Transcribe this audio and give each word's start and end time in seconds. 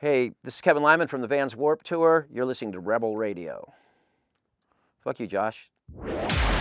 Hey, 0.00 0.30
this 0.44 0.54
is 0.54 0.60
Kevin 0.60 0.84
Lyman 0.84 1.08
from 1.08 1.22
the 1.22 1.26
Vans 1.26 1.56
Warped 1.56 1.84
Tour. 1.84 2.28
You're 2.32 2.44
listening 2.44 2.70
to 2.70 2.78
Rebel 2.78 3.16
Radio. 3.16 3.72
Fuck 5.02 5.18
you, 5.18 5.26
Josh. 5.26 5.70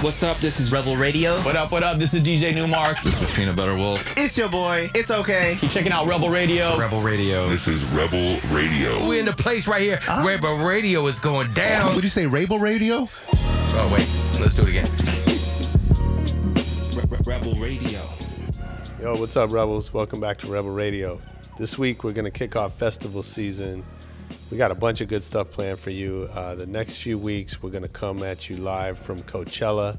What's 0.02 0.24
up? 0.24 0.38
This 0.38 0.60
is 0.60 0.72
Rebel 0.72 0.98
Radio. 0.98 1.38
What 1.42 1.56
up, 1.56 1.72
what 1.72 1.84
up? 1.84 2.00
This 2.00 2.16
is 2.16 2.22
DJ 2.22 2.52
Nu-Mark. 2.56 3.00
This 3.04 3.22
is 3.22 3.30
Peanut 3.36 3.56
Butter 3.56 3.76
Wolf. 3.76 4.18
It's 4.18 4.40
your 4.40 4.50
boy. 4.50 4.90
It's 4.96 5.12
okay. 5.12 5.56
Keep 5.60 5.70
checking 5.70 5.92
out 5.92 6.08
Rebel 6.08 6.30
Radio. 6.30 6.80
Rebel 6.80 7.00
Radio. 7.04 7.48
This 7.48 7.68
is 7.68 7.86
Rebel 7.90 8.40
Radio. 8.50 9.08
We're 9.08 9.20
in 9.20 9.26
the 9.26 9.34
place 9.34 9.68
right 9.68 9.84
here. 9.84 10.00
Ah. 10.08 10.24
Rebel 10.26 10.58
Radio 10.58 11.06
is 11.06 11.20
going 11.20 11.54
down. 11.54 11.94
Would 11.94 12.04
you 12.04 12.10
say 12.10 12.26
Rebel 12.26 12.58
Radio? 12.58 13.08
Oh, 13.34 13.90
wait. 13.94 14.42
Let's 14.42 14.56
do 14.56 14.64
it 14.64 14.70
again. 14.70 14.90
Rebel 17.24 17.54
Radio. 17.62 18.02
Yo, 19.00 19.14
what's 19.20 19.38
up, 19.38 19.52
Rebels? 19.52 19.94
Welcome 19.94 20.20
back 20.20 20.40
to 20.40 20.48
Rebel 20.48 20.72
Radio. 20.72 21.22
This 21.58 21.76
week 21.76 22.04
we're 22.04 22.14
going 22.14 22.26
to 22.26 22.30
kick 22.32 22.56
off 22.56 22.78
festival 22.78 23.24
season. 23.24 23.84
We 24.52 24.60
got 24.60 24.70
a 24.70 24.76
bunch 24.76 25.02
of 25.02 25.08
good 25.08 25.24
stuff 25.24 25.50
planned 25.50 25.80
for 25.80 25.90
you. 25.90 26.30
Uh, 26.32 26.54
the 26.54 26.68
next 26.68 26.98
few 26.98 27.18
weeks 27.18 27.64
we're 27.64 27.72
going 27.72 27.82
to 27.82 27.90
come 27.90 28.22
at 28.22 28.48
you 28.48 28.58
live 28.58 29.00
from 29.00 29.18
Coachella. 29.22 29.98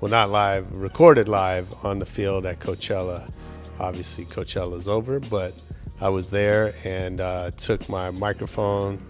Well, 0.00 0.10
not 0.10 0.30
live, 0.30 0.72
recorded 0.72 1.28
live 1.28 1.68
on 1.84 1.98
the 1.98 2.06
field 2.06 2.46
at 2.46 2.60
Coachella. 2.60 3.30
Obviously, 3.78 4.24
Coachella's 4.24 4.88
over, 4.88 5.20
but 5.20 5.62
I 6.00 6.08
was 6.08 6.30
there 6.30 6.72
and 6.84 7.20
uh, 7.20 7.50
took 7.50 7.86
my 7.90 8.10
microphone 8.10 9.06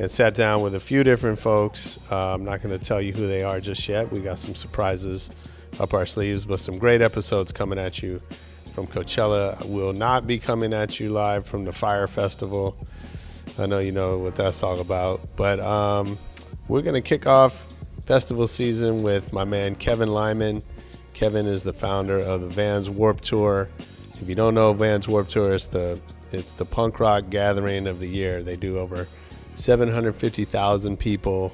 and 0.00 0.10
sat 0.10 0.34
down 0.34 0.60
with 0.60 0.74
a 0.74 0.80
few 0.80 1.04
different 1.04 1.38
folks. 1.38 2.00
Uh, 2.10 2.34
I'm 2.34 2.44
not 2.44 2.62
going 2.62 2.76
to 2.76 2.84
tell 2.84 3.00
you 3.00 3.12
who 3.12 3.28
they 3.28 3.44
are 3.44 3.60
just 3.60 3.88
yet. 3.88 4.10
We 4.10 4.18
got 4.18 4.40
some 4.40 4.56
surprises 4.56 5.30
up 5.78 5.94
our 5.94 6.04
sleeves, 6.04 6.44
but 6.44 6.58
some 6.58 6.76
great 6.78 7.00
episodes 7.00 7.52
coming 7.52 7.78
at 7.78 8.02
you 8.02 8.20
from 8.76 8.86
Coachella. 8.86 9.64
Will 9.64 9.94
not 9.94 10.26
be 10.26 10.38
coming 10.38 10.74
at 10.74 11.00
you 11.00 11.08
live 11.08 11.46
from 11.46 11.64
the 11.64 11.72
Fire 11.72 12.06
Festival. 12.06 12.76
I 13.58 13.64
know 13.64 13.78
you 13.78 13.90
know 13.90 14.18
what 14.18 14.36
that's 14.36 14.62
all 14.62 14.78
about, 14.82 15.26
but 15.34 15.60
um, 15.60 16.18
we're 16.68 16.82
going 16.82 16.92
to 16.92 17.00
kick 17.00 17.26
off 17.26 17.66
festival 18.04 18.46
season 18.46 19.02
with 19.02 19.32
my 19.32 19.44
man 19.44 19.76
Kevin 19.76 20.10
Lyman. 20.10 20.62
Kevin 21.14 21.46
is 21.46 21.62
the 21.62 21.72
founder 21.72 22.18
of 22.18 22.42
the 22.42 22.48
Vans 22.48 22.90
Warped 22.90 23.24
Tour. 23.24 23.70
If 24.20 24.28
you 24.28 24.34
don't 24.34 24.52
know 24.52 24.74
Vans 24.74 25.08
Warped 25.08 25.30
Tour, 25.30 25.54
it's 25.54 25.68
the 25.68 25.98
it's 26.30 26.52
the 26.52 26.66
punk 26.66 27.00
rock 27.00 27.30
gathering 27.30 27.86
of 27.86 27.98
the 27.98 28.08
year. 28.08 28.42
They 28.42 28.56
do 28.56 28.78
over 28.78 29.08
750,000 29.54 30.98
people 30.98 31.50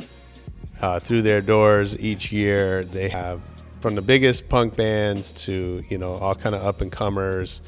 uh, 0.81 0.99
through 0.99 1.23
their 1.23 1.41
doors 1.41 1.97
each 2.01 2.33
year. 2.33 2.83
They 2.83 3.09
have 3.11 3.41
from 3.83 3.97
the 3.97 4.03
biggest 4.03 4.49
punk 4.49 4.77
bands 4.77 5.33
to 5.33 5.83
you 5.89 5.99
know 5.99 6.13
all 6.13 6.37
kind 6.37 6.55
of 6.55 6.65
up 6.65 6.81
and 6.81 6.93
comers. 6.93 7.61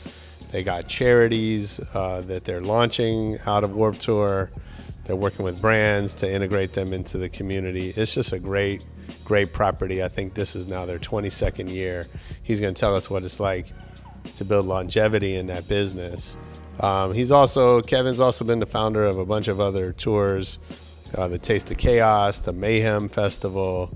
They 0.53 0.63
got 0.63 0.87
charities 0.87 1.81
uh, 1.93 2.21
that 2.23 2.45
they're 2.45 2.63
launching 2.63 3.39
out 3.45 3.65
of 3.65 3.75
Warped 3.75 4.01
Tour. 4.01 4.53
They're 5.05 5.17
working 5.17 5.45
with 5.45 5.61
brands 5.61 6.15
to 6.15 6.33
integrate 6.33 6.73
them 6.73 6.93
into 6.93 7.19
the 7.19 7.29
community. 7.29 7.93
It's 7.95 8.15
just 8.15 8.33
a 8.33 8.39
great, 8.39 8.87
great 9.25 9.53
property. 9.53 10.03
I 10.03 10.09
think 10.09 10.35
this 10.35 10.55
is 10.55 10.67
now 10.69 10.87
their 10.87 11.01
22nd 11.01 11.69
year. 11.69 12.07
He's 12.45 12.61
going 12.61 12.73
to 12.73 12.81
tell 12.81 12.95
us 12.95 13.11
what 13.11 13.25
it's 13.25 13.41
like 13.41 13.67
to 14.37 14.45
build 14.45 14.67
longevity 14.67 15.35
in 15.35 15.49
that 15.49 15.67
business. 15.69 16.37
Um, 16.79 17.13
he's 17.13 17.33
also 17.33 17.83
Kevin's 17.83 18.21
also 18.21 18.45
been 18.45 18.61
the 18.61 18.67
founder 18.67 19.05
of 19.05 19.19
a 19.19 19.27
bunch 19.27 19.49
of 19.49 19.61
other 19.61 19.93
tours, 19.93 20.61
uh, 21.19 21.27
the 21.27 21.39
Taste 21.39 21.71
of 21.73 21.77
Chaos, 21.77 22.39
the 22.41 22.53
Mayhem 22.53 23.09
Festival, 23.09 23.91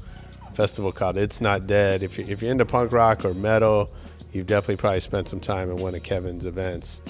festival 0.58 0.90
called 0.90 1.16
It's 1.16 1.40
Not 1.40 1.68
Dead. 1.68 2.02
If 2.02 2.18
you're, 2.18 2.28
if 2.28 2.42
you're 2.42 2.50
into 2.50 2.66
punk 2.66 2.90
rock 2.90 3.24
or 3.24 3.32
metal, 3.32 3.88
you've 4.32 4.48
definitely 4.48 4.74
probably 4.74 4.98
spent 4.98 5.28
some 5.28 5.38
time 5.38 5.70
in 5.70 5.76
one 5.76 5.94
of 5.94 6.02
Kevin's 6.02 6.46
events. 6.46 7.00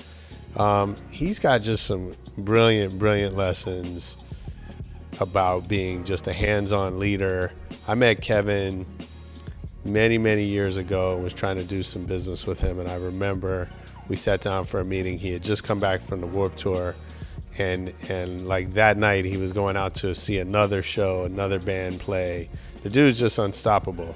Um, 0.59 0.97
he's 1.11 1.39
got 1.39 1.63
just 1.63 1.87
some 1.87 2.15
brilliant, 2.37 2.99
brilliant 2.99 3.39
lessons 3.39 4.19
about 5.19 5.67
being 5.67 6.05
just 6.05 6.27
a 6.27 6.33
hands-on 6.35 6.99
leader. 6.99 7.51
I 7.89 7.95
met 7.95 8.21
Kevin 8.21 8.85
many, 9.83 10.19
many 10.19 10.45
years 10.45 10.77
ago 10.77 11.15
and 11.15 11.25
was 11.25 11.33
trying 11.33 11.57
to 11.57 11.65
do 11.65 11.83
some 11.83 12.05
business 12.05 12.47
with 12.47 12.61
him, 12.61 12.79
and 12.79 12.91
I 12.91 12.97
remember 12.97 13.71
we 14.09 14.17
sat 14.17 14.43
down 14.43 14.67
for 14.67 14.81
a 14.81 14.85
meeting. 14.85 15.19
He 15.19 15.33
had 15.33 15.43
just 15.43 15.65
come 15.65 15.79
back 15.79 16.03
from 16.03 16.21
the 16.21 16.27
Warped 16.27 16.59
Tour, 16.59 16.95
and 17.59 17.93
and 18.09 18.47
like 18.47 18.75
that 18.75 18.97
night 18.97 19.25
he 19.25 19.37
was 19.37 19.53
going 19.53 19.77
out 19.77 19.95
to 19.97 20.15
see 20.15 20.39
another 20.39 20.83
show, 20.83 21.25
another 21.25 21.59
band 21.59 22.01
play. 22.01 22.49
The 22.83 22.91
dude's 22.91 23.19
just 23.19 23.39
unstoppable. 23.39 24.15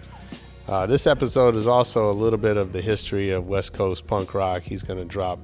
Uh, 0.69 0.86
this 0.86 1.06
episode 1.06 1.56
is 1.56 1.66
also 1.66 2.10
a 2.10 2.14
little 2.14 2.38
bit 2.38 2.56
of 2.56 2.72
the 2.72 2.80
history 2.80 3.30
of 3.30 3.48
West 3.48 3.72
Coast 3.72 4.06
punk 4.06 4.32
rock. 4.34 4.62
He's 4.62 4.82
going 4.82 4.98
to 4.98 5.04
drop 5.04 5.41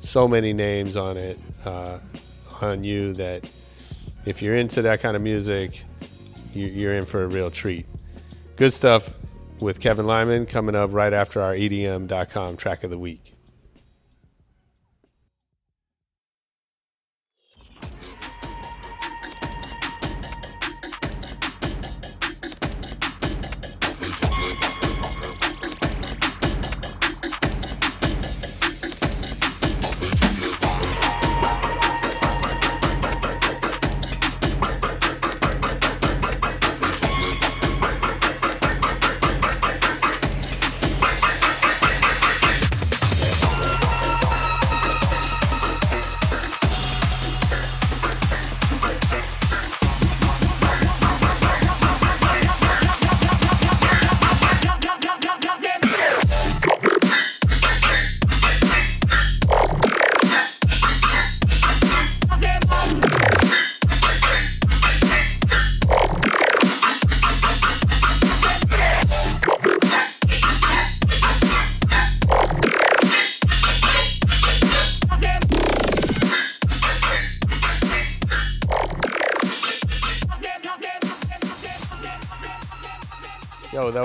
so 0.00 0.28
many 0.28 0.52
names 0.52 0.96
on 0.96 1.16
it 1.16 1.38
uh, 1.64 1.98
on 2.62 2.84
you 2.84 3.12
that 3.14 3.50
if 4.24 4.40
you're 4.40 4.56
into 4.56 4.82
that 4.82 5.00
kind 5.00 5.16
of 5.16 5.22
music, 5.22 5.84
you, 6.54 6.66
you're 6.66 6.94
in 6.94 7.04
for 7.04 7.24
a 7.24 7.26
real 7.26 7.50
treat. 7.50 7.86
Good 8.56 8.72
stuff 8.72 9.18
with 9.60 9.80
Kevin 9.80 10.06
Lyman 10.06 10.46
coming 10.46 10.74
up 10.74 10.92
right 10.92 11.12
after 11.12 11.42
our 11.42 11.54
EDM.com 11.54 12.56
track 12.56 12.84
of 12.84 12.90
the 12.90 12.98
week. 12.98 13.34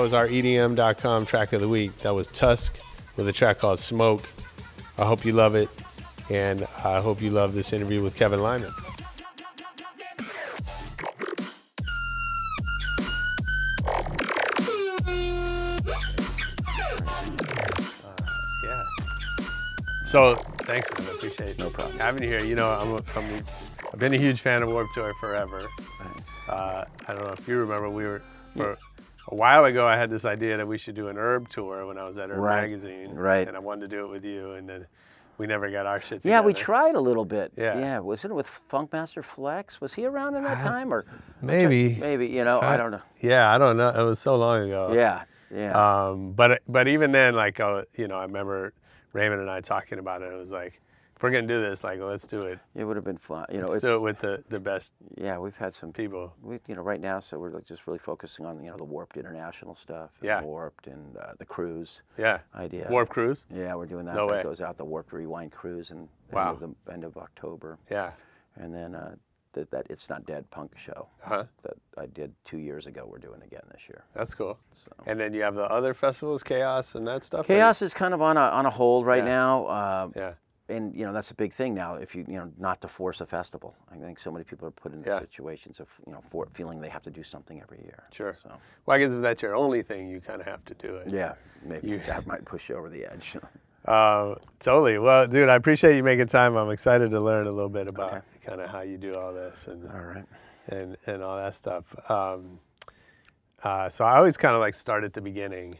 Was 0.06 0.14
our 0.14 0.28
EDM.com 0.28 1.26
track 1.26 1.52
of 1.52 1.60
the 1.60 1.68
week. 1.68 1.98
That 2.02 2.14
was 2.14 2.28
Tusk 2.28 2.78
with 3.16 3.26
a 3.26 3.32
track 3.32 3.58
called 3.58 3.80
Smoke. 3.80 4.22
I 4.98 5.04
hope 5.04 5.24
you 5.24 5.32
love 5.32 5.56
it, 5.56 5.68
and 6.30 6.64
I 6.84 7.00
hope 7.00 7.20
you 7.20 7.30
love 7.30 7.54
this 7.54 7.72
interview 7.72 8.00
with 8.04 8.14
Kevin 8.14 8.38
Lyman. 8.38 8.70
yeah. 18.62 18.82
So 20.12 20.36
thanks, 20.36 20.88
man. 20.96 21.08
I 21.08 21.14
appreciate 21.16 21.48
it. 21.48 21.58
No 21.58 21.68
problem. 21.70 21.98
Having 21.98 22.22
you 22.22 22.28
here, 22.28 22.44
you 22.44 22.54
know, 22.54 22.68
I'm, 22.68 22.92
a, 22.92 23.02
I'm 23.16 23.42
I've 23.92 23.98
been 23.98 24.14
a 24.14 24.18
huge 24.18 24.40
fan 24.40 24.62
of 24.62 24.70
Warped 24.70 24.94
Tour 24.94 25.12
forever. 25.14 25.64
Uh, 26.48 26.84
I 27.08 27.12
don't 27.12 27.24
know 27.24 27.32
if 27.32 27.48
you 27.48 27.58
remember, 27.58 27.90
we 27.90 28.04
were 28.04 28.22
for 28.54 28.78
a 29.28 29.34
while 29.34 29.64
ago. 29.64 29.86
I 29.86 29.96
had 29.96 30.10
this 30.10 30.24
idea 30.24 30.56
that 30.56 30.66
we 30.66 30.78
should 30.78 30.94
do 30.94 31.08
an 31.08 31.16
herb 31.18 31.48
tour 31.48 31.86
when 31.86 31.98
I 31.98 32.04
was 32.04 32.18
at 32.18 32.30
Herb 32.30 32.38
Right. 32.38 32.62
Magazine, 32.62 33.14
Right. 33.14 33.46
And 33.46 33.56
I 33.56 33.60
wanted 33.60 33.88
to 33.90 33.96
do 33.96 34.04
it 34.04 34.08
with 34.08 34.24
you, 34.24 34.52
and 34.52 34.68
then 34.68 34.86
we 35.38 35.46
never 35.46 35.70
got 35.70 35.84
our 35.86 36.00
shit 36.00 36.22
together. 36.22 36.28
Yeah, 36.30 36.40
we 36.40 36.54
tried 36.54 36.94
a 36.94 37.00
little 37.00 37.24
bit. 37.24 37.52
Yeah. 37.56 37.78
Yeah. 37.78 37.98
Wasn't 37.98 38.30
it 38.30 38.34
with 38.34 38.48
Funkmaster 38.70 39.22
Flex? 39.24 39.80
Was 39.80 39.92
he 39.94 40.06
around 40.06 40.34
in 40.36 40.44
that 40.44 40.62
time 40.64 40.92
or? 40.92 41.04
Maybe. 41.42 41.94
Maybe. 41.96 42.26
You 42.26 42.44
know, 42.44 42.60
I 42.60 42.76
don't 42.76 42.90
know. 42.90 43.02
Yeah, 43.20 43.52
I 43.54 43.58
don't 43.58 43.76
know. 43.76 43.88
It 43.90 44.02
was 44.02 44.18
so 44.18 44.36
long 44.36 44.62
ago. 44.64 44.92
Yeah. 44.94 45.24
Yeah. 45.54 46.08
Um, 46.08 46.32
but 46.32 46.62
but 46.66 46.88
even 46.88 47.12
then, 47.12 47.34
like, 47.34 47.60
uh, 47.60 47.82
you 47.96 48.08
know, 48.08 48.16
I 48.16 48.22
remember 48.22 48.72
Raymond 49.12 49.40
and 49.42 49.50
I 49.50 49.60
talking 49.60 49.98
about 49.98 50.22
it. 50.22 50.32
It 50.32 50.36
was 50.36 50.50
like, 50.52 50.80
if 51.16 51.22
we're 51.22 51.30
gonna 51.30 51.46
do 51.46 51.62
this, 51.62 51.82
like, 51.82 51.98
let's 51.98 52.26
do 52.26 52.42
it. 52.42 52.58
it 52.74 52.84
would 52.84 52.94
have 52.96 53.04
been 53.04 53.16
fun. 53.16 53.46
You 53.50 53.56
know, 53.58 53.62
Let's 53.64 53.76
it's, 53.76 53.84
do 53.84 53.94
it 53.94 54.00
with 54.00 54.18
the 54.18 54.44
the 54.50 54.60
best 54.60 54.92
yeah, 55.16 55.38
we've 55.38 55.56
had 55.56 55.74
some 55.74 55.92
people. 55.92 56.34
we, 56.42 56.60
you 56.68 56.74
know, 56.76 56.82
right 56.82 57.00
now, 57.00 57.20
so 57.20 57.38
we're 57.38 57.50
like 57.50 57.64
just 57.64 57.86
really 57.86 57.98
focusing 57.98 58.44
on, 58.44 58.62
you 58.62 58.70
know, 58.70 58.76
the 58.76 58.84
Warped 58.84 59.16
International 59.16 59.74
stuff. 59.74 60.10
Yeah. 60.20 60.42
Warped 60.42 60.86
and 60.88 61.16
uh, 61.16 61.32
the 61.38 61.46
cruise 61.46 62.00
Yeah. 62.18 62.40
idea. 62.54 62.86
Warped 62.90 63.10
Cruise. 63.12 63.46
Yeah, 63.54 63.74
we're 63.74 63.86
doing 63.86 64.04
that. 64.06 64.14
No 64.14 64.26
way. 64.26 64.42
goes 64.42 64.60
out 64.60 64.76
the 64.76 64.84
Warped 64.84 65.12
Rewind 65.12 65.52
cruise 65.52 65.90
and 65.90 66.08
Wow. 66.32 66.52
end 66.54 66.62
of 66.62 66.74
the 66.84 66.92
end 66.92 67.04
of 67.04 67.16
October. 67.16 67.78
Yeah. 67.90 68.10
and 68.56 68.74
then 68.74 68.94
uh, 68.94 69.14
that, 69.54 69.70
that 69.70 69.86
it's 69.88 70.10
not 70.10 70.26
dead 70.26 70.44
punk 70.50 70.72
show 70.76 71.08
Uh-huh. 71.24 71.44
that 71.62 71.74
I 71.96 72.04
did 72.06 72.34
two 72.44 72.58
years 72.58 72.86
ago. 72.86 73.06
We're 73.10 73.18
doing 73.18 73.40
again 73.42 73.62
this 73.72 73.80
year. 73.88 74.04
That's 74.14 74.34
cool. 74.34 74.58
And 75.06 75.18
then 75.18 75.32
you 75.32 75.42
have 75.42 75.54
the 75.54 75.64
other 75.70 75.94
festivals, 75.94 76.42
Chaos 76.42 76.94
and 76.94 77.06
that 77.06 77.24
stuff. 77.24 77.40
or- 77.46 77.54
Chaos 77.54 77.80
is 77.80 77.94
kind 77.94 78.12
of 78.12 78.20
on 78.20 78.36
a 78.36 78.40
on 78.40 78.66
a 78.66 78.70
hold 78.70 79.06
right 79.06 79.24
Yeah. 79.24 79.38
now. 79.38 79.66
Uh, 79.66 80.08
Yeah. 80.14 80.32
And 80.68 80.94
you 80.94 81.04
know 81.06 81.12
that's 81.12 81.30
a 81.30 81.34
big 81.34 81.52
thing 81.52 81.74
now. 81.74 81.94
If 81.94 82.14
you 82.14 82.24
you 82.28 82.36
know 82.36 82.50
not 82.58 82.80
to 82.82 82.88
force 82.88 83.20
a 83.20 83.26
festival, 83.26 83.74
I 83.92 83.96
think 83.96 84.18
so 84.18 84.30
many 84.30 84.44
people 84.44 84.66
are 84.68 84.72
put 84.72 84.92
in 84.92 85.02
Yeah. 85.06 85.20
situations 85.20 85.80
of 85.80 85.88
you 86.06 86.12
know 86.12 86.22
for 86.30 86.48
feeling 86.54 86.80
they 86.80 86.88
have 86.88 87.02
to 87.02 87.10
do 87.10 87.22
something 87.22 87.60
every 87.60 87.78
year. 87.82 88.02
Sure. 88.12 88.36
So 88.42 88.50
Well, 88.84 88.96
I 88.96 88.98
guess 88.98 89.12
if 89.12 89.20
that's 89.20 89.42
your 89.42 89.54
only 89.54 89.82
thing, 89.82 90.08
you 90.08 90.20
kind 90.20 90.40
of 90.40 90.46
have 90.46 90.64
to 90.66 90.74
do 90.74 90.96
it. 90.96 91.08
yeah, 91.10 91.34
maybe 91.62 91.88
You- 91.88 91.98
that 92.06 92.26
might 92.26 92.44
push 92.44 92.68
you 92.68 92.76
over 92.76 92.88
the 92.90 93.04
edge. 93.06 93.36
Uh, 93.86 94.34
totally. 94.58 94.98
Well, 94.98 95.28
dude, 95.28 95.48
I 95.48 95.54
appreciate 95.54 95.94
you 95.96 96.02
making 96.02 96.26
time. 96.26 96.56
I'm 96.56 96.70
excited 96.70 97.12
to 97.12 97.20
learn 97.20 97.46
a 97.46 97.52
little 97.52 97.68
bit 97.68 97.86
about 97.86 98.14
Okay. 98.14 98.20
kind 98.44 98.60
of 98.60 98.68
how 98.68 98.80
you 98.80 98.98
do 98.98 99.14
all 99.14 99.32
this 99.32 99.68
and 99.68 99.88
All 99.88 100.00
right. 100.00 100.24
and 100.66 100.96
and 101.06 101.22
all 101.22 101.36
that 101.36 101.54
stuff. 101.54 101.84
Um, 102.10 102.58
uh, 103.62 103.88
so 103.88 104.04
I 104.04 104.16
always 104.16 104.36
kind 104.36 104.56
of 104.56 104.60
like 104.60 104.74
start 104.74 105.04
at 105.04 105.12
the 105.12 105.20
beginning, 105.20 105.78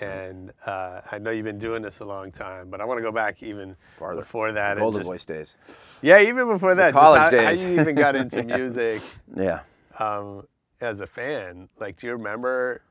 and 0.00 0.52
uh, 0.66 1.00
I 1.10 1.18
know 1.18 1.30
you've 1.30 1.44
been 1.44 1.58
doing 1.58 1.82
this 1.82 2.00
a 2.00 2.04
long 2.04 2.30
time, 2.32 2.70
but 2.70 2.80
I 2.80 2.84
want 2.84 2.98
to 2.98 3.02
go 3.02 3.12
back 3.12 3.42
even 3.42 3.76
Farther. 3.98 4.20
before 4.20 4.52
that. 4.52 4.72
and 4.72 4.80
Golden 4.80 5.00
just- 5.02 5.10
Voice 5.10 5.24
days. 5.24 5.54
Yeah, 6.00 6.20
even 6.20 6.46
before 6.48 6.74
that, 6.74 6.94
college 6.94 7.30
just 7.32 7.34
how, 7.36 7.44
how 7.44 7.50
you 7.50 7.80
even 7.80 7.94
got 7.94 8.16
into 8.16 8.42
music 8.58 9.02
Yeah. 9.36 9.60
um, 9.98 10.46
as 10.80 11.00
a 11.00 11.06
fan. 11.06 11.68
Like, 11.78 11.96
do 11.96 12.06
you 12.06 12.12
remember? 12.14 12.82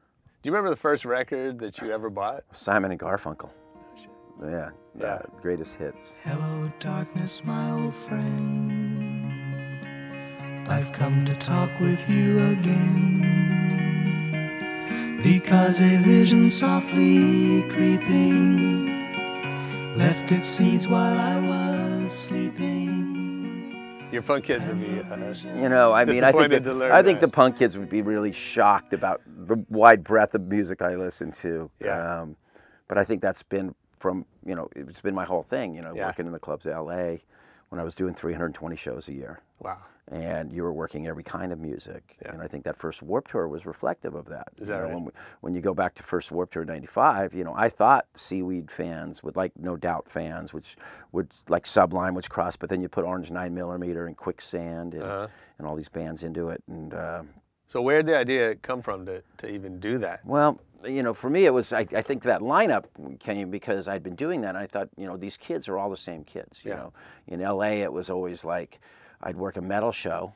Do 0.42 0.48
you 0.50 0.54
remember 0.54 0.70
the 0.70 0.76
first 0.80 1.06
record 1.06 1.60
that 1.60 1.80
you 1.80 1.92
ever 1.92 2.10
bought? 2.10 2.44
Simon 2.54 2.92
and 2.92 3.00
Garfunkel. 3.00 3.50
Yeah. 4.44 4.70
Yeah. 5.00 5.06
uh, 5.06 5.20
greatest 5.42 5.76
hits. 5.76 5.98
Hello, 6.24 6.72
darkness, 6.80 7.44
my 7.44 7.72
old 7.72 7.94
friend. 7.96 9.38
I've 10.68 10.92
come 10.94 11.26
to 11.26 11.36
talk 11.36 11.70
with 11.80 12.10
you 12.10 12.40
again. 12.48 13.31
Because 15.24 15.82
a 15.82 15.98
vision 15.98 16.50
softly 16.50 17.62
creeping 17.70 18.88
left 19.96 20.32
its 20.32 20.48
seeds 20.48 20.88
while 20.88 21.20
I 21.20 21.40
was 21.40 22.12
sleeping. 22.12 24.10
Your 24.12 24.24
punk 24.24 24.46
kids 24.46 24.68
would 24.68 24.80
be. 24.80 25.00
Uh, 25.00 25.34
You 25.62 25.70
know, 25.70 25.94
I 25.94 26.06
mean, 26.06 26.24
I 26.24 26.32
think, 26.32 26.52
that- 26.64 26.92
I 26.92 27.04
think 27.04 27.22
the 27.22 27.28
punk 27.28 27.58
kids 27.60 27.78
would 27.78 27.90
be 27.90 28.02
really 28.02 28.32
shocked 28.32 28.94
about 28.94 29.22
the 29.28 29.64
wide 29.70 30.04
breadth 30.04 30.34
of 30.36 30.42
music 30.48 30.82
I 30.82 30.96
listen 30.96 31.32
to. 31.34 31.70
Yeah. 31.80 32.22
Um, 32.22 32.36
but 32.88 32.98
I 32.98 33.04
think 33.04 33.22
that's 33.22 33.44
been 33.44 33.76
from, 34.00 34.26
you 34.46 34.56
know, 34.56 34.70
it's 34.76 35.02
been 35.02 35.14
my 35.16 35.26
whole 35.26 35.44
thing, 35.44 35.76
you 35.76 35.82
know, 35.82 35.94
Yeah. 35.94 36.08
working 36.08 36.26
in 36.26 36.32
the 36.32 36.40
clubs 36.40 36.66
of 36.66 36.74
LA 36.74 37.20
when 37.70 37.80
I 37.80 37.84
was 37.84 37.94
doing 37.96 38.16
320 38.16 38.76
shows 38.76 39.08
a 39.08 39.14
year. 39.14 39.40
wow. 39.60 39.78
And 40.08 40.52
you 40.52 40.64
were 40.64 40.74
working 40.74 41.08
every 41.08 41.24
kind 41.24 41.54
of 41.54 41.60
music. 41.60 42.18
Yeah. 42.22 42.34
And 42.34 42.42
I 42.42 42.48
think 42.48 42.64
that 42.66 42.76
first 42.76 43.02
Warped 43.02 43.32
Tour 43.32 43.48
was 43.48 43.66
reflective 43.66 44.14
of 44.16 44.26
that. 44.26 44.50
Is 44.58 44.68
You 44.68 44.74
that 44.74 44.80
know, 44.80 44.86
right? 44.86 44.94
When, 44.96 45.06
we, 45.06 45.12
when 45.42 45.56
you 45.56 45.62
go 45.62 45.74
back 45.74 45.94
to 45.96 46.04
first 46.04 46.32
Warped 46.32 46.54
Tour 46.54 46.64
in 46.64 46.68
95, 46.68 47.34
you 47.34 47.44
know, 47.44 47.54
I 47.56 47.70
thought 47.70 48.08
Seaweed 48.16 48.70
fans 48.72 49.24
would 49.24 49.36
like 49.36 49.52
No 49.58 49.78
Doubt 49.78 50.08
fans, 50.10 50.54
which 50.54 50.76
would 51.12 51.30
like 51.48 51.66
Sublime, 51.68 52.14
which 52.14 52.30
crossed, 52.30 52.60
but 52.60 52.70
then 52.70 52.82
you 52.82 52.90
put 52.90 53.06
Orange 53.06 53.32
9 53.32 53.54
Millimeter 53.54 54.08
and 54.08 54.18
Quicksand 54.18 54.94
and, 54.96 55.04
Uh-huh. 55.04 55.28
and 55.60 55.68
all 55.68 55.76
these 55.76 55.90
bands 55.90 56.24
into 56.24 56.50
it. 56.50 56.62
And, 56.68 56.94
uh, 56.94 57.24
So 57.68 57.82
where 57.82 57.98
did 58.02 58.08
the 58.08 58.18
idea 58.18 58.56
come 58.56 58.82
from 58.82 59.06
to, 59.06 59.24
to 59.38 59.48
even 59.50 59.80
do 59.80 59.98
that? 60.00 60.26
well, 60.26 60.60
you 60.84 61.04
know, 61.04 61.14
for 61.14 61.30
me, 61.30 61.46
it 61.46 61.54
was, 61.54 61.72
I, 61.72 61.82
I 61.96 62.02
think 62.02 62.24
that 62.24 62.42
lineup 62.42 62.86
came 63.20 63.52
because 63.52 63.88
I'd 63.88 64.02
been 64.02 64.16
doing 64.16 64.42
that. 64.42 64.50
And 64.50 64.58
I 64.58 64.66
thought, 64.66 64.90
you 64.98 65.06
know, 65.06 65.16
these 65.16 65.38
kids 65.38 65.68
are 65.68 65.78
all 65.78 65.92
the 65.92 65.96
same 65.96 66.24
kids. 66.24 66.60
You 66.64 66.72
Yeah. 66.72 66.78
know, 66.78 66.94
in 67.28 67.40
LA, 67.40 67.84
it 67.84 67.94
was 67.94 68.10
always 68.10 68.44
like 68.44 68.80
I'd 69.24 69.36
work 69.36 69.58
a 69.58 69.62
metal 69.62 69.92
show. 69.92 70.34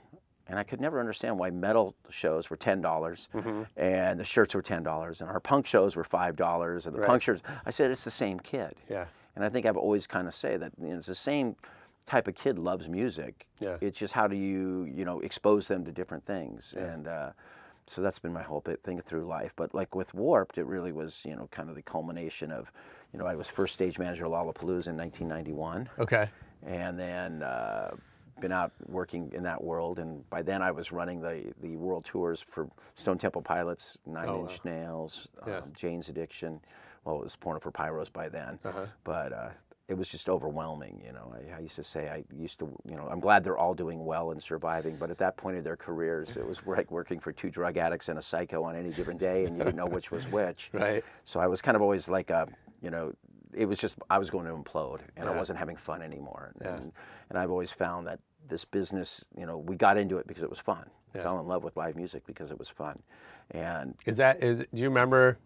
And 0.47 0.59
I 0.59 0.63
could 0.63 0.79
never 0.79 0.99
understand 0.99 1.39
why 1.39 1.49
metal 1.49 1.95
shows 2.11 2.51
were 2.51 2.55
ten 2.55 2.79
dollars, 2.79 3.27
Mm-hmm. 3.33 3.63
and 3.77 4.19
the 4.19 4.23
shirts 4.23 4.53
were 4.53 4.61
ten 4.61 4.83
dollars, 4.83 5.19
and 5.21 5.27
our 5.27 5.39
punk 5.39 5.65
shows 5.65 5.95
were 5.95 6.03
five 6.03 6.35
dollars, 6.35 6.85
and 6.85 6.93
the 6.95 6.99
Right. 6.99 7.07
punk 7.07 7.23
shirts. 7.23 7.41
I 7.65 7.71
said 7.71 7.89
it's 7.89 8.03
the 8.03 8.11
same 8.11 8.39
kid, 8.39 8.75
Yeah. 8.87 9.05
and 9.35 9.43
I 9.43 9.49
think 9.49 9.65
I've 9.65 9.75
always 9.75 10.05
kind 10.05 10.27
of 10.27 10.35
say 10.35 10.55
that 10.57 10.71
you 10.79 10.89
know, 10.89 10.97
it's 10.99 11.07
the 11.07 11.15
same 11.15 11.55
type 12.05 12.27
of 12.27 12.35
kid 12.35 12.59
loves 12.59 12.87
music. 12.87 13.47
Yeah. 13.59 13.77
It's 13.81 13.97
just 13.97 14.13
how 14.13 14.27
do 14.27 14.35
you 14.35 14.83
you 14.83 15.03
know 15.03 15.19
expose 15.21 15.67
them 15.67 15.83
to 15.83 15.91
different 15.91 16.27
things, 16.27 16.75
Yeah. 16.77 16.83
and 16.93 17.07
uh, 17.07 17.29
so 17.87 18.03
that's 18.03 18.19
been 18.19 18.31
my 18.33 18.43
whole 18.43 18.61
bit 18.61 18.83
thing 18.83 19.01
through 19.01 19.25
life. 19.25 19.51
But 19.55 19.73
like 19.73 19.95
with 19.95 20.13
Warped, 20.13 20.59
it 20.59 20.65
really 20.67 20.91
was 20.91 21.21
you 21.25 21.35
know 21.35 21.47
kind 21.49 21.69
of 21.69 21.75
the 21.75 21.81
culmination 21.81 22.51
of, 22.51 22.71
you 23.13 23.17
know, 23.17 23.25
I 23.25 23.33
was 23.33 23.47
first 23.47 23.73
stage 23.73 23.97
manager 23.97 24.25
of 24.25 24.31
Lollapalooza 24.33 24.89
in 24.89 24.95
1991 24.97 25.89
Okay. 25.97 26.29
and 26.67 26.99
then 26.99 27.41
uh, 27.41 27.95
been 28.41 28.51
out 28.51 28.71
working 28.87 29.31
in 29.33 29.43
that 29.43 29.63
world. 29.63 29.99
And 29.99 30.27
by 30.29 30.41
then, 30.41 30.61
I 30.61 30.71
was 30.71 30.91
running 30.91 31.21
the 31.21 31.53
the 31.61 31.75
world 31.77 32.05
tours 32.05 32.43
for 32.51 32.67
Stone 32.95 33.17
Temple 33.19 33.41
Pilots, 33.41 33.97
Nine 34.05 34.27
Oh, 34.29 34.47
Inch 34.49 34.59
Nails, 34.63 35.27
Yeah. 35.47 35.57
um, 35.57 35.71
Jane's 35.75 36.09
Addiction. 36.09 36.59
Well, 37.03 37.17
it 37.17 37.23
was 37.23 37.35
Porno 37.35 37.59
for 37.59 37.71
Pyros 37.71 38.11
by 38.11 38.29
then, 38.29 38.59
Uh-huh. 38.63 38.85
but. 39.03 39.33
Uh, 39.33 39.49
it 39.87 39.95
was 39.95 40.09
just 40.09 40.29
overwhelming, 40.29 40.99
you 41.05 41.11
know. 41.13 41.31
I, 41.31 41.57
I 41.57 41.59
used 41.59 41.75
to 41.75 41.83
say 41.83 42.09
I 42.09 42.23
used 42.35 42.57
to, 42.57 42.67
you 42.89 42.95
know, 42.95 43.07
I'm 43.07 43.19
glad 43.19 43.43
they're 43.43 43.59
all 43.59 43.75
doing 43.75 44.03
well 44.03 44.31
and 44.31 44.41
surviving, 44.41 44.95
but 44.95 45.11
at 45.11 45.19
that 45.19 45.37
point 45.37 45.59
of 45.59 45.63
their 45.63 45.75
careers, 45.77 46.29
it 46.35 46.43
was 46.43 46.57
like 46.65 46.89
working 46.89 47.19
for 47.19 47.31
two 47.31 47.51
drug 47.51 47.77
addicts 47.77 48.09
and 48.09 48.17
a 48.17 48.21
psycho 48.23 48.63
on 48.63 48.75
any 48.75 48.89
given 48.89 49.15
day, 49.15 49.45
and 49.45 49.55
you 49.55 49.63
didn't 49.63 49.75
know 49.75 49.85
which 49.85 50.09
was 50.09 50.25
which. 50.31 50.71
Right. 50.73 51.03
So 51.25 51.39
I 51.39 51.45
was 51.45 51.61
kind 51.61 51.75
of 51.75 51.83
always 51.83 52.07
like 52.09 52.31
a, 52.31 52.47
you 52.81 52.89
know, 52.89 53.13
it 53.53 53.67
was 53.67 53.77
just 53.77 53.95
I 54.09 54.17
was 54.17 54.31
going 54.31 54.47
to 54.47 54.53
implode, 54.53 55.01
and 55.17 55.29
I 55.29 55.37
wasn't 55.37 55.59
having 55.59 55.75
fun 55.75 56.01
anymore. 56.01 56.53
Yeah. 56.61 56.77
And, 56.77 56.91
and 57.29 57.37
I've 57.37 57.51
always 57.51 57.71
found 57.71 58.07
that 58.07 58.19
this 58.47 58.65
business, 58.65 59.23
you 59.37 59.45
know, 59.45 59.57
we 59.57 59.75
got 59.75 59.97
into 59.97 60.17
it 60.17 60.27
because 60.27 60.43
it 60.43 60.49
was 60.49 60.59
fun. 60.59 60.85
Yeah. 61.15 61.23
Fell 61.23 61.39
in 61.39 61.47
love 61.47 61.63
with 61.63 61.77
live 61.77 61.95
music 61.95 62.25
because 62.27 62.51
it 62.51 62.59
was 62.59 62.67
fun, 62.67 62.99
and 63.51 63.95
Is 64.05 64.17
that 64.17 64.43
is? 64.43 64.59
Do 64.59 64.81
you 64.81 64.89
remember 64.89 65.37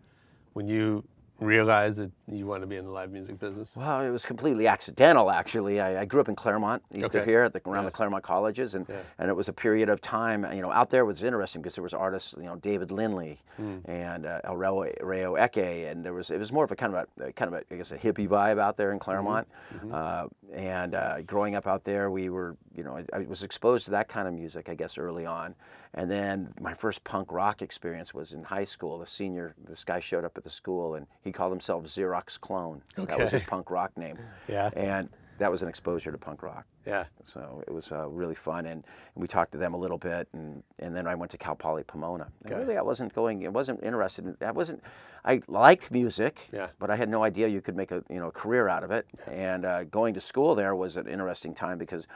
when 0.53 0.67
you 0.67 1.03
realized 1.39 1.99
that 1.99 2.11
you 2.27 2.45
want 2.45 2.61
to 2.61 2.67
be 2.67 2.75
in 2.75 2.85
the 2.85 2.91
live 2.91 3.11
music 3.11 3.39
business? 3.39 3.71
Well, 3.75 4.01
it 4.01 4.09
was 4.09 4.25
completely 4.25 4.67
accidental, 4.67 5.31
actually. 5.31 5.79
I, 5.79 6.01
I 6.01 6.05
grew 6.05 6.19
up 6.21 6.29
in 6.29 6.35
Claremont, 6.35 6.83
east 6.93 7.05
Okay. 7.05 7.19
of 7.19 7.25
here, 7.25 7.43
at 7.43 7.53
the, 7.53 7.61
around 7.65 7.83
Yeah. 7.83 7.89
the 7.89 7.95
Claremont 7.95 8.23
colleges, 8.23 8.75
and, 8.75 8.85
Yeah. 8.89 8.97
and 9.17 9.29
it 9.29 9.33
was 9.35 9.47
a 9.47 9.53
period 9.53 9.89
of 9.89 10.01
time. 10.01 10.45
You 10.53 10.61
know, 10.61 10.71
out 10.71 10.89
there 10.89 11.05
was 11.05 11.23
interesting 11.23 11.61
because 11.61 11.75
there 11.75 11.83
was 11.83 11.93
artists, 11.93 12.33
you 12.37 12.43
know, 12.43 12.55
David 12.57 12.91
Lindley 12.91 13.41
Hmm. 13.57 13.77
and 13.85 14.25
uh, 14.25 14.39
El 14.43 14.55
Rayo-X, 14.57 15.57
and 15.57 16.05
there 16.05 16.13
was 16.13 16.29
it 16.29 16.39
was 16.39 16.51
more 16.51 16.63
of 16.63 16.71
a 16.71 16.75
kind 16.75 16.93
of 16.95 17.07
a, 17.19 17.25
a 17.27 17.31
kind 17.33 17.53
of 17.53 17.61
a, 17.61 17.73
I 17.73 17.77
guess 17.77 17.91
a 17.91 17.97
hippie 17.97 18.27
vibe 18.27 18.59
out 18.59 18.77
there 18.77 18.91
in 18.91 18.99
Claremont. 18.99 19.47
Mm-hmm. 19.75 19.91
Uh, 19.93 20.27
and 20.53 20.95
uh, 20.95 21.21
growing 21.23 21.55
up 21.55 21.67
out 21.67 21.83
there, 21.83 22.09
we 22.09 22.29
were, 22.29 22.55
you 22.75 22.83
know, 22.83 22.97
I, 22.97 23.17
I 23.17 23.19
was 23.21 23.43
exposed 23.43 23.85
to 23.85 23.91
that 23.91 24.07
kind 24.07 24.27
of 24.27 24.33
music, 24.33 24.67
I 24.69 24.75
guess, 24.75 24.97
early 24.97 25.25
on. 25.25 25.55
And 25.95 26.09
then 26.09 26.53
my 26.61 26.73
first 26.73 27.03
punk 27.03 27.31
rock 27.31 27.61
experience 27.63 28.13
was 28.13 28.31
in 28.31 28.43
high 28.43 28.63
school. 28.63 28.99
The 28.99 29.07
senior, 29.07 29.55
this 29.67 29.83
guy 29.83 29.99
showed 29.99 30.23
up 30.23 30.37
at 30.37 30.43
the 30.43 30.49
school, 30.49 30.95
and 30.95 31.05
he 31.23 31.28
called 31.31 31.51
himself 31.51 31.85
Xerox 31.85 32.39
Clone. 32.39 32.81
That 32.95 33.19
was 33.19 33.31
his 33.31 33.43
punk 33.43 33.69
rock 33.71 33.95
name. 33.97 34.17
Yeah. 34.47 34.69
And 34.75 35.09
that 35.37 35.49
was 35.49 35.61
an 35.61 35.69
exposure 35.69 36.11
to 36.11 36.17
punk 36.17 36.43
rock. 36.43 36.65
Yeah. 36.85 37.05
So 37.33 37.63
it 37.65 37.71
was 37.73 37.87
uh, 37.91 38.07
really 38.09 38.35
fun, 38.35 38.65
and, 38.65 38.83
and 38.83 39.21
we 39.21 39.27
talked 39.27 39.51
to 39.53 39.57
them 39.57 39.73
a 39.73 39.77
little 39.77 39.97
bit, 39.97 40.27
and, 40.33 40.61
and 40.79 40.93
then 40.95 41.07
I 41.07 41.15
went 41.15 41.31
to 41.31 41.37
Cal 41.37 41.55
Poly 41.55 41.83
Pomona. 41.83 42.27
And 42.43 42.51
Okay. 42.53 42.61
really, 42.61 42.77
I 42.77 42.81
wasn't 42.81 43.13
going. 43.13 43.45
I 43.45 43.49
wasn't 43.49 43.81
interested. 43.83 44.25
In, 44.25 44.35
I 44.45 44.51
wasn't. 44.51 44.83
I 45.23 45.41
liked 45.47 45.91
music, 45.91 46.39
Yeah. 46.51 46.67
but 46.79 46.89
I 46.89 46.95
had 46.95 47.07
no 47.09 47.23
idea 47.23 47.47
you 47.47 47.61
could 47.61 47.75
make 47.75 47.91
a 47.91 48.03
you 48.09 48.19
know 48.19 48.31
career 48.31 48.67
out 48.67 48.83
of 48.83 48.91
it. 48.91 49.05
And 49.31 49.65
uh, 49.65 49.83
going 49.85 50.13
to 50.15 50.21
school 50.21 50.55
there 50.55 50.75
was 50.75 50.97
an 50.97 51.07
interesting 51.07 51.53
time 51.53 51.77
because 51.77 52.07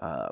uh, 0.00 0.28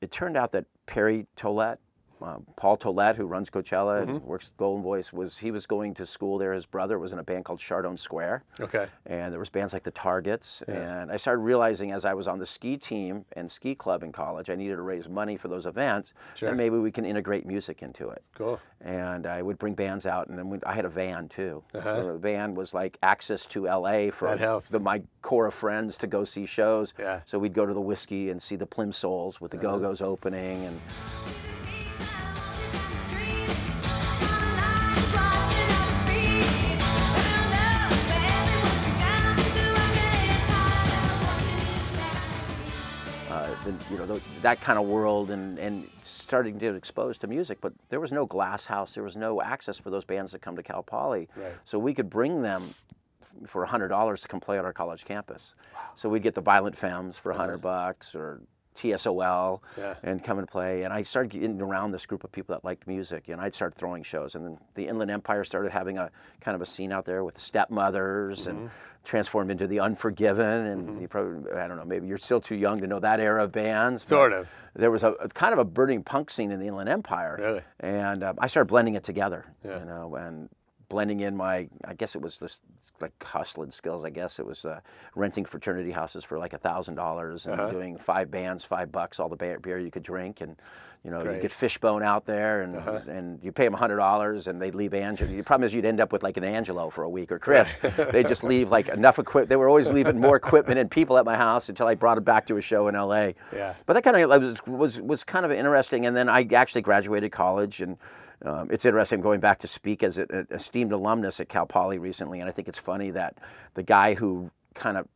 it 0.00 0.12
turned 0.12 0.36
out 0.36 0.52
that 0.52 0.66
Perry 0.86 1.26
Tollett, 1.36 1.78
uh, 2.24 2.38
Paul 2.56 2.76
Tollett, 2.78 3.16
who 3.16 3.26
runs 3.26 3.50
Coachella 3.50 4.00
and 4.02 4.08
Mm-hmm. 4.14 4.26
works 4.26 4.46
at 4.46 4.56
Golden 4.56 4.82
Voice, 4.82 5.12
was 5.12 5.36
he 5.36 5.50
was 5.50 5.66
going 5.66 5.92
to 5.94 6.06
school 6.06 6.38
there. 6.38 6.52
His 6.54 6.64
brother 6.66 6.98
was 6.98 7.12
in 7.12 7.18
a 7.18 7.22
band 7.22 7.44
called 7.44 7.58
Chardon 7.60 7.96
Square 7.98 8.44
Okay. 8.60 8.86
and 9.06 9.32
there 9.32 9.38
was 9.40 9.50
bands 9.50 9.72
like 9.72 9.82
the 9.82 9.90
Targets. 9.90 10.62
And 10.68 11.10
I 11.12 11.16
started 11.18 11.40
realizing 11.42 11.90
as 11.92 12.04
I 12.04 12.14
was 12.14 12.26
on 12.26 12.38
the 12.38 12.46
ski 12.46 12.76
team 12.76 13.24
and 13.32 13.50
ski 13.52 13.74
club 13.74 14.02
in 14.02 14.12
college, 14.12 14.48
I 14.50 14.54
needed 14.54 14.76
to 14.76 14.82
raise 14.82 15.08
money 15.08 15.36
for 15.36 15.48
those 15.48 15.66
events. 15.66 16.12
Sure. 16.34 16.48
And 16.48 16.56
maybe 16.58 16.76
we 16.78 16.90
can 16.90 17.04
integrate 17.04 17.44
music 17.46 17.82
into 17.82 18.08
it. 18.10 18.22
Cool. 18.34 18.58
And 18.80 19.26
I 19.26 19.40
would 19.42 19.58
bring 19.58 19.74
bands 19.74 20.04
out, 20.06 20.28
and 20.28 20.38
then 20.38 20.48
we, 20.50 20.58
I 20.66 20.74
had 20.74 20.84
a 20.84 20.90
van 20.90 21.28
too. 21.28 21.62
Uh-huh. 21.74 21.96
So 21.96 22.12
the 22.12 22.18
van 22.18 22.54
was 22.54 22.74
like 22.74 22.98
access 23.02 23.46
to 23.46 23.64
LA 23.64 24.10
for 24.10 24.28
The, 24.70 24.80
my 24.80 25.02
core 25.22 25.46
of 25.46 25.54
friends 25.54 25.96
to 25.98 26.06
go 26.06 26.24
see 26.24 26.46
shows. 26.46 26.92
Yeah. 26.98 27.04
Uh-huh. 27.04 27.20
So 27.26 27.38
we'd 27.38 27.54
go 27.54 27.66
to 27.66 27.74
the 27.74 27.80
Whisky 27.80 28.30
and 28.30 28.42
see 28.42 28.56
the 28.56 28.66
Plimsouls 28.66 29.40
with 29.40 29.50
the 29.50 29.56
Go 29.56 29.78
Go's 29.78 30.00
opening, 30.00 30.64
and 30.66 30.80
the, 43.64 43.74
you 43.90 43.98
know, 43.98 44.06
the, 44.06 44.20
that 44.42 44.60
kind 44.60 44.78
of 44.78 44.86
world 44.86 45.30
and, 45.30 45.58
and 45.58 45.88
starting 46.04 46.54
to 46.54 46.60
get 46.60 46.74
exposed 46.74 47.20
to 47.22 47.26
music. 47.26 47.58
But 47.60 47.72
there 47.88 48.00
was 48.00 48.12
no 48.12 48.26
glass 48.26 48.64
house. 48.64 48.94
There 48.94 49.02
was 49.02 49.16
no 49.16 49.42
access 49.42 49.76
for 49.76 49.90
those 49.90 50.04
bands 50.04 50.32
to 50.32 50.38
come 50.38 50.56
to 50.56 50.62
Cal 50.62 50.82
Poly. 50.82 51.28
Right. 51.36 51.52
So 51.64 51.78
we 51.78 51.94
could 51.94 52.10
bring 52.10 52.42
them 52.42 52.74
for 53.46 53.66
$100 53.66 54.20
to 54.20 54.28
come 54.28 54.40
play 54.40 54.58
on 54.58 54.64
our 54.64 54.72
college 54.72 55.04
campus. 55.04 55.52
So 55.96 56.08
we'd 56.08 56.22
get 56.22 56.34
the 56.34 56.40
Violent 56.40 56.76
Femmes 56.76 57.16
for 57.20 57.32
100 57.32 57.54
uh-huh. 57.54 57.58
bucks 57.58 58.14
or 58.14 58.40
TSOL 58.76 59.60
Yeah. 59.78 59.94
and 60.02 60.22
come 60.22 60.38
and 60.38 60.48
play. 60.48 60.82
And 60.82 60.92
I 60.92 61.02
started 61.02 61.30
getting 61.30 61.60
around 61.60 61.92
this 61.92 62.06
group 62.06 62.24
of 62.24 62.32
people 62.32 62.54
that 62.54 62.64
liked 62.64 62.86
music, 62.86 63.28
and 63.28 63.40
I'd 63.40 63.54
start 63.54 63.74
throwing 63.76 64.02
shows. 64.02 64.34
And 64.34 64.44
then 64.44 64.58
the 64.74 64.86
Inland 64.88 65.10
Empire 65.10 65.44
started 65.44 65.72
having 65.72 65.98
a 65.98 66.10
kind 66.40 66.54
of 66.54 66.62
a 66.62 66.66
scene 66.66 66.92
out 66.92 67.04
there 67.04 67.24
with 67.24 67.34
the 67.34 67.40
Stepmothers 67.40 68.46
and 68.46 68.70
transformed 69.04 69.50
into 69.50 69.66
the 69.66 69.80
Unforgiven. 69.80 70.66
And 70.66 71.00
you 71.00 71.08
probably, 71.08 71.50
I 71.52 71.66
don't 71.68 71.76
know, 71.76 71.84
maybe 71.84 72.06
you're 72.06 72.18
still 72.18 72.40
too 72.40 72.56
young 72.56 72.80
to 72.80 72.86
know 72.86 73.00
that 73.00 73.20
era 73.20 73.44
of 73.44 73.52
bands. 73.52 74.04
Sort 74.06 74.32
of. 74.32 74.48
There 74.76 74.90
was 74.90 75.02
a, 75.02 75.12
a 75.12 75.28
kind 75.28 75.52
of 75.52 75.58
a 75.58 75.64
burning 75.64 76.02
punk 76.02 76.30
scene 76.30 76.50
in 76.50 76.58
the 76.60 76.66
Inland 76.66 76.88
Empire. 76.88 77.36
Really? 77.40 77.60
And 77.80 78.24
um, 78.24 78.36
I 78.38 78.48
started 78.48 78.68
blending 78.68 78.94
it 78.94 79.04
together, 79.04 79.44
Yeah. 79.64 79.78
you 79.78 79.84
know, 79.84 80.14
and 80.16 80.48
blending 80.88 81.20
in 81.20 81.36
my, 81.36 81.68
I 81.84 81.94
guess 81.94 82.14
it 82.14 82.20
was 82.22 82.38
this 82.38 82.58
like 83.00 83.12
hustling 83.22 83.72
skills. 83.72 84.04
I 84.04 84.10
guess 84.10 84.38
it 84.38 84.46
was 84.46 84.64
uh, 84.64 84.80
renting 85.14 85.44
fraternity 85.44 85.90
houses 85.90 86.24
for 86.24 86.38
like 86.38 86.52
a 86.52 86.58
thousand 86.58 86.94
dollars 86.94 87.46
and 87.46 87.60
Uh-huh. 87.60 87.70
doing 87.70 87.98
five 87.98 88.30
bands, 88.30 88.64
five 88.64 88.92
bucks, 88.92 89.18
all 89.20 89.28
the 89.28 89.36
beer 89.36 89.78
you 89.78 89.90
could 89.90 90.02
drink, 90.04 90.40
and 90.40 90.56
you 91.02 91.10
know 91.10 91.18
Great. 91.18 91.26
Uh-huh. 91.26 91.36
you 91.36 91.42
get 91.42 91.52
Fishbone 91.52 92.02
out 92.02 92.24
there, 92.24 92.62
and 92.62 92.76
and 93.08 93.38
you 93.42 93.52
pay 93.52 93.64
them 93.64 93.74
a 93.74 93.76
hundred 93.76 93.96
dollars, 93.96 94.46
and 94.46 94.62
they'd 94.62 94.74
leave 94.74 94.94
Angelo. 94.94 95.30
The 95.30 95.42
problem 95.42 95.66
is 95.66 95.74
you'd 95.74 95.84
end 95.84 96.00
up 96.00 96.12
with 96.12 96.22
like 96.22 96.36
an 96.36 96.44
Angelo 96.44 96.88
for 96.88 97.02
a 97.04 97.08
week 97.08 97.30
or 97.32 97.38
Chris. 97.38 97.68
they'd 98.12 98.28
just 98.28 98.44
leave 98.44 98.70
like 98.70 98.88
enough 98.88 99.18
equipment. 99.18 99.48
They 99.50 99.56
were 99.56 99.68
always 99.68 99.88
leaving 99.90 100.20
more 100.20 100.36
equipment 100.36 100.78
and 100.78 100.90
people 100.90 101.18
at 101.18 101.24
my 101.24 101.36
house 101.36 101.68
until 101.68 101.86
I 101.88 101.94
brought 101.94 102.16
it 102.16 102.24
back 102.24 102.46
to 102.46 102.56
a 102.56 102.62
show 102.62 102.88
in 102.88 102.94
L.A. 102.94 103.34
Yeah. 103.52 103.74
But 103.86 103.94
that 103.94 104.02
kind 104.04 104.16
of 104.16 104.42
was, 104.42 104.66
was 104.66 105.00
was 105.00 105.24
kind 105.24 105.44
of 105.44 105.52
interesting. 105.52 106.06
And 106.06 106.16
then 106.16 106.28
I 106.28 106.46
actually 106.54 106.82
graduated 106.82 107.32
college, 107.32 107.80
and 107.82 107.98
um, 108.44 108.68
it's 108.70 108.84
interesting 108.84 109.18
I'm 109.18 109.22
going 109.22 109.40
back 109.40 109.60
to 109.60 109.68
speak 109.68 110.02
as 110.02 110.18
an 110.18 110.46
esteemed 110.50 110.92
alumnus 110.92 111.40
at 111.40 111.48
Cal 111.48 111.66
Poly 111.66 111.98
recently. 111.98 112.40
And 112.40 112.48
I 112.48 112.52
think 112.52 112.68
it's 112.68 112.78
funny 112.78 113.10
that 113.12 113.38
the 113.74 113.82
guy 113.82 114.14
who 114.14 114.50
kind 114.74 114.96
of 114.96 115.08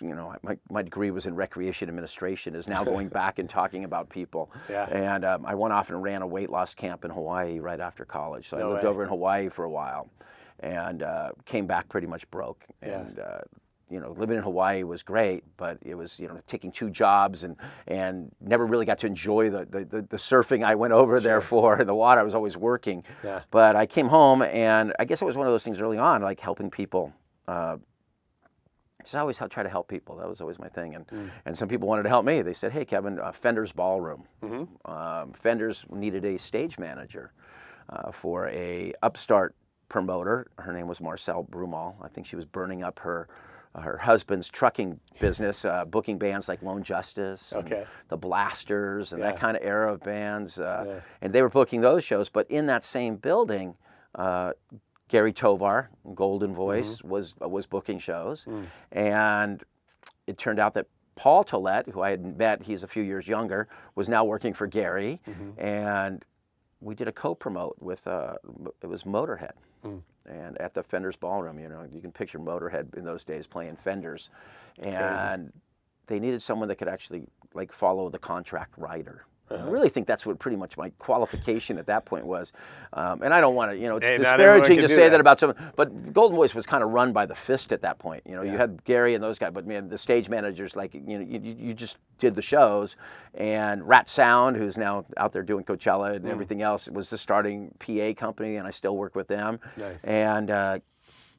you 0.00 0.14
know, 0.14 0.34
my, 0.42 0.56
my 0.70 0.82
degree 0.82 1.10
was 1.10 1.26
in 1.26 1.34
recreation 1.34 1.88
administration, 1.88 2.54
is 2.54 2.68
now 2.68 2.84
going 2.84 3.08
back 3.20 3.38
and 3.38 3.48
talking 3.50 3.84
about 3.84 4.08
people. 4.08 4.50
Yeah. 4.70 4.84
And 4.88 5.24
um, 5.24 5.44
I 5.46 5.54
went 5.54 5.72
off 5.72 5.88
and 5.88 6.02
ran 6.02 6.22
a 6.22 6.26
weight 6.26 6.50
loss 6.50 6.74
camp 6.74 7.04
in 7.04 7.10
Hawaii 7.10 7.58
right 7.58 7.80
after 7.80 8.04
college. 8.04 8.48
So 8.48 8.56
No 8.58 8.70
I 8.70 8.72
lived 8.74 8.84
way. 8.84 8.90
over 8.90 9.02
in 9.02 9.08
Hawaii 9.08 9.48
for 9.48 9.64
a 9.64 9.70
while 9.70 10.08
and 10.60 11.02
uh, 11.02 11.30
came 11.44 11.66
back 11.66 11.88
pretty 11.88 12.06
much 12.06 12.28
broke. 12.30 12.64
Yeah. 12.82 13.00
And, 13.00 13.18
uh, 13.18 13.38
you 13.90 14.00
know, 14.00 14.14
living 14.18 14.36
in 14.36 14.42
Hawaii 14.42 14.82
was 14.82 15.02
great, 15.02 15.44
but 15.56 15.78
it 15.82 15.94
was, 15.94 16.18
you 16.18 16.26
know, 16.28 16.40
taking 16.48 16.72
two 16.72 16.90
jobs 16.90 17.44
and, 17.44 17.56
and 17.86 18.30
never 18.40 18.66
really 18.66 18.86
got 18.86 18.98
to 19.00 19.06
enjoy 19.06 19.50
the, 19.50 19.66
the, 19.70 19.84
the, 19.84 20.02
the 20.02 20.16
surfing 20.16 20.64
I 20.64 20.74
went 20.74 20.92
over 20.92 21.20
there 21.20 21.40
for 21.40 21.76
and 21.76 21.88
the 21.88 21.94
water. 21.94 22.20
I 22.20 22.24
was 22.24 22.34
always 22.34 22.56
working. 22.56 23.04
Yeah. 23.22 23.40
But 23.50 23.76
I 23.76 23.86
came 23.86 24.08
home 24.08 24.42
and 24.42 24.92
I 24.98 25.04
guess 25.04 25.20
it 25.22 25.24
was 25.26 25.36
one 25.36 25.46
of 25.46 25.52
those 25.52 25.62
things 25.64 25.80
early 25.80 25.98
on, 25.98 26.22
like 26.22 26.40
helping 26.40 26.70
people. 26.70 27.12
Uh, 27.46 27.76
just 29.02 29.14
always 29.16 29.36
try 29.50 29.62
to 29.62 29.68
help 29.68 29.86
people. 29.88 30.16
That 30.16 30.28
was 30.28 30.40
always 30.40 30.58
my 30.58 30.68
thing. 30.68 30.94
And, 30.94 31.06
Mm. 31.08 31.30
and 31.44 31.58
some 31.58 31.68
people 31.68 31.86
wanted 31.86 32.04
to 32.04 32.08
help 32.08 32.24
me. 32.24 32.40
They 32.40 32.54
said, 32.54 32.72
hey, 32.72 32.86
Kevin, 32.86 33.18
uh, 33.18 33.32
Fender's 33.32 33.70
Ballroom. 33.70 34.24
Mm-hmm. 34.42 34.90
Um, 34.90 35.32
Fender's 35.34 35.84
needed 35.90 36.24
a 36.24 36.38
stage 36.38 36.78
manager 36.78 37.32
uh, 37.90 38.10
for 38.12 38.48
a 38.48 38.94
upstart 39.02 39.54
promoter. 39.90 40.46
Her 40.58 40.72
name 40.72 40.88
was 40.88 41.02
Marcel 41.02 41.44
Brumal. 41.44 41.96
I 42.02 42.08
think 42.08 42.26
she 42.26 42.34
was 42.36 42.46
burning 42.46 42.82
up 42.82 42.98
her 43.00 43.28
her 43.80 43.98
husband's 43.98 44.48
trucking 44.48 45.00
business, 45.20 45.64
uh, 45.64 45.84
booking 45.84 46.18
bands 46.18 46.48
like 46.48 46.62
Lone 46.62 46.82
Justice, 46.82 47.52
and 47.52 47.66
Okay. 47.66 47.86
the 48.08 48.16
Blasters, 48.16 49.12
and 49.12 49.20
that 49.22 49.36
kind 49.38 49.56
of 49.56 49.62
era 49.64 49.92
of 49.92 50.00
bands. 50.00 50.58
Uh, 50.58 50.84
Yeah. 50.86 51.00
And 51.22 51.32
they 51.32 51.42
were 51.42 51.48
booking 51.48 51.80
those 51.80 52.04
shows. 52.04 52.28
But 52.28 52.48
in 52.50 52.66
that 52.66 52.84
same 52.84 53.16
building, 53.16 53.76
uh, 54.14 54.52
Gary 55.08 55.32
Tovar, 55.32 55.90
Golden 56.14 56.54
Voice, 56.54 56.96
Mm-hmm. 56.98 57.08
was 57.08 57.34
was 57.40 57.66
booking 57.66 57.98
shows, 57.98 58.44
Mm. 58.44 58.66
and 58.92 59.64
it 60.26 60.38
turned 60.38 60.58
out 60.58 60.74
that 60.74 60.86
Paul 61.16 61.44
Tollett, 61.44 61.88
who 61.90 62.00
I 62.00 62.10
had 62.10 62.38
met, 62.38 62.62
he's 62.62 62.82
a 62.82 62.88
few 62.88 63.02
years 63.02 63.28
younger, 63.28 63.68
was 63.94 64.08
now 64.08 64.24
working 64.24 64.54
for 64.54 64.66
Gary, 64.66 65.20
Mm-hmm. 65.26 65.60
and 65.60 66.24
we 66.80 66.94
did 66.94 67.08
a 67.08 67.12
co-promote 67.12 67.76
with 67.80 68.06
uh, 68.06 68.36
it 68.82 68.86
was 68.86 69.02
Motorhead, 69.04 69.52
Mm. 69.84 70.02
And 70.26 70.60
at 70.60 70.74
the 70.74 70.82
Fenders 70.82 71.16
Ballroom, 71.16 71.58
you 71.58 71.68
know, 71.68 71.86
you 71.92 72.00
can 72.00 72.12
picture 72.12 72.38
Motorhead 72.38 72.94
in 72.96 73.04
those 73.04 73.24
days 73.24 73.46
playing 73.46 73.76
Fenders, 73.76 74.30
and 74.82 75.52
they 76.06 76.18
needed 76.18 76.42
someone 76.42 76.68
that 76.68 76.76
could 76.76 76.88
actually 76.88 77.24
like 77.54 77.72
follow 77.72 78.08
the 78.08 78.18
contract 78.18 78.74
writer. 78.76 79.26
Uh-huh. 79.50 79.66
I 79.66 79.70
really 79.70 79.90
think 79.90 80.06
that's 80.06 80.24
what 80.24 80.38
pretty 80.38 80.56
much 80.56 80.76
my 80.78 80.88
qualification 80.98 81.76
at 81.78 81.86
that 81.86 82.06
point 82.06 82.24
was, 82.24 82.52
um, 82.94 83.22
and 83.22 83.34
I 83.34 83.40
don't 83.42 83.54
want 83.54 83.72
to, 83.72 83.76
you 83.76 83.88
know, 83.88 83.96
it's 83.98 84.06
Hey, 84.06 84.16
disparaging 84.16 84.78
to 84.78 84.88
say 84.88 84.96
that. 85.04 85.10
that. 85.10 85.20
about 85.20 85.38
someone. 85.38 85.56
But 85.76 86.12
Golden 86.14 86.34
Voice 86.34 86.54
was 86.54 86.64
kind 86.64 86.82
of 86.82 86.90
run 86.90 87.12
by 87.12 87.26
the 87.26 87.34
fist 87.34 87.70
at 87.70 87.82
that 87.82 87.98
point. 87.98 88.22
You 88.26 88.36
know, 88.36 88.42
you 88.42 88.56
had 88.56 88.82
Gary 88.84 89.14
and 89.14 89.22
those 89.22 89.38
guys, 89.38 89.50
but 89.52 89.66
man, 89.66 89.88
the 89.90 89.98
stage 89.98 90.30
managers, 90.30 90.74
like 90.76 90.94
you 90.94 91.00
know, 91.18 91.20
you, 91.20 91.40
you 91.58 91.74
just 91.74 91.98
did 92.18 92.34
the 92.34 92.42
shows, 92.42 92.96
and 93.34 93.86
Rat 93.86 94.08
Sound, 94.08 94.56
who's 94.56 94.76
now 94.78 95.04
out 95.18 95.32
there 95.32 95.42
doing 95.42 95.64
Coachella 95.64 96.12
Mm. 96.12 96.16
and 96.16 96.28
everything 96.28 96.62
else, 96.62 96.88
was 96.88 97.10
the 97.10 97.18
starting 97.18 97.74
PA 97.80 98.14
company, 98.14 98.56
and 98.56 98.66
I 98.66 98.70
still 98.70 98.96
work 98.96 99.14
with 99.14 99.28
them. 99.28 99.60
Nice. 99.76 100.04
And 100.04 100.50
uh, 100.50 100.78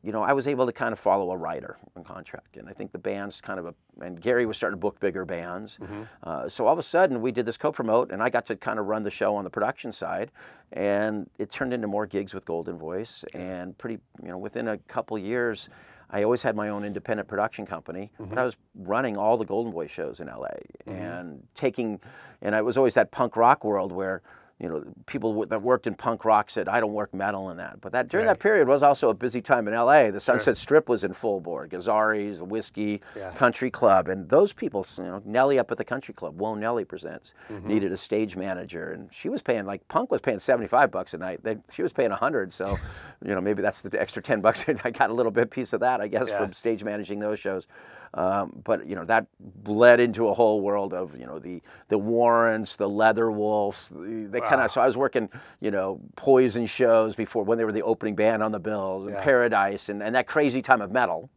you 0.06 0.12
know, 0.12 0.22
I 0.22 0.34
was 0.34 0.48
able 0.48 0.68
to 0.68 0.72
kind 0.72 0.94
of 0.94 1.00
follow 1.00 1.32
a 1.32 1.38
writer 1.38 1.78
on 1.98 2.04
contract, 2.04 2.58
and 2.58 2.70
I 2.70 2.74
think 2.74 2.92
the 2.92 3.00
band's 3.00 3.42
kind 3.42 3.60
of 3.60 3.66
a. 3.66 3.74
And 4.02 4.22
Gary 4.22 4.46
was 4.46 4.56
starting 4.56 4.78
to 4.78 4.82
book 4.82 5.00
bigger 5.00 5.26
bands, 5.26 5.80
mm-hmm. 5.82 6.04
uh, 6.22 6.48
so 6.48 6.68
all 6.68 6.74
of 6.74 6.80
a 6.80 6.84
sudden 6.84 7.22
we 7.22 7.32
did 7.32 7.46
this 7.46 7.58
co-promote, 7.58 8.12
and 8.12 8.22
I 8.22 8.30
got 8.30 8.46
to 8.48 8.56
kind 8.56 8.78
of 8.78 8.86
run 8.86 9.02
the 9.02 9.10
show 9.10 9.36
on 9.36 9.44
the 9.44 9.50
production 9.50 9.92
side, 9.92 10.32
and 10.74 11.28
it 11.40 11.52
turned 11.52 11.74
into 11.74 11.88
more 11.88 12.06
gigs 12.06 12.36
with 12.36 12.46
Golden 12.46 12.78
Voice, 12.78 13.26
and 13.34 13.76
pretty, 13.80 14.00
you 14.22 14.30
know, 14.30 14.38
within 14.38 14.68
a 14.68 14.78
couple 14.78 15.18
years. 15.18 15.70
I 16.12 16.22
always 16.22 16.44
had 16.44 16.56
my 16.56 16.70
own 16.70 16.86
independent 16.86 17.28
production 17.28 17.66
company, 17.66 18.12
but 18.20 18.30
mm-hmm. 18.30 18.38
I 18.38 18.44
was 18.44 18.56
running 18.76 19.18
all 19.18 19.38
the 19.38 19.46
Golden 19.46 19.74
Voice 19.74 19.90
shows 19.90 20.20
in 20.20 20.28
LA 20.28 20.50
mm-hmm. 20.88 20.92
and 20.92 21.44
taking, 21.56 22.00
and 22.44 22.56
I 22.56 22.62
was 22.62 22.78
always 22.78 22.94
that 22.94 23.10
punk 23.10 23.36
rock 23.36 23.64
world 23.64 23.92
where, 23.92 24.22
you 24.60 24.70
know, 24.70 24.86
people 25.06 25.46
that 25.48 25.62
worked 25.62 25.86
in 25.86 25.96
punk 25.96 26.24
rock 26.24 26.50
said, 26.50 26.70
I 26.70 26.80
don't 26.80 26.94
work 26.94 27.14
metal 27.14 27.50
in 27.50 27.58
that. 27.58 27.82
But 27.82 27.92
that 27.92 28.08
during 28.08 28.26
that 28.28 28.40
period 28.40 28.70
was 28.70 28.84
also 28.84 29.10
a 29.10 29.14
busy 29.14 29.42
time 29.42 29.68
in 29.68 29.74
LA. 29.74 30.12
The 30.12 30.22
Sunset 30.22 30.56
Strip 30.58 30.88
was 30.88 31.04
in 31.04 31.14
full 31.14 31.42
board, 31.42 31.72
Gazzari's, 31.72 32.38
the 32.38 32.46
Whisky, 32.46 33.02
Yeah. 33.18 33.32
Country 33.32 33.70
Club, 33.70 34.08
and 34.08 34.30
those 34.30 34.54
people, 34.54 34.88
you 34.98 35.04
know, 35.04 35.22
Nelly 35.26 35.60
up 35.60 35.72
at 35.72 35.78
the 35.78 35.84
Country 35.84 36.14
Club, 36.14 36.40
Whoa 36.40 36.56
Nelly 36.56 36.86
Presents, 36.86 37.34
Mm-hmm. 37.52 37.68
needed 37.68 37.92
a 37.92 37.98
stage 37.98 38.38
manager, 38.38 38.94
and 38.94 39.10
she 39.12 39.28
was 39.28 39.42
paying 39.42 39.66
like 39.66 39.86
punk 39.90 40.10
was 40.10 40.22
paying 40.22 40.40
seventy 40.40 40.68
five 40.68 40.90
bucks 40.90 41.14
a 41.14 41.18
night. 41.18 41.44
They, 41.44 41.58
she 41.74 41.84
was 41.84 41.92
paying 41.92 42.12
a 42.12 42.16
hundred, 42.16 42.54
so 42.54 42.78
you 43.26 43.36
know 43.36 43.42
maybe 43.42 43.62
that's 43.62 43.82
the 43.82 44.00
extra 44.00 44.22
ten 44.24 44.40
bucks. 44.40 44.64
I 44.86 44.90
got 44.90 45.10
a 45.10 45.14
little 45.14 45.34
bit 45.34 45.52
piece 45.52 45.74
of 45.74 45.82
that, 45.82 46.00
I 46.00 46.08
guess, 46.08 46.30
Yeah. 46.30 46.38
from 46.40 46.54
stage 46.54 46.82
managing 46.84 47.20
those 47.20 47.40
shows. 47.40 47.68
Um, 48.14 48.62
but 48.64 48.88
you 48.88 48.96
know 48.96 49.06
that 49.06 49.26
bled 49.40 50.00
into 50.00 50.28
a 50.30 50.34
whole 50.34 50.62
world 50.62 50.94
of 50.94 51.18
you 51.20 51.26
know 51.26 51.40
the 51.40 51.62
the 51.90 51.98
Warrants, 51.98 52.76
the 52.76 52.88
Leather 52.88 53.32
Wolves, 53.32 53.90
the, 53.90 54.28
the 54.32 54.42
kind 54.42 54.62
of. 54.62 54.72
So 54.72 54.82
I 54.82 54.88
was 54.88 54.96
working 54.98 55.30
you 55.60 55.72
know 55.72 56.00
Poison 56.16 56.68
shows 56.68 57.16
before 57.16 57.44
when 57.44 57.58
they 57.58 57.66
were 57.66 57.72
the 57.72 57.84
opening 57.84 58.16
band 58.16 58.44
on 58.44 58.52
the 58.52 58.60
bills, 58.60 59.08
and 59.08 59.16
Yeah. 59.16 59.24
Paradise, 59.24 59.90
and, 59.90 60.02
and 60.04 60.16
that 60.16 60.28
crazy 60.28 60.62
time 60.62 60.82
of 60.82 60.92
metal. 60.92 61.30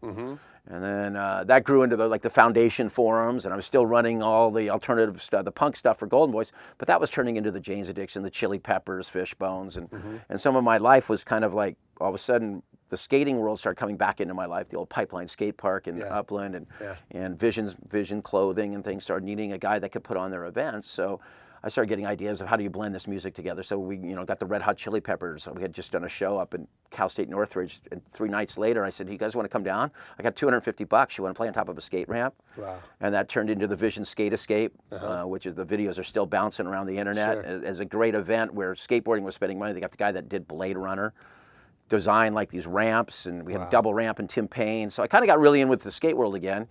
And 0.71 0.85
then 0.85 1.17
uh, 1.17 1.45
that 1.45 1.65
grew 1.65 1.83
into 1.83 1.97
the 1.97 2.07
like 2.07 2.21
the 2.21 2.29
foundation 2.31 2.91
forums, 2.91 3.45
and 3.47 3.55
I 3.55 3.57
was 3.57 3.65
still 3.65 3.87
running 3.87 4.23
all 4.23 4.51
the 4.51 4.69
alternative 4.69 5.23
stuff, 5.23 5.45
the 5.47 5.51
punk 5.51 5.77
stuff 5.77 5.99
for 5.99 6.07
Golden 6.07 6.31
Voice. 6.33 6.53
But 6.77 6.89
that 6.89 7.01
was 7.01 7.09
turning 7.09 7.37
into 7.37 7.51
the 7.51 7.61
Jane's 7.61 7.89
Addiction, 7.89 8.23
the 8.23 8.31
Chili 8.31 8.59
Peppers, 8.59 9.09
Fishbones, 9.09 9.77
and 9.79 9.89
and 10.29 10.39
some 10.41 10.57
of 10.57 10.65
my 10.65 10.77
life 10.77 11.09
was 11.09 11.25
kind 11.25 11.43
of 11.45 11.55
like 11.55 11.77
all 12.01 12.11
of 12.11 12.15
a 12.15 12.19
sudden 12.19 12.63
the 12.91 12.99
skating 12.99 13.39
world 13.39 13.59
started 13.59 13.79
coming 13.79 13.97
back 13.97 14.21
into 14.21 14.35
my 14.35 14.45
life. 14.47 14.69
The 14.69 14.77
old 14.77 14.91
Pipeline 14.91 15.29
Skate 15.29 15.57
Park 15.57 15.89
in 15.89 15.97
Yeah. 15.97 16.05
Upland, 16.19 16.55
and 16.55 16.67
Yeah. 16.81 16.97
and 17.13 17.39
Vision 17.39 17.75
Vision 17.91 18.21
Clothing 18.21 18.75
and 18.75 18.85
things 18.85 19.05
started 19.05 19.25
needing 19.25 19.53
a 19.53 19.59
guy 19.59 19.79
that 19.79 19.91
could 19.93 20.05
put 20.05 20.17
on 20.19 20.31
their 20.31 20.45
events. 20.45 20.91
So. 20.91 21.21
I 21.63 21.69
started 21.69 21.89
getting 21.89 22.07
ideas 22.07 22.41
of 22.41 22.47
how 22.47 22.57
do 22.57 22.63
you 22.63 22.71
blend 22.71 22.95
this 22.95 23.07
music 23.07 23.35
together. 23.35 23.63
So 23.63 23.79
we, 23.79 23.97
you 23.97 24.15
know, 24.15 24.25
got 24.25 24.39
the 24.39 24.47
Red 24.47 24.63
Hot 24.63 24.77
Chili 24.77 25.01
Peppers. 25.01 25.47
We 25.53 25.61
had 25.63 25.73
just 25.73 25.91
done 25.91 26.05
a 26.05 26.09
show 26.09 26.39
up 26.39 26.55
in 26.55 26.69
Cal 26.91 27.09
State 27.09 27.29
Northridge, 27.29 27.81
and 27.91 28.01
three 28.13 28.29
nights 28.29 28.57
later, 28.59 28.85
I 28.85 28.91
said, 28.91 29.09
"You 29.09 29.19
guys 29.19 29.35
want 29.35 29.45
to 29.45 29.49
come 29.49 29.65
down? 29.65 29.91
I 30.19 30.23
got 30.23 30.37
250 30.37 30.85
bucks. 30.85 31.19
You 31.19 31.25
want 31.25 31.35
to 31.35 31.37
play 31.37 31.49
on 31.49 31.55
top 31.55 31.69
of 31.69 31.77
a 31.77 31.81
skate 31.81 32.09
ramp?" 32.09 32.35
Wow. 32.57 32.79
And 33.01 33.13
that 33.15 33.29
turned 33.29 33.51
into 33.51 33.67
the 33.67 33.77
Vision 33.77 34.05
Skate 34.05 34.33
Escape, 34.33 34.73
uh, 34.93 35.25
which 35.25 35.47
is 35.47 35.55
the 35.55 35.67
videos 35.67 35.99
are 35.99 36.05
still 36.05 36.27
bouncing 36.27 36.67
around 36.67 36.87
the 36.87 36.97
internet 36.99 37.39
Uh-huh. 37.39 37.43
Sure. 37.43 37.57
as, 37.59 37.63
as 37.65 37.81
a 37.81 37.85
great 37.85 38.15
event 38.15 38.55
where 38.55 38.75
skateboarding 38.75 39.23
was 39.23 39.35
spending 39.35 39.59
money. 39.59 39.73
They 39.73 39.81
got 39.81 39.91
the 39.91 39.97
guy 39.97 40.13
that 40.13 40.29
did 40.29 40.47
Blade 40.47 40.77
Runner, 40.79 41.13
design 41.89 42.35
like 42.35 42.51
these 42.51 42.67
ramps, 42.67 43.27
and 43.27 43.45
we 43.45 43.53
had 43.53 43.63
Wow. 43.63 43.69
double 43.71 43.95
ramp 43.95 44.19
and 44.19 44.29
Tim 44.29 44.47
Payne. 44.47 44.91
So 44.91 45.03
I 45.03 45.07
kind 45.09 45.25
of 45.25 45.27
got 45.27 45.41
really 45.41 45.61
in 45.61 45.69
with 45.69 45.83
the 45.83 45.91
skate 45.91 46.17
world 46.17 46.35
again, 46.35 46.69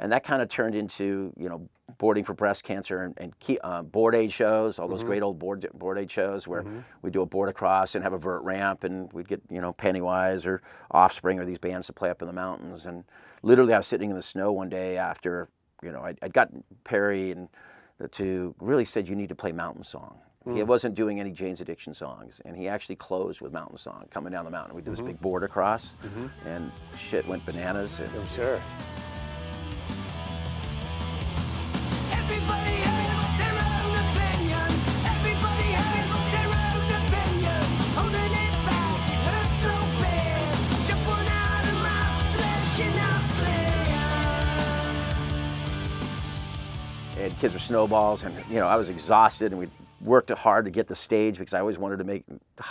and 0.00 0.10
that 0.10 0.24
kind 0.24 0.42
of 0.42 0.48
turned 0.48 0.74
into 0.74 1.32
you 1.38 1.48
know 1.48 1.68
boarding 1.98 2.24
for 2.24 2.34
breast 2.34 2.64
cancer 2.64 3.02
and, 3.02 3.14
and 3.18 3.38
key, 3.40 3.58
uh, 3.62 3.82
board 3.82 4.14
aid 4.14 4.32
shows, 4.32 4.78
all 4.78 4.86
Mm-hmm. 4.86 4.96
those 4.96 5.04
great 5.04 5.22
old 5.22 5.38
board 5.38 5.68
board 5.74 5.98
aid 5.98 6.10
shows 6.10 6.48
where 6.48 6.64
we 7.02 7.10
do 7.10 7.20
a 7.22 7.26
board 7.26 7.48
across 7.48 7.94
and 7.94 8.02
have 8.02 8.12
a 8.14 8.18
vert 8.18 8.42
ramp, 8.42 8.82
and 8.84 9.12
we'd 9.12 9.28
get 9.28 9.40
you 9.50 9.60
know 9.60 9.72
Pennywise 9.72 10.46
or 10.46 10.62
Offspring 10.90 11.38
or 11.38 11.44
these 11.44 11.58
bands 11.58 11.86
to 11.86 11.92
play 11.92 12.10
up 12.10 12.22
in 12.22 12.26
the 12.26 12.34
mountains. 12.34 12.86
And 12.86 13.04
literally, 13.42 13.74
I 13.74 13.78
was 13.78 13.86
sitting 13.86 14.10
in 14.10 14.16
the 14.16 14.22
snow 14.22 14.50
one 14.52 14.68
day 14.68 14.96
after 14.96 15.48
you 15.82 15.92
know 15.92 16.00
I'd, 16.02 16.18
I'd 16.22 16.32
gotten 16.32 16.64
Perry 16.84 17.30
and 17.32 17.48
to 18.12 18.54
really 18.60 18.86
said 18.86 19.06
you 19.08 19.14
need 19.14 19.28
to 19.28 19.34
play 19.34 19.52
mountain 19.52 19.84
song. 19.84 20.18
He 20.54 20.62
wasn't 20.62 20.94
doing 20.94 21.20
any 21.20 21.30
Jane's 21.32 21.60
Addiction 21.60 21.92
songs, 21.92 22.40
and 22.46 22.56
he 22.56 22.66
actually 22.66 22.96
closed 22.96 23.42
with 23.42 23.52
Mountain 23.52 23.76
Song 23.76 24.06
coming 24.10 24.32
down 24.32 24.46
the 24.46 24.50
mountain. 24.50 24.74
We 24.74 24.80
did 24.80 24.94
this 24.94 25.00
big 25.04 25.20
board 25.20 25.44
across, 25.44 25.90
and 26.46 26.72
shit 26.98 27.28
went 27.28 27.44
bananas. 27.44 27.90
And 28.00 28.10
I'm 28.18 28.26
sure. 28.26 28.58
Kids 47.40 47.54
were 47.54 47.58
snowballs, 47.58 48.22
and 48.22 48.34
you 48.50 48.56
know 48.60 48.66
I 48.66 48.76
was 48.76 48.88
exhausted, 48.88 49.52
and 49.52 49.58
we 49.58 49.68
worked 50.00 50.30
hard 50.30 50.64
to 50.66 50.70
get 50.70 50.86
the 50.86 50.94
stage 50.96 51.38
because 51.38 51.54
I 51.54 51.60
always 51.60 51.78
wanted 51.78 51.98
to 51.98 52.04
make 52.04 52.24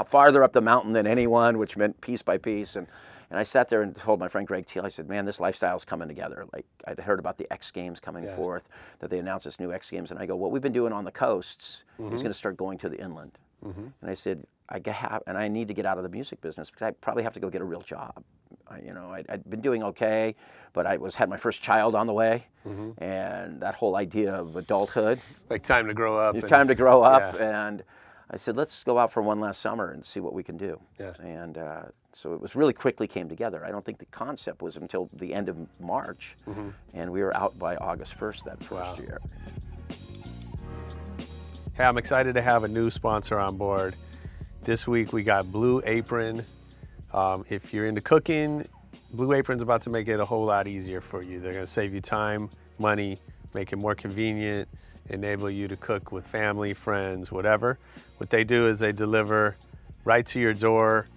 farther 0.05 0.43
up 0.43 0.53
the 0.53 0.61
mountain 0.61 0.93
than 0.93 1.05
anyone, 1.07 1.57
which 1.57 1.75
meant 1.75 1.99
piece 2.01 2.21
by 2.21 2.37
piece. 2.37 2.75
And 2.75 2.87
and 3.31 3.37
I 3.39 3.43
sat 3.43 3.69
there 3.69 3.83
and 3.83 3.95
told 3.95 4.19
my 4.19 4.27
friend 4.27 4.47
Greg 4.47 4.65
Teal, 4.67 4.85
I 4.85 4.89
said, 4.89 5.07
"Man, 5.09 5.25
this 5.25 5.39
lifestyle's 5.39 5.83
coming 5.85 6.07
together." 6.07 6.45
Like 6.53 6.65
I'd 6.87 6.99
heard 6.99 7.19
about 7.19 7.37
the 7.37 7.51
X 7.51 7.71
Games 7.71 7.99
coming 7.99 8.23
Yeah. 8.25 8.35
forth, 8.35 8.63
that 8.99 9.09
they 9.09 9.19
announced 9.19 9.45
this 9.45 9.59
new 9.59 9.73
X 9.73 9.89
Games, 9.89 10.11
and 10.11 10.19
I 10.19 10.25
go, 10.25 10.35
"What 10.35 10.51
we've 10.51 10.61
been 10.61 10.71
doing 10.73 10.93
on 10.93 11.03
the 11.03 11.11
coasts 11.11 11.83
Mm-hmm. 11.99 12.15
is 12.15 12.21
going 12.21 12.31
to 12.31 12.37
start 12.37 12.55
going 12.57 12.77
to 12.79 12.89
the 12.89 12.99
inland." 13.01 13.37
And 14.01 14.09
I 14.09 14.13
said, 14.13 14.45
I 14.69 14.79
have, 14.91 15.23
and 15.27 15.37
I 15.37 15.47
need 15.47 15.67
to 15.69 15.73
get 15.73 15.85
out 15.85 15.97
of 15.97 16.03
the 16.03 16.09
music 16.09 16.41
business 16.41 16.69
because 16.69 16.83
I 16.87 16.91
probably 16.91 17.23
have 17.23 17.33
to 17.33 17.39
go 17.39 17.49
get 17.49 17.61
a 17.61 17.65
real 17.65 17.81
job. 17.81 18.23
I, 18.67 18.79
you 18.79 18.93
know, 18.93 19.11
I'd, 19.11 19.25
I'd 19.29 19.49
been 19.49 19.61
doing 19.61 19.81
okay, 19.83 20.35
but 20.73 20.85
I 20.85 20.97
was 20.97 21.15
had 21.15 21.27
my 21.29 21.37
first 21.37 21.61
child 21.61 21.95
on 21.95 22.07
the 22.07 22.13
way, 22.13 22.45
Mm-hmm. 22.67 23.01
and 23.03 23.61
that 23.61 23.73
whole 23.75 23.95
idea 23.95 24.33
of 24.33 24.55
adulthood, 24.57 25.19
Like 25.49 25.63
time 25.63 25.87
to 25.87 25.93
grow 25.93 26.17
up. 26.17 26.35
and- 26.35 26.47
time 26.47 26.67
to 26.67 26.75
grow 26.75 27.01
up. 27.03 27.35
Yeah. 27.35 27.67
And 27.67 27.83
I 28.29 28.37
said, 28.37 28.55
let's 28.57 28.83
go 28.83 28.99
out 28.99 29.11
for 29.11 29.23
one 29.23 29.39
last 29.39 29.59
summer 29.61 29.91
and 29.91 30.05
see 30.05 30.19
what 30.19 30.33
we 30.33 30.43
can 30.43 30.55
do. 30.57 30.79
Yeah. 30.99 31.13
And 31.19 31.57
uh, 31.57 31.81
so 32.13 32.33
it 32.33 32.41
was 32.41 32.55
really 32.55 32.73
quickly 32.73 33.07
came 33.07 33.27
together. 33.29 33.65
I 33.65 33.71
don't 33.71 33.83
think 33.83 33.97
the 33.97 34.05
concept 34.07 34.61
was 34.61 34.75
until 34.75 35.09
the 35.13 35.33
end 35.33 35.49
of 35.49 35.57
March, 35.79 36.35
and 36.93 37.11
we 37.11 37.21
were 37.23 37.35
out 37.35 37.57
by 37.57 37.75
August 37.77 38.13
1st 38.19 38.43
that 38.43 38.63
first 38.63 38.69
Mm-hmm. 38.71 38.75
Wow. 38.75 38.95
year. 38.99 39.19
Hey, 41.73 41.85
I'm 41.85 41.97
excited 41.97 42.35
to 42.35 42.41
have 42.41 42.65
a 42.65 42.67
new 42.67 42.89
sponsor 42.91 43.39
on 43.39 43.55
board. 43.57 43.95
This 44.63 44.85
week 44.85 45.13
we 45.13 45.23
got 45.23 45.49
Blue 45.51 45.81
Apron. 45.85 46.45
Um, 47.13 47.45
if 47.49 47.73
you're 47.73 47.87
into 47.87 48.01
cooking, 48.01 48.67
Blue 49.13 49.31
Apron's 49.33 49.61
about 49.61 49.81
to 49.83 49.89
make 49.89 50.09
it 50.09 50.19
a 50.19 50.25
whole 50.25 50.43
lot 50.43 50.67
easier 50.67 50.99
for 50.99 51.23
you. 51.23 51.39
They're 51.39 51.53
going 51.53 51.65
to 51.65 51.71
save 51.71 51.93
you 51.93 52.01
time, 52.01 52.49
money, 52.77 53.17
make 53.53 53.71
it 53.71 53.77
more 53.77 53.95
convenient, 53.95 54.67
enable 55.09 55.49
you 55.49 55.69
to 55.69 55.77
cook 55.77 56.11
with 56.11 56.27
family, 56.27 56.73
friends, 56.73 57.31
whatever. 57.31 57.79
What 58.17 58.29
they 58.29 58.43
do 58.43 58.67
is 58.67 58.79
they 58.79 58.91
deliver 58.91 59.55
right 60.03 60.25
to 60.27 60.39
your 60.39 60.53
door 60.53 61.07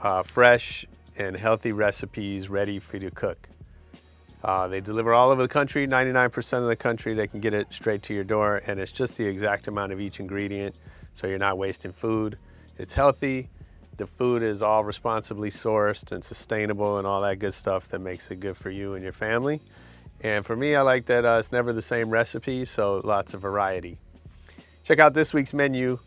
uh, 0.00 0.24
fresh 0.24 0.84
and 1.16 1.36
healthy 1.36 1.70
recipes 1.70 2.48
ready 2.48 2.80
for 2.80 2.96
you 2.96 3.08
to 3.08 3.14
cook. 3.14 3.48
Uh, 4.42 4.66
they 4.66 4.80
deliver 4.80 5.14
all 5.14 5.30
over 5.30 5.42
the 5.42 5.48
country, 5.48 5.86
99% 5.86 6.58
of 6.58 6.66
the 6.66 6.74
country. 6.74 7.14
They 7.14 7.28
can 7.28 7.38
get 7.38 7.54
it 7.54 7.68
straight 7.70 8.02
to 8.02 8.14
your 8.14 8.24
door, 8.24 8.60
and 8.66 8.80
it's 8.80 8.90
just 8.90 9.16
the 9.16 9.24
exact 9.24 9.68
amount 9.68 9.92
of 9.92 10.00
each 10.00 10.18
ingredient, 10.18 10.80
so 11.14 11.28
you're 11.28 11.38
not 11.38 11.56
wasting 11.56 11.92
food. 11.92 12.36
It's 12.82 12.94
healthy. 12.94 13.48
The 13.96 14.08
food 14.08 14.42
is 14.42 14.60
all 14.60 14.82
responsibly 14.82 15.50
sourced 15.50 16.10
and 16.10 16.24
sustainable, 16.24 16.98
and 16.98 17.06
all 17.06 17.20
that 17.20 17.38
good 17.38 17.54
stuff 17.54 17.86
that 17.90 18.00
makes 18.00 18.28
it 18.32 18.40
good 18.40 18.56
for 18.56 18.70
you 18.70 18.94
and 18.94 19.04
your 19.04 19.12
family. 19.12 19.60
And 20.20 20.44
for 20.44 20.56
me, 20.56 20.74
I 20.74 20.82
like 20.82 21.06
that 21.06 21.24
uh, 21.24 21.36
it's 21.38 21.52
never 21.52 21.72
the 21.72 21.80
same 21.80 22.10
recipe, 22.10 22.64
so 22.64 23.00
lots 23.04 23.34
of 23.34 23.40
variety. 23.40 23.98
Check 24.82 24.98
out 24.98 25.14
this 25.14 25.32
week's 25.32 25.54
menu, 25.54 26.00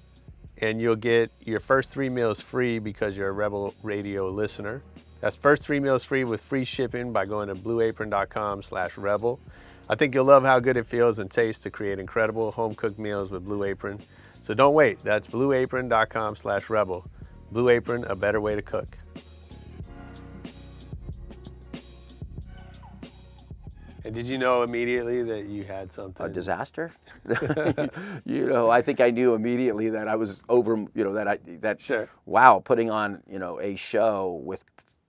and 0.57 0.81
you'll 0.81 0.97
get 0.97 1.31
your 1.39 1.61
first 1.61 1.91
three 1.91 2.09
meals 2.09 2.41
free 2.41 2.79
because 2.79 3.15
you're 3.15 3.29
a 3.29 3.31
Rebel 3.31 3.73
Radio 3.81 4.27
listener. 4.29 4.81
That's 5.21 5.37
first 5.37 5.63
three 5.63 5.79
meals 5.79 6.03
free 6.03 6.25
with 6.25 6.41
free 6.41 6.65
shipping 6.65 7.13
by 7.13 7.23
going 7.23 7.47
to 7.47 7.55
blueapron.com 7.55 8.63
slash 8.63 8.97
rebel. 8.97 9.39
I 9.87 9.95
think 9.95 10.13
you'll 10.13 10.25
love 10.25 10.43
how 10.43 10.59
good 10.59 10.75
it 10.75 10.87
feels 10.87 11.19
and 11.19 11.31
tastes 11.31 11.63
to 11.63 11.71
create 11.71 11.99
incredible 11.99 12.51
home 12.51 12.75
cooked 12.75 12.99
meals 12.99 13.31
with 13.31 13.45
Blue 13.45 13.63
Apron. 13.63 14.01
So 14.45 14.53
don't 14.53 14.75
wait. 14.75 14.99
That's 14.99 15.25
blueapron.com 15.25 16.35
slash 16.35 16.69
rebel. 16.69 17.09
Blue 17.51 17.69
Apron, 17.69 18.03
a 18.03 18.15
better 18.15 18.39
way 18.39 18.53
to 18.53 18.61
cook. 18.61 18.95
And 24.03 24.13
did 24.13 24.27
you 24.27 24.37
know 24.37 24.61
immediately 24.61 25.23
that 25.23 25.47
you 25.47 25.63
had 25.63 25.91
something? 25.91 26.27
a 26.27 26.29
disaster. 26.29 26.91
you 28.25 28.45
know, 28.45 28.69
I 28.69 28.83
think 28.83 29.01
I 29.01 29.09
knew 29.09 29.33
immediately 29.33 29.89
that 29.89 30.07
I 30.07 30.15
was 30.15 30.39
over. 30.47 30.75
You 30.93 31.03
know 31.03 31.13
that 31.13 31.27
I 31.27 31.39
that 31.61 31.81
Sure. 31.81 32.07
wow, 32.27 32.61
putting 32.63 32.91
on 32.91 33.23
you 33.27 33.39
know 33.39 33.59
a 33.59 33.75
show 33.75 34.39
with 34.43 34.63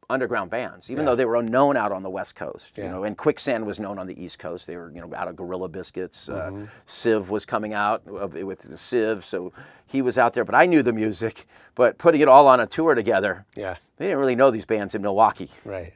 underground 0.09 0.51
bands, 0.51 0.90
even 0.90 1.03
Yeah. 1.05 1.11
though 1.11 1.16
they 1.16 1.25
were 1.25 1.42
known 1.42 1.77
out 1.77 1.90
on 1.92 2.03
the 2.03 2.11
West 2.11 2.35
Coast. 2.37 2.79
You 2.79 2.85
know, 2.85 3.05
and 3.05 3.16
Quicksand 3.19 3.66
was 3.66 3.81
known 3.81 3.99
on 3.99 4.07
the 4.07 4.23
East 4.23 4.38
Coast. 4.38 4.66
They 4.66 4.77
were 4.77 4.90
you 4.95 5.01
know 5.01 5.12
out 5.14 5.29
of 5.29 5.37
Gorilla 5.37 5.69
Biscuits. 5.69 6.27
Mm-hmm. 6.27 6.62
Uh, 6.64 6.66
Civ 6.87 7.31
was 7.31 7.45
coming 7.45 7.75
out 7.75 8.05
with 8.07 8.61
the 8.62 8.79
Civ, 8.79 9.25
so 9.25 9.53
he 9.87 10.03
was 10.03 10.16
out 10.19 10.33
there. 10.33 10.45
But 10.45 10.55
I 10.55 10.66
knew 10.66 10.83
the 10.83 10.92
music. 10.92 11.47
But 11.75 11.99
putting 11.99 12.21
it 12.21 12.29
all 12.29 12.47
on 12.49 12.61
a 12.61 12.66
tour 12.66 12.95
together, 12.95 13.45
Yeah, 13.55 13.77
they 13.99 14.07
didn't 14.07 14.19
really 14.21 14.35
know 14.37 14.51
these 14.51 14.64
bands 14.64 14.95
in 14.95 15.03
Milwaukee 15.03 15.51
right. 15.64 15.92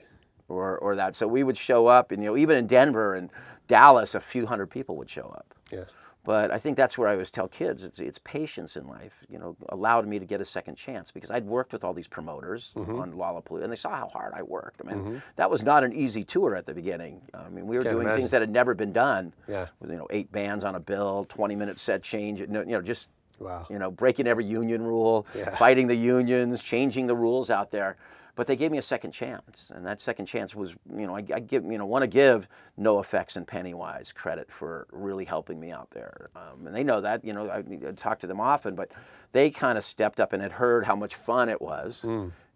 or, 0.49 0.77
or 0.79 0.95
that. 0.97 1.17
So 1.17 1.27
we 1.27 1.43
would 1.43 1.57
show 1.57 1.87
up, 1.87 2.11
and 2.13 2.23
you 2.23 2.29
know, 2.31 2.37
even 2.37 2.57
in 2.59 2.67
Denver 2.67 3.15
and 3.15 3.31
Dallas, 3.67 4.15
a 4.15 4.21
few 4.21 4.47
hundred 4.47 4.67
people 4.71 4.97
would 4.97 5.09
show 5.09 5.33
up. 5.35 5.55
Yeah. 5.73 5.85
But 6.31 6.53
I 6.53 6.61
think 6.61 6.77
that's 6.77 6.97
where 6.97 7.09
I 7.09 7.15
always 7.15 7.33
tell 7.33 7.49
kids 7.49 7.83
it's, 7.83 7.99
it's 7.99 8.21
patience 8.23 8.77
in 8.77 8.87
life. 8.87 9.15
You 9.29 9.41
know, 9.41 9.57
allowed 9.71 10.07
me 10.07 10.21
to 10.21 10.25
get 10.25 10.41
a 10.41 10.45
second 10.45 10.77
chance 10.77 11.11
because 11.11 11.29
I'd 11.29 11.45
worked 11.45 11.73
with 11.73 11.83
all 11.83 11.93
these 11.93 12.07
promoters 12.07 12.71
Mm-hmm. 12.77 13.01
on 13.01 13.13
Lollapalooza, 13.15 13.65
and 13.65 13.73
they 13.73 13.77
saw 13.77 13.91
how 13.91 14.07
hard 14.09 14.33
I 14.33 14.43
worked. 14.43 14.81
I 14.81 14.93
mean, 14.95 15.21
that 15.35 15.51
was 15.51 15.65
not 15.65 15.83
an 15.83 15.93
easy 15.93 16.23
tour 16.23 16.55
at 16.55 16.67
the 16.67 16.73
beginning. 16.73 17.21
I 17.35 17.49
mean, 17.49 17.67
we 17.67 17.77
were 17.77 17.83
Can't 17.83 17.97
doing 17.97 18.07
imagine. 18.07 18.21
things 18.23 18.31
that 18.31 18.43
had 18.43 18.51
never 18.53 18.75
been 18.75 18.93
done. 18.93 19.33
Yeah. 19.49 19.67
With 19.81 19.91
you 19.91 19.97
know, 19.97 20.07
eight 20.11 20.31
bands 20.31 20.65
on 20.65 20.77
a 20.77 20.81
bill, 20.81 21.27
twenty 21.29 21.57
minute 21.57 21.81
set 21.81 22.01
change. 22.05 22.39
You 22.39 22.47
know, 22.47 22.61
you 22.61 22.73
know, 22.77 22.81
just 22.83 23.09
Wow. 23.41 23.67
you 23.69 23.79
know, 23.81 23.91
breaking 23.91 24.29
every 24.29 24.45
union 24.45 24.83
rule, 24.83 25.27
Yeah. 25.35 25.57
fighting 25.57 25.89
the 25.89 25.97
unions, 25.97 26.63
changing 26.63 27.09
the 27.09 27.17
rules 27.17 27.51
out 27.51 27.73
there. 27.73 27.97
But 28.41 28.47
they 28.47 28.57
gave 28.57 28.71
me 28.73 28.79
a 28.79 28.83
second 28.83 29.13
chance, 29.13 29.67
and 29.69 29.85
that 29.85 30.01
second 30.01 30.25
chance 30.25 30.55
was, 30.55 30.71
you 30.97 31.07
know, 31.07 31.15
I, 31.15 31.23
I 31.35 31.41
give, 31.41 31.63
you 31.67 31.77
know, 31.77 31.85
want 31.85 32.05
to 32.05 32.07
give 32.07 32.49
NOFX 32.81 33.37
and 33.37 33.47
Pennywise 33.47 34.13
credit 34.13 34.51
for 34.51 34.87
really 34.93 35.27
helping 35.27 35.61
me 35.61 35.73
out 35.73 35.91
there, 35.91 36.31
um, 36.35 36.67
and 36.67 36.75
they 36.75 36.83
know 36.83 37.03
that. 37.03 37.23
You 37.23 37.35
know, 37.35 37.51
I, 37.51 37.59
I 37.59 37.93
talk 37.99 38.19
to 38.21 38.27
them 38.27 38.41
often, 38.41 38.75
but 38.75 38.93
they 39.33 39.51
kind 39.51 39.77
of 39.77 39.85
stepped 39.85 40.21
up 40.21 40.33
and 40.33 40.43
had 40.43 40.53
heard 40.53 40.87
how 40.87 40.97
much 40.97 41.17
fun 41.17 41.51
it 41.51 41.61
was. 41.61 42.01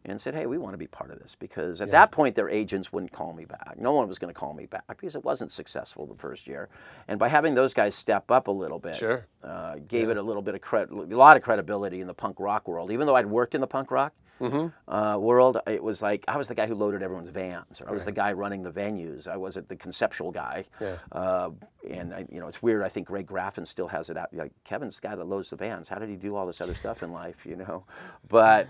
And 0.06 0.18
said, 0.18 0.34
"Hey, 0.34 0.46
we 0.46 0.56
want 0.56 0.72
to 0.72 0.78
be 0.78 0.86
part 0.86 1.10
of 1.10 1.18
this." 1.18 1.36
Because 1.38 1.82
at 1.82 1.90
that 1.90 2.10
point, 2.12 2.34
their 2.34 2.48
agents 2.48 2.90
wouldn't 2.90 3.12
call 3.12 3.34
me 3.34 3.44
back. 3.44 3.74
No 3.78 3.92
one 3.92 4.08
was 4.08 4.18
going 4.18 4.32
to 4.32 4.38
call 4.40 4.54
me 4.54 4.64
back 4.64 4.84
because 4.88 5.14
it 5.14 5.22
wasn't 5.22 5.52
successful 5.52 6.06
the 6.06 6.14
first 6.14 6.46
year. 6.46 6.70
And 7.08 7.18
by 7.18 7.28
having 7.28 7.54
those 7.54 7.74
guys 7.74 7.94
step 7.94 8.30
up 8.30 8.48
a 8.48 8.50
little 8.50 8.78
bit, 8.78 8.96
Sure. 8.96 9.26
uh, 9.42 9.74
gave 9.86 10.08
it 10.08 10.16
a 10.16 10.22
little 10.22 10.40
bit 10.40 10.54
of 10.54 10.62
credit, 10.62 10.92
a 10.92 11.16
lot 11.16 11.36
of 11.36 11.42
credibility 11.42 12.00
in 12.00 12.06
the 12.06 12.14
punk 12.14 12.40
rock 12.40 12.66
world. 12.68 12.90
Even 12.90 13.06
though 13.06 13.16
I'd 13.16 13.26
worked 13.26 13.54
in 13.54 13.60
the 13.60 13.66
punk 13.66 13.90
rock 13.90 14.14
uh, 14.40 15.16
world, 15.18 15.58
it 15.66 15.82
was 15.82 16.02
like 16.02 16.24
I 16.28 16.36
was 16.36 16.48
the 16.48 16.54
guy 16.54 16.66
who 16.66 16.74
loaded 16.74 17.02
everyone's 17.02 17.30
vans, 17.30 17.80
or 17.80 17.88
I 17.90 17.92
was 17.92 18.04
the 18.04 18.12
guy 18.12 18.32
running 18.32 18.62
the 18.62 18.70
venues. 18.70 19.26
I 19.26 19.36
wasn't 19.36 19.68
the 19.68 19.76
conceptual 19.76 20.30
guy. 20.30 20.64
Yeah. 20.80 20.96
Uh, 21.12 21.50
and 21.88 22.12
I, 22.14 22.26
you 22.30 22.40
know, 22.40 22.48
it's 22.48 22.62
weird. 22.62 22.82
I 22.82 22.88
think 22.88 23.06
Greg 23.06 23.26
Graffin 23.26 23.66
still 23.66 23.88
has 23.88 24.10
it 24.10 24.16
out. 24.16 24.32
Like 24.34 24.52
Kevin's 24.64 24.96
the 24.96 25.08
guy 25.08 25.14
that 25.16 25.24
loads 25.24 25.50
the 25.50 25.56
vans. 25.56 25.88
How 25.88 25.98
did 25.98 26.08
he 26.08 26.16
do 26.16 26.34
all 26.36 26.46
this 26.46 26.60
other 26.60 26.74
stuff 26.74 27.02
in 27.02 27.12
life? 27.12 27.46
You 27.46 27.56
know, 27.56 27.84
but 28.28 28.66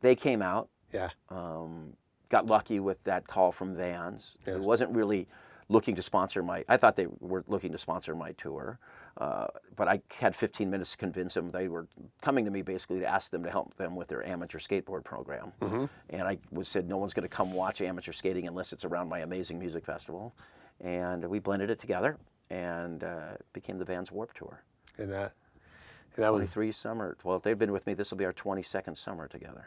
they 0.00 0.14
came 0.14 0.42
out 0.42 0.68
Yeah. 0.92 1.08
um, 1.30 1.92
got 2.28 2.46
lucky 2.46 2.80
with 2.80 3.02
that 3.04 3.26
call 3.26 3.52
from 3.52 3.74
Vans. 3.76 4.32
Yeah. 4.46 4.54
It 4.54 4.60
wasn't 4.60 4.90
really 4.94 5.26
looking 5.68 5.94
to 5.96 6.02
sponsor 6.02 6.42
my. 6.42 6.64
I 6.68 6.76
thought 6.76 6.96
they 6.96 7.06
were 7.20 7.44
looking 7.48 7.72
to 7.72 7.78
sponsor 7.78 8.14
my 8.14 8.32
tour, 8.32 8.78
uh, 9.18 9.46
but 9.76 9.88
I 9.88 10.00
had 10.18 10.36
15 10.36 10.70
minutes 10.70 10.90
to 10.92 10.96
convince 10.96 11.34
them. 11.34 11.50
They 11.50 11.68
were 11.68 11.86
coming 12.22 12.44
to 12.44 12.50
me 12.50 12.62
basically 12.62 13.00
to 13.00 13.06
ask 13.06 13.30
them 13.30 13.42
to 13.44 13.50
help 13.50 13.74
them 13.76 13.96
with 13.96 14.08
their 14.08 14.26
amateur 14.26 14.58
skateboard 14.58 15.04
program, 15.04 15.52
and 16.10 16.22
I 16.22 16.38
was 16.50 16.68
said 16.68 16.88
no 16.88 16.96
one's 16.98 17.14
going 17.14 17.28
to 17.28 17.34
come 17.34 17.52
watch 17.52 17.80
amateur 17.80 18.12
skating 18.12 18.46
unless 18.46 18.72
it's 18.72 18.84
around 18.84 19.08
my 19.08 19.20
amazing 19.20 19.58
music 19.58 19.84
festival, 19.86 20.34
and 20.80 21.24
we 21.24 21.38
blended 21.38 21.70
it 21.70 21.80
together 21.80 22.18
and 22.50 23.02
uh, 23.02 23.30
it 23.34 23.46
became 23.52 23.76
the 23.78 23.84
Vans 23.84 24.12
Warped 24.12 24.36
Tour. 24.36 24.62
And 24.98 25.10
that, 25.12 25.32
and 26.14 26.24
that 26.24 26.32
was 26.32 26.52
23 26.52 26.70
summer. 26.72 27.16
Well, 27.24 27.40
they've 27.40 27.58
been 27.58 27.72
with 27.72 27.86
me. 27.88 27.94
This 27.94 28.10
will 28.10 28.18
be 28.18 28.24
our 28.24 28.32
22nd 28.32 28.96
summer 28.96 29.26
together. 29.26 29.66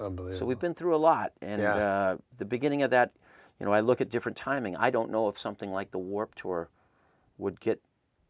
unbelievable. 0.00 0.38
So 0.38 0.46
we've 0.46 0.58
been 0.58 0.74
through 0.74 0.94
a 0.94 0.96
lot, 0.96 1.32
and 1.42 1.60
Yeah. 1.60 1.74
uh, 1.76 2.16
the 2.38 2.44
beginning 2.46 2.82
of 2.82 2.90
that, 2.92 3.10
you 3.60 3.66
know, 3.66 3.72
I 3.72 3.80
look 3.80 4.00
at 4.00 4.08
different 4.08 4.38
timing. 4.38 4.74
I 4.76 4.88
don't 4.90 5.10
know 5.10 5.28
if 5.28 5.38
something 5.38 5.70
like 5.70 5.90
the 5.90 5.98
Warped 5.98 6.38
Tour 6.38 6.70
would 7.36 7.60
get 7.60 7.82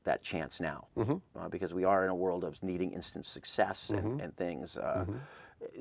that 0.09 0.23
chance 0.23 0.59
now, 0.61 0.87
uh, 0.99 1.49
because 1.49 1.73
we 1.75 1.85
are 1.85 2.05
in 2.05 2.11
a 2.11 2.15
world 2.15 2.43
of 2.45 2.61
needing 2.63 2.93
instant 2.93 3.25
success 3.27 3.91
and, 3.91 4.21
and 4.21 4.37
things 4.37 4.77
uh, 4.77 5.05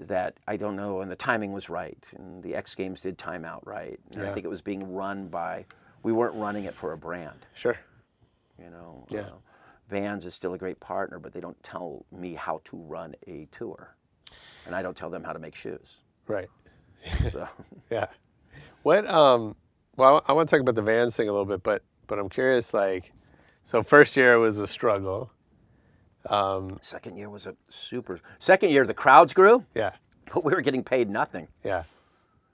that 0.02 0.34
I 0.48 0.58
don't 0.58 0.76
know. 0.76 1.02
And 1.02 1.10
the 1.10 1.16
timing 1.16 1.52
was 1.54 1.70
right, 1.70 1.98
and 2.18 2.44
the 2.44 2.54
X 2.56 2.76
Games 2.76 3.00
did 3.02 3.18
time 3.18 3.46
out 3.46 3.66
right. 3.66 4.00
And 4.14 4.24
Yeah. 4.24 4.30
I 4.30 4.34
think 4.34 4.46
it 4.46 4.50
was 4.50 4.62
being 4.62 4.94
run 4.94 5.28
by. 5.28 5.66
We 6.04 6.12
weren't 6.14 6.36
running 6.36 6.66
it 6.66 6.74
for 6.74 6.94
a 6.94 6.98
brand, 6.98 7.46
Sure. 7.54 7.78
you 8.60 8.70
know. 8.70 9.06
Yeah. 9.10 9.22
Uh, 9.22 9.32
Vans 9.90 10.26
is 10.26 10.34
still 10.36 10.54
a 10.54 10.58
great 10.58 10.80
partner, 10.82 11.18
but 11.20 11.32
they 11.34 11.40
don't 11.40 11.62
tell 11.64 12.06
me 12.12 12.34
how 12.34 12.62
to 12.66 12.76
run 12.78 13.16
a 13.28 13.48
tour, 13.58 13.96
and 14.66 14.76
I 14.76 14.82
don't 14.82 14.96
tell 14.98 15.10
them 15.10 15.24
how 15.24 15.32
to 15.34 15.40
make 15.40 15.56
shoes. 15.56 15.88
Right. 16.28 16.50
So. 17.32 17.48
Yeah. 17.90 18.08
What 18.84 19.08
um 19.08 19.56
well 19.96 20.22
I 20.28 20.34
want 20.34 20.50
to 20.50 20.54
talk 20.56 20.62
about 20.62 20.76
the 20.76 20.82
Vans 20.82 21.16
thing 21.16 21.30
a 21.30 21.32
little 21.32 21.46
bit, 21.46 21.64
but 21.64 21.82
but 22.08 22.20
I'm 22.20 22.30
curious 22.30 22.74
like 22.74 23.14
so 23.68 23.82
first 23.82 24.16
year 24.16 24.40
was 24.40 24.60
a 24.60 24.68
struggle. 24.68 25.30
Um 26.30 26.80
Second 26.82 27.18
year 27.18 27.30
was 27.30 27.46
a 27.46 27.56
super. 27.70 28.22
Second 28.40 28.70
year, 28.70 28.86
the 28.86 28.94
crowds 28.94 29.34
grew, 29.34 29.66
yeah. 29.76 29.92
but 30.34 30.46
we 30.46 30.54
were 30.54 30.62
getting 30.62 30.84
paid 30.84 31.10
nothing. 31.10 31.50
Yeah. 31.66 31.84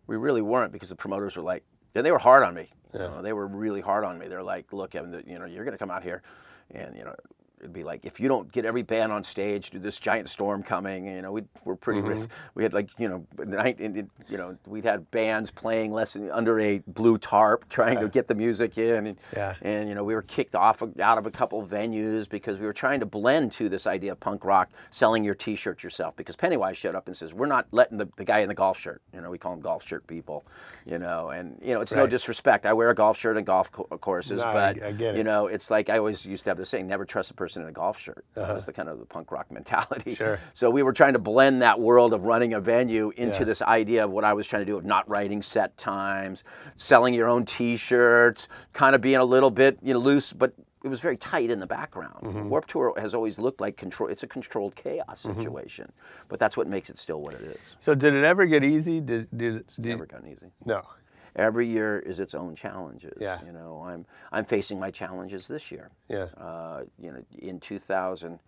We 0.08 0.18
really 0.18 0.42
weren't 0.42 0.72
because 0.74 0.90
the 0.90 0.96
promoters 0.96 1.36
were 1.36 1.44
like, 1.44 1.64
and 1.94 2.04
they 2.04 2.12
were 2.12 2.18
hard 2.20 2.44
on 2.44 2.56
me. 2.56 2.70
You 2.94 3.00
know, 3.00 3.22
they 3.22 3.34
were 3.34 3.48
really 3.48 3.82
hard 3.82 4.04
on 4.04 4.18
me. 4.20 4.28
They're 4.28 4.44
like, 4.44 4.74
"Look, 4.74 4.94
Evan, 4.96 5.24
you 5.26 5.40
know, 5.40 5.46
you're 5.46 5.66
going 5.66 5.74
to 5.74 5.80
come 5.80 5.90
out 5.90 6.04
here, 6.04 6.22
and 6.72 6.96
you 6.96 7.04
know, 7.04 7.16
it'd 7.60 7.72
be 7.74 7.84
like 7.84 8.06
if 8.06 8.20
you 8.20 8.28
don't 8.28 8.52
get 8.52 8.66
every 8.66 8.82
band 8.82 9.12
on 9.12 9.24
stage, 9.24 9.70
do 9.70 9.80
this 9.80 9.98
giant 9.98 10.30
storm 10.30 10.62
coming. 10.64 11.08
You 11.08 11.22
know, 11.22 11.32
we 11.32 11.44
we're 11.64 11.76
pretty. 11.76 12.02
Mm-hmm. 12.02 12.10
ris- 12.10 12.28
We 12.56 12.64
had 12.64 12.74
like 12.74 12.90
you 12.98 13.08
know, 13.08 13.26
night, 13.46 13.80
and 13.80 14.10
you 14.28 14.38
know, 14.38 14.58
we'd 14.66 14.84
had 14.84 15.10
bands 15.12 15.50
playing 15.52 15.92
less 15.94 16.14
than 16.14 16.30
under 16.32 16.60
a 16.60 16.80
blue 16.88 17.18
tarp, 17.18 17.68
trying 17.70 18.00
to 18.02 18.10
get 18.10 18.28
the 18.28 18.36
music 18.36 18.78
in, 18.78 19.08
and 19.08 19.18
Yeah. 19.36 19.56
and 19.62 19.88
you 19.88 19.96
know, 19.96 20.04
we 20.04 20.14
were 20.14 20.22
kicked 20.24 20.56
off 20.56 20.82
out 21.00 21.18
of 21.18 21.26
a 21.26 21.32
couple 21.32 21.62
of 21.62 21.70
venues 21.70 22.28
because 22.28 22.60
we 22.60 22.66
were 22.66 22.74
trying 22.74 23.00
to 23.00 23.06
blend 23.06 23.54
to 23.54 23.70
this 23.70 23.88
idea 23.88 24.12
of 24.12 24.20
punk 24.20 24.44
rock, 24.46 24.70
selling 24.92 25.24
your 25.24 25.36
T-shirt 25.36 25.84
yourself. 25.84 26.16
Because 26.16 26.36
Pennywise 26.36 26.78
showed 26.78 26.96
up 26.96 27.08
and 27.08 27.16
says, 27.16 27.34
"We're 27.34 27.46
not 27.46 27.68
letting 27.72 27.98
the, 27.98 28.08
the 28.18 28.26
guy 28.26 28.40
in 28.40 28.48
the 28.50 28.54
golf 28.56 28.78
shirt." 28.80 29.02
You 29.14 29.22
know, 29.22 29.30
we 29.30 29.38
call 29.38 29.52
them 29.52 29.62
golf 29.62 29.86
shirt 29.88 30.06
people. 30.08 30.44
You 30.86 31.00
know, 31.00 31.30
and 31.30 31.58
you 31.64 31.74
know, 31.74 31.80
it's 31.82 31.94
no 31.94 32.08
disrespect. 32.08 32.66
I 32.66 32.74
wear 32.74 32.90
a 32.90 32.96
golf 32.96 33.18
shirt 33.18 33.38
and 33.38 33.46
golf 33.46 33.72
co- 33.72 33.86
courses, 34.02 34.40
No, 34.40 34.48
I- 34.48 34.54
but 34.74 34.84
I 34.84 34.88
it. 34.90 35.16
you 35.16 35.24
know, 35.24 35.48
it's 35.48 35.72
like 35.72 35.90
I 35.90 35.98
always 35.98 36.26
used 36.26 36.44
to 36.44 36.50
have 36.50 36.58
the 36.58 36.66
saying, 36.66 36.88
"Never 36.88 37.06
trust 37.06 37.32
a 37.32 37.34
person 37.34 37.53
in 37.58 37.64
a 37.68 37.72
golf 37.72 38.00
shirt." 38.00 38.26
That 38.36 38.54
was 38.56 38.66
the 38.66 38.74
kind 38.74 38.90
of 38.90 39.00
the 39.00 39.06
punk 39.06 39.32
rock 39.32 39.52
mentality. 39.52 40.14
Sure. 40.24 40.40
So 40.54 40.70
we 40.70 40.84
were 40.84 40.94
trying 40.94 41.14
to 41.14 41.20
blend 41.20 41.62
that 41.62 41.80
world 41.80 42.14
of 42.14 42.24
running 42.24 42.54
a 42.54 42.60
venue 42.60 43.12
into 43.18 43.40
Yeah. 43.40 43.44
this 43.46 43.62
idea 43.62 44.04
of 44.06 44.12
what 44.12 44.24
I 44.24 44.34
was 44.34 44.46
trying 44.48 44.62
to 44.62 44.66
do 44.66 44.78
of 44.78 44.86
not 44.86 45.08
writing 45.10 45.42
set 45.42 45.78
times, 45.78 46.44
selling 46.78 47.14
your 47.14 47.28
own 47.28 47.46
T-shirts, 47.46 48.48
kind 48.74 48.96
of 48.96 49.02
being 49.02 49.18
a 49.18 49.26
little 49.26 49.50
bit 49.52 49.78
you 49.82 49.94
know 49.94 50.00
loose, 50.00 50.34
but 50.34 50.54
it 50.84 50.90
was 50.90 51.00
very 51.00 51.16
tight 51.16 51.50
in 51.50 51.60
the 51.62 51.66
background. 51.66 52.24
Mm-hmm. 52.24 52.50
Warped 52.50 52.70
Tour 52.70 52.94
has 53.00 53.14
always 53.14 53.38
looked 53.40 53.62
like 53.62 53.78
control. 53.78 54.10
It's 54.10 54.24
a 54.24 54.28
controlled 54.28 54.76
chaos 54.76 55.24
Mm-hmm. 55.24 55.40
situation, 55.40 55.92
but 56.28 56.40
that's 56.40 56.58
what 56.58 56.68
makes 56.68 56.90
it 56.90 57.00
still 57.00 57.22
what 57.22 57.34
it 57.36 57.42
is. 57.42 57.58
So 57.80 57.96
did 57.96 58.14
it 58.14 58.24
ever 58.26 58.46
get 58.46 58.64
easy? 58.64 59.00
Did 59.00 59.30
did, 59.36 59.56
It's 59.62 59.76
did 59.78 59.86
never 59.92 60.06
gotten 60.06 60.30
easy. 60.30 60.48
no? 60.66 60.82
Every 61.36 61.68
year 61.68 62.00
is 62.00 62.20
its 62.20 62.36
own 62.36 62.56
challenges. 62.56 63.18
Yeah. 63.20 63.40
You 63.46 63.52
know, 63.52 63.84
I'm 63.86 64.06
I'm 64.32 64.46
facing 64.46 64.80
my 64.80 64.92
challenges 64.92 65.48
this 65.48 65.72
year. 65.72 65.90
Yeah. 66.08 66.26
Uh, 66.38 66.84
you 67.00 67.12
know, 67.12 67.24
in 67.40 67.60
2000, 67.60 68.40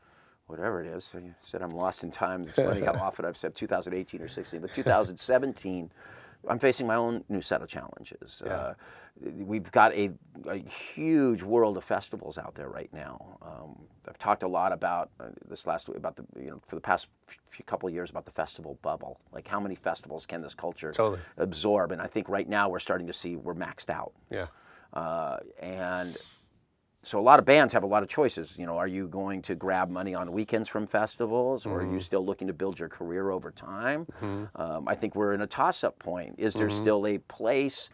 whatever 0.48 0.84
it 0.84 0.88
is. 0.88 1.06
So 1.12 1.18
you 1.18 1.34
said 1.50 1.62
I'm 1.62 1.72
lost 1.72 2.04
in 2.04 2.12
time. 2.12 2.44
It's 2.44 2.56
funny 2.56 2.82
how 2.82 2.94
often 3.02 3.26
I've 3.26 3.38
said 3.38 3.56
2018 3.56 4.22
or 4.22 4.28
16, 4.28 4.62
but 4.62 4.74
2017, 4.74 5.90
I'm 6.50 6.60
facing 6.60 6.88
my 6.88 6.96
own 6.96 7.24
new 7.30 7.42
set 7.42 7.62
of 7.62 7.68
challenges. 7.68 8.42
Uh, 8.42 8.74
we've 9.22 9.72
got 9.72 9.94
a, 9.94 10.12
a 10.48 10.58
huge 10.58 11.42
world 11.42 11.78
of 11.78 11.84
festivals 11.84 12.38
out 12.38 12.56
there 12.56 12.70
right 12.70 12.92
now. 12.94 13.38
Um, 13.42 13.78
I've 14.08 14.18
talked 14.18 14.44
a 14.44 14.48
lot 14.48 14.72
about 14.72 15.10
uh, 15.20 15.28
this 15.48 15.66
last 15.66 15.88
about 15.90 16.16
the 16.16 16.26
you 16.40 16.50
know 16.50 16.62
for 16.68 16.76
the 16.76 16.82
past 16.82 17.08
few 17.50 17.64
couple 17.66 17.88
of 17.88 17.94
years 17.94 18.10
about 18.10 18.26
the 18.26 18.32
festival 18.32 18.78
bubble. 18.82 19.20
Like 19.32 19.48
how 19.48 19.60
many 19.60 19.76
festivals 19.76 20.26
can 20.26 20.42
this 20.42 20.54
culture 20.54 20.92
Totally. 20.92 21.22
absorb? 21.38 21.92
And 21.92 22.02
I 22.02 22.08
think 22.08 22.30
right 22.30 22.48
now 22.48 22.70
we're 22.70 22.80
starting 22.80 23.08
to 23.08 23.14
see 23.14 23.36
we're 23.36 23.56
maxed 23.56 23.90
out. 23.90 24.14
Yeah. 24.30 24.48
Uh, 24.94 25.38
and 25.60 26.18
so 27.06 27.20
a 27.20 27.22
lot 27.22 27.38
of 27.40 27.46
bands 27.46 27.72
have 27.74 27.84
a 27.84 27.88
lot 27.88 28.02
of 28.02 28.10
choices. 28.10 28.54
You 28.58 28.66
know, 28.66 28.78
are 28.78 28.88
you 28.88 29.08
going 29.08 29.42
to 29.44 29.56
grab 29.56 29.90
money 29.90 30.16
on 30.16 30.32
weekends 30.32 30.68
from 30.68 30.88
festivals, 30.88 31.66
or 31.66 31.80
are 31.80 31.82
you 31.82 31.90
mm-hmm. 31.90 32.00
still 32.00 32.26
looking 32.26 32.48
to 32.48 32.54
build 32.54 32.80
your 32.80 32.90
career 32.90 33.30
over 33.30 33.52
time? 33.52 34.08
Mm-hmm. 34.22 34.62
Um, 34.62 34.88
I 34.88 34.96
think 34.96 35.16
we're 35.16 35.34
in 35.34 35.42
a 35.42 35.48
toss-up 35.48 36.00
point. 36.00 36.36
Is 36.38 36.56
there 36.56 36.68
mm-hmm. 36.68 36.82
still 36.82 37.06
a 37.06 37.20
place 37.20 37.90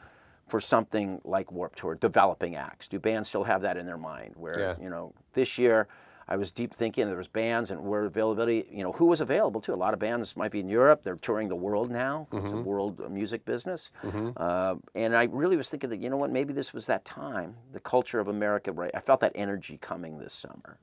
for 0.47 0.62
something 0.62 1.19
like 1.26 1.52
Warped 1.52 1.80
Tour, 1.80 1.95
developing 1.95 2.56
acts? 2.56 2.88
Do 2.88 3.00
bands 3.00 3.28
still 3.28 3.43
have 3.43 3.62
that 3.63 3.76
in 3.78 3.86
their 3.86 3.97
mind? 3.97 4.34
Where 4.36 4.60
Yeah. 4.60 4.76
you 4.82 4.89
know, 4.89 5.13
this 5.34 5.58
year. 5.58 5.88
I 6.32 6.38
was 6.38 6.50
deep 6.50 6.74
thinking 6.74 7.08
there 7.08 7.17
was 7.17 7.28
bands 7.28 7.72
and 7.72 7.82
where 7.82 8.06
availability, 8.06 8.65
you 8.72 8.84
know, 8.84 8.94
who 8.94 9.06
was 9.06 9.20
available 9.20 9.60
too. 9.60 9.74
A 9.74 9.76
lot 9.76 9.94
of 9.94 10.00
bands 10.00 10.38
might 10.38 10.50
be 10.52 10.62
in 10.62 10.70
Europe. 10.70 11.02
They're 11.04 11.17
touring 11.17 11.50
the 11.50 11.58
world 11.58 11.91
now. 11.91 12.26
It's 12.32 12.54
a 12.54 12.56
world 12.63 13.02
uh, 13.06 13.10
music 13.10 13.44
business. 13.44 13.89
Uh, 14.38 14.76
and 14.96 15.13
I 15.13 15.24
really 15.24 15.58
was 15.58 15.67
thinking 15.67 15.89
that, 15.89 16.00
you 16.00 16.10
know 16.10 16.15
what, 16.15 16.32
maybe 16.32 16.54
this 16.54 16.74
was 16.74 16.86
that 16.86 17.04
time. 17.04 17.58
The 17.74 17.82
culture 17.82 18.22
of 18.22 18.30
America, 18.30 18.72
right? 18.72 18.91
I 18.94 19.02
felt 19.02 19.20
that 19.20 19.34
energy 19.36 19.78
coming 19.82 20.20
this 20.20 20.34
summer. 20.34 20.78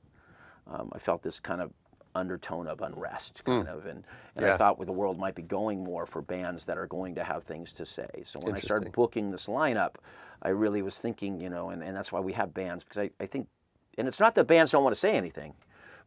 Um, 0.67 0.91
I 0.93 0.99
felt 0.99 1.23
this 1.23 1.39
kind 1.39 1.61
of 1.61 1.71
undertone 2.13 2.67
of 2.67 2.81
unrest, 2.81 3.43
kind 3.43 3.67
of, 3.67 3.87
and, 3.87 4.03
and 4.35 4.45
Yeah. 4.45 4.53
I 4.53 4.57
thought 4.57 4.77
well, 4.77 4.85
the 4.85 4.91
world 4.91 5.17
might 5.17 5.33
be 5.33 5.41
going 5.41 5.83
more 5.83 6.05
for 6.05 6.21
bands 6.21 6.63
that 6.65 6.77
are 6.77 6.87
going 6.87 7.15
to 7.15 7.23
have 7.23 7.43
things 7.43 7.73
to 7.73 7.87
say. 7.87 8.07
So 8.23 8.39
when 8.39 8.53
I 8.53 8.59
started 8.59 8.91
booking 8.91 9.31
this 9.31 9.47
lineup, 9.47 9.95
I 10.43 10.49
really 10.49 10.83
was 10.83 10.97
thinking, 10.99 11.41
you 11.41 11.49
know, 11.49 11.71
and, 11.71 11.81
and 11.81 11.97
that's 11.97 12.11
why 12.11 12.19
we 12.19 12.33
have 12.33 12.53
bands 12.53 12.83
because 12.83 12.99
I, 12.99 13.09
I 13.23 13.25
think, 13.25 13.47
and 13.97 14.07
it's 14.07 14.19
not 14.19 14.35
that 14.35 14.45
bands 14.45 14.71
don't 14.71 14.83
want 14.83 14.95
to 14.95 14.99
say 14.99 15.13
anything, 15.15 15.53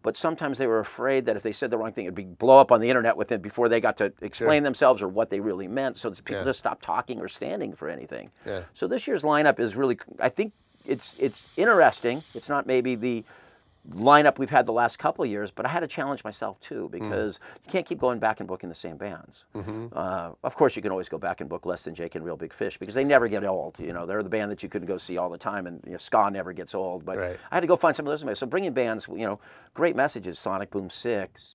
but 0.03 0.16
sometimes 0.16 0.59
they 0.59 0.66
were 0.66 0.81
afraid 0.81 1.27
that 1.27 1.37
if 1.37 1.42
they 1.42 1.53
said 1.53 1.71
the 1.71 1.79
wrong 1.79 1.92
thing, 1.92 2.05
it'd 2.07 2.14
be 2.14 2.25
blow 2.25 2.59
up 2.59 2.73
on 2.73 2.81
the 2.81 2.88
internet 2.88 3.16
with 3.16 3.31
it 3.33 3.42
before 3.42 3.68
they 3.68 3.81
got 3.81 3.97
to 3.99 4.12
explain 4.21 4.62
themselves 4.62 5.01
or 5.03 5.09
what 5.09 5.31
they 5.31 5.40
really 5.40 5.68
meant. 5.68 5.99
So 5.99 6.11
people 6.11 6.37
Yeah. 6.37 6.45
just 6.45 6.59
stopped 6.59 6.85
talking 6.85 7.21
or 7.21 7.29
standing 7.29 7.73
for 7.75 7.88
anything. 7.88 8.31
Yeah. 8.47 8.62
So 8.75 8.87
this 8.87 9.07
year's 9.07 9.23
lineup 9.23 9.61
is 9.61 9.77
really, 9.77 9.99
I 10.18 10.29
think 10.29 10.53
it's 10.85 11.12
it's 11.18 11.45
interesting. 11.57 12.25
It's 12.35 12.49
not 12.49 12.66
maybe 12.66 12.97
the 12.97 13.25
lineup 13.90 14.38
we've 14.38 14.51
had 14.51 14.64
the 14.66 14.73
last 14.73 14.99
couple 14.99 15.25
of 15.25 15.31
years, 15.31 15.51
but 15.51 15.66
I 15.66 15.68
had 15.68 15.81
to 15.81 15.88
challenge 15.88 16.23
myself 16.23 16.61
too 16.61 16.88
because 16.92 17.40
you 17.64 17.73
can't 17.73 17.85
keep 17.85 17.99
going 17.99 18.18
back 18.21 18.38
and 18.40 18.49
booking 18.49 18.68
the 18.68 18.75
same 18.75 18.97
bands. 18.97 19.45
Uh, 19.92 20.31
of 20.45 20.55
course, 20.55 20.77
you 20.77 20.83
can 20.83 20.92
always 20.92 21.09
go 21.09 21.18
back 21.18 21.40
and 21.40 21.51
book 21.51 21.66
Less 21.66 21.83
Than 21.83 21.95
Jake 21.95 22.14
and 22.14 22.25
Reel 22.25 22.37
Big 22.37 22.53
Fish 22.55 22.79
because 22.79 22.95
they 22.95 23.05
never 23.05 23.27
get 23.29 23.45
old. 23.45 23.77
You 23.79 23.92
know, 23.92 24.07
they're 24.07 24.23
the 24.23 24.29
band 24.29 24.51
that 24.53 24.62
you 24.62 24.68
couldn't 24.68 24.87
go 24.87 24.99
see 24.99 25.18
all 25.18 25.29
the 25.31 25.38
time, 25.38 25.66
and 25.66 25.81
you 25.85 25.92
know, 25.92 25.99
ska 25.99 26.31
never 26.31 26.53
gets 26.53 26.75
old. 26.75 27.05
But 27.05 27.18
Right. 27.18 27.38
I 27.51 27.55
had 27.57 27.61
to 27.62 27.66
go 27.66 27.77
find 27.77 27.95
some 27.97 28.07
of 28.07 28.12
those 28.12 28.23
bands. 28.23 28.38
So 28.38 28.47
bringing 28.47 28.73
bands, 28.73 29.07
you 29.09 29.27
know, 29.27 29.40
great 29.75 29.97
messages. 29.97 30.38
Sonic 30.38 30.71
Boom 30.71 30.88
Six. 30.88 31.52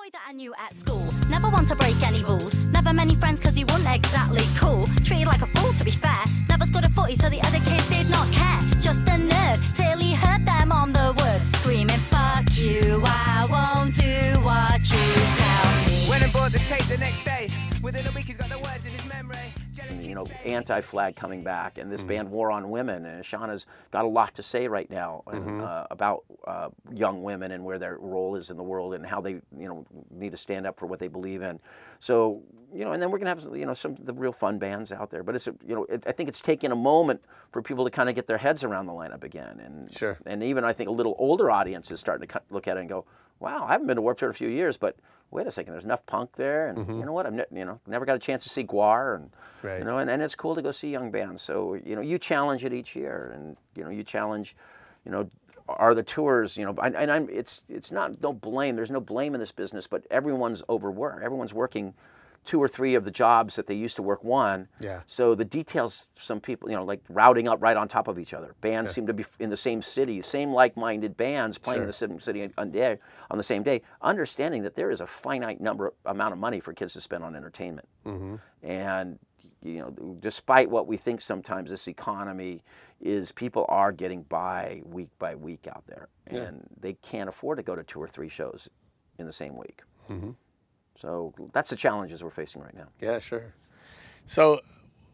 Boy 0.00 0.10
that 0.12 0.22
I 0.26 0.32
knew 0.32 0.52
at 0.58 0.74
school. 0.74 1.06
Never 1.28 1.48
one 1.48 1.66
to 1.66 1.76
break 1.76 1.94
any 2.04 2.22
rules. 2.24 2.58
Never 2.76 2.92
many 2.92 3.14
friends 3.14 3.38
because 3.38 3.54
he 3.54 3.64
wasn't 3.64 3.94
exactly 3.94 4.44
cool. 4.58 4.86
Treated 5.04 5.26
like 5.26 5.40
a 5.40 5.46
fool 5.46 5.72
to 5.72 5.84
be 5.84 5.92
fair. 5.92 6.24
Never 6.48 6.66
scored 6.66 6.84
a 6.84 6.88
footy 6.88 7.14
so 7.14 7.30
the 7.30 7.40
other 7.42 7.60
kids 7.60 7.88
did 7.88 8.10
not 8.10 8.26
care. 8.32 8.58
Just 8.80 9.00
a 9.14 9.16
nerd 9.30 9.58
till 9.76 9.98
he 9.98 10.12
heard 10.12 10.44
them 10.44 10.72
on 10.72 10.92
the 10.92 11.14
word. 11.18 11.40
Screaming, 11.58 12.02
fuck 12.10 12.44
you, 12.56 13.02
I 13.06 13.46
won't 13.54 13.94
do 13.94 14.40
what 14.40 14.80
you 14.90 15.04
tell 15.38 15.66
me. 15.86 16.08
Went 16.10 16.24
and 16.24 16.32
bought 16.32 16.50
the 16.50 16.58
tape 16.70 16.86
the 16.88 16.98
next 16.98 17.24
day. 17.24 17.48
Within 17.80 18.06
a 18.08 18.12
week, 18.12 18.26
he's 18.26 18.36
got 18.36 18.48
the 18.48 18.58
words 18.58 18.84
in 18.84 18.92
his 18.92 19.06
memory. 19.08 19.52
Jealous 19.74 19.90
and, 19.90 20.06
you 20.06 20.14
know, 20.14 20.26
anti-flag 20.44 21.16
coming 21.16 21.42
back, 21.42 21.78
and 21.78 21.90
this 21.90 22.00
Mm-hmm. 22.00 22.08
band 22.08 22.30
War 22.30 22.50
on 22.50 22.70
Women, 22.70 23.06
and 23.06 23.24
Shauna's 23.24 23.66
got 23.90 24.04
a 24.04 24.08
lot 24.08 24.34
to 24.36 24.42
say 24.42 24.68
right 24.68 24.88
now 24.90 25.22
and, 25.26 25.44
Mm-hmm. 25.44 25.60
uh, 25.64 25.84
about 25.90 26.24
uh, 26.46 26.68
young 26.92 27.22
women 27.22 27.52
and 27.52 27.64
where 27.64 27.78
their 27.78 27.96
role 27.98 28.36
is 28.36 28.50
in 28.50 28.56
the 28.56 28.62
world 28.62 28.94
and 28.94 29.04
how 29.06 29.20
they, 29.20 29.32
you 29.32 29.68
know, 29.68 29.84
need 30.10 30.32
to 30.32 30.36
stand 30.36 30.66
up 30.66 30.78
for 30.78 30.86
what 30.86 30.98
they 30.98 31.08
believe 31.08 31.42
in. 31.42 31.58
So, 32.00 32.42
you 32.74 32.84
know, 32.84 32.92
and 32.92 33.02
then 33.02 33.10
we're 33.10 33.18
gonna 33.18 33.30
have, 33.30 33.56
you 33.56 33.66
know, 33.66 33.74
some 33.74 33.92
of 33.92 34.04
the 34.04 34.12
real 34.12 34.32
fun 34.32 34.58
bands 34.58 34.92
out 34.92 35.10
there. 35.10 35.22
But 35.22 35.36
it's, 35.36 35.46
a, 35.46 35.54
you 35.66 35.74
know, 35.74 35.84
it, 35.84 36.04
I 36.06 36.12
think 36.12 36.28
it's 36.28 36.40
taken 36.40 36.72
a 36.72 36.76
moment 36.76 37.22
for 37.52 37.62
people 37.62 37.84
to 37.84 37.90
kind 37.90 38.08
of 38.08 38.14
get 38.14 38.26
their 38.26 38.38
heads 38.38 38.64
around 38.64 38.86
the 38.86 38.92
lineup 38.92 39.24
again, 39.24 39.60
and 39.60 39.92
Sure. 39.92 40.18
and 40.26 40.42
even 40.42 40.64
I 40.64 40.72
think 40.72 40.88
a 40.88 40.92
little 40.92 41.14
older 41.18 41.50
audience 41.50 41.90
is 41.90 42.00
starting 42.00 42.26
to 42.28 42.42
look 42.50 42.68
at 42.68 42.76
it 42.76 42.80
and 42.80 42.88
go, 42.88 43.04
wow, 43.40 43.64
I 43.66 43.72
haven't 43.72 43.86
been 43.86 43.96
to 43.96 44.02
Warped 44.02 44.20
Tour 44.20 44.30
in 44.30 44.34
a 44.34 44.38
few 44.38 44.48
years, 44.48 44.76
but 44.76 44.96
wait 45.30 45.46
a 45.46 45.52
second, 45.52 45.72
there's 45.72 45.84
enough 45.84 46.04
punk 46.06 46.36
there, 46.36 46.68
and 46.68 46.78
you 46.98 47.04
know 47.04 47.12
what, 47.12 47.26
I've 47.26 47.32
ne- 47.32 47.44
you 47.52 47.64
know 47.64 47.80
never 47.86 48.04
got 48.04 48.16
a 48.16 48.20
chance 48.20 48.42
to 48.44 48.48
see 48.48 48.64
GWAR, 48.64 49.16
and 49.16 49.24
Mm-hmm. 49.24 49.66
Right. 49.66 49.78
you 49.78 49.84
know, 49.86 49.96
and, 49.96 50.10
and 50.10 50.20
it's 50.22 50.34
cool 50.34 50.54
to 50.54 50.60
go 50.60 50.72
see 50.72 50.90
young 50.90 51.10
bands. 51.10 51.42
So 51.42 51.72
you 51.72 51.96
know, 51.96 52.02
you 52.02 52.18
challenge 52.18 52.64
it 52.66 52.72
each 52.74 52.94
year, 52.94 53.32
and 53.34 53.56
you 53.74 53.82
know, 53.82 53.90
you 53.90 54.04
challenge, 54.04 54.54
you 55.04 55.10
know. 55.12 55.30
Are 55.66 55.94
the 55.94 56.02
tours, 56.02 56.58
you 56.58 56.66
know, 56.66 56.74
and, 56.82 56.94
and 56.94 57.10
I'm, 57.10 57.26
it's, 57.30 57.62
it's 57.70 57.90
not, 57.90 58.20
no 58.20 58.34
blame. 58.34 58.76
There's 58.76 58.90
no 58.90 59.00
blame 59.00 59.32
in 59.32 59.40
this 59.40 59.50
business, 59.50 59.86
but 59.86 60.04
everyone's 60.10 60.62
overworked. 60.68 61.22
Everyone's 61.22 61.54
working 61.54 61.94
two 62.44 62.62
or 62.62 62.68
three 62.68 62.94
of 62.94 63.04
the 63.04 63.10
jobs 63.10 63.56
that 63.56 63.66
they 63.66 63.74
used 63.74 63.96
to 63.96 64.02
work 64.02 64.22
one. 64.22 64.68
Yeah. 64.80 65.00
So 65.06 65.34
the 65.34 65.44
details, 65.44 66.06
some 66.18 66.40
people, 66.40 66.70
you 66.70 66.76
know, 66.76 66.84
like 66.84 67.00
routing 67.08 67.48
up 67.48 67.62
right 67.62 67.76
on 67.76 67.88
top 67.88 68.08
of 68.08 68.18
each 68.18 68.34
other. 68.34 68.54
Bands 68.60 68.92
seem 68.92 69.06
to 69.06 69.14
be 69.14 69.24
in 69.38 69.50
the 69.50 69.56
same 69.56 69.82
city, 69.82 70.20
same 70.22 70.52
like-minded 70.52 71.16
bands 71.16 71.58
playing 71.58 71.82
in 71.82 71.86
the 71.86 71.92
same 71.92 72.20
city 72.20 72.50
on 72.58 72.70
day 72.70 72.98
on 73.30 73.38
the 73.38 73.44
same 73.44 73.62
day. 73.62 73.82
Understanding 74.02 74.62
that 74.62 74.74
there 74.74 74.90
is 74.90 75.00
a 75.00 75.06
finite 75.06 75.60
number 75.60 75.94
amount 76.06 76.32
of 76.32 76.38
money 76.38 76.60
for 76.60 76.72
kids 76.72 76.92
to 76.94 77.00
spend 77.00 77.24
on 77.24 77.34
entertainment, 77.34 77.88
mm-hmm. 78.06 78.36
and 78.66 79.18
you 79.62 79.78
know, 79.78 80.16
despite 80.20 80.68
what 80.68 80.86
we 80.86 80.96
think 80.96 81.22
sometimes, 81.22 81.70
this 81.70 81.88
economy 81.88 82.62
is 83.00 83.32
people 83.32 83.64
are 83.68 83.92
getting 83.92 84.22
by 84.24 84.82
week 84.84 85.08
by 85.18 85.34
week 85.34 85.66
out 85.68 85.84
there, 85.86 86.08
and 86.26 86.68
they 86.80 86.92
can't 86.94 87.28
afford 87.28 87.56
to 87.56 87.62
go 87.62 87.74
to 87.74 87.82
two 87.82 88.00
or 88.00 88.08
three 88.08 88.28
shows 88.28 88.68
in 89.18 89.26
the 89.26 89.32
same 89.32 89.56
week. 89.56 89.80
Mm-hmm. 90.10 90.30
So 91.00 91.34
that's 91.52 91.70
the 91.70 91.76
challenges 91.76 92.22
we're 92.22 92.30
facing 92.30 92.62
right 92.62 92.74
now. 92.74 92.88
Yeah, 93.00 93.18
sure. 93.18 93.54
So, 94.26 94.60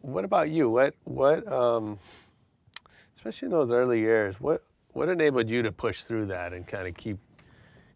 what 0.01 0.23
about 0.23 0.49
you? 0.49 0.69
What 0.69 0.95
what 1.03 1.51
um, 1.51 1.99
especially 3.15 3.47
in 3.47 3.51
those 3.51 3.71
early 3.71 3.99
years, 3.99 4.35
what 4.39 4.63
what 4.93 5.09
enabled 5.09 5.49
you 5.49 5.61
to 5.63 5.71
push 5.71 6.03
through 6.03 6.27
that 6.27 6.53
and 6.53 6.67
kind 6.67 6.87
of 6.87 6.95
keep 6.95 7.17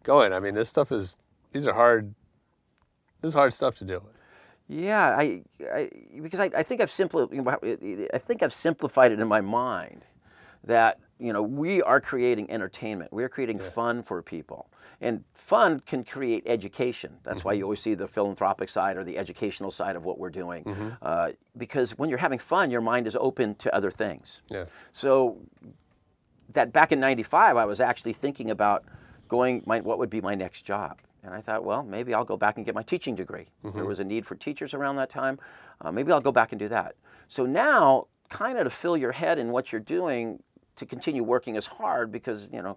going? 0.02 0.32
I 0.32 0.40
mean, 0.40 0.54
this 0.54 0.68
stuff 0.68 0.92
is 0.92 1.18
these 1.52 1.66
are 1.66 1.74
hard. 1.74 2.14
This 3.22 3.30
is 3.30 3.34
hard 3.34 3.54
stuff 3.54 3.76
to 3.78 3.84
deal 3.84 4.00
with. 4.00 4.14
Yeah, 4.68 5.16
I, 5.16 5.42
I 5.72 5.90
because 6.20 6.40
I, 6.40 6.50
I 6.56 6.62
think 6.62 6.80
I've 6.80 6.90
simpli- 6.90 8.08
I 8.12 8.18
think 8.18 8.42
I've 8.42 8.54
simplified 8.54 9.12
it 9.12 9.20
in 9.20 9.28
my 9.28 9.40
mind 9.40 10.04
that 10.64 10.98
you 11.18 11.32
know, 11.32 11.42
we 11.42 11.82
are 11.82 12.00
creating 12.00 12.50
entertainment. 12.50 13.12
We 13.12 13.24
are 13.24 13.28
creating 13.28 13.58
fun 13.58 14.02
for 14.02 14.22
people. 14.22 14.68
And 15.00 15.24
fun 15.34 15.80
can 15.80 16.04
create 16.04 16.42
education. 16.46 17.18
That's 17.22 17.44
why 17.44 17.52
you 17.52 17.64
always 17.64 17.80
see 17.80 17.94
the 17.94 18.08
philanthropic 18.08 18.68
side 18.70 18.96
or 18.96 19.04
the 19.04 19.18
educational 19.18 19.70
side 19.70 19.94
of 19.96 20.04
what 20.04 20.18
we're 20.18 20.30
doing. 20.30 20.96
Uh, 21.02 21.32
because 21.56 21.92
when 21.98 22.08
you're 22.08 22.18
having 22.18 22.38
fun, 22.38 22.70
your 22.70 22.80
mind 22.80 23.06
is 23.06 23.16
open 23.16 23.54
to 23.56 23.74
other 23.74 23.90
things. 23.90 24.40
Yeah. 24.48 24.64
So 24.94 25.38
that 26.52 26.72
back 26.72 26.92
in 26.92 27.00
95 27.00 27.56
i 27.56 27.64
was 27.64 27.80
actually 27.80 28.12
thinking 28.12 28.50
about 28.50 28.84
going 29.28 29.62
my, 29.66 29.80
what 29.80 29.98
would 29.98 30.10
be 30.10 30.20
my 30.20 30.34
next 30.34 30.62
job 30.62 30.98
and 31.22 31.34
i 31.34 31.40
thought 31.40 31.64
well 31.64 31.82
maybe 31.82 32.14
i'll 32.14 32.24
go 32.24 32.36
back 32.36 32.56
and 32.56 32.64
get 32.64 32.74
my 32.74 32.82
teaching 32.82 33.14
degree 33.14 33.46
there 33.74 33.84
was 33.84 33.98
a 33.98 34.04
need 34.04 34.26
for 34.26 34.34
teachers 34.36 34.72
around 34.74 34.96
that 34.96 35.10
time 35.10 35.38
uh, 35.82 35.92
maybe 35.92 36.12
i'll 36.12 36.20
go 36.20 36.32
back 36.32 36.52
and 36.52 36.58
do 36.58 36.68
that 36.68 36.94
so 37.28 37.44
now 37.44 38.06
kind 38.30 38.58
of 38.58 38.64
to 38.64 38.70
fill 38.70 38.96
your 38.96 39.12
head 39.12 39.38
in 39.38 39.50
what 39.50 39.70
you're 39.70 39.80
doing 39.80 40.42
to 40.76 40.86
continue 40.86 41.22
working 41.22 41.56
as 41.56 41.66
hard 41.66 42.12
because 42.12 42.48
you 42.52 42.62
know 42.62 42.76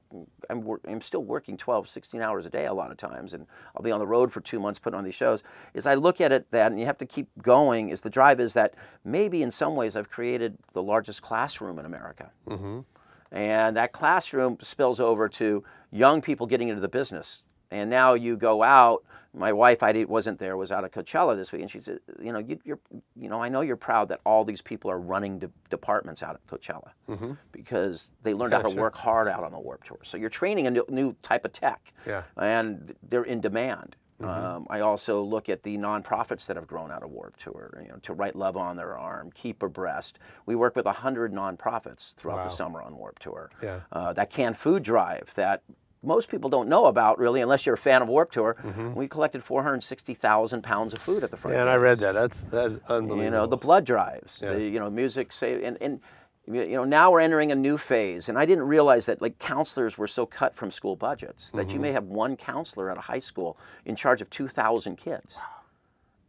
I'm, 0.49 0.65
I'm 0.87 1.01
still 1.01 1.23
working 1.23 1.57
12 1.57 1.89
16 1.89 2.21
hours 2.21 2.45
a 2.45 2.49
day 2.49 2.65
a 2.65 2.73
lot 2.73 2.91
of 2.91 2.97
times 2.97 3.33
and 3.33 3.45
i'll 3.75 3.83
be 3.83 3.91
on 3.91 3.99
the 3.99 4.07
road 4.07 4.31
for 4.31 4.41
two 4.41 4.59
months 4.59 4.79
putting 4.79 4.97
on 4.97 5.03
these 5.03 5.15
shows. 5.15 5.43
Is 5.73 5.85
i 5.85 5.95
look 5.95 6.21
at 6.21 6.31
it 6.31 6.49
that 6.51 6.71
and 6.71 6.79
you 6.79 6.85
have 6.85 6.97
to 6.99 7.05
keep 7.05 7.27
going 7.41 7.89
is 7.89 8.01
the 8.01 8.09
drive 8.09 8.39
is 8.39 8.53
that 8.53 8.73
maybe 9.03 9.43
in 9.43 9.51
some 9.51 9.75
ways 9.75 9.95
i've 9.95 10.09
created 10.09 10.57
the 10.73 10.83
largest 10.83 11.21
classroom 11.21 11.79
in 11.79 11.85
america. 11.85 12.31
Mm-hmm. 12.47 12.79
And 13.31 13.77
that 13.77 13.91
classroom 13.91 14.57
spills 14.61 14.99
over 14.99 15.29
to 15.29 15.63
young 15.91 16.21
people 16.21 16.47
getting 16.47 16.69
into 16.69 16.81
the 16.81 16.87
business. 16.87 17.43
And 17.71 17.89
now 17.89 18.13
you 18.15 18.35
go 18.37 18.63
out. 18.63 19.03
My 19.31 19.53
wife, 19.53 19.83
I 19.83 19.91
wasn't 20.05 20.39
there, 20.39 20.57
was 20.57 20.71
out 20.71 20.83
at 20.83 20.91
Coachella 20.91 21.35
this 21.35 21.51
week, 21.51 21.61
and 21.61 21.69
she 21.69 21.79
said, 21.79 21.99
"You 22.19 22.33
know, 22.33 22.39
you, 22.39 22.59
you're, 22.65 22.79
you 23.15 23.29
know, 23.29 23.39
I 23.43 23.47
know 23.47 23.61
you're 23.61 23.75
proud 23.75 24.09
that 24.09 24.21
all 24.25 24.43
these 24.43 24.59
people 24.61 24.89
are 24.89 24.99
running 24.99 25.37
de- 25.37 25.51
departments 25.69 26.23
out 26.23 26.33
at 26.35 26.47
Coachella 26.47 26.89
because 27.51 28.09
they 28.23 28.33
learned 28.33 28.53
how 28.53 28.63
to 28.63 28.69
work 28.75 28.95
hard 28.95 29.27
out 29.27 29.43
on 29.43 29.51
the 29.51 29.59
Warped 29.59 29.85
Tour. 29.87 29.99
So 30.03 30.17
you're 30.17 30.31
training 30.31 30.65
a 30.65 30.71
new, 30.71 30.83
new 30.89 31.15
type 31.21 31.45
of 31.45 31.53
tech, 31.53 31.93
Yeah. 32.07 32.23
and 32.37 32.95
they're 33.07 33.23
in 33.23 33.39
demand. 33.39 33.95
Um, 34.21 34.67
I 34.69 34.81
also 34.81 35.21
look 35.23 35.47
at 35.47 35.63
the 35.63 35.77
nonprofits 35.77 36.45
that 36.47 36.57
have 36.57 36.67
grown 36.67 36.91
out 36.91 37.03
of 37.03 37.09
Warped 37.11 37.39
Tour, 37.41 37.79
you 37.81 37.87
know, 37.87 37.99
to 38.03 38.13
write 38.13 38.35
love 38.35 38.57
on 38.57 38.75
their 38.75 38.97
arm, 38.97 39.31
Keep 39.33 39.63
A 39.63 39.69
Breast. 39.69 40.19
We 40.45 40.55
work 40.55 40.75
with 40.75 40.85
hundred 40.87 41.31
nonprofits 41.33 42.15
throughout 42.15 42.37
Wow. 42.39 42.43
the 42.45 42.49
summer 42.49 42.81
on 42.81 42.97
Warped 42.97 43.21
Tour. 43.21 43.49
Yeah. 43.63 43.81
Uh, 43.93 44.11
that 44.13 44.29
canned 44.31 44.57
food 44.57 44.83
drive 44.83 45.31
that 45.35 45.61
most 46.01 46.29
people 46.29 46.49
don't 46.49 46.69
know 46.69 46.85
about 46.85 47.19
really, 47.19 47.41
unless 47.41 47.65
you're 47.65 47.75
a 47.75 47.77
fan 47.77 48.01
of 48.01 48.07
Warped 48.07 48.33
Tour. 48.33 48.55
We 48.95 49.07
collected 49.07 49.43
460,000 49.43 50.63
pounds 50.63 50.93
of 50.93 50.99
food 50.99 51.23
at 51.23 51.31
the 51.31 51.37
front. 51.37 51.55
Yeah, 51.55 51.61
and 51.61 51.69
I 51.69 51.75
read 51.75 51.99
that. 51.99 52.13
That's 52.13 52.43
that's 52.43 52.75
unbelievable. 52.87 53.23
You 53.23 53.31
know, 53.31 53.47
the 53.47 53.57
blood 53.57 53.85
drives, 53.85 54.39
Yeah. 54.41 54.53
the, 54.53 54.61
you 54.63 54.79
know, 54.79 54.89
music, 54.89 55.31
say, 55.33 55.63
and, 55.63 55.77
and, 55.81 55.99
you 56.47 56.67
know, 56.77 56.83
now 56.85 57.11
we're 57.11 57.19
entering 57.19 57.51
a 57.51 57.55
new 57.55 57.77
phase. 57.77 58.29
And 58.29 58.37
I 58.39 58.45
didn't 58.45 58.63
realize 58.63 59.05
that, 59.07 59.21
like, 59.21 59.37
counselors 59.39 59.97
were 59.97 60.07
so 60.07 60.25
cut 60.25 60.55
from 60.55 60.71
school 60.71 60.95
budgets 60.95 61.49
that 61.51 61.67
Mm-hmm. 61.67 61.69
you 61.75 61.79
may 61.79 61.91
have 61.91 62.05
one 62.05 62.37
counselor 62.37 62.89
at 62.89 62.97
a 62.97 63.01
high 63.01 63.19
school 63.19 63.57
in 63.85 63.95
charge 63.95 64.21
of 64.21 64.29
2,000 64.29 64.95
kids. 64.95 65.35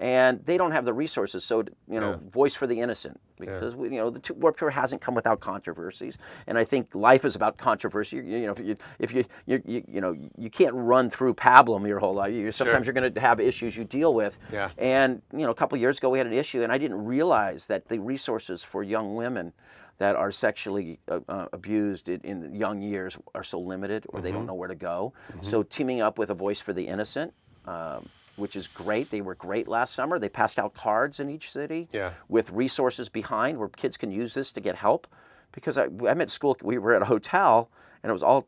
And 0.00 0.44
they 0.46 0.56
don't 0.56 0.72
have 0.72 0.86
the 0.86 0.94
resources. 0.94 1.44
So, 1.44 1.62
you 1.86 2.00
know, 2.00 2.12
Yeah. 2.12 2.30
voice 2.32 2.54
for 2.54 2.66
the 2.66 2.80
innocent. 2.80 3.20
Because, 3.38 3.74
we, 3.74 3.90
you 3.90 3.96
know, 3.96 4.10
the 4.10 4.18
two, 4.18 4.34
Warped 4.34 4.58
Tour 4.58 4.70
hasn't 4.70 5.00
come 5.02 5.14
without 5.14 5.40
controversies. 5.40 6.16
And 6.46 6.56
I 6.58 6.64
think 6.64 6.94
life 6.94 7.24
is 7.24 7.36
about 7.36 7.56
controversy. 7.58 8.16
You, 8.16 8.22
you 8.22 8.46
know, 8.46 8.52
if 8.52 8.60
you, 8.60 8.76
if 8.98 9.12
you, 9.12 9.24
you, 9.46 9.82
you, 9.86 10.00
know, 10.00 10.16
you 10.36 10.50
can't 10.50 10.74
run 10.74 11.10
through 11.10 11.34
pablum 11.34 11.86
your 11.86 11.98
whole 11.98 12.14
life. 12.14 12.32
You're, 12.32 12.50
sometimes 12.52 12.86
you're 12.86 12.94
going 12.94 13.12
to 13.12 13.20
have 13.20 13.40
issues 13.40 13.76
you 13.76 13.84
deal 13.84 14.14
with. 14.14 14.38
Yeah. 14.52 14.70
And 14.78 15.22
you 15.32 15.40
know, 15.44 15.50
a 15.50 15.54
couple 15.54 15.76
of 15.76 15.80
years 15.82 15.98
ago, 15.98 16.08
we 16.10 16.18
had 16.18 16.26
an 16.26 16.32
issue, 16.34 16.62
and 16.62 16.72
I 16.72 16.78
didn't 16.78 17.02
realize 17.04 17.66
that 17.66 17.88
the 17.88 17.98
resources 17.98 18.62
for 18.62 18.82
young 18.82 19.14
women 19.14 19.52
that 19.98 20.16
are 20.16 20.32
sexually 20.32 20.98
uh, 21.08 21.20
uh, 21.28 21.46
abused 21.52 22.08
in, 22.08 22.20
in 22.22 22.54
young 22.54 22.80
years 22.80 23.16
are 23.34 23.44
so 23.44 23.60
limited, 23.60 24.06
or 24.08 24.18
Mm-hmm. 24.18 24.24
they 24.24 24.32
don't 24.32 24.46
know 24.46 24.54
where 24.54 24.68
to 24.68 24.74
go. 24.74 25.12
So, 25.42 25.62
teaming 25.62 26.00
up 26.00 26.18
with 26.18 26.30
a 26.30 26.34
Voice 26.34 26.58
for 26.60 26.72
the 26.72 26.86
Innocent. 26.86 27.34
Um, 27.66 28.08
which 28.40 28.56
is 28.56 28.66
great. 28.66 29.10
They 29.10 29.20
were 29.20 29.34
great 29.36 29.68
last 29.68 29.94
summer. 29.94 30.18
They 30.18 30.28
passed 30.28 30.58
out 30.58 30.74
cards 30.74 31.20
in 31.20 31.30
each 31.30 31.52
city 31.52 31.88
Yeah. 31.92 32.12
with 32.28 32.50
resources 32.50 33.08
behind 33.08 33.58
where 33.58 33.68
kids 33.68 33.96
can 33.96 34.10
use 34.10 34.34
this 34.34 34.50
to 34.52 34.60
get 34.60 34.74
help. 34.74 35.06
Because 35.52 35.76
I, 35.78 35.84
I'm 36.08 36.20
at 36.20 36.30
school, 36.30 36.56
we 36.62 36.78
were 36.78 36.94
at 36.94 37.02
a 37.02 37.06
hotel, 37.06 37.70
and 38.02 38.10
it 38.10 38.12
was 38.12 38.22
all 38.22 38.46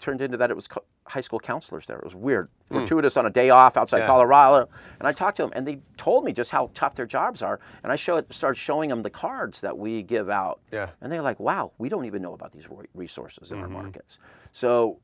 turned 0.00 0.20
into 0.20 0.36
that 0.36 0.50
it 0.50 0.54
was 0.56 0.68
high 1.06 1.20
school 1.20 1.38
counselors 1.40 1.86
there. 1.86 1.98
It 1.98 2.04
was 2.04 2.14
weird, 2.14 2.48
fortuitous 2.70 3.16
on 3.16 3.26
a 3.26 3.30
day 3.30 3.50
off 3.50 3.76
outside. 3.76 3.98
Yeah. 3.98 4.06
Colorado. 4.06 4.68
And 4.98 5.08
I 5.08 5.12
talked 5.12 5.36
to 5.38 5.42
them, 5.42 5.52
and 5.54 5.66
they 5.66 5.78
told 5.96 6.24
me 6.24 6.32
just 6.32 6.50
how 6.50 6.70
tough 6.74 6.94
their 6.94 7.06
jobs 7.06 7.42
are. 7.42 7.58
And 7.82 7.90
I 7.92 7.96
showed, 7.96 8.32
started 8.32 8.58
showing 8.58 8.90
them 8.90 9.02
the 9.02 9.10
cards 9.10 9.60
that 9.60 9.76
we 9.76 10.02
give 10.02 10.28
out. 10.30 10.60
Yeah. 10.72 10.90
And 11.00 11.10
they're 11.12 11.22
like, 11.22 11.40
wow, 11.40 11.72
we 11.78 11.88
don't 11.88 12.04
even 12.06 12.22
know 12.22 12.32
about 12.34 12.52
these 12.52 12.64
resources 12.94 13.50
in 13.50 13.58
our 13.58 13.64
Mm-hmm. 13.64 13.72
markets. 13.74 14.18
So 14.52 15.00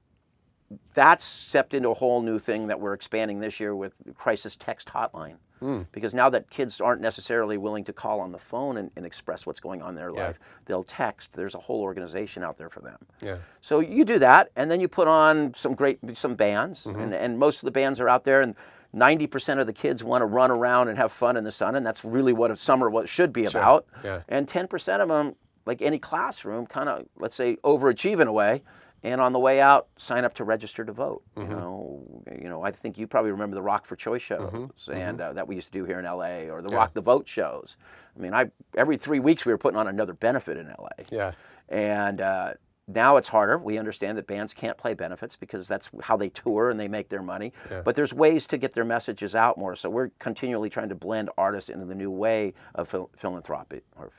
that's 0.95 1.25
stepped 1.25 1.75
into 1.75 1.89
a 1.91 1.95
whole 1.95 2.23
new 2.23 2.39
thing 2.39 2.67
that 2.69 2.81
we're 2.81 2.95
expanding 2.95 3.41
this 3.41 3.61
year 3.61 3.75
with 3.75 3.93
crisis 4.17 4.57
text 4.57 4.89
hotline. 4.89 5.37
Hmm. 5.61 5.83
Because 5.93 6.13
now 6.13 6.29
that 6.31 6.51
kids 6.51 6.81
aren't 6.81 7.01
necessarily 7.01 7.57
willing 7.57 7.85
to 7.85 7.93
call 7.93 8.19
on 8.21 8.33
the 8.33 8.39
phone 8.39 8.77
and, 8.79 8.91
and 8.97 9.07
express 9.07 9.47
what's 9.47 9.61
going 9.61 9.81
on 9.81 9.91
in 9.91 9.95
their 9.95 10.11
Yeah. 10.13 10.27
life, 10.27 10.39
they'll 10.67 10.83
text. 10.83 11.31
There's 11.35 11.55
a 11.55 11.59
whole 11.61 11.83
organization 11.83 12.43
out 12.43 12.59
there 12.59 12.69
for 12.69 12.81
them. 12.81 12.99
Yeah. 13.21 13.37
So 13.61 13.79
you 13.79 14.05
do 14.05 14.19
that, 14.19 14.51
and 14.57 14.69
then 14.71 14.81
you 14.81 14.89
put 14.89 15.07
on 15.07 15.55
some 15.57 15.75
great 15.75 16.01
some 16.19 16.35
bands, 16.35 16.83
Mm-hmm. 16.83 17.01
and, 17.01 17.15
and 17.15 17.39
most 17.39 17.59
of 17.63 17.67
the 17.67 17.71
bands 17.71 18.01
are 18.01 18.09
out 18.09 18.25
there, 18.25 18.41
and 18.41 18.57
90% 18.95 19.61
of 19.61 19.67
the 19.69 19.73
kids 19.73 20.03
want 20.03 20.23
to 20.23 20.27
run 20.27 20.51
around 20.51 20.89
and 20.89 20.99
have 20.99 21.13
fun 21.13 21.37
in 21.37 21.45
the 21.45 21.53
sun, 21.53 21.77
and 21.77 21.87
that's 21.87 22.05
really 22.05 22.33
what 22.33 22.51
a 22.51 22.57
summer 22.57 22.91
what 22.91 23.09
should 23.09 23.33
be 23.33 23.45
about. 23.45 23.87
Yeah. 24.05 24.23
And 24.29 24.49
10% 24.49 25.01
of 25.01 25.09
them, 25.09 25.37
like 25.65 25.81
any 25.81 25.99
classroom, 26.01 26.67
kind 26.67 26.89
of 26.89 27.07
let's 27.17 27.37
say 27.37 27.57
overachieve 27.65 28.21
in 28.21 28.27
a 28.27 28.33
way, 28.33 28.63
and 29.05 29.21
on 29.21 29.33
the 29.33 29.39
way 29.39 29.61
out, 29.61 29.89
sign 29.97 30.25
up 30.25 30.35
to 30.35 30.45
register 30.45 30.85
to 30.85 30.93
vote. 30.93 31.23
Mm-hmm. 31.37 31.51
You 31.51 31.57
know, 31.57 32.23
you 32.43 32.49
know, 32.49 32.63
I 32.63 32.71
think 32.71 32.99
you 32.99 33.07
probably 33.07 33.33
remember 33.33 33.55
the 33.55 33.63
Rock 33.63 33.87
for 33.87 33.97
Choice 33.97 34.23
shows, 34.23 34.71
and 34.93 35.21
uh, 35.21 35.33
that 35.33 35.49
we 35.49 35.57
used 35.57 35.73
to 35.73 35.79
do 35.79 35.85
here 35.85 35.99
in 35.99 36.05
LA, 36.05 36.53
or 36.53 36.63
the 36.63 36.69
Rock 36.75 36.95
the 36.95 37.01
Vote 37.01 37.29
shows. 37.29 37.77
I 38.17 38.21
mean, 38.21 38.35
I 38.35 38.51
every 38.77 38.97
three 38.97 39.21
weeks 39.21 39.45
we 39.45 39.53
were 39.53 39.59
putting 39.59 39.79
on 39.79 39.89
another 39.89 40.13
benefit 40.13 40.57
in 40.57 40.69
LA. 40.69 40.89
Yeah. 41.11 41.33
And 41.69 42.21
uh, 42.21 42.55
now 42.89 43.17
it's 43.17 43.29
harder. 43.29 43.59
We 43.59 43.79
understand 43.79 44.19
that 44.19 44.27
bands 44.27 44.53
can't 44.53 44.77
play 44.77 44.95
benefits 44.95 45.37
because 45.37 45.69
that's 45.69 45.89
how 46.03 46.17
they 46.17 46.29
tour 46.29 46.71
and 46.71 46.79
they 46.79 46.89
make 46.89 47.09
their 47.09 47.23
money. 47.23 47.53
Yeah. 47.71 47.83
But 47.83 47.95
there's 47.95 48.13
ways 48.13 48.47
to 48.49 48.59
get 48.59 48.73
their 48.73 48.85
messages 48.85 49.35
out 49.35 49.57
more. 49.57 49.77
So 49.77 49.89
we're 49.89 50.11
continually 50.19 50.69
trying 50.69 50.89
to 50.91 50.95
blend 50.95 51.31
artists 51.39 51.71
into 51.71 51.87
the 51.87 51.95
new 51.95 52.11
way 52.11 52.55
of 52.75 52.89
phil- 52.89 53.11
philanthropic 53.17 53.85
or 53.97 54.11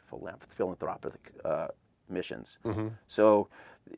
philanthropic 0.57 1.31
uh, 1.45 1.67
missions. 2.09 2.57
So 3.07 3.49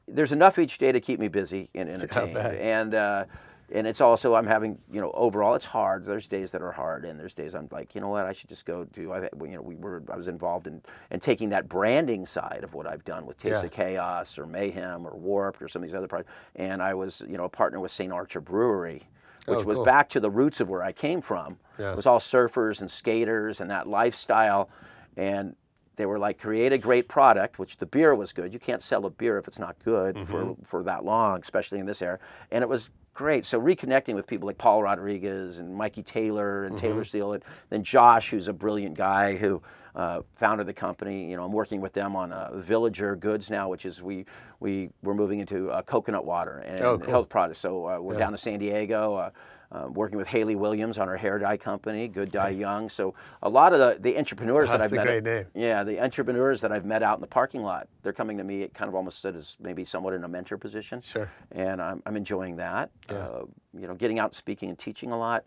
there's 0.07 0.31
enough 0.31 0.57
each 0.59 0.77
day 0.77 0.91
to 0.91 0.99
keep 0.99 1.19
me 1.19 1.27
busy 1.27 1.69
and 1.75 1.89
entertained. 1.95 2.33
bet. 2.33 2.55
and 2.55 2.93
uh, 2.95 3.25
and 3.71 3.87
it's 3.87 3.99
also 4.01 4.35
I'm 4.35 4.45
having 4.45 4.77
you 4.91 5.01
know 5.01 5.11
overall 5.15 5.55
it's 5.55 5.65
hard. 5.65 6.05
There's 6.05 6.27
days 6.27 6.51
that 6.51 6.61
are 6.61 6.71
hard, 6.71 7.03
and 7.05 7.19
there's 7.19 7.33
days 7.33 7.55
I'm 7.55 7.67
like 7.71 7.95
you 7.95 8.01
know 8.01 8.09
what 8.09 8.25
I 8.25 8.33
should 8.33 8.49
just 8.49 8.65
go 8.65 8.83
do. 8.85 9.11
I 9.11 9.21
you 9.41 9.47
know 9.55 9.61
we 9.61 9.75
were 9.75 10.03
I 10.11 10.15
was 10.15 10.27
involved 10.27 10.67
in 10.67 10.81
and 11.09 11.21
taking 11.21 11.49
that 11.49 11.67
branding 11.67 12.27
side 12.27 12.61
of 12.63 12.73
what 12.73 12.85
I've 12.87 13.03
done 13.05 13.25
with 13.25 13.37
Taste 13.39 13.53
Yeah. 13.53 13.63
of 13.63 13.71
Chaos 13.71 14.37
or 14.37 14.45
Mayhem 14.45 15.05
or 15.05 15.15
Warped 15.15 15.61
or 15.61 15.67
some 15.67 15.81
of 15.81 15.87
these 15.89 15.95
other 15.95 16.07
projects, 16.07 16.31
and 16.55 16.81
I 16.81 16.93
was 16.93 17.21
you 17.27 17.37
know 17.37 17.45
a 17.45 17.49
partner 17.49 17.79
with 17.79 17.91
St. 17.91 18.11
Archer 18.13 18.41
Brewery. 18.41 19.07
Which 19.47 19.59
Oh, 19.59 19.63
was 19.63 19.75
cool. 19.75 19.85
back 19.85 20.09
to 20.09 20.19
the 20.19 20.31
roots 20.31 20.59
of 20.59 20.69
where 20.69 20.81
I 20.81 20.91
came 20.91 21.21
from. 21.21 21.57
Yeah. 21.77 21.91
It 21.91 21.95
was 21.95 22.07
all 22.07 22.17
surfers 22.19 22.81
and 22.81 22.89
skaters 22.89 23.61
and 23.61 23.69
that 23.69 23.85
lifestyle, 23.87 24.69
and 25.17 25.55
they 25.97 26.05
were 26.05 26.19
like 26.19 26.39
create 26.39 26.71
a 26.73 26.77
great 26.77 27.07
product 27.07 27.59
which 27.59 27.77
the 27.77 27.85
beer 27.85 28.13
was 28.15 28.31
good 28.33 28.51
you 28.53 28.59
can't 28.59 28.83
sell 28.83 29.05
a 29.05 29.09
beer 29.09 29.37
if 29.37 29.47
it's 29.47 29.59
not 29.59 29.75
good 29.83 30.15
Mm-hmm. 30.15 30.31
for, 30.31 30.55
for 30.65 30.83
that 30.83 31.03
long 31.05 31.41
especially 31.41 31.79
in 31.79 31.85
this 31.85 32.01
era 32.01 32.19
and 32.51 32.61
it 32.63 32.67
was 32.69 32.89
great 33.13 33.45
so 33.45 33.59
reconnecting 33.59 34.13
with 34.15 34.27
people 34.27 34.45
like 34.47 34.57
paul 34.57 34.83
rodriguez 34.83 35.57
and 35.57 35.73
mikey 35.75 36.03
taylor 36.03 36.65
and 36.65 36.75
Mm-hmm. 36.75 36.85
taylor 36.85 37.03
steele 37.03 37.33
and 37.33 37.43
then 37.69 37.83
josh 37.83 38.29
who's 38.29 38.47
a 38.47 38.53
brilliant 38.53 38.95
guy 38.97 39.35
who 39.37 39.61
uh, 39.95 40.21
founded 40.35 40.67
the 40.67 40.73
company 40.73 41.29
you 41.29 41.37
know 41.37 41.45
i'm 41.45 41.53
working 41.53 41.79
with 41.79 41.93
them 41.93 42.17
on 42.17 42.33
uh, 42.33 42.49
villager 42.57 43.15
goods 43.15 43.49
now 43.49 43.69
which 43.69 43.85
is 43.85 44.01
we 44.01 44.25
we 44.59 44.89
we're 45.03 45.13
moving 45.13 45.39
into 45.39 45.71
uh, 45.71 45.81
coconut 45.83 46.25
water 46.25 46.57
and 46.59 46.81
Oh, 46.81 46.97
cool. 46.97 47.09
health 47.11 47.29
products 47.29 47.61
so 47.61 47.87
uh, 47.87 47.97
we're 48.01 48.15
down 48.19 48.33
to 48.33 48.37
san 48.37 48.59
diego 48.59 49.31
uh, 49.71 49.87
working 49.89 50.17
with 50.17 50.27
Hayley 50.27 50.55
Williams 50.55 50.97
on 50.97 51.07
her 51.07 51.17
hair 51.17 51.39
dye 51.39 51.57
company, 51.57 52.07
Good 52.07 52.31
Dye 52.31 52.49
Young. 52.49 52.89
So 52.89 53.13
a 53.41 53.49
lot 53.49 53.73
of 53.73 53.79
the, 53.79 53.97
the 53.99 54.17
entrepreneurs 54.17 54.69
that 54.69 54.81
I've 54.81 54.91
a 54.93 54.95
met, 54.95 55.05
great 55.05 55.23
name. 55.23 55.45
yeah, 55.53 55.83
the 55.83 55.99
entrepreneurs 56.01 56.61
that 56.61 56.71
I've 56.71 56.85
met 56.85 57.03
out 57.03 57.17
in 57.17 57.21
the 57.21 57.27
parking 57.27 57.61
lot, 57.63 57.87
they're 58.03 58.13
coming 58.13 58.37
to 58.37 58.43
me 58.43 58.67
kind 58.73 58.87
of 58.89 58.95
almost 58.95 59.23
as 59.25 59.55
maybe 59.59 59.83
somewhat 59.85 60.13
in 60.13 60.23
a 60.23 60.27
mentor 60.27 60.57
position. 60.57 61.01
Sure. 61.01 61.29
And 61.51 61.81
I'm, 61.81 62.01
I'm 62.05 62.15
enjoying 62.15 62.55
that. 62.57 62.91
Uh, 63.09 63.41
you 63.77 63.87
know, 63.87 63.95
getting 63.95 64.19
out 64.19 64.29
and 64.31 64.35
speaking 64.35 64.69
and 64.69 64.77
teaching 64.79 65.11
a 65.11 65.17
lot, 65.17 65.43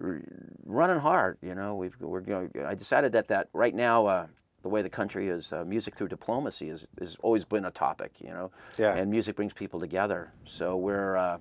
r- 0.00 0.20
running 0.64 0.98
hard. 1.00 1.38
You 1.42 1.54
know, 1.54 1.74
we've 1.74 1.96
we're 2.00 2.20
you 2.22 2.50
know, 2.54 2.66
I 2.66 2.74
decided 2.74 3.12
that 3.12 3.28
that 3.28 3.48
right 3.52 3.74
now. 3.74 4.06
Uh, 4.06 4.26
the 4.62 4.68
way 4.68 4.82
the 4.82 4.90
country 4.90 5.28
is, 5.28 5.52
uh, 5.52 5.62
music 5.64 5.94
through 5.94 6.08
diplomacy 6.08 6.68
has 6.68 6.84
has 7.00 7.16
always 7.22 7.44
been 7.44 7.64
a 7.66 7.70
topic, 7.70 8.10
you 8.18 8.30
know, 8.30 8.50
Yeah. 8.76 8.96
and 8.96 9.08
music 9.08 9.36
brings 9.36 9.52
people 9.52 9.78
together. 9.78 10.32
So 10.46 10.76
we're, 10.76 11.16
uh, 11.16 11.38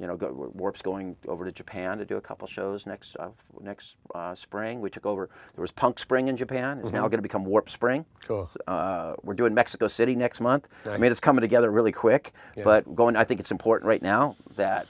you 0.00 0.06
know, 0.06 0.16
go, 0.16 0.50
Warp's 0.54 0.80
going 0.80 1.14
over 1.28 1.44
to 1.44 1.52
Japan 1.52 1.98
to 1.98 2.06
do 2.06 2.16
a 2.16 2.20
couple 2.22 2.48
shows 2.48 2.86
next 2.86 3.16
uh, 3.20 3.28
next 3.60 3.96
uh, 4.14 4.34
spring. 4.34 4.80
We 4.80 4.88
took 4.88 5.04
over. 5.04 5.28
There 5.54 5.60
was 5.60 5.72
Punk 5.72 5.98
Spring 5.98 6.28
in 6.28 6.38
Japan. 6.38 6.80
It's 6.82 6.90
now 6.90 7.02
going 7.02 7.18
to 7.18 7.22
become 7.22 7.44
Warp 7.44 7.68
Spring. 7.68 8.06
Cool. 8.26 8.48
Uh, 8.66 9.14
we're 9.22 9.34
doing 9.34 9.52
Mexico 9.52 9.88
City 9.88 10.14
next 10.14 10.40
month. 10.40 10.68
I 10.86 10.96
mean, 10.96 11.10
it's 11.10 11.20
coming 11.20 11.42
together 11.42 11.70
really 11.70 11.92
quick. 11.92 12.32
But 12.64 12.96
going, 12.96 13.14
I 13.14 13.24
think 13.24 13.40
it's 13.40 13.50
important 13.50 13.86
right 13.86 14.02
now 14.02 14.36
that 14.56 14.86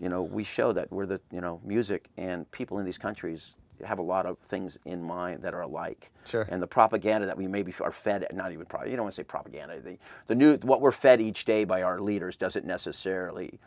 you 0.00 0.08
know 0.08 0.22
we 0.22 0.42
show 0.42 0.72
that 0.72 0.90
we're 0.90 1.06
the 1.06 1.20
you 1.30 1.40
know 1.40 1.60
music 1.64 2.08
and 2.16 2.50
people 2.50 2.80
in 2.80 2.84
these 2.84 2.98
countries 2.98 3.52
have 3.86 3.98
a 3.98 4.02
lot 4.02 4.26
of 4.26 4.36
things 4.38 4.78
in 4.84 5.00
mind 5.02 5.42
that 5.42 5.54
are 5.54 5.62
alike. 5.62 6.10
Sure. 6.26 6.46
And 6.50 6.60
the 6.60 6.66
propaganda 6.66 7.26
that 7.26 7.38
we 7.38 7.46
maybe 7.46 7.72
are 7.80 7.92
fed, 7.92 8.26
not 8.34 8.52
even 8.52 8.66
probably, 8.66 8.90
you 8.90 8.96
don't 8.96 9.04
want 9.04 9.14
to 9.14 9.20
say 9.20 9.24
propaganda. 9.24 9.80
The, 9.80 9.96
the 10.26 10.34
new, 10.34 10.58
what 10.58 10.82
we're 10.82 10.92
fed 10.92 11.18
each 11.18 11.46
day 11.46 11.64
by 11.64 11.80
our 11.80 11.98
leaders 11.98 12.36
doesn't 12.36 12.66
necessarily 12.66 13.58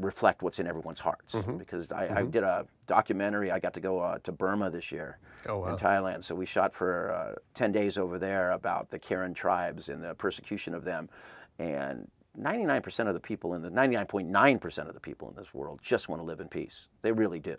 reflect 0.00 0.42
what's 0.42 0.58
in 0.58 0.66
everyone's 0.66 1.00
hearts. 1.00 1.34
Mm-hmm. 1.34 1.56
Because 1.56 1.90
I, 1.92 2.20
I 2.20 2.22
did 2.22 2.42
a 2.42 2.66
documentary. 2.86 3.50
I 3.50 3.58
got 3.58 3.74
to 3.74 3.80
go 3.80 4.00
uh, 4.00 4.18
to 4.24 4.32
Burma 4.32 4.70
this 4.70 4.90
year 4.90 5.18
Oh, 5.46 5.58
wow. 5.58 5.72
in 5.72 5.76
Thailand. 5.78 6.24
So 6.24 6.34
we 6.34 6.46
shot 6.46 6.74
for 6.74 7.12
uh, 7.12 7.34
10 7.54 7.72
days 7.72 7.98
over 7.98 8.18
there 8.18 8.52
about 8.52 8.90
the 8.90 8.98
Karen 8.98 9.34
tribes 9.34 9.88
and 9.88 10.02
the 10.02 10.14
persecution 10.14 10.74
of 10.74 10.84
them. 10.84 11.08
And 11.58 12.08
99% 12.40 13.08
of 13.08 13.14
the 13.14 13.20
people 13.20 13.54
in 13.54 13.62
the 13.62 13.70
99.9% 13.70 14.88
of 14.88 14.94
the 14.94 15.00
people 15.00 15.28
in 15.30 15.36
this 15.36 15.52
world 15.52 15.80
just 15.82 16.08
want 16.08 16.20
to 16.20 16.24
live 16.24 16.40
in 16.40 16.48
peace. 16.48 16.86
They 17.02 17.12
really 17.12 17.40
do. 17.40 17.56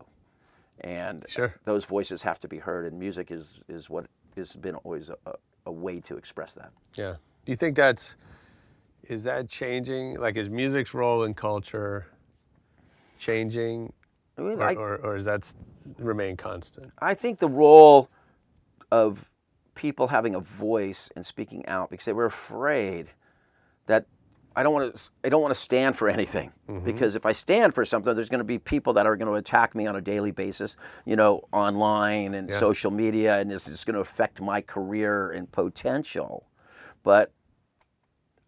And 0.82 1.24
Sure. 1.28 1.54
those 1.66 1.86
voices 1.86 2.22
have 2.24 2.40
to 2.40 2.48
be 2.48 2.58
heard, 2.58 2.86
and 2.86 2.98
music 3.00 3.30
is, 3.32 3.46
is 3.68 3.90
what 3.90 4.06
has 4.36 4.54
been 4.54 4.76
always 4.76 5.10
a, 5.10 5.18
a, 5.30 5.34
a 5.68 5.72
way 5.72 6.00
to 6.00 6.16
express 6.18 6.54
that. 6.54 6.72
Yeah. 6.96 7.16
Do 7.46 7.52
you 7.52 7.56
think 7.56 7.76
that's 7.76 8.16
is 9.04 9.24
that 9.24 9.50
changing? 9.50 10.18
Like, 10.20 10.38
is 10.38 10.50
music's 10.50 10.94
role 10.94 11.24
in 11.24 11.34
culture 11.34 12.08
changing, 13.22 13.94
I 14.38 14.42
mean, 14.42 14.60
or, 14.60 14.64
I- 14.64 14.76
or, 14.76 14.96
or 14.98 15.16
is 15.16 15.26
that 15.26 15.54
remain 15.98 16.36
constant? 16.36 16.92
I 17.00 17.14
think 17.14 17.40
the 17.40 17.48
role 17.48 18.10
of 18.92 19.30
people 19.76 20.08
having 20.08 20.36
a 20.36 20.40
voice 20.40 21.10
and 21.16 21.26
speaking 21.26 21.66
out 21.68 21.90
because 21.90 22.06
they 22.06 22.14
were 22.14 22.26
afraid 22.26 23.08
that 23.88 24.06
I 24.54 24.64
don't 24.64 24.74
want 24.74 24.94
to 24.96 25.02
I 25.24 25.30
don't 25.30 25.42
want 25.42 25.56
to 25.56 25.60
stand 25.60 25.98
for 25.98 26.10
anything 26.10 26.52
mm-hmm. 26.68 26.84
because 26.84 27.16
if 27.16 27.26
I 27.26 27.32
stand 27.32 27.74
for 27.74 27.86
something 27.86 28.14
there's 28.14 28.28
going 28.28 28.40
to 28.40 28.44
be 28.44 28.60
people 28.60 28.92
that 28.94 29.06
are 29.06 29.16
going 29.16 29.30
to 29.30 29.36
attack 29.36 29.74
me 29.76 29.88
on 29.88 29.96
a 29.96 30.02
daily 30.02 30.32
basis, 30.32 30.76
you 31.06 31.16
know, 31.16 31.48
online 31.54 32.34
and 32.34 32.50
Yeah. 32.50 32.60
social 32.60 32.92
media 32.92 33.40
and 33.40 33.50
this 33.50 33.68
is 33.68 33.86
going 33.86 33.94
to 33.96 34.02
affect 34.02 34.42
my 34.42 34.60
career 34.60 35.32
and 35.32 35.50
potential. 35.50 36.48
But 37.04 37.32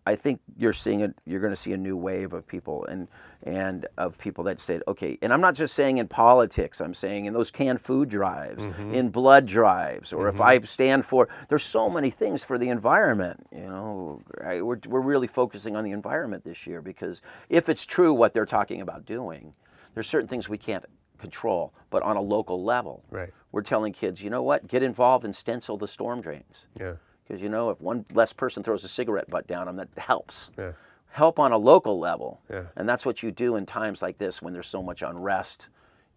I 0.05 0.15
think 0.15 0.41
you're 0.57 0.73
seeing 0.73 0.99
it. 0.99 1.15
You're 1.25 1.39
going 1.39 1.53
to 1.53 1.57
see 1.57 1.73
a 1.73 1.77
new 1.77 1.95
wave 1.95 2.33
of 2.33 2.45
people 2.47 2.85
and 2.85 3.07
and 3.43 3.87
of 3.97 4.17
people 4.17 4.43
that 4.45 4.61
said, 4.61 4.83
okay. 4.87 5.17
And 5.21 5.33
I'm 5.33 5.41
not 5.41 5.55
just 5.55 5.73
saying 5.73 5.97
in 5.97 6.07
politics. 6.07 6.79
I'm 6.79 6.93
saying 6.93 7.25
in 7.25 7.33
those 7.33 7.51
canned 7.51 7.81
food 7.81 8.09
drives, 8.09 8.63
mm-hmm. 8.63 8.93
in 8.93 9.09
blood 9.09 9.45
drives, 9.45 10.13
or 10.13 10.29
if 10.29 10.39
I 10.39 10.57
mm-hmm. 10.57 10.65
stand 10.65 11.05
for. 11.05 11.27
There's 11.49 11.63
so 11.63 11.89
many 11.89 12.09
things 12.09 12.43
for 12.43 12.57
the 12.57 12.69
environment. 12.69 13.45
You 13.53 13.67
know, 13.67 14.21
I, 14.43 14.61
we're 14.61 14.79
we're 14.87 15.01
really 15.01 15.27
focusing 15.27 15.75
on 15.75 15.83
the 15.83 15.91
environment 15.91 16.43
this 16.43 16.65
year 16.67 16.81
because 16.81 17.21
if 17.49 17.69
it's 17.69 17.85
true 17.85 18.13
what 18.13 18.33
they're 18.33 18.45
talking 18.45 18.81
about 18.81 19.05
doing, 19.05 19.53
there's 19.93 20.07
certain 20.07 20.27
things 20.27 20.49
we 20.49 20.57
can't 20.57 20.85
control, 21.23 21.73
but 21.89 22.03
on 22.03 22.17
a 22.17 22.21
local 22.21 22.63
level, 22.63 23.03
Right. 23.09 23.31
we're 23.53 23.61
telling 23.61 23.93
kids, 23.93 24.21
you 24.21 24.29
know 24.29 24.43
what, 24.43 24.67
get 24.67 24.83
involved 24.83 25.23
and 25.23 25.33
stencil 25.33 25.77
the 25.77 25.87
storm 25.87 26.19
drains. 26.21 26.65
Yeah. 26.77 26.95
Because 27.27 27.41
you 27.41 27.49
know, 27.49 27.69
if 27.69 27.79
one 27.81 28.05
less 28.13 28.33
person 28.33 28.63
throws 28.63 28.83
a 28.83 28.88
cigarette 28.88 29.29
butt 29.29 29.47
down 29.47 29.65
them, 29.67 29.75
that 29.77 29.89
helps. 29.97 30.49
Yeah. 30.57 30.73
Help 31.09 31.38
on 31.39 31.51
a 31.51 31.57
local 31.57 31.99
level, 31.99 32.41
Yeah. 32.49 32.63
and 32.75 32.89
that's 32.89 33.05
what 33.05 33.21
you 33.21 33.31
do 33.31 33.55
in 33.55 33.65
times 33.67 34.01
like 34.01 34.17
this 34.17 34.41
when 34.41 34.51
there's 34.51 34.67
so 34.67 34.81
much 34.81 35.03
unrest, 35.03 35.67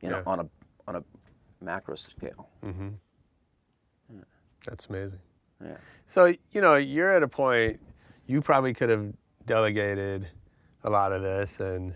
you 0.00 0.08
know, 0.08 0.18
Yeah. 0.18 0.22
on 0.26 0.40
a 0.40 0.48
on 0.88 0.96
a 0.96 1.04
macro 1.60 1.96
scale. 1.96 2.48
That's 4.66 4.86
amazing. 4.86 5.20
Yeah. 5.62 5.76
So, 6.06 6.26
you 6.50 6.60
know, 6.60 6.76
you're 6.76 7.12
at 7.12 7.22
a 7.22 7.28
point, 7.28 7.80
you 8.26 8.40
probably 8.42 8.74
could 8.74 8.88
have 8.90 9.12
delegated 9.46 10.28
a 10.84 10.90
lot 10.90 11.12
of 11.12 11.22
this 11.22 11.60
and, 11.60 11.94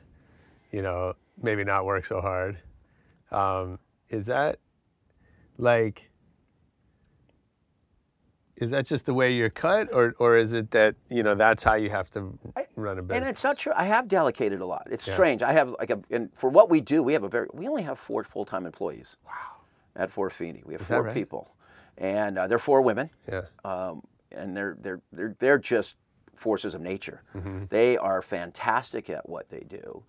you 0.70 0.82
know, 0.82 1.14
maybe 1.42 1.64
not 1.64 1.84
work 1.84 2.04
so 2.04 2.20
hard. 2.20 2.58
Um, 3.30 3.78
is 4.08 4.26
that 4.26 4.58
like, 5.58 6.09
is 8.60 8.70
that 8.70 8.86
just 8.86 9.06
the 9.06 9.14
way 9.14 9.32
you're 9.32 9.50
cut 9.50 9.88
or, 9.92 10.14
or 10.18 10.36
is 10.36 10.52
it 10.52 10.70
that, 10.72 10.94
you 11.08 11.22
know, 11.22 11.34
that's 11.34 11.64
how 11.64 11.74
you 11.74 11.90
have 11.90 12.10
to 12.10 12.38
run 12.76 12.98
a 12.98 13.02
business? 13.02 13.26
And 13.26 13.30
it's 13.30 13.42
not 13.42 13.56
true. 13.58 13.72
I 13.74 13.84
have 13.84 14.06
delegated 14.06 14.60
a 14.60 14.66
lot. 14.66 14.86
It's 14.90 15.06
Yeah. 15.06 15.14
strange. 15.14 15.42
I 15.42 15.52
have 15.52 15.70
like 15.78 15.90
a, 15.90 16.00
and 16.10 16.30
for 16.36 16.50
what 16.50 16.68
we 16.70 16.80
do, 16.80 17.02
we 17.02 17.14
have 17.14 17.24
a 17.24 17.28
very, 17.28 17.48
we 17.52 17.66
only 17.66 17.82
have 17.82 17.98
four 17.98 18.22
full-time 18.22 18.66
employees. 18.66 19.16
Wow. 19.26 19.32
At 19.96 20.14
4Fini, 20.14 20.64
we 20.64 20.74
have 20.74 20.82
Is 20.82 20.88
four 20.88 21.02
right? 21.02 21.14
people, 21.14 21.48
and 21.98 22.38
uh, 22.38 22.46
they're 22.46 22.60
four 22.60 22.80
women. 22.80 23.10
Yeah. 23.28 23.42
um, 23.64 24.02
and 24.30 24.56
they're 24.56 24.76
they're 24.80 25.00
they're 25.12 25.34
they're 25.40 25.58
just 25.58 25.96
forces 26.40 26.74
of 26.74 26.80
nature. 26.80 27.22
Mm-hmm. 27.36 27.64
They 27.68 27.96
are 27.98 28.22
fantastic 28.22 29.10
at 29.10 29.28
what 29.28 29.50
they 29.50 29.60
do. 29.68 30.02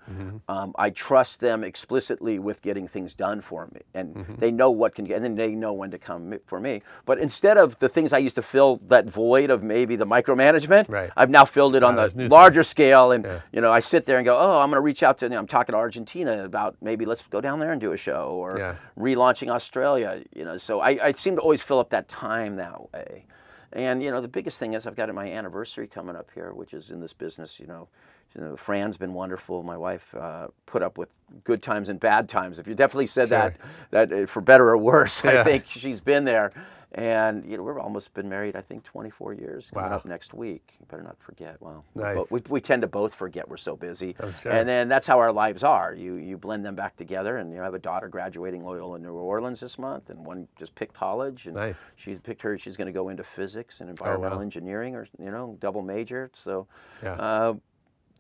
Um, 0.48 0.74
I 0.78 0.89
trust 0.89 1.39
them 1.41 1.63
explicitly 1.63 2.39
with 2.39 2.62
getting 2.62 2.88
things 2.88 3.13
done 3.13 3.41
for 3.41 3.67
me, 3.74 3.82
and 3.94 4.15
Mm-hmm. 4.15 4.36
they 4.39 4.52
know 4.52 4.70
what 4.72 4.96
can 4.96 5.06
get, 5.06 5.15
and 5.17 5.26
then 5.26 5.36
they 5.36 5.52
know 5.56 5.74
when 5.74 5.91
to 5.91 5.98
come 5.98 6.38
for 6.46 6.60
me. 6.60 6.82
But 7.06 7.17
instead 7.20 7.58
of 7.58 7.78
the 7.80 7.89
things 7.89 8.13
I 8.13 8.17
used 8.17 8.36
to 8.36 8.41
fill 8.41 8.80
that 8.88 9.06
void 9.06 9.50
of 9.50 9.62
maybe 9.63 9.96
the 9.96 10.06
micromanagement, 10.06 10.88
Right. 10.89 11.12
I've 11.17 11.30
now 11.30 11.46
filled 11.46 11.76
it 11.76 11.84
on 11.84 11.96
Wow, 11.96 12.02
there's 12.02 12.15
the 12.15 12.28
larger 12.30 12.63
scale, 12.63 13.12
and 13.12 13.24
Yeah. 13.26 13.39
you 13.52 13.62
know 13.62 13.72
I 13.72 13.80
sit 13.82 14.06
there 14.06 14.17
and 14.17 14.26
go, 14.26 14.38
oh, 14.38 14.60
I'm 14.62 14.70
going 14.70 14.78
to 14.78 14.82
reach 14.82 15.04
out 15.04 15.17
to. 15.20 15.26
You 15.26 15.30
know, 15.32 15.39
I'm 15.39 15.48
talking 15.48 15.74
to 15.74 15.78
Argentina 15.78 16.44
about 16.46 16.76
maybe 16.82 17.06
let's 17.06 17.24
go 17.30 17.41
down 17.41 17.60
there 17.60 17.72
and 17.74 17.82
do 17.82 17.91
a 17.91 17.98
show, 17.98 18.30
or 18.41 18.58
Yeah. 18.58 18.76
relaunching 18.98 19.50
Australia. 19.50 20.24
You 20.36 20.46
know, 20.46 20.58
so 20.58 20.80
I, 20.80 20.91
I 21.08 21.12
seem 21.13 21.36
to 21.36 21.41
always 21.41 21.62
fill 21.62 21.80
up 21.80 21.89
that 21.89 22.08
time 22.10 22.56
that 22.58 22.91
way. 22.94 23.26
And 23.74 24.04
you 24.04 24.12
know, 24.12 24.22
the 24.22 24.28
biggest 24.28 24.58
thing 24.60 24.74
is 24.74 24.86
I've 24.86 24.96
got 24.96 25.14
my 25.14 25.32
anniversary 25.32 25.88
coming 25.88 26.16
up 26.16 26.30
here, 26.34 26.54
which 26.54 26.74
is 26.74 26.90
in 26.92 27.00
this 27.00 27.14
business. 27.14 27.60
You 27.60 27.68
know, 27.68 27.88
you 28.36 28.42
know 28.42 28.56
Fran's 28.58 28.98
been 28.98 29.14
wonderful. 29.14 29.64
My 29.64 29.78
wife 29.78 30.14
uh, 30.16 30.48
put 30.66 30.82
up 30.82 30.98
with 30.98 31.10
good 31.44 31.64
times 31.64 31.88
and 31.90 32.00
bad 32.00 32.28
times. 32.30 32.60
If 32.60 32.68
you 32.68 32.76
definitely 32.76 33.08
said 33.08 33.30
that, 33.30 33.56
that 33.92 34.12
uh, 34.12 34.26
for 34.26 34.42
better 34.42 34.70
or 34.70 34.78
worse, 34.78 35.24
Yeah. 35.24 35.42
I 35.42 35.44
think 35.44 35.66
she's 35.68 36.02
been 36.02 36.26
there. 36.26 36.52
And 36.94 37.50
you 37.50 37.56
know, 37.56 37.64
we've 37.64 37.78
almost 37.78 38.14
been 38.14 38.28
married. 38.28 38.58
I 38.58 38.62
think 38.62 38.84
24 38.84 39.34
years 39.34 39.70
coming 39.74 39.92
Wow. 39.92 39.98
up 39.98 40.06
next 40.06 40.34
week. 40.34 40.74
You 40.80 40.86
better 40.90 41.04
not 41.04 41.16
forget. 41.20 41.56
Well, 41.62 41.86
Nice. 41.96 42.16
but 42.16 42.32
we, 42.32 42.42
we 42.50 42.60
tend 42.60 42.82
to 42.82 42.88
both 42.90 43.16
forget. 43.16 43.48
We're 43.48 43.56
so 43.56 43.78
busy. 43.78 44.14
I'm 44.20 44.36
sure. 44.36 44.52
And 44.52 44.68
then 44.68 44.90
that's 44.90 45.08
how 45.08 45.18
our 45.20 45.32
lives 45.32 45.64
are. 45.64 45.94
You 45.94 46.16
you 46.16 46.38
blend 46.38 46.66
them 46.66 46.76
back 46.76 46.98
together, 46.98 47.38
and 47.38 47.54
you 47.54 47.62
have 47.62 47.74
a 47.74 47.80
daughter 47.80 48.10
graduating 48.10 48.66
Loyola 48.66 48.98
in 48.98 49.04
New 49.04 49.14
Orleans 49.14 49.62
this 49.62 49.80
month, 49.80 50.10
and 50.10 50.26
one 50.26 50.50
just 50.58 50.76
picked 50.76 50.94
college, 50.94 51.46
and 51.48 51.56
Nice. 51.56 51.88
she's 51.96 52.20
picked 52.20 52.42
her. 52.42 52.58
She's 52.58 52.76
going 52.76 52.88
to 52.88 52.92
go 52.92 53.08
into 53.08 53.24
physics 53.24 53.80
and 53.80 53.88
Oh, 53.88 53.92
environmental 53.92 54.40
wow. 54.40 54.44
engineering, 54.44 54.94
or 54.96 55.08
you 55.18 55.32
know, 55.32 55.56
double 55.62 55.82
major. 55.82 56.30
So, 56.44 56.68
Yeah. 57.02 57.14
uh, 57.14 57.54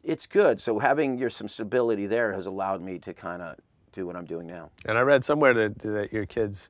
it's 0.05 0.25
good. 0.27 0.61
So 0.61 0.79
having 0.79 1.17
your 1.17 1.29
some 1.29 1.49
stability 1.49 2.07
there 2.07 2.31
has 2.31 2.45
allowed 2.45 2.81
me 2.81 2.99
to 2.99 3.13
kind 3.13 3.41
of 3.41 3.57
do 3.91 4.07
what 4.07 4.15
I'm 4.15 4.25
doing 4.25 4.47
now. 4.47 4.69
And 4.85 4.97
I 4.97 5.01
read 5.01 5.23
somewhere 5.25 5.53
that, 5.53 5.77
that 5.79 6.13
your 6.13 6.25
kids 6.25 6.69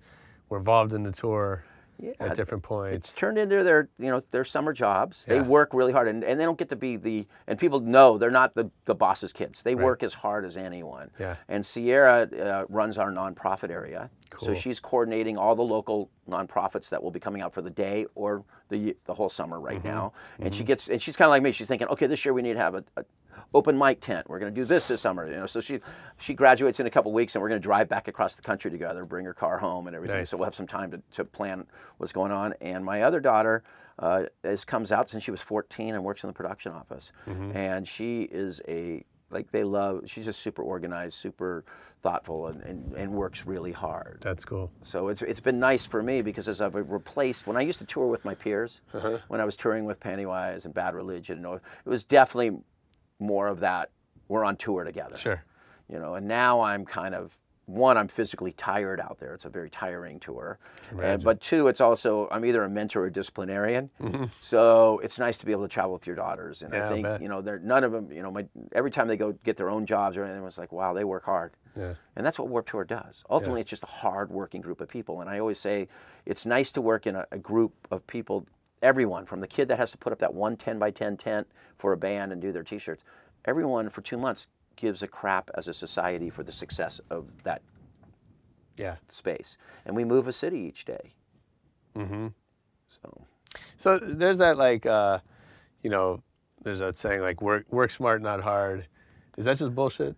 were 0.49 0.57
involved 0.57 0.93
in 0.93 1.03
the 1.03 1.11
tour 1.11 1.63
Yeah, 2.01 2.11
at 2.19 2.35
different 2.35 2.63
points. 2.63 3.09
It's 3.09 3.15
turned 3.15 3.37
into 3.37 3.63
their, 3.63 3.89
you 3.99 4.07
know, 4.09 4.21
their 4.31 4.43
summer 4.43 4.73
jobs. 4.73 5.23
They 5.27 5.39
work 5.39 5.73
really 5.73 5.91
hard, 5.93 6.07
and, 6.07 6.23
and 6.23 6.39
they 6.39 6.43
don't 6.43 6.57
get 6.57 6.69
to 6.69 6.75
be 6.75 6.97
the. 6.97 7.27
And 7.47 7.59
people 7.59 7.79
know 7.79 8.17
they're 8.17 8.31
not 8.31 8.55
the, 8.55 8.69
the 8.85 8.95
boss's 8.95 9.31
kids. 9.31 9.61
They 9.61 9.75
work 9.75 10.01
as 10.03 10.13
hard 10.13 10.43
as 10.45 10.57
anyone. 10.57 11.11
Yeah. 11.19 11.35
And 11.47 11.65
Sierra 11.65 12.23
uh, 12.23 12.65
runs 12.69 12.97
our 12.97 13.11
nonprofit 13.11 13.69
area, 13.69 14.09
Cool. 14.31 14.47
so 14.49 14.53
she's 14.55 14.79
coordinating 14.79 15.37
all 15.37 15.55
the 15.55 15.61
local 15.61 16.09
nonprofits 16.29 16.89
that 16.89 17.01
will 17.03 17.11
be 17.11 17.19
coming 17.19 17.41
out 17.41 17.53
for 17.53 17.61
the 17.61 17.69
day 17.69 18.05
or 18.15 18.43
the 18.69 18.95
the 19.05 19.13
whole 19.13 19.29
summer 19.29 19.59
right 19.59 19.77
Mm-hmm. 19.79 19.87
now. 19.87 20.13
And 20.39 20.55
she 20.55 20.63
gets, 20.63 20.87
and 20.89 21.01
she's 21.01 21.15
kind 21.15 21.27
of 21.27 21.31
like 21.31 21.43
me. 21.43 21.51
She's 21.51 21.67
thinking, 21.67 21.87
okay, 21.89 22.07
this 22.07 22.25
year 22.25 22.33
we 22.33 22.41
need 22.41 22.53
to 22.53 22.59
have 22.59 22.75
a, 22.75 22.83
a 22.97 23.03
open 23.53 23.77
mic 23.77 24.01
tent. 24.01 24.29
We're 24.29 24.39
going 24.39 24.53
to 24.53 24.61
do 24.61 24.65
this 24.65 24.87
this 24.87 25.01
summer. 25.01 25.27
You 25.27 25.37
know, 25.37 25.45
so 25.47 25.61
she 25.61 25.79
she 26.19 26.33
graduates 26.33 26.79
in 26.79 26.87
a 26.87 26.89
couple 26.89 27.11
weeks, 27.11 27.35
and 27.35 27.41
we're 27.41 27.49
going 27.49 27.61
to 27.61 27.63
drive 27.63 27.89
back 27.89 28.07
across 28.07 28.35
the 28.35 28.41
country 28.41 28.71
together, 28.71 29.05
bring 29.05 29.25
her 29.25 29.33
car 29.33 29.57
home, 29.57 29.87
and 29.87 29.95
everything. 29.95 30.17
Nice. 30.17 30.29
So 30.29 30.37
we'll 30.37 30.45
have 30.45 30.55
some 30.55 30.67
time 30.67 30.91
to, 30.91 31.01
to 31.15 31.25
plan 31.25 31.65
what's 31.97 32.13
going 32.13 32.31
on. 32.31 32.53
And 32.61 32.83
my 32.85 33.03
other 33.03 33.19
daughter 33.19 33.63
uh, 33.99 34.23
is 34.43 34.65
comes 34.65 34.91
out 34.91 35.09
since 35.09 35.23
she 35.23 35.31
was 35.31 35.41
14 35.41 35.93
and 35.95 36.03
works 36.03 36.23
in 36.23 36.27
the 36.27 36.33
production 36.33 36.71
office, 36.71 37.11
Mm-hmm. 37.27 37.55
and 37.55 37.87
she 37.87 38.23
is 38.23 38.61
a 38.67 39.03
like 39.29 39.51
they 39.51 39.63
love. 39.63 40.03
She's 40.07 40.25
just 40.25 40.41
super 40.41 40.61
organized, 40.61 41.13
super 41.15 41.63
thoughtful, 42.03 42.47
and, 42.47 42.61
and, 42.63 42.93
and 42.95 43.11
works 43.13 43.45
really 43.45 43.71
hard. 43.71 44.17
That's 44.21 44.43
cool. 44.43 44.71
So 44.83 45.07
it's 45.09 45.21
it's 45.21 45.39
been 45.39 45.59
nice 45.59 45.85
for 45.85 46.01
me 46.01 46.21
because 46.21 46.47
as 46.49 46.59
I've 46.61 46.73
replaced 46.75 47.45
when 47.47 47.55
I 47.57 47.61
used 47.61 47.79
to 47.79 47.85
tour 47.85 48.07
with 48.07 48.25
my 48.25 48.33
peers, 48.35 48.81
Uh-huh. 48.93 49.19
when 49.29 49.39
I 49.39 49.45
was 49.45 49.55
touring 49.55 49.85
with 49.85 49.99
Pennywise 49.99 50.65
and 50.65 50.73
Bad 50.73 50.95
Religion, 50.95 51.37
you 51.37 51.43
know, 51.43 51.53
it 51.55 51.61
was 51.85 52.03
definitely 52.03 52.59
more 53.21 53.47
of 53.47 53.59
that. 53.61 53.89
We're 54.27 54.43
on 54.43 54.55
tour 54.57 54.83
together 54.83 55.17
Sure. 55.17 55.43
you 55.89 55.99
know 55.99 56.15
and 56.15 56.25
now 56.27 56.61
i'm 56.61 56.85
kind 56.85 57.13
of 57.15 57.37
one, 57.67 57.95
I'm 57.97 58.09
physically 58.09 58.51
tired 58.53 58.99
out 58.99 59.17
there. 59.19 59.33
It's 59.33 59.45
a 59.45 59.49
very 59.49 59.69
tiring 59.69 60.19
tour. 60.19 60.59
And, 61.01 61.23
but 61.23 61.39
two, 61.39 61.69
it's 61.69 61.79
also 61.79 62.27
I'm 62.29 62.43
either 62.43 62.63
a 62.65 62.69
mentor 62.69 63.03
or 63.03 63.09
disciplinarian. 63.09 63.89
So 64.41 64.99
it's 64.99 65.17
nice 65.19 65.37
to 65.37 65.45
be 65.45 65.53
able 65.53 65.61
to 65.63 65.69
travel 65.69 65.93
with 65.93 66.05
your 66.05 66.15
daughters. 66.17 66.63
And 66.63 66.73
Mm-hmm. 66.73 66.81
Yeah, 66.81 66.85
I 66.87 66.89
I 66.89 66.93
think 66.93 67.03
bet. 67.05 67.21
you 67.21 67.29
know 67.29 67.41
they're 67.41 67.59
none 67.59 67.85
of 67.85 67.93
them. 67.93 68.11
You 68.11 68.23
know, 68.23 68.31
my 68.31 68.45
every 68.73 68.91
time 68.91 69.07
they 69.07 69.15
go 69.15 69.31
get 69.45 69.55
their 69.55 69.69
own 69.69 69.85
jobs 69.85 70.17
or 70.17 70.25
anything, 70.25 70.45
it's 70.45 70.57
like 70.57 70.73
wow, 70.73 70.91
they 70.93 71.05
work 71.05 71.23
hard. 71.23 71.53
Yeah. 71.77 71.93
And 72.17 72.25
that's 72.25 72.37
what 72.39 72.49
Warped 72.49 72.69
Tour 72.69 72.83
does. 72.83 73.23
Ultimately, 73.29 73.61
it's 73.61 73.69
just 73.69 73.83
a 73.83 73.93
hard-working 74.03 74.59
group 74.59 74.81
of 74.81 74.89
people. 74.89 75.21
And 75.21 75.29
I 75.29 75.39
always 75.39 75.59
say, 75.59 75.87
it's 76.25 76.45
nice 76.45 76.73
to 76.73 76.81
work 76.81 77.07
in 77.07 77.15
a, 77.15 77.25
a 77.31 77.37
group 77.37 77.73
of 77.89 78.05
people. 78.05 78.45
Everyone, 78.81 79.25
from 79.25 79.41
the 79.41 79.47
kid 79.47 79.67
that 79.67 79.77
has 79.77 79.91
to 79.91 79.97
put 79.97 80.11
up 80.11 80.19
that 80.19 80.33
one 80.33 80.57
10 80.57 80.79
by 80.79 80.91
10 80.91 81.17
tent 81.17 81.47
for 81.77 81.93
a 81.93 81.97
band 81.97 82.31
and 82.31 82.41
do 82.41 82.51
their 82.51 82.63
T-shirts, 82.63 83.03
everyone 83.45 83.89
for 83.89 84.01
two 84.01 84.17
months 84.17 84.47
gives 84.75 85.01
a 85.03 85.07
crap 85.07 85.51
as 85.55 85.67
a 85.67 85.73
society 85.73 86.29
for 86.29 86.43
the 86.43 86.51
success 86.51 86.99
of 87.09 87.43
that 87.43 87.61
Yeah. 88.77 88.95
space. 89.11 89.57
And 89.85 89.95
we 89.95 90.03
move 90.03 90.27
a 90.27 90.31
city 90.33 90.59
each 90.59 90.85
day. 90.85 91.13
Mm-hmm. 91.95 92.27
So 93.01 93.25
So 93.77 93.99
there's 93.99 94.39
that 94.39 94.57
like, 94.57 94.85
uh, 94.85 95.19
you 95.83 95.89
know, 95.89 96.23
there's 96.63 96.79
that 96.79 96.95
saying 96.95 97.21
like 97.21 97.41
work 97.41 97.65
work 97.71 97.91
smart, 97.91 98.21
not 98.21 98.41
hard. 98.41 98.87
Is 99.37 99.45
that 99.45 99.57
just 99.57 99.75
bullshit? 99.75 100.15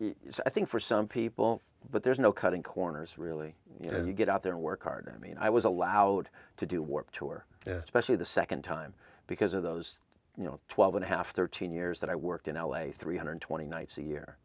I 0.00 0.50
think 0.50 0.68
for 0.68 0.80
some 0.80 1.08
people, 1.08 1.62
but 1.90 2.02
there's 2.02 2.18
no 2.18 2.32
cutting 2.32 2.62
corners 2.62 3.10
really. 3.16 3.54
You 3.80 3.90
know, 3.90 3.98
Yeah. 3.98 4.04
you 4.04 4.12
get 4.12 4.28
out 4.28 4.42
there 4.42 4.52
and 4.52 4.62
work 4.62 4.82
hard. 4.82 5.12
I 5.14 5.18
mean, 5.18 5.36
I 5.40 5.50
was 5.50 5.64
allowed 5.64 6.28
to 6.58 6.66
do 6.66 6.82
Warped 6.82 7.14
Tour, 7.14 7.44
Yeah. 7.66 7.74
especially 7.84 8.16
the 8.16 8.24
second 8.24 8.62
time 8.62 8.94
because 9.26 9.54
of 9.54 9.62
those, 9.62 9.98
you 10.36 10.44
know, 10.44 10.58
12 10.68 10.94
and 10.96 11.04
a 11.04 11.08
half, 11.08 11.30
13 11.32 11.72
years 11.72 12.00
that 12.00 12.10
I 12.10 12.14
worked 12.14 12.48
in 12.48 12.56
LA, 12.56 12.90
320 12.92 13.66
nights 13.66 13.98
a 13.98 14.02
year. 14.02 14.36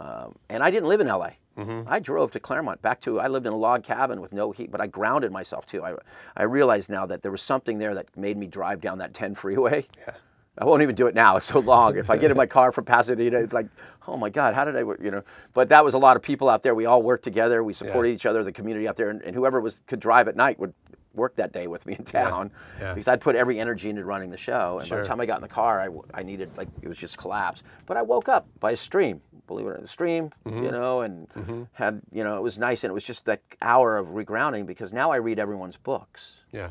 Um, 0.00 0.36
and 0.48 0.62
I 0.62 0.70
didn't 0.70 0.88
live 0.88 1.00
in 1.00 1.08
LA. 1.08 1.30
Mm-hmm. 1.56 1.88
I 1.88 1.98
drove 1.98 2.30
to 2.32 2.40
Claremont, 2.40 2.80
back 2.82 3.00
to, 3.00 3.18
I 3.18 3.26
lived 3.26 3.46
in 3.46 3.52
a 3.52 3.56
log 3.56 3.82
cabin 3.82 4.20
with 4.20 4.32
no 4.32 4.52
heat, 4.52 4.70
but 4.70 4.80
I 4.80 4.86
grounded 4.86 5.32
myself 5.32 5.66
too. 5.66 5.82
I, 5.84 5.94
I 6.36 6.44
realized 6.44 6.88
now 6.88 7.04
that 7.06 7.22
there 7.22 7.32
was 7.32 7.42
something 7.42 7.78
there 7.78 7.94
that 7.94 8.16
made 8.16 8.36
me 8.36 8.46
drive 8.46 8.80
down 8.80 8.98
that 8.98 9.12
10 9.14 9.34
freeway. 9.34 9.86
Yeah. 9.98 10.14
I 10.58 10.64
won't 10.64 10.82
even 10.82 10.94
do 10.94 11.06
it 11.06 11.14
now. 11.14 11.36
It's 11.36 11.46
so 11.46 11.60
long. 11.60 11.96
If 11.96 12.10
I 12.10 12.16
get 12.16 12.30
in 12.30 12.36
my 12.36 12.46
car 12.58 12.72
from 12.72 12.84
Pasadena, 12.84 13.38
it's 13.38 13.52
like, 13.52 13.66
oh 14.06 14.16
my 14.16 14.28
God, 14.30 14.54
how 14.54 14.64
did 14.64 14.76
I, 14.76 14.80
you 14.80 15.10
know? 15.10 15.22
But 15.54 15.68
that 15.68 15.84
was 15.84 15.94
a 15.94 15.98
lot 15.98 16.16
of 16.16 16.22
people 16.22 16.48
out 16.48 16.62
there. 16.62 16.74
We 16.74 16.86
all 16.86 17.02
worked 17.02 17.24
together. 17.24 17.62
We 17.62 17.74
supported 17.74 18.08
Yeah. 18.10 18.14
each 18.16 18.26
other, 18.26 18.42
the 18.42 18.52
community 18.52 18.88
out 18.88 18.96
there, 18.96 19.10
and, 19.10 19.22
and 19.22 19.34
whoever 19.34 19.60
was 19.60 19.80
could 19.86 20.00
drive 20.00 20.26
at 20.28 20.36
night 20.36 20.58
would 20.58 20.74
work 21.14 21.34
that 21.36 21.52
day 21.52 21.66
with 21.66 21.84
me 21.86 21.94
in 21.98 22.04
town 22.04 22.50
Yeah. 22.80 22.94
because 22.94 23.08
I'd 23.08 23.20
put 23.20 23.34
every 23.36 23.58
energy 23.58 23.88
into 23.90 24.04
running 24.04 24.30
the 24.30 24.36
show. 24.36 24.78
And 24.80 24.88
by 24.88 24.98
the 25.00 25.04
time 25.06 25.20
I 25.20 25.26
got 25.26 25.36
in 25.38 25.42
the 25.42 25.48
car, 25.48 25.80
I, 25.80 26.18
I 26.20 26.22
needed 26.22 26.50
like 26.56 26.68
it 26.82 26.88
was 26.88 26.98
just 26.98 27.16
collapse. 27.18 27.62
But 27.86 27.96
I 27.96 28.02
woke 28.02 28.28
up 28.28 28.46
by 28.60 28.72
a 28.72 28.76
stream, 28.76 29.20
believe 29.46 29.66
it 29.66 29.70
or 29.70 29.74
not, 29.74 29.84
a 29.84 29.88
stream, 29.88 30.30
Mm-hmm. 30.46 30.62
you 30.64 30.70
know, 30.70 31.00
and 31.02 31.66
had 31.72 32.00
you 32.12 32.22
know 32.24 32.36
it 32.36 32.42
was 32.42 32.58
nice, 32.58 32.84
and 32.84 32.90
it 32.90 32.94
was 32.94 33.04
just 33.04 33.24
that 33.26 33.40
hour 33.62 33.96
of 33.96 34.08
regrounding 34.08 34.64
because 34.66 34.92
now 34.92 35.10
I 35.10 35.16
read 35.16 35.38
everyone's 35.38 35.76
books. 35.76 36.40
Yeah. 36.52 36.70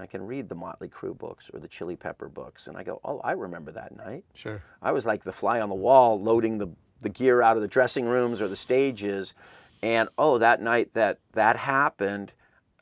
I 0.00 0.06
can 0.06 0.26
read 0.26 0.48
the 0.48 0.54
Motley 0.54 0.88
Crue 0.88 1.16
books 1.16 1.46
or 1.52 1.60
the 1.60 1.68
Chili 1.68 1.96
Pepper 1.96 2.28
books, 2.28 2.66
and 2.66 2.76
I 2.76 2.82
go, 2.82 3.00
oh, 3.04 3.20
I 3.24 3.32
remember 3.32 3.72
that 3.72 3.96
night. 3.96 4.24
Sure. 4.34 4.62
I 4.82 4.92
was 4.92 5.06
like 5.06 5.24
the 5.24 5.32
fly 5.32 5.60
on 5.60 5.68
the 5.68 5.74
wall, 5.74 6.20
loading 6.20 6.58
the, 6.58 6.68
the 7.02 7.08
gear 7.08 7.42
out 7.42 7.56
of 7.56 7.62
the 7.62 7.68
dressing 7.68 8.06
rooms 8.06 8.40
or 8.40 8.48
the 8.48 8.56
stages, 8.56 9.34
and 9.82 10.08
oh, 10.18 10.38
that 10.38 10.60
night 10.60 10.94
that 10.94 11.18
that 11.32 11.56
happened, 11.56 12.32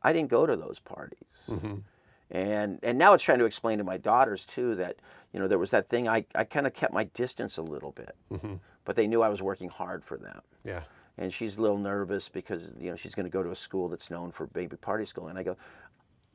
I 0.03 0.13
didn't 0.13 0.31
go 0.31 0.47
to 0.47 0.57
those 0.57 0.79
parties. 0.79 1.19
Mm-hmm. 1.49 1.75
And 2.31 2.81
and 2.83 2.99
now 2.99 3.15
it's 3.15 3.23
trying 3.23 3.39
to 3.39 3.45
explain 3.45 3.79
to 3.79 3.85
my 3.85 3.99
daughters 3.99 4.45
too 4.45 4.75
that 4.77 4.97
you 5.33 5.39
know 5.39 5.47
there 5.47 5.59
was 5.59 5.71
that 5.71 5.89
thing 5.89 6.09
I, 6.09 6.25
I 6.35 6.45
kind 6.45 6.67
of 6.67 6.75
kept 6.75 6.93
my 6.93 7.05
distance 7.05 7.57
a 7.57 7.63
little 7.63 7.93
bit, 7.93 8.17
mm-hmm. 8.33 8.55
but 8.85 8.97
they 8.97 9.07
knew 9.07 9.23
I 9.23 9.29
was 9.29 9.43
working 9.43 9.69
hard 9.69 10.05
for 10.05 10.17
them 10.17 10.41
Yeah. 10.65 10.81
and 11.19 11.33
she's 11.33 11.57
a 11.57 11.61
little 11.61 11.79
nervous 11.79 12.29
because 12.29 12.63
you 12.81 12.91
know 12.91 12.97
she's 12.97 13.15
going 13.15 13.27
to 13.27 13.31
go 13.31 13.43
to 13.43 13.51
a 13.51 13.57
school 13.57 13.89
that's 13.89 14.11
known 14.11 14.33
for 14.33 14.47
baby 14.49 14.77
party 14.77 15.05
school 15.07 15.29
and 15.29 15.39
i 15.39 15.43
go 15.43 15.57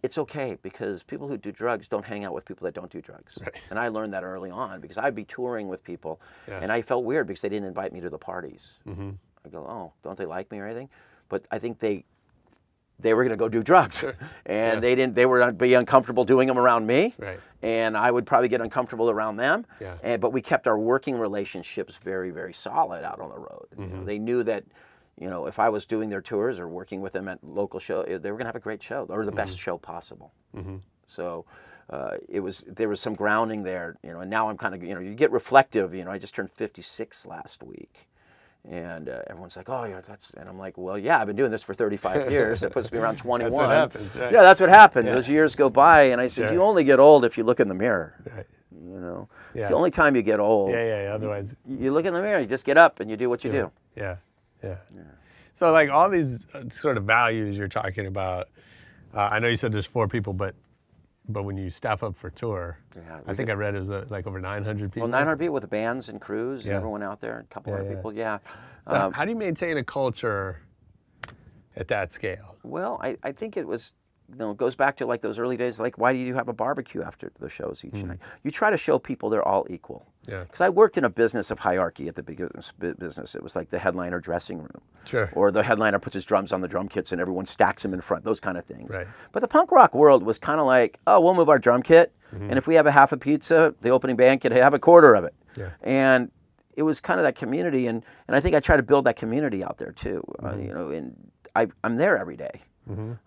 it's 0.04 0.18
okay 0.18 0.58
because 0.64 1.04
people 1.04 1.28
who 1.28 1.38
do 1.38 1.52
drugs 1.52 1.88
don't 1.88 2.06
hang 2.06 2.24
out 2.26 2.34
with 2.34 2.45
people 2.45 2.66
that 2.66 2.74
don't 2.74 2.91
do 2.91 3.02
drugs 3.02 3.34
Right. 3.39 3.54
and 3.70 3.78
i 3.80 3.88
learned 3.88 4.14
that 4.14 4.24
early 4.24 4.49
on 4.49 4.82
because 4.82 4.97
i'd 4.97 5.16
be 5.16 5.26
touring 5.26 5.68
with 5.68 5.84
people 5.84 6.20
Yeah. 6.47 6.60
and 6.62 6.72
i 6.72 6.82
felt 6.82 7.04
weird 7.06 7.28
because 7.28 7.41
they 7.41 7.49
didn't 7.49 7.68
invite 7.68 7.93
me 7.93 8.02
to 8.02 8.10
the 8.10 8.18
parties 8.18 8.74
Mm-hmm. 8.88 9.12
i 9.45 9.49
go 9.49 9.60
oh 9.68 9.93
don't 10.04 10.18
they 10.18 10.26
like 10.26 10.52
me 10.52 10.60
or 10.60 10.66
anything 10.66 10.89
but 11.30 11.45
i 11.52 11.60
think 11.60 11.80
they 11.80 12.04
they 12.99 13.16
were 13.16 13.24
going 13.24 13.32
to 13.32 13.38
go 13.38 13.49
do 13.49 13.64
drugs 13.64 14.04
and 14.45 14.76
Yeah. 14.76 14.80
they 14.80 14.95
didn't 14.95 15.16
they 15.16 15.26
were 15.26 15.52
be 15.52 15.74
uncomfortable 15.74 16.24
doing 16.24 16.47
them 16.47 16.58
around 16.60 16.86
me 16.86 17.16
Right. 17.18 17.39
and 17.64 17.97
I 17.97 18.12
would 18.12 18.26
probably 18.28 18.47
get 18.49 18.62
uncomfortable 18.62 19.10
around 19.10 19.38
them. 19.38 19.66
Yeah. 19.80 19.95
And, 20.04 20.22
but 20.22 20.32
we 20.34 20.41
kept 20.41 20.68
our 20.68 20.78
working 20.78 21.18
relationships 21.18 21.97
very, 22.04 22.30
very 22.32 22.54
solid 22.54 23.04
out 23.04 23.20
on 23.20 23.30
the 23.30 23.38
road. 23.39 23.68
Mm-hmm. 23.78 23.95
know, 23.99 24.06
they 24.06 24.20
knew 24.20 24.43
that, 24.43 24.64
you 25.22 25.30
know, 25.30 25.45
if 25.45 25.57
I 25.59 25.69
was 25.69 25.86
doing 25.86 26.09
their 26.09 26.22
tours 26.22 26.59
or 26.59 26.67
working 26.67 26.99
with 27.01 27.13
them 27.13 27.28
at 27.28 27.38
local 27.43 27.80
show, 27.80 28.01
eh, 28.01 28.17
they 28.17 28.32
were 28.32 28.38
going 28.38 28.45
to 28.45 28.53
have 28.53 28.55
a 28.55 28.59
great 28.69 28.82
show 28.84 29.05
or 29.09 29.24
the 29.24 29.32
Mm-hmm. 29.32 29.38
best 29.38 29.57
show 29.57 29.78
possible. 29.78 30.34
So 31.07 31.45
uh, 31.89 32.17
it 32.30 32.39
was 32.39 32.63
there 32.67 32.89
was 32.89 32.99
some 33.01 33.13
grounding 33.13 33.63
there, 33.63 33.97
you 34.03 34.11
know. 34.13 34.22
And 34.22 34.30
now 34.30 34.49
I'm 34.49 34.57
kind 34.57 34.74
of 34.76 34.82
you 34.84 34.93
know 34.95 35.01
you 35.01 35.13
get 35.13 35.32
reflective. 35.32 35.93
You 35.93 36.03
know, 36.05 36.11
I 36.11 36.17
just 36.17 36.34
turned 36.36 36.51
56 36.51 37.26
last 37.26 37.61
week. 37.63 38.07
And 38.69 39.09
uh, 39.09 39.22
everyone's 39.28 39.55
like, 39.57 39.69
"Oh, 39.69 39.86
yeah, 39.86 40.01
that's," 40.07 40.28
and 40.38 40.47
I'm 40.47 40.59
like, 40.59 40.78
"Well, 40.78 40.95
yeah, 40.97 41.19
I've 41.19 41.26
been 41.28 41.36
doing 41.36 41.49
this 41.51 41.63
for 41.63 41.74
35 41.74 42.30
years. 42.36 42.61
That 42.61 42.72
puts 42.72 42.91
me 42.91 42.99
around 42.99 43.17
21." 43.17 43.69
happens, 43.69 44.15
right. 44.15 44.32
Yeah, 44.32 44.43
that's 44.43 44.59
what 44.61 44.69
happened. 44.69 45.07
Yeah. 45.07 45.15
Those 45.15 45.28
years 45.28 45.55
go 45.55 45.67
by, 45.69 46.03
and 46.03 46.22
I 46.22 46.28
said, 46.28 46.43
Sure. 46.45 46.53
"You 46.53 46.61
only 46.61 46.84
get 46.84 46.99
old 46.99 47.26
if 47.26 47.38
you 47.39 47.43
look 47.43 47.59
in 47.59 47.67
the 47.67 47.74
mirror." 47.74 48.22
Right. 48.36 48.45
You 48.72 48.99
know, 48.99 49.30
Yeah. 49.55 49.61
it's 49.61 49.69
the 49.69 49.76
only 49.76 49.89
time 49.91 50.15
you 50.15 50.22
get 50.22 50.39
old. 50.39 50.69
Yeah. 50.72 50.86
Yeah. 50.86 51.03
yeah. 51.05 51.13
Otherwise, 51.13 51.55
You 51.67 51.91
look 51.91 52.05
in 52.05 52.13
the 52.13 52.22
mirror, 52.22 52.39
you 52.39 52.45
just 52.45 52.65
get 52.65 52.78
up 52.78 52.99
and 52.99 53.09
you 53.09 53.17
do 53.17 53.30
what 53.30 53.43
you 53.43 53.51
do. 53.51 53.72
Yeah, 53.95 54.17
yeah. 54.64 54.76
So 55.53 55.72
like 55.72 55.89
all 55.89 56.09
these 56.09 56.45
uh, 56.53 56.64
sort 56.70 56.97
of 56.97 57.03
values 57.03 57.57
you're 57.57 57.68
talking 57.68 58.07
about, 58.07 58.47
uh, 59.14 59.30
I 59.32 59.39
know 59.39 59.47
you 59.49 59.55
said 59.55 59.72
there's 59.72 59.86
four 59.86 60.07
people, 60.07 60.34
but 60.34 60.55
but 61.30 61.43
when 61.43 61.55
you 61.57 61.70
staff 61.70 62.03
up 62.03 62.18
for 62.18 62.30
tour, 62.30 62.78
Yeah, 62.95 63.20
I 63.28 63.34
think 63.36 63.49
I 63.49 63.53
read 63.53 63.76
it 63.76 63.80
was 63.80 63.91
uh, 63.91 64.05
like 64.09 64.26
over 64.28 64.39
900 64.39 64.91
people. 64.91 65.07
Well, 65.07 65.12
900 65.20 65.38
people 65.38 65.53
with 65.53 65.62
the 65.62 65.68
bands 65.68 66.09
and 66.09 66.20
crews 66.20 66.64
Yeah. 66.66 66.72
and 66.72 66.78
everyone 66.78 67.03
out 67.03 67.22
there, 67.22 67.39
a 67.39 67.43
couple 67.53 67.72
Yeah, 67.72 67.78
hundred 67.80 67.95
people. 67.95 68.14
Yeah. 68.14 68.39
So 68.88 68.95
Um, 68.95 69.14
how 69.14 69.24
do 69.24 69.30
you 69.32 69.38
maintain 69.38 69.78
a 69.78 69.84
culture 69.84 70.62
at 71.76 71.88
that 71.89 72.12
scale? 72.12 72.55
Well, 72.64 72.99
I, 73.01 73.18
I 73.24 73.32
think 73.34 73.55
it 73.55 73.68
was, 73.68 73.93
you 74.32 74.38
know, 74.38 74.51
it 74.51 74.57
goes 74.57 74.75
back 74.75 74.97
to 74.97 75.05
like 75.05 75.21
those 75.21 75.38
early 75.38 75.57
days. 75.57 75.79
Like, 75.79 75.97
why 75.97 76.13
do 76.13 76.19
you 76.19 76.34
have 76.36 76.47
a 76.47 76.53
barbecue 76.53 77.01
after 77.03 77.32
the 77.39 77.49
shows 77.49 77.82
each 77.84 77.93
night? 77.93 78.19
You 78.43 78.51
try 78.51 78.69
to 78.69 78.77
show 78.77 78.97
people 78.99 79.29
they're 79.29 79.47
all 79.47 79.65
equal. 79.69 80.05
Yeah. 80.27 80.43
Because 80.43 80.61
I 80.61 80.69
worked 80.69 80.97
in 80.97 81.03
a 81.05 81.09
business 81.09 81.51
of 81.51 81.59
hierarchy 81.59 82.07
at 82.07 82.15
the 82.15 82.23
beginning 82.23 82.51
business. 82.99 83.36
It 83.36 83.43
was 83.43 83.55
like 83.55 83.69
the 83.69 83.79
headliner 83.79 84.19
dressing 84.19 84.59
room. 84.59 84.82
Sure. 85.05 85.29
Or 85.34 85.51
the 85.51 85.63
headliner 85.63 85.99
puts 85.99 86.13
his 86.13 86.25
drums 86.25 86.51
on 86.51 86.61
the 86.61 86.67
drum 86.67 86.88
kits 86.88 87.11
and 87.11 87.19
everyone 87.19 87.45
stacks 87.45 87.84
them 87.84 87.93
in 87.93 88.01
front. 88.01 88.23
Those 88.23 88.39
kind 88.39 88.57
of 88.57 88.65
things. 88.65 88.89
Right. 88.89 89.07
But 89.32 89.39
the 89.41 89.47
punk 89.47 89.71
rock 89.71 89.93
world 89.93 90.23
was 90.23 90.38
kind 90.38 90.59
of 90.59 90.65
like, 90.65 90.99
oh, 91.07 91.19
we'll 91.19 91.34
move 91.36 91.49
our 91.49 91.59
drum 91.59 91.82
kit, 91.84 92.13
Mm-hmm. 92.34 92.49
and 92.49 92.57
if 92.57 92.65
we 92.65 92.75
have 92.75 92.88
a 92.88 92.91
half 92.91 93.11
a 93.11 93.17
pizza, 93.17 93.75
the 93.82 93.89
opening 93.89 94.15
band 94.15 94.39
can 94.39 94.53
have 94.53 94.73
a 94.73 94.79
quarter 94.79 95.15
of 95.15 95.25
it. 95.25 95.34
Yeah. 95.57 95.71
And 95.82 96.32
it 96.77 96.84
was 96.84 97.01
kind 97.01 97.19
of 97.19 97.25
that 97.25 97.36
community, 97.36 97.88
and, 97.88 98.05
and 98.29 98.38
I 98.38 98.39
think 98.39 98.55
I 98.55 98.61
try 98.61 98.77
to 98.77 98.84
build 98.84 99.03
that 99.05 99.17
community 99.17 99.65
out 99.65 99.77
there 99.79 99.91
too. 99.91 100.23
Uh, 100.39 100.51
Mm-hmm. 100.51 100.61
you 100.65 100.73
know, 100.73 100.89
and 100.91 101.32
I, 101.57 101.67
I'm 101.84 101.97
there 101.97 102.17
every 102.17 102.38
day. 102.38 102.61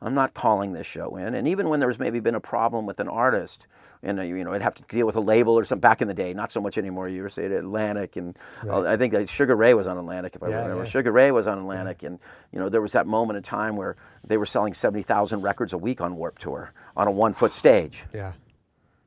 I'm 0.03 0.15
not 0.15 0.35
calling 0.35 0.73
this 0.73 0.87
show 0.87 1.17
in, 1.17 1.35
and 1.35 1.49
even 1.49 1.69
when 1.69 1.81
there 1.81 1.89
was 1.89 1.99
maybe 1.99 2.21
been 2.21 2.35
a 2.35 2.41
problem 2.41 2.87
with 2.87 3.01
an 3.01 3.09
artist, 3.09 3.67
and 4.03 4.19
uh, 4.19 4.23
you 4.23 4.45
know, 4.45 4.53
I'd 4.53 4.61
have 4.63 4.75
to 4.75 4.83
deal 4.89 5.07
with 5.07 5.17
a 5.17 5.21
label 5.21 5.59
or 5.59 5.65
something. 5.65 5.81
Back 5.81 6.03
in 6.03 6.09
the 6.09 6.15
day, 6.15 6.35
not 6.35 6.53
so 6.53 6.61
much 6.61 6.77
anymore. 6.77 7.09
You 7.09 7.23
were 7.23 7.31
saying 7.31 7.53
Atlantic, 7.53 8.17
and 8.17 8.37
uh, 8.69 8.83
I 8.83 8.97
think 8.97 9.13
that 9.15 9.29
Sugar 9.29 9.57
Ray 9.57 9.73
was 9.75 9.87
on 9.87 9.97
Atlantic, 9.97 10.35
if 10.37 10.43
I 10.43 10.49
Yeah, 10.51 10.63
remember. 10.63 10.85
yeah. 10.85 10.91
Sugar 10.91 11.11
Ray 11.13 11.31
was 11.31 11.47
on 11.47 11.59
Atlantic, 11.59 12.03
and 12.03 12.19
you 12.53 12.59
know, 12.59 12.69
there 12.69 12.83
was 12.83 12.93
that 12.93 13.07
moment 13.07 13.37
in 13.39 13.43
time 13.43 13.77
where 13.77 13.97
they 14.23 14.37
were 14.37 14.47
selling 14.47 14.75
seventy 14.75 15.03
thousand 15.03 15.41
records 15.43 15.73
a 15.73 15.79
week 15.79 16.01
on 16.01 16.17
Warped 16.17 16.43
Tour 16.43 16.73
on 16.97 17.09
a 17.09 17.11
one-foot 17.11 17.53
stage. 17.53 18.05
Yeah. 18.13 18.33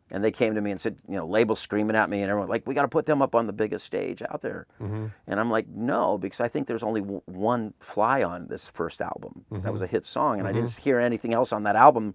And 0.10 0.24
they 0.24 0.32
came 0.32 0.56
to 0.56 0.62
me 0.62 0.72
and 0.72 0.80
said, 0.80 0.98
you 1.10 1.16
know, 1.16 1.28
labels 1.28 1.60
screaming 1.60 1.96
at 1.96 2.10
me, 2.10 2.22
and 2.22 2.30
everyone 2.30 2.50
like, 2.50 2.66
we 2.66 2.74
got 2.74 2.84
to 2.84 2.88
put 2.88 3.06
them 3.06 3.22
up 3.22 3.36
on 3.36 3.46
the 3.46 3.54
biggest 3.54 3.86
stage 3.86 4.22
out 4.22 4.42
there. 4.42 4.66
Mm-hmm. 4.82 5.08
And 5.28 5.40
I'm 5.40 5.52
like, 5.52 5.68
no, 5.68 6.18
because 6.18 6.40
I 6.40 6.48
think 6.48 6.66
there's 6.66 6.84
only 6.84 7.02
w- 7.02 7.22
one 7.26 7.74
fly 7.80 8.24
on 8.24 8.48
this 8.48 8.68
first 8.68 9.02
album. 9.02 9.44
That 9.52 9.74
was 9.74 9.82
a 9.82 9.86
mm-hmm. 9.86 9.92
hit 9.92 10.06
song, 10.06 10.40
and 10.40 10.48
I 10.48 10.54
didn't 10.54 10.70
mm-hmm. 10.70 10.82
hear 10.82 11.00
anything 11.00 11.34
else 11.34 11.52
on 11.52 11.64
that 11.64 11.76
album. 11.76 12.14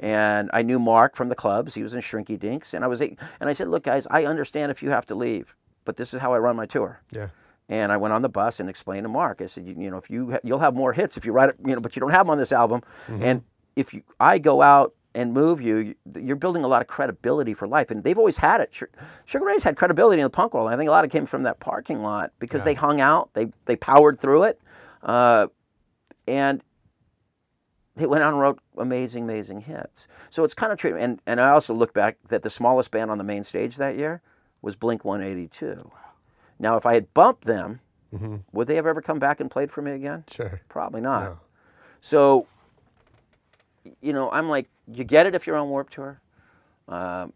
And 0.00 0.50
I 0.52 0.62
knew 0.62 0.78
Mark 0.78 1.16
from 1.16 1.28
the 1.28 1.34
clubs; 1.34 1.74
he 1.74 1.82
was 1.82 1.92
in 1.92 2.00
Shrinky 2.00 2.38
Dinks, 2.38 2.72
and 2.74 2.82
I 2.82 2.88
was, 2.88 3.00
and 3.00 3.18
I 3.40 3.52
said, 3.52 3.68
look, 3.68 3.84
guys, 3.84 4.06
I 4.10 4.24
understand 4.24 4.72
if 4.72 4.82
you 4.82 4.90
have 4.90 5.06
to 5.06 5.14
leave, 5.14 5.54
but 5.84 5.96
this 5.96 6.14
is 6.14 6.20
how 6.20 6.32
I 6.32 6.38
run 6.38 6.56
my 6.56 6.66
tour. 6.66 7.00
Yeah. 7.12 7.28
And 7.68 7.92
I 7.92 7.96
went 7.96 8.12
on 8.12 8.22
the 8.22 8.28
bus 8.28 8.60
and 8.60 8.68
explained 8.68 9.04
to 9.04 9.08
Mark. 9.08 9.40
I 9.40 9.46
said, 9.46 9.66
you, 9.66 9.74
you 9.78 9.90
know, 9.90 9.96
if 9.96 10.10
you 10.10 10.32
ha- 10.32 10.40
you'll 10.42 10.58
have 10.58 10.74
more 10.74 10.92
hits 10.92 11.16
if 11.16 11.24
you 11.24 11.32
write 11.32 11.50
it, 11.50 11.56
you 11.64 11.74
know, 11.74 11.80
but 11.80 11.96
you 11.96 12.00
don't 12.00 12.10
have 12.10 12.26
them 12.26 12.30
on 12.30 12.38
this 12.38 12.52
album. 12.52 12.82
Mm-hmm. 13.06 13.22
And 13.22 13.42
if 13.76 13.94
you, 13.94 14.02
I 14.20 14.38
go 14.38 14.60
out 14.60 14.94
and 15.14 15.32
move 15.32 15.60
you, 15.60 15.76
you- 15.76 15.94
you're 16.20 16.36
building 16.36 16.64
a 16.64 16.68
lot 16.68 16.82
of 16.82 16.88
credibility 16.88 17.54
for 17.54 17.66
life. 17.68 17.90
And 17.90 18.02
they've 18.02 18.18
always 18.18 18.38
had 18.38 18.60
it. 18.60 18.70
Sugar 19.24 19.44
Ray's 19.44 19.62
had 19.64 19.76
credibility 19.76 20.20
in 20.20 20.24
the 20.24 20.30
punk 20.30 20.54
world. 20.54 20.70
I 20.70 20.76
think 20.76 20.88
a 20.88 20.90
lot 20.90 21.04
of 21.04 21.10
it 21.10 21.12
came 21.12 21.26
from 21.26 21.44
that 21.44 21.60
parking 21.60 22.02
lot 22.02 22.32
because 22.38 22.64
they 22.64 22.74
hung 22.74 23.00
out, 23.00 23.30
they 23.34 23.52
they 23.66 23.76
powered 23.76 24.20
through 24.20 24.44
it, 24.44 24.60
uh, 25.02 25.46
and 26.26 26.62
they 27.96 28.06
went 28.06 28.24
on 28.24 28.32
and 28.32 28.40
wrote 28.40 28.58
amazing, 28.76 29.22
amazing 29.24 29.60
hits. 29.60 30.08
So 30.30 30.42
it's 30.42 30.54
kind 30.54 30.72
of 30.72 30.78
true. 30.78 30.96
And 30.96 31.20
and 31.26 31.40
I 31.40 31.50
also 31.50 31.72
look 31.74 31.92
back 31.92 32.16
that 32.28 32.42
the 32.42 32.50
smallest 32.50 32.90
band 32.90 33.10
on 33.10 33.18
the 33.18 33.24
main 33.24 33.44
stage 33.44 33.76
that 33.76 33.96
year 33.96 34.20
was 34.62 34.74
Blink 34.74 35.04
182. 35.04 35.90
Now, 36.58 36.76
if 36.76 36.86
I 36.86 36.94
had 36.94 37.12
bumped 37.14 37.44
them 37.44 37.80
Would 38.52 38.68
they 38.68 38.76
have 38.76 38.86
ever 38.86 39.02
come 39.02 39.18
back 39.18 39.40
and 39.40 39.50
played 39.50 39.72
for 39.72 39.82
me 39.82 39.90
again? 39.90 40.22
Sure. 40.30 40.60
Probably 40.68 41.00
not. 41.00 41.22
No. 41.24 41.38
So, 42.00 42.46
you 44.00 44.12
know, 44.12 44.30
I'm 44.30 44.48
like, 44.48 44.68
you 44.86 45.04
get 45.04 45.26
it 45.26 45.34
if 45.34 45.46
you're 45.46 45.56
on 45.56 45.68
Warped 45.68 45.92
Tour. 45.94 46.20
Um, 46.88 47.32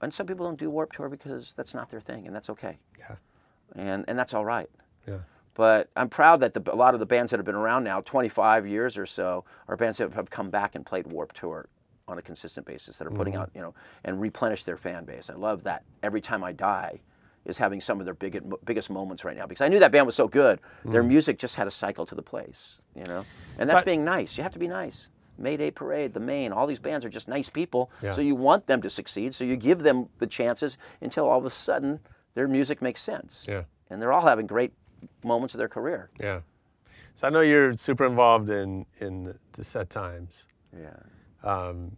and 0.00 0.12
some 0.12 0.26
people 0.26 0.46
don't 0.46 0.58
do 0.58 0.70
Warped 0.70 0.96
Tour 0.96 1.08
because 1.08 1.52
that's 1.56 1.74
not 1.74 1.90
their 1.90 2.00
thing, 2.00 2.26
and 2.26 2.34
that's 2.34 2.50
okay. 2.50 2.78
Yeah. 2.98 3.16
And, 3.76 4.04
and 4.08 4.18
that's 4.18 4.34
all 4.34 4.44
right. 4.44 4.68
Yeah. 5.06 5.18
But 5.54 5.90
I'm 5.96 6.08
proud 6.08 6.40
that 6.40 6.54
the, 6.54 6.72
a 6.72 6.74
lot 6.74 6.94
of 6.94 7.00
the 7.00 7.06
bands 7.06 7.30
that 7.30 7.38
have 7.38 7.44
been 7.46 7.54
around 7.54 7.84
now, 7.84 8.00
25 8.00 8.66
years 8.66 8.96
or 8.96 9.06
so, 9.06 9.44
are 9.68 9.76
bands 9.76 9.98
that 9.98 10.12
have 10.14 10.30
come 10.30 10.50
back 10.50 10.74
and 10.74 10.84
played 10.84 11.06
Warped 11.06 11.36
Tour 11.36 11.68
on 12.08 12.18
a 12.18 12.22
consistent 12.22 12.66
basis 12.66 12.98
that 12.98 13.06
are 13.06 13.10
putting 13.12 13.36
out, 13.36 13.50
you 13.54 13.60
know, 13.60 13.74
and 14.04 14.20
replenish 14.20 14.64
their 14.64 14.76
fan 14.76 15.04
base. 15.04 15.30
I 15.30 15.34
love 15.34 15.62
that. 15.64 15.84
Every 16.02 16.20
time 16.20 16.42
I 16.42 16.52
die 16.52 17.00
is 17.44 17.58
having 17.58 17.80
some 17.80 18.00
of 18.00 18.04
their 18.06 18.14
biggest 18.14 18.44
biggest 18.64 18.90
moments 18.90 19.24
right 19.24 19.36
now 19.36 19.46
because 19.46 19.62
I 19.62 19.68
knew 19.68 19.78
that 19.78 19.92
band 19.92 20.06
was 20.06 20.16
so 20.16 20.26
good. 20.28 20.60
Their 20.84 21.02
music 21.02 21.38
just 21.38 21.54
had 21.54 21.66
a 21.66 21.70
cycle 21.70 22.04
to 22.06 22.14
the 22.14 22.22
place, 22.22 22.76
you 22.94 23.04
know, 23.04 23.24
and 23.58 23.68
So 23.68 23.74
that's 23.74 23.82
I- 23.82 23.84
being 23.84 24.04
nice. 24.04 24.36
You 24.36 24.42
have 24.42 24.52
to 24.52 24.58
be 24.58 24.68
nice. 24.68 25.06
Mayday 25.38 25.70
Parade, 25.70 26.14
the 26.14 26.20
Maine, 26.20 26.52
all 26.52 26.66
these 26.66 26.78
bands 26.78 27.04
are 27.04 27.08
just 27.08 27.28
nice 27.28 27.48
people. 27.48 27.90
Yeah. 28.02 28.12
So 28.12 28.20
you 28.20 28.34
want 28.34 28.66
them 28.66 28.82
to 28.82 28.90
succeed. 28.90 29.34
So 29.34 29.44
you 29.44 29.56
give 29.56 29.80
them 29.82 30.08
the 30.18 30.26
chances 30.26 30.76
until 31.00 31.28
all 31.28 31.38
of 31.38 31.44
a 31.44 31.50
sudden 31.50 32.00
their 32.34 32.48
music 32.48 32.80
makes 32.82 33.02
sense. 33.02 33.44
Yeah. 33.48 33.62
And 33.90 34.00
they're 34.00 34.12
all 34.12 34.26
having 34.26 34.46
great 34.46 34.72
moments 35.24 35.54
of 35.54 35.58
their 35.58 35.68
career. 35.68 36.10
Yeah. 36.20 36.40
So 37.14 37.26
I 37.26 37.30
know 37.30 37.40
you're 37.40 37.76
super 37.76 38.06
involved 38.06 38.48
in 38.50 38.86
in 39.00 39.34
the 39.52 39.64
set 39.64 39.90
times, 39.90 40.46
Yeah. 40.74 40.96
um, 41.42 41.96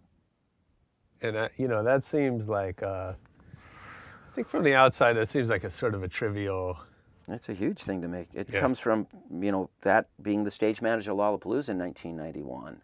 and 1.22 1.38
I, 1.38 1.50
you 1.56 1.68
know 1.68 1.84
that 1.84 2.02
seems 2.04 2.48
like 2.48 2.82
uh, 2.82 3.12
I 3.12 4.34
think 4.34 4.48
from 4.48 4.64
the 4.64 4.74
outside 4.74 5.12
that 5.14 5.28
seems 5.28 5.50
like 5.50 5.62
a 5.62 5.70
sort 5.70 5.94
of 5.94 6.02
a 6.02 6.08
trivial. 6.08 6.78
It's 7.28 7.48
a 7.48 7.54
huge 7.54 7.82
thing 7.84 8.02
to 8.02 8.08
make. 8.08 8.28
It 8.34 8.48
Yeah. 8.50 8.60
comes 8.60 8.78
from, 8.80 9.06
you 9.30 9.50
know, 9.52 9.70
that 9.82 10.08
being 10.20 10.44
the 10.44 10.50
stage 10.50 10.82
manager 10.82 11.12
of 11.12 11.16
Lollapalooza 11.18 11.70
in 11.70 11.78
1991 11.78 12.82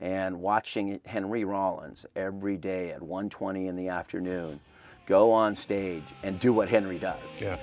and 0.00 0.40
watching 0.40 1.00
Henry 1.04 1.44
Rollins 1.44 2.06
every 2.14 2.56
day 2.56 2.90
at 2.92 3.02
1:20 3.02 3.66
in 3.66 3.76
the 3.76 3.88
afternoon 3.88 4.60
go 5.06 5.32
on 5.32 5.56
stage 5.56 6.04
and 6.22 6.38
do 6.38 6.52
what 6.52 6.68
Henry 6.68 6.98
does. 6.98 7.18
Yeah. 7.40 7.56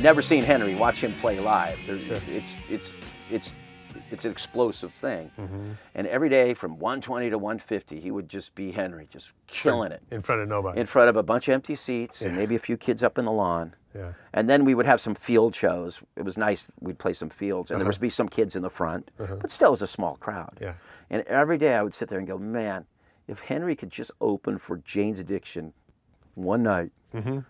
Never 0.00 0.22
seen 0.22 0.42
Henry. 0.44 0.74
Watch 0.74 1.00
him 1.00 1.12
play 1.20 1.38
live. 1.40 1.78
There's, 1.86 2.08
it's, 2.08 2.56
it's, 2.70 2.92
it's, 3.30 3.54
it's 4.10 4.24
an 4.24 4.30
explosive 4.32 4.92
thing. 4.94 5.30
Mm-hmm. 5.38 5.72
And 5.94 6.06
every 6.06 6.28
day 6.30 6.54
from 6.54 6.78
120 6.78 7.28
to 7.30 7.36
150, 7.38 8.00
he 8.00 8.10
would 8.10 8.28
just 8.28 8.54
be 8.54 8.72
Henry, 8.72 9.08
just 9.10 9.28
killing 9.46 9.92
it 9.92 10.02
In 10.10 10.22
front 10.22 10.40
of 10.40 10.48
nobody. 10.48 10.80
in 10.80 10.86
front 10.86 11.10
of 11.10 11.16
a 11.16 11.22
bunch 11.22 11.48
of 11.48 11.52
empty 11.54 11.76
seats 11.76 12.22
and 12.22 12.34
maybe 12.34 12.54
a 12.54 12.58
few 12.58 12.76
kids 12.78 13.02
up 13.02 13.18
in 13.18 13.24
the 13.26 13.30
lawn. 13.32 13.74
yeah. 13.94 14.12
And 14.32 14.48
then 14.48 14.64
we 14.64 14.74
would 14.74 14.86
have 14.86 15.00
some 15.02 15.14
field 15.14 15.54
shows. 15.54 16.00
It 16.16 16.24
was 16.24 16.38
nice. 16.38 16.66
We'd 16.80 16.98
play 16.98 17.12
some 17.12 17.28
fields, 17.28 17.70
and 17.70 17.78
there 17.78 17.84
Uh-huh. 17.86 17.92
would 17.94 18.00
be 18.00 18.10
some 18.10 18.28
kids 18.28 18.56
in 18.56 18.62
the 18.62 18.70
front, 18.70 19.10
but 19.18 19.50
still, 19.50 19.68
it 19.68 19.72
was 19.72 19.82
a 19.82 19.86
small 19.86 20.16
crowd. 20.16 20.56
Yeah. 20.60 20.74
And 21.10 21.22
every 21.24 21.58
day 21.58 21.74
I 21.74 21.82
would 21.82 21.94
sit 21.94 22.08
there 22.08 22.18
and 22.18 22.26
go, 22.26 22.38
man, 22.38 22.86
if 23.28 23.40
Henry 23.40 23.76
could 23.76 23.90
just 23.90 24.12
open 24.20 24.58
for 24.58 24.78
Jane's 24.78 25.18
Addiction 25.18 25.72
one 26.34 26.62
night, 26.62 26.90
Mm-hmm. 27.14 27.40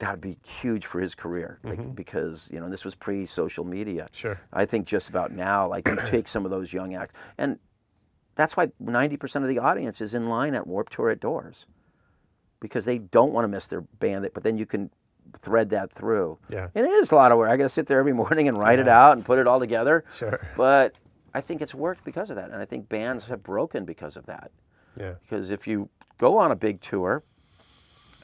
That 0.00 0.10
would 0.10 0.20
be 0.20 0.36
huge 0.60 0.86
for 0.86 1.00
his 1.00 1.14
career. 1.14 1.58
Like, 1.62 1.78
mm-hmm. 1.78 1.92
because 1.92 2.48
you 2.50 2.60
know 2.60 2.68
this 2.68 2.84
was 2.84 2.94
pre-social 2.94 3.64
media. 3.64 4.08
Sure. 4.12 4.40
I 4.52 4.66
think 4.66 4.86
just 4.86 5.08
about 5.08 5.32
now, 5.32 5.68
like 5.68 5.88
you 5.88 5.96
take 6.08 6.28
some 6.28 6.44
of 6.44 6.50
those 6.50 6.72
young 6.72 6.94
acts, 6.94 7.14
and 7.38 7.58
that's 8.34 8.56
why 8.56 8.66
90% 8.82 9.42
of 9.42 9.48
the 9.48 9.58
audience 9.58 10.00
is 10.00 10.14
in 10.14 10.28
line 10.28 10.54
at 10.54 10.66
Warped 10.66 10.92
Tour 10.92 11.10
at 11.10 11.20
doors, 11.20 11.66
because 12.60 12.84
they 12.84 12.98
don't 12.98 13.32
want 13.32 13.44
to 13.44 13.48
miss 13.48 13.66
their 13.66 13.82
band. 13.82 14.28
But 14.34 14.42
then 14.42 14.58
you 14.58 14.66
can 14.66 14.90
thread 15.40 15.70
that 15.70 15.92
through. 15.92 16.38
Yeah. 16.48 16.68
And 16.74 16.86
it 16.86 16.90
is 16.90 17.12
a 17.12 17.14
lot 17.14 17.32
of 17.32 17.38
work. 17.38 17.50
I 17.50 17.56
got 17.56 17.64
to 17.64 17.68
sit 17.68 17.86
there 17.86 17.98
every 17.98 18.12
morning 18.22 18.48
and 18.48 18.58
write 18.58 18.78
it 18.78 18.88
out 18.88 19.16
and 19.16 19.24
put 19.24 19.38
it 19.38 19.46
all 19.46 19.60
together. 19.60 20.04
Sure. 20.12 20.40
But 20.56 20.94
I 21.34 21.40
think 21.40 21.62
it's 21.62 21.74
worked 21.74 22.04
because 22.04 22.30
of 22.30 22.36
that, 22.36 22.50
and 22.50 22.60
I 22.60 22.64
think 22.64 22.88
bands 22.88 23.24
have 23.24 23.42
broken 23.42 23.84
because 23.84 24.16
of 24.16 24.26
that. 24.26 24.50
Yeah. 24.98 25.14
Because 25.22 25.50
if 25.50 25.66
you 25.66 25.88
go 26.18 26.38
on 26.38 26.52
a 26.52 26.56
big 26.56 26.80
tour, 26.80 27.22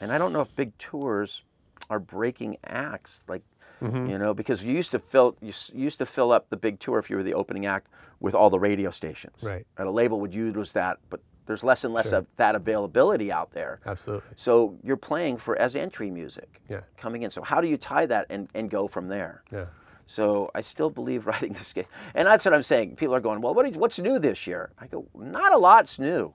and 0.00 0.12
I 0.12 0.18
don't 0.18 0.32
know 0.32 0.40
if 0.40 0.54
big 0.56 0.76
tours 0.78 1.42
are 1.90 1.98
breaking 2.00 2.56
acts 2.64 3.20
like 3.28 3.42
Mm-hmm. 3.82 4.10
you 4.10 4.18
know 4.18 4.34
because 4.34 4.62
you 4.62 4.74
used 4.74 4.90
to 4.90 4.98
fill 4.98 5.38
you 5.40 5.54
used 5.72 5.98
to 6.00 6.04
fill 6.04 6.32
up 6.32 6.50
the 6.50 6.56
big 6.58 6.80
tour 6.80 6.98
if 6.98 7.08
you 7.08 7.16
were 7.16 7.22
the 7.22 7.32
opening 7.32 7.64
act 7.64 7.86
with 8.20 8.34
all 8.34 8.50
the 8.50 8.58
radio 8.58 8.90
stations. 8.90 9.36
Right. 9.42 9.66
And 9.78 9.88
a 9.88 9.90
label 9.90 10.20
would 10.20 10.34
use 10.34 10.72
that, 10.72 10.98
but 11.08 11.20
there's 11.46 11.64
less 11.64 11.82
and 11.84 11.94
less 11.94 12.10
Sure. 12.10 12.18
of 12.18 12.26
that 12.36 12.54
availability 12.54 13.32
out 13.32 13.52
there. 13.52 13.80
Absolutely. 13.86 14.34
So 14.36 14.76
you're 14.84 14.98
playing 14.98 15.38
for 15.38 15.56
as 15.58 15.76
entry 15.76 16.10
music 16.10 16.60
Yeah. 16.68 16.80
coming 16.98 17.22
in. 17.22 17.30
So 17.30 17.40
how 17.40 17.62
do 17.62 17.68
you 17.68 17.78
tie 17.78 18.04
that 18.04 18.26
and, 18.28 18.50
and 18.54 18.68
go 18.70 18.86
from 18.86 19.08
there? 19.08 19.44
Yeah. 19.50 19.64
So 20.06 20.50
I 20.54 20.60
still 20.60 20.90
believe 20.90 21.26
writing 21.30 21.54
this 21.54 21.72
game, 21.72 21.86
and 22.14 22.26
that's 22.28 22.44
what 22.44 22.52
I'm 22.52 22.62
saying. 22.62 22.96
People 22.96 23.14
are 23.14 23.20
going, 23.20 23.40
well, 23.40 23.54
what 23.54 23.66
is, 23.66 23.76
what's 23.78 23.98
new 23.98 24.18
this 24.18 24.46
year? 24.46 24.72
I 24.78 24.88
go, 24.88 25.06
not 25.14 25.54
a 25.54 25.58
lot's 25.58 25.98
new. 25.98 26.34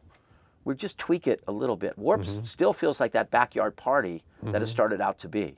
We 0.65 0.75
just 0.75 0.97
tweak 0.97 1.27
it 1.27 1.41
a 1.47 1.51
little 1.51 1.75
bit. 1.77 1.97
Warp 1.97 2.25
still 2.45 2.73
feels 2.73 2.99
like 2.99 3.11
that 3.13 3.29
backyard 3.31 3.75
party 3.75 4.23
that 4.43 4.61
it 4.61 4.67
started 4.67 4.99
out 4.99 5.17
to 5.19 5.29
be. 5.29 5.55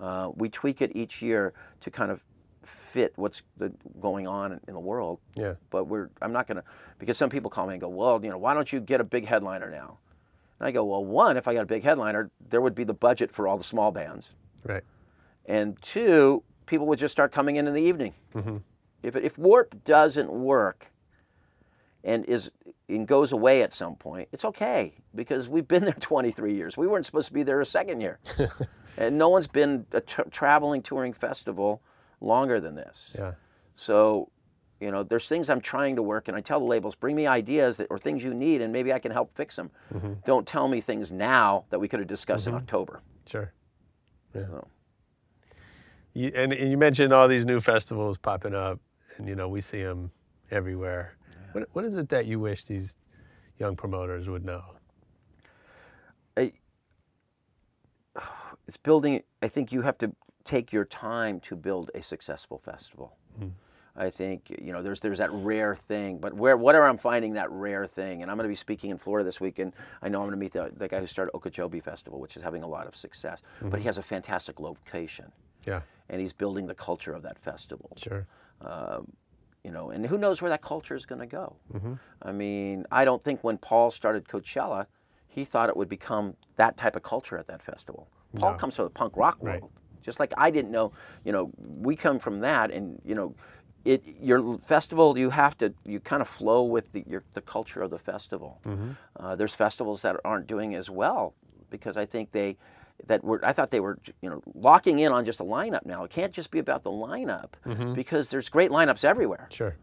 Uh, 0.00 0.30
we 0.36 0.48
tweak 0.48 0.80
it 0.82 0.94
each 0.94 1.22
year 1.22 1.52
to 1.80 1.90
kind 1.90 2.10
of 2.10 2.22
fit 2.92 3.12
what's 3.16 3.42
the, 3.58 3.72
going 4.00 4.26
on 4.26 4.60
in 4.68 4.74
the 4.74 4.80
world. 4.80 5.18
Yeah. 5.34 5.54
But 5.70 5.84
we're 5.84 6.10
I'm 6.22 6.32
not 6.32 6.46
gonna 6.46 6.62
because 6.98 7.16
some 7.18 7.30
people 7.30 7.50
call 7.50 7.66
me 7.66 7.74
and 7.74 7.80
go, 7.80 7.88
well, 7.88 8.20
you 8.22 8.30
know, 8.30 8.38
why 8.38 8.54
don't 8.54 8.72
you 8.72 8.80
get 8.80 9.00
a 9.00 9.04
big 9.04 9.26
headliner 9.26 9.70
now? 9.70 9.98
And 10.58 10.66
I 10.66 10.70
go, 10.72 10.84
well, 10.84 11.04
one, 11.04 11.36
if 11.36 11.46
I 11.46 11.54
got 11.54 11.62
a 11.62 11.66
big 11.66 11.84
headliner, 11.84 12.30
there 12.50 12.60
would 12.60 12.74
be 12.74 12.84
the 12.84 12.94
budget 12.94 13.30
for 13.30 13.46
all 13.46 13.56
the 13.58 13.64
small 13.64 13.90
bands 13.92 14.34
Right. 14.64 14.82
and 15.46 15.80
two, 15.82 16.42
people 16.66 16.86
would 16.88 16.98
just 16.98 17.12
start 17.12 17.30
coming 17.32 17.56
in 17.56 17.68
in 17.68 17.74
the 17.74 17.82
evening. 17.82 18.14
Mm-hmm. 18.34 18.56
If 19.02 19.14
it, 19.14 19.24
if 19.24 19.38
Warp 19.38 19.84
doesn't 19.84 20.30
work 20.30 20.86
and 22.04 22.24
is 22.26 22.50
and 22.88 23.06
goes 23.06 23.32
away 23.32 23.62
at 23.62 23.74
some 23.74 23.96
point, 23.96 24.28
it's 24.32 24.44
okay 24.44 24.94
because 25.14 25.48
we've 25.48 25.68
been 25.68 25.84
there 25.84 25.92
23 26.00 26.54
years. 26.54 26.76
We 26.76 26.86
weren't 26.86 27.06
supposed 27.06 27.28
to 27.28 27.34
be 27.34 27.42
there 27.42 27.60
a 27.60 27.66
second 27.66 28.00
year, 28.00 28.18
and 28.96 29.18
no 29.18 29.28
one's 29.28 29.46
been 29.46 29.86
a 29.92 30.00
tra- 30.00 30.28
traveling 30.30 30.82
touring 30.82 31.12
festival 31.12 31.82
longer 32.20 32.60
than 32.60 32.74
this. 32.74 33.10
Yeah. 33.14 33.32
So, 33.74 34.30
you 34.80 34.90
know, 34.90 35.02
there's 35.02 35.28
things 35.28 35.50
I'm 35.50 35.60
trying 35.60 35.96
to 35.96 36.02
work, 36.02 36.28
and 36.28 36.36
I 36.36 36.40
tell 36.40 36.58
the 36.58 36.66
labels, 36.66 36.94
bring 36.94 37.14
me 37.14 37.26
ideas 37.26 37.76
that, 37.76 37.86
or 37.90 37.98
things 37.98 38.24
you 38.24 38.34
need, 38.34 38.60
and 38.60 38.72
maybe 38.72 38.92
I 38.92 38.98
can 38.98 39.12
help 39.12 39.34
fix 39.36 39.54
them. 39.56 39.70
Mm-hmm. 39.94 40.14
Don't 40.24 40.46
tell 40.46 40.66
me 40.68 40.80
things 40.80 41.12
now 41.12 41.64
that 41.70 41.78
we 41.78 41.88
could 41.88 42.00
have 42.00 42.08
discussed 42.08 42.46
in 42.46 42.52
mm-hmm. 42.52 42.62
October. 42.62 43.02
Sure. 43.26 43.52
Yeah. 44.34 44.46
So. 44.46 44.68
You, 46.14 46.32
and, 46.34 46.52
and 46.52 46.70
you 46.70 46.76
mentioned 46.76 47.12
all 47.12 47.28
these 47.28 47.44
new 47.44 47.60
festivals 47.60 48.18
popping 48.18 48.54
up, 48.54 48.80
and 49.16 49.28
you 49.28 49.36
know 49.36 49.48
we 49.48 49.60
see 49.60 49.82
them 49.82 50.10
everywhere. 50.50 51.17
What, 51.52 51.68
what 51.72 51.84
is 51.84 51.94
it 51.94 52.08
that 52.10 52.26
you 52.26 52.38
wish 52.40 52.64
these 52.64 52.96
young 53.58 53.76
promoters 53.76 54.28
would 54.28 54.44
know? 54.44 54.62
it's 58.68 58.76
building 58.76 59.22
i 59.42 59.48
think 59.48 59.72
you 59.72 59.82
have 59.82 59.98
to 59.98 60.12
take 60.44 60.72
your 60.72 60.84
time 60.84 61.40
to 61.40 61.56
build 61.56 61.90
a 61.94 62.02
successful 62.02 62.58
festival 62.58 63.16
hmm. 63.38 63.48
i 63.96 64.08
think 64.08 64.54
you 64.60 64.72
know 64.72 64.82
there's 64.82 65.00
there's 65.00 65.18
that 65.18 65.32
rare 65.32 65.74
thing 65.74 66.18
but 66.18 66.34
where 66.34 66.56
whatever 66.56 66.86
i'm 66.86 66.98
finding 66.98 67.32
that 67.32 67.50
rare 67.50 67.86
thing 67.86 68.22
and 68.22 68.30
i'm 68.30 68.36
going 68.36 68.44
to 68.44 68.52
be 68.52 68.56
speaking 68.56 68.90
in 68.90 68.98
florida 68.98 69.24
this 69.24 69.40
weekend. 69.40 69.72
i 70.02 70.08
know 70.08 70.18
i'm 70.20 70.28
going 70.28 70.32
to 70.32 70.36
meet 70.36 70.52
the, 70.52 70.70
the 70.76 70.86
guy 70.86 71.00
who 71.00 71.06
started 71.06 71.32
okeechobee 71.34 71.80
festival 71.80 72.20
which 72.20 72.36
is 72.36 72.42
having 72.42 72.62
a 72.62 72.68
lot 72.68 72.86
of 72.86 72.94
success 72.94 73.40
but 73.60 73.70
he 73.70 73.76
mm-hmm. 73.76 73.86
has 73.86 73.98
a 73.98 74.02
fantastic 74.02 74.60
location 74.60 75.32
Yeah. 75.66 75.80
and 76.10 76.20
he's 76.20 76.32
building 76.32 76.66
the 76.66 76.74
culture 76.74 77.14
of 77.14 77.22
that 77.22 77.38
festival 77.38 77.96
Sure. 77.96 78.26
Um, 78.60 79.12
you 79.64 79.70
know, 79.70 79.90
and 79.90 80.06
who 80.06 80.18
knows 80.18 80.40
where 80.40 80.48
that 80.50 80.62
culture 80.62 80.94
is 80.94 81.06
going 81.06 81.20
to 81.20 81.26
go. 81.26 81.56
I 82.22 82.32
mean, 82.32 82.84
I 82.90 83.04
don't 83.04 83.22
think 83.22 83.44
when 83.44 83.58
Paul 83.58 83.90
started 83.90 84.26
Coachella, 84.26 84.86
he 85.28 85.44
thought 85.44 85.68
it 85.68 85.76
would 85.76 85.88
become 85.88 86.34
that 86.56 86.76
type 86.76 86.96
of 86.96 87.02
culture 87.02 87.38
at 87.38 87.46
that 87.46 87.62
festival. 87.62 88.08
Paul 88.36 88.52
No. 88.52 88.58
comes 88.58 88.76
from 88.76 88.86
the 88.86 88.90
punk 88.90 89.16
rock 89.16 89.36
Right. 89.40 89.60
world, 89.60 89.70
just 90.02 90.18
like 90.18 90.32
I 90.36 90.50
didn't 90.50 90.70
know. 90.72 90.92
You 91.24 91.32
know, 91.32 91.50
we 91.58 91.94
come 91.96 92.18
from 92.18 92.40
that, 92.40 92.70
and 92.70 93.00
you 93.04 93.14
know, 93.14 93.34
it 93.84 94.02
your 94.20 94.58
festival 94.58 95.16
you 95.16 95.30
have 95.30 95.56
to 95.58 95.72
you 95.84 96.00
kind 96.00 96.20
of 96.22 96.28
flow 96.28 96.62
with 96.64 96.90
the 96.92 97.04
your, 97.06 97.24
the 97.34 97.40
culture 97.40 97.82
of 97.82 97.90
the 97.90 97.98
festival. 97.98 98.60
Uh, 99.18 99.36
there's 99.36 99.54
festivals 99.54 100.02
that 100.02 100.16
aren't 100.24 100.46
doing 100.46 100.74
as 100.74 100.90
well 100.90 101.34
because 101.70 101.96
I 101.96 102.06
think 102.06 102.32
they 102.32 102.56
that 103.06 103.22
were 103.24 103.40
I 103.44 103.52
thought 103.52 103.70
they 103.70 103.80
were 103.80 103.98
you 104.22 104.28
know 104.30 104.42
locking 104.54 104.98
in 105.00 105.12
on 105.12 105.24
just 105.24 105.40
a 105.40 105.44
lineup 105.44 105.86
now. 105.86 106.04
It 106.04 106.10
can't 106.10 106.32
just 106.32 106.50
be 106.50 106.58
about 106.58 106.82
the 106.82 106.90
lineup 106.90 107.50
mm-hmm. 107.66 107.94
because 107.94 108.28
there's 108.28 108.48
great 108.48 108.70
lineups 108.70 109.04
everywhere 109.04 109.46
Sure. 109.50 109.76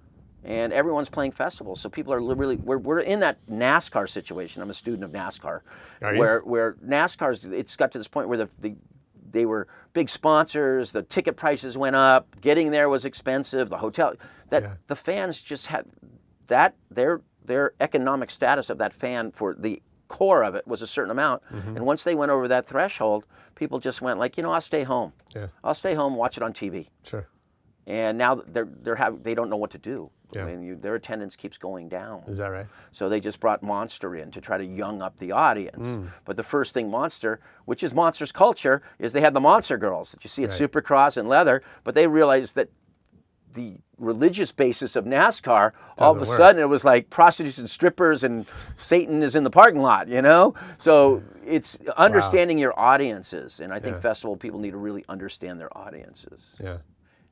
and 0.44 0.74
everyone's 0.74 1.10
playing 1.10 1.32
festivals. 1.32 1.80
So 1.82 1.90
people 1.90 2.14
are 2.14 2.20
really 2.22 2.58
we're, 2.58 2.78
we're 2.78 3.00
in 3.00 3.20
that 3.22 3.38
NASCAR 3.50 4.10
situation. 4.10 4.62
I'm 4.62 4.70
a 4.70 4.74
student 4.74 5.04
of 5.04 5.12
NASCAR, 5.12 5.62
where 6.20 6.40
where 6.42 6.74
NASCAR's 6.86 7.46
it's 7.46 7.76
got 7.76 7.92
to 7.94 7.98
this 7.98 8.08
point 8.08 8.28
where 8.28 8.38
the, 8.38 8.50
the 8.60 8.76
they 9.32 9.46
were 9.46 9.68
big 9.94 10.10
sponsors. 10.10 10.92
The 10.92 11.02
ticket 11.04 11.36
prices 11.36 11.78
went 11.78 11.96
up. 11.96 12.40
Getting 12.42 12.72
there 12.72 12.90
was 12.90 13.06
expensive. 13.06 13.70
The 13.70 13.78
hotel 13.78 14.14
that 14.50 14.64
Yeah. 14.64 14.74
the 14.88 14.96
fans 14.96 15.42
just 15.42 15.66
had 15.68 15.86
that 16.48 16.76
their 16.92 17.22
their 17.46 17.74
economic 17.80 18.32
status 18.32 18.70
of 18.70 18.78
that 18.80 18.94
fan 18.94 19.32
for 19.32 19.54
the 19.54 19.82
core 20.08 20.44
of 20.44 20.56
it 20.56 20.68
was 20.68 20.82
a 20.82 20.88
certain 20.88 21.12
amount. 21.12 21.42
Mm-hmm. 21.54 21.78
And 21.78 21.86
once 21.86 22.04
they 22.04 22.16
went 22.16 22.32
over 22.32 22.48
that 22.48 22.68
threshold, 22.68 23.26
people 23.56 23.80
just 23.80 24.02
went 24.02 24.20
like, 24.20 24.38
you 24.38 24.44
know, 24.44 24.52
I'll 24.52 24.62
stay 24.62 24.84
home. 24.84 25.14
Yeah. 25.36 25.48
I'll 25.64 25.76
stay 25.76 25.94
home, 25.94 26.16
watch 26.16 26.38
it 26.38 26.44
on 26.44 26.54
TV 26.54 26.88
Sure. 27.04 27.28
and 27.88 28.18
now 28.18 28.36
they're 28.48 28.68
they're 28.84 28.96
have 28.96 29.24
they 29.24 29.34
don't 29.36 29.50
know 29.50 29.58
what 29.58 29.72
to 29.72 29.78
do. 29.78 30.10
Yeah. 30.34 30.44
I 30.44 30.46
mean, 30.48 30.64
you, 30.64 30.76
their 30.76 30.96
attendance 30.96 31.36
keeps 31.36 31.58
going 31.58 31.88
down. 31.88 32.24
Is 32.28 32.38
that 32.40 32.48
right? 32.48 32.66
So 32.92 33.08
they 33.08 33.20
just 33.22 33.40
brought 33.40 33.62
Monster 33.64 34.16
in 34.16 34.32
to 34.32 34.42
try 34.42 34.58
to 34.58 34.66
young 34.66 35.02
up 35.02 35.18
the 35.20 35.32
audience. 35.32 35.78
Mm. 35.78 36.10
But 36.26 36.36
the 36.36 36.44
first 36.44 36.74
thing 36.74 36.90
Monster, 36.90 37.40
which 37.66 37.84
is 37.84 37.94
Monster's 37.94 38.32
culture, 38.34 38.82
is 39.00 39.14
they 39.14 39.22
had 39.22 39.34
the 39.36 39.40
Monster 39.40 39.78
Girls 39.78 40.12
that 40.12 40.24
you 40.24 40.30
see 40.30 40.44
at 40.44 40.50
Right. 40.50 40.60
Supercross 40.60 41.16
and 41.16 41.30
Leather. 41.30 41.62
But 41.84 41.96
they 41.96 42.08
realized 42.08 42.56
that 42.56 42.70
the 43.56 43.78
religious 43.98 44.52
basis 44.52 44.96
of 44.96 45.06
NASCAR, 45.06 45.72
all 45.98 46.12
of 46.12 46.18
a 46.18 46.30
work. 46.30 46.38
sudden 46.38 46.62
it 46.62 46.70
was 46.70 46.84
like 46.84 47.10
prostitutes 47.10 47.58
and 47.58 47.70
strippers 47.70 48.24
and 48.24 48.46
Satan 48.78 49.24
is 49.24 49.36
in 49.36 49.44
the 49.44 49.50
parking 49.50 49.82
lot, 49.82 50.08
you 50.08 50.22
know? 50.22 50.54
So 50.78 51.24
it's 51.46 51.78
understanding 51.98 52.60
your 52.60 52.78
audiences. 52.80 53.60
And 53.60 53.74
I 53.74 53.80
think 53.80 53.96
Yeah. 53.96 54.02
festival 54.02 54.36
people 54.36 54.60
need 54.60 54.72
to 54.72 54.78
really 54.78 55.06
understand 55.10 55.60
their 55.60 55.76
audiences. 55.76 56.42
Yeah. 56.60 56.78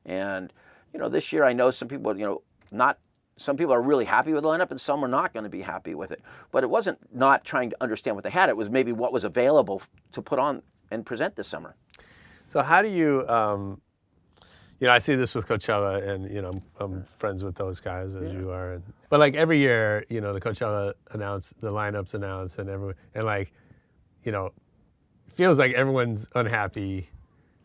And 0.06 0.52
you 0.92 0.98
know, 1.00 1.08
this 1.08 1.32
year 1.32 1.44
I 1.44 1.52
know 1.52 1.70
some 1.70 1.88
people, 1.88 2.16
you 2.18 2.24
know, 2.24 2.42
not 2.72 2.98
some 3.36 3.56
people 3.56 3.74
are 3.74 3.82
really 3.82 4.04
happy 4.04 4.32
with 4.32 4.44
the 4.44 4.48
lineup, 4.48 4.70
and 4.70 4.80
some 4.80 5.04
are 5.04 5.08
not 5.08 5.32
going 5.32 5.42
to 5.42 5.50
be 5.50 5.60
happy 5.60 5.94
with 5.96 6.12
it. 6.12 6.22
But 6.52 6.62
it 6.62 6.70
wasn't 6.70 6.98
not 7.12 7.44
trying 7.44 7.68
to 7.70 7.76
understand 7.80 8.16
what 8.16 8.22
they 8.22 8.30
had; 8.30 8.48
it 8.48 8.56
was 8.56 8.70
maybe 8.70 8.92
what 8.92 9.12
was 9.12 9.24
available 9.24 9.82
to 10.12 10.22
put 10.22 10.38
on 10.38 10.62
and 10.92 11.04
present 11.04 11.34
this 11.34 11.48
summer. 11.48 11.74
So 12.46 12.62
how 12.62 12.80
do 12.80 12.88
you, 12.88 13.26
um, 13.28 13.80
you 14.80 14.88
know, 14.88 14.92
I 14.92 14.98
see 14.98 15.14
this 15.14 15.34
with 15.34 15.46
Coachella, 15.46 16.06
and 16.06 16.30
you 16.30 16.42
know, 16.42 16.50
I'm, 16.50 16.62
I'm 16.80 17.04
friends 17.04 17.44
with 17.44 17.54
those 17.54 17.80
guys 17.80 18.14
as 18.14 18.32
you 18.32 18.50
are. 18.50 18.74
And, 18.74 18.82
but 19.08 19.20
like 19.20 19.34
every 19.34 19.58
year, 19.58 20.04
you 20.08 20.20
know, 20.20 20.32
the 20.32 20.40
Coachella 20.40 20.94
announce 21.12 21.54
the 21.60 21.70
lineups 21.70 22.14
announced, 22.14 22.58
and 22.58 22.68
everyone, 22.68 22.94
and 23.14 23.24
like, 23.24 23.52
you 24.24 24.32
know, 24.32 24.52
feels 25.34 25.58
like 25.58 25.72
everyone's 25.72 26.28
unhappy 26.34 27.08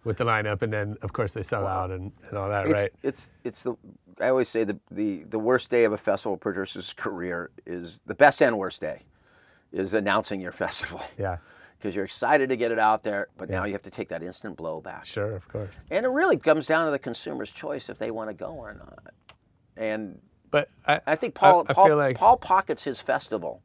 with 0.04 0.18
the 0.18 0.24
lineup, 0.26 0.62
and 0.62 0.72
then 0.72 0.98
of 1.02 1.14
course 1.14 1.34
they 1.34 1.44
sell 1.44 1.68
out 1.68 1.92
and, 1.92 2.12
and 2.30 2.38
all 2.38 2.50
that, 2.50 2.66
It's, 2.66 2.74
right? 2.74 2.92
It's 3.04 3.30
it's 3.44 3.64
the 3.64 3.76
I 4.22 4.30
always 4.30 4.50
say 4.50 4.64
the, 4.64 4.78
the 4.92 5.24
the 5.30 5.40
worst 5.40 5.70
day 5.70 5.84
of 5.84 5.94
a 5.94 5.98
festival 5.98 6.38
producer's 6.38 6.94
career 6.98 7.50
is 7.66 8.00
the 8.06 8.16
best 8.16 8.42
and 8.42 8.58
worst 8.58 8.82
day 8.82 9.02
is 9.72 9.94
announcing 9.94 10.40
your 10.40 10.52
festival. 10.64 11.02
Yeah, 11.18 11.38
because 11.80 11.96
you're 11.96 12.06
excited 12.06 12.50
to 12.50 12.58
get 12.58 12.72
it 12.74 12.80
out 12.80 13.04
there, 13.04 13.30
but 13.38 13.50
now 13.50 13.64
you 13.64 13.72
have 13.72 13.82
to 13.84 13.90
take 13.90 14.10
that 14.10 14.22
instant 14.22 14.58
blowback. 14.58 15.06
sure, 15.06 15.34
of 15.36 15.48
course. 15.48 15.84
And 15.90 16.06
it 16.06 16.10
really 16.10 16.36
comes 16.38 16.68
down 16.68 16.86
to 16.86 16.92
the 16.92 17.00
consumer's 17.00 17.52
choice 17.52 17.88
if 17.88 17.98
they 17.98 18.12
want 18.12 18.30
to 18.30 18.34
go 18.34 18.48
or 18.52 18.74
not. 18.74 19.14
And 19.78 20.20
But 20.52 20.70
I, 20.86 21.00
I 21.08 21.16
think 21.16 21.36
Paul 21.36 21.66
I, 21.70 21.74
Paul, 21.74 21.86
feel 21.88 21.98
like 21.98 22.18
Paul 22.18 22.36
pockets 22.38 22.84
his 22.84 23.00
festival 23.00 23.62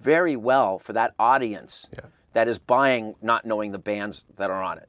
very 0.00 0.34
well 0.36 0.80
for 0.80 0.92
that 0.94 1.14
audience 1.18 1.86
Yeah. 1.92 2.00
that 2.32 2.48
is 2.48 2.58
buying 2.58 3.14
not 3.22 3.44
knowing 3.46 3.70
the 3.70 3.78
bands 3.78 4.24
that 4.36 4.50
are 4.50 4.62
on 4.62 4.78
it. 4.78 4.88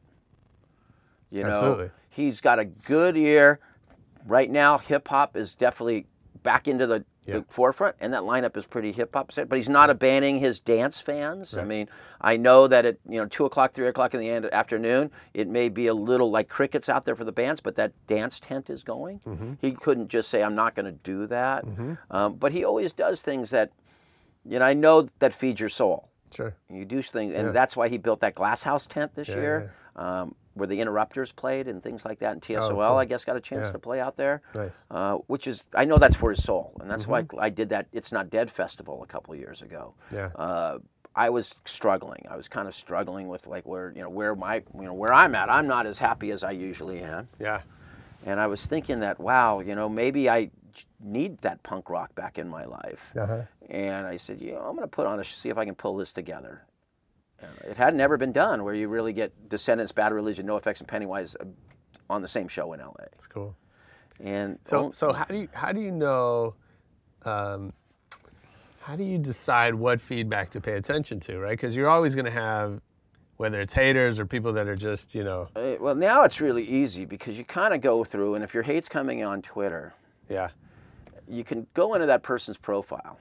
You 1.29 1.43
know, 1.43 1.49
Absolutely. 1.49 1.89
he's 2.09 2.41
got 2.41 2.57
a 2.59 2.65
good 2.65 3.15
ear. 3.15 3.59
Right 4.25 4.49
now, 4.49 4.79
hip 4.79 5.07
hop 5.07 5.35
is 5.37 5.53
definitely 5.53 6.07
back 6.41 6.67
into 6.67 6.87
the, 6.87 7.05
Yeah. 7.25 7.39
the 7.39 7.45
forefront, 7.49 7.95
and 7.99 8.13
that 8.13 8.21
lineup 8.21 8.55
is 8.55 8.65
pretty 8.65 8.91
hip 8.91 9.11
hop 9.13 9.31
set. 9.31 9.49
But 9.49 9.57
he's 9.57 9.67
not 9.69 9.89
abandoning 9.89 10.39
his 10.39 10.59
dance 10.59 10.99
fans. 10.99 11.55
I 11.55 11.63
mean, 11.63 11.89
I 12.21 12.37
know 12.37 12.67
that 12.67 12.85
at 12.85 12.97
you 13.09 13.19
know 13.19 13.25
two 13.25 13.45
o'clock, 13.45 13.73
three 13.73 13.87
o'clock 13.87 14.13
in 14.13 14.19
the 14.19 14.29
end, 14.29 14.45
afternoon, 14.45 15.09
it 15.33 15.47
may 15.47 15.69
be 15.69 15.87
a 15.87 15.93
little 15.93 16.29
like 16.29 16.47
crickets 16.49 16.87
out 16.87 17.03
there 17.05 17.15
for 17.15 17.23
the 17.23 17.31
bands, 17.31 17.61
but 17.61 17.75
that 17.77 17.93
dance 18.07 18.39
tent 18.39 18.69
is 18.69 18.83
going. 18.83 19.21
Mm-hmm. 19.27 19.53
He 19.59 19.71
couldn't 19.71 20.09
just 20.09 20.29
say, 20.29 20.43
"I'm 20.43 20.55
not 20.55 20.75
going 20.75 20.85
to 20.85 20.91
do 21.03 21.25
that," 21.27 21.65
um, 22.11 22.35
but 22.35 22.51
he 22.51 22.63
always 22.63 22.93
does 22.93 23.21
things 23.21 23.49
that, 23.49 23.71
you 24.47 24.59
know, 24.59 24.65
I 24.65 24.73
know 24.73 25.09
that 25.19 25.33
feed 25.33 25.59
your 25.59 25.69
soul. 25.69 26.09
sure. 26.31 26.53
You 26.69 26.85
do 26.85 27.01
things, 27.01 27.33
and 27.33 27.47
Yeah. 27.47 27.51
that's 27.53 27.75
why 27.75 27.87
he 27.89 27.97
built 27.97 28.19
that 28.19 28.35
glass 28.35 28.61
house 28.61 28.85
tent 28.85 29.15
this 29.15 29.29
Yeah, 29.29 29.35
year, 29.35 29.73
Um, 29.95 30.35
where 30.55 30.67
the 30.67 30.79
Interrupters 30.81 31.31
played 31.31 31.67
and 31.67 31.83
things 31.83 32.03
like 32.03 32.19
that. 32.19 32.31
And 32.31 32.41
TSOL, 32.41 32.57
Oh, 32.61 32.69
cool. 32.71 32.81
I 32.97 33.05
guess, 33.05 33.23
got 33.23 33.35
a 33.35 33.41
chance 33.41 33.65
Yeah. 33.65 33.71
to 33.73 33.79
play 33.79 33.99
out 33.99 34.17
there, 34.17 34.41
Nice. 34.55 34.85
uh, 34.89 35.15
which 35.27 35.45
is 35.47 35.61
I 35.73 35.85
know 35.85 35.97
that's 35.97 36.15
for 36.15 36.31
his 36.31 36.43
soul, 36.43 36.73
and 36.81 36.89
that's 36.89 37.03
Mm-hmm. 37.03 37.37
why 37.37 37.45
I 37.45 37.49
did 37.49 37.69
that. 37.69 37.87
It's 37.93 38.11
not 38.11 38.29
dead 38.29 38.49
festival 38.49 39.03
a 39.03 39.07
couple 39.07 39.33
of 39.33 39.39
years 39.39 39.61
ago. 39.61 39.93
Yeah. 40.11 40.27
Uh, 40.35 40.79
I 41.17 41.29
was 41.29 41.53
struggling. 41.65 42.25
I 42.29 42.35
was 42.35 42.47
kind 42.49 42.67
of 42.67 42.75
struggling 42.75 43.27
with 43.29 43.47
like 43.47 43.65
where 43.65 43.91
you 43.95 44.01
know 44.01 44.09
where 44.09 44.35
my 44.35 44.55
you 44.73 44.81
know 44.83 44.93
where 44.93 45.13
I'm 45.13 45.35
at. 45.35 45.49
I'm 45.49 45.67
not 45.67 45.85
as 45.85 45.97
happy 45.97 46.31
as 46.31 46.43
I 46.43 46.51
usually 46.51 46.99
am. 47.01 47.27
Yeah. 47.39 47.61
And 48.25 48.39
I 48.39 48.47
was 48.47 48.65
thinking 48.65 49.01
that, 49.01 49.19
wow, 49.19 49.59
you 49.59 49.75
know, 49.75 49.87
maybe 49.87 50.29
I 50.29 50.49
need 50.99 51.37
that 51.39 51.61
punk 51.63 51.89
rock 51.89 52.15
back 52.15 52.37
in 52.39 52.49
my 52.49 52.65
life. 52.65 52.99
Uh-huh. 53.17 53.41
And 53.69 54.07
I 54.07 54.17
said, 54.17 54.41
you 54.41 54.53
know, 54.53 54.59
I'm 54.61 54.75
going 54.75 54.81
to 54.81 54.87
put 54.87 55.05
on 55.05 55.19
a, 55.19 55.23
see 55.23 55.49
if 55.49 55.57
I 55.59 55.63
can 55.65 55.75
pull 55.75 55.95
this 55.95 56.11
together. 56.11 56.63
And 57.41 57.71
it 57.71 57.77
had 57.77 57.95
never 57.95 58.17
been 58.17 58.31
done 58.31 58.63
where 58.63 58.73
you 58.73 58.87
really 58.87 59.13
get 59.13 59.49
Descendents, 59.49 59.91
Bad 59.91 60.13
Religion, 60.13 60.45
NOFX, 60.47 60.79
and 60.79 60.87
Pennywise 60.87 61.35
uh, 61.39 61.45
on 62.09 62.21
the 62.21 62.27
same 62.27 62.47
show 62.47 62.73
in 62.73 62.79
LA. 62.79 62.93
It's 63.13 63.27
cool. 63.27 63.55
And 64.19 64.57
So, 64.63 64.91
so 64.91 65.11
how 65.11 65.25
do 65.25 65.37
you 65.37 65.49
how 65.53 65.71
do 65.71 65.81
you 65.81 65.91
know? 65.91 66.55
Um, 67.23 67.73
how 68.85 68.95
do 68.95 69.03
you 69.03 69.17
decide 69.17 69.73
what 69.73 69.99
feedback 69.99 70.51
to 70.51 70.61
pay 70.61 70.73
attention 70.73 71.19
to, 71.21 71.39
right? 71.39 71.51
Because 71.51 71.75
you're 71.75 71.89
always 71.89 72.13
going 72.13 72.25
to 72.25 72.31
have, 72.31 72.81
whether 73.37 73.59
it's 73.59 73.73
haters 73.73 74.19
or 74.19 74.27
people 74.27 74.53
that 74.53 74.67
are 74.67 74.75
just, 74.75 75.15
you 75.15 75.23
know, 75.23 75.47
Uh, 75.55 75.73
well, 75.79 75.95
now 75.95 76.21
it's 76.21 76.39
really 76.39 76.63
easy 76.63 77.03
because 77.03 77.35
you 77.35 77.43
kind 77.43 77.73
of 77.73 77.81
go 77.81 78.03
through, 78.03 78.35
and 78.35 78.43
if 78.43 78.53
your 78.53 78.61
hate's 78.61 78.87
coming 78.87 79.23
on 79.23 79.41
Twitter, 79.41 79.95
yeah, 80.29 80.49
you 81.27 81.43
can 81.43 81.65
go 81.73 81.95
into 81.95 82.05
that 82.05 82.21
person's 82.21 82.57
profile 82.57 83.17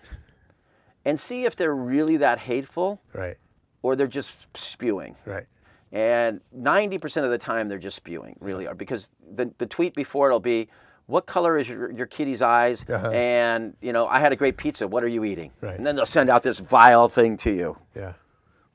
and 1.07 1.19
see 1.19 1.47
if 1.47 1.57
they're 1.57 1.75
really 1.75 2.19
that 2.19 2.39
hateful 2.41 3.01
right, 3.15 3.39
or 3.85 3.95
they're 3.97 4.07
just 4.07 4.33
spewing. 4.55 5.15
right, 5.27 5.45
And 5.93 6.41
90% 6.59 7.23
of 7.23 7.31
the 7.31 7.37
time, 7.39 7.69
they're 7.69 7.79
just 7.79 7.97
spewing, 7.97 8.35
really 8.41 8.67
are. 8.67 8.75
Because 8.75 9.09
the, 9.37 9.51
the 9.59 9.67
tweet 9.67 9.95
before 9.95 10.27
it'll 10.29 10.41
be, 10.41 10.69
what 11.07 11.27
color 11.27 11.59
is 11.59 11.69
your, 11.69 11.93
your 11.93 12.07
kitty's 12.07 12.41
eyes? 12.41 12.83
Uh-huh. 12.89 13.11
And, 13.11 13.75
you 13.83 13.93
know, 13.93 14.07
I 14.07 14.21
had 14.21 14.33
a 14.33 14.37
great 14.37 14.57
pizza. 14.57 14.89
What 14.89 15.05
are 15.05 15.09
you 15.09 15.23
eating? 15.25 15.51
Right. 15.61 15.77
And 15.77 15.85
then 15.87 15.97
they'll 15.97 16.07
send 16.07 16.31
out 16.31 16.43
this 16.43 16.61
vile 16.61 17.11
thing 17.11 17.37
to 17.39 17.51
you. 17.51 17.77
yeah, 17.95 18.15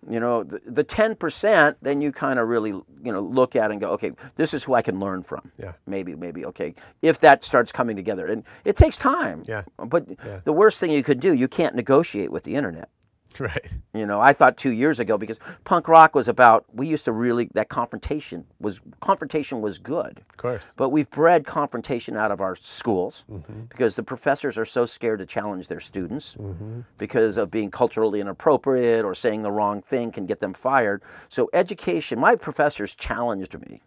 You 0.07 0.19
know, 0.19 0.43
the, 0.43 0.61
the 0.67 0.83
10%, 0.83 1.75
then 1.81 2.01
you 2.01 2.11
kind 2.11 2.37
of 2.37 2.47
really, 2.47 2.69
you 2.69 3.11
know, 3.11 3.19
look 3.21 3.55
at 3.55 3.71
and 3.71 3.81
go, 3.81 3.89
okay, 3.93 4.11
this 4.35 4.53
is 4.53 4.63
who 4.63 4.75
I 4.75 4.83
can 4.83 4.99
learn 4.99 5.23
from. 5.23 5.51
Yeah. 5.57 5.71
Maybe, 5.87 6.13
maybe, 6.13 6.45
okay. 6.45 6.75
If 7.01 7.19
that 7.21 7.43
starts 7.43 7.71
coming 7.71 7.95
together. 7.95 8.27
And 8.27 8.43
it 8.63 8.75
takes 8.77 8.95
time. 8.95 9.41
Yeah. 9.47 9.63
But 9.77 10.05
Yeah. 10.23 10.41
the 10.43 10.53
worst 10.53 10.79
thing 10.79 10.91
you 10.91 11.01
could 11.01 11.19
do, 11.19 11.33
you 11.33 11.47
can't 11.47 11.73
negotiate 11.73 12.31
with 12.31 12.43
the 12.43 12.53
internet. 12.53 12.89
right, 13.39 13.69
You 13.93 14.05
know, 14.05 14.19
I 14.19 14.33
thought 14.33 14.57
two 14.57 14.71
years 14.71 14.99
ago 14.99 15.17
because 15.17 15.37
punk 15.63 15.87
rock 15.87 16.15
was 16.15 16.27
about 16.27 16.65
we 16.73 16.87
used 16.87 17.05
to 17.05 17.11
really 17.11 17.49
that 17.53 17.69
confrontation 17.69 18.45
was 18.59 18.79
confrontation 19.01 19.61
was 19.61 19.77
good, 19.77 20.21
of 20.29 20.37
course, 20.37 20.73
but 20.75 20.89
we've 20.89 21.09
bred 21.11 21.45
confrontation 21.45 22.17
out 22.17 22.31
of 22.31 22.41
our 22.41 22.55
schools 22.55 23.23
mm-hmm. 23.31 23.61
because 23.69 23.95
the 23.95 24.03
professors 24.03 24.57
are 24.57 24.65
so 24.65 24.85
scared 24.85 25.19
to 25.19 25.25
challenge 25.25 25.67
their 25.67 25.79
students 25.79 26.35
mm-hmm. 26.39 26.81
because 26.97 27.37
of 27.37 27.51
being 27.51 27.69
culturally 27.69 28.19
inappropriate 28.19 29.05
or 29.05 29.13
saying 29.13 29.43
the 29.43 29.51
wrong 29.51 29.81
thing 29.81 30.11
can 30.11 30.25
get 30.25 30.39
them 30.39 30.53
fired. 30.53 31.01
So 31.29 31.49
education, 31.53 32.19
my 32.19 32.35
professors 32.35 32.95
challenged 32.95 33.59
me, 33.59 33.81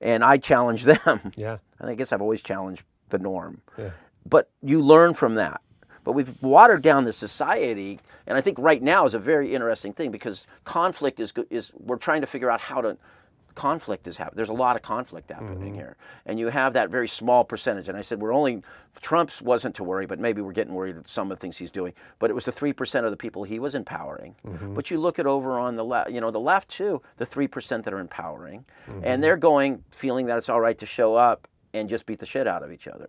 and 0.00 0.24
I 0.24 0.38
challenged 0.38 0.84
them. 1.04 1.32
yeah, 1.36 1.58
And 1.78 1.88
I 1.88 1.94
guess 1.94 2.12
I've 2.12 2.22
always 2.22 2.42
challenged 2.42 2.82
the 3.08 3.18
norm. 3.18 3.62
Yeah, 3.78 3.90
but 4.28 4.50
you 4.62 4.82
learn 4.82 5.14
from 5.14 5.36
that. 5.36 5.60
But 6.06 6.12
we've 6.12 6.40
watered 6.40 6.82
down 6.82 7.04
the 7.04 7.12
society, 7.12 7.98
and 8.28 8.38
I 8.38 8.40
think 8.40 8.58
right 8.60 8.80
now 8.80 9.06
is 9.06 9.14
a 9.14 9.18
very 9.18 9.52
interesting 9.52 9.92
thing 9.92 10.12
because 10.12 10.46
conflict 10.64 11.18
is 11.18 11.32
is 11.50 11.72
we're 11.74 11.96
trying 11.96 12.20
to 12.20 12.28
figure 12.28 12.48
out 12.48 12.60
how 12.60 12.80
to 12.80 12.96
conflict 13.56 14.06
is 14.06 14.16
happening. 14.16 14.36
There's 14.36 14.50
a 14.50 14.52
lot 14.52 14.76
of 14.76 14.82
conflict 14.82 15.32
happening 15.32 15.58
mm-hmm. 15.58 15.74
here, 15.74 15.96
and 16.24 16.38
you 16.38 16.46
have 16.46 16.74
that 16.74 16.90
very 16.90 17.08
small 17.08 17.42
percentage. 17.42 17.88
And 17.88 17.98
I 17.98 18.02
said 18.02 18.20
we're 18.20 18.32
only 18.32 18.62
Trump's 19.02 19.42
wasn't 19.42 19.74
to 19.74 19.82
worry, 19.82 20.06
but 20.06 20.20
maybe 20.20 20.40
we're 20.40 20.52
getting 20.52 20.74
worried 20.74 20.96
at 20.96 21.08
some 21.08 21.32
of 21.32 21.36
the 21.36 21.40
things 21.40 21.58
he's 21.58 21.72
doing. 21.72 21.92
But 22.20 22.30
it 22.30 22.34
was 22.34 22.44
the 22.44 22.52
three 22.52 22.72
percent 22.72 23.04
of 23.04 23.10
the 23.10 23.16
people 23.16 23.42
he 23.42 23.58
was 23.58 23.74
empowering. 23.74 24.36
Mm-hmm. 24.46 24.74
But 24.74 24.92
you 24.92 25.00
look 25.00 25.18
at 25.18 25.26
over 25.26 25.58
on 25.58 25.74
the 25.74 25.84
left, 25.84 26.12
you 26.12 26.20
know, 26.20 26.30
the 26.30 26.38
left 26.38 26.68
too, 26.68 27.02
the 27.16 27.26
three 27.26 27.48
percent 27.48 27.84
that 27.84 27.92
are 27.92 27.98
empowering, 27.98 28.64
and 28.86 29.02
mm-hmm. 29.02 29.20
they're 29.22 29.36
going 29.36 29.82
feeling 29.90 30.26
that 30.26 30.38
it's 30.38 30.48
all 30.48 30.60
right 30.60 30.78
to 30.78 30.86
show 30.86 31.16
up 31.16 31.48
and 31.74 31.88
just 31.88 32.06
beat 32.06 32.18
the 32.18 32.26
shit 32.26 32.46
out 32.46 32.62
of 32.62 32.72
each 32.72 32.86
other. 32.88 33.08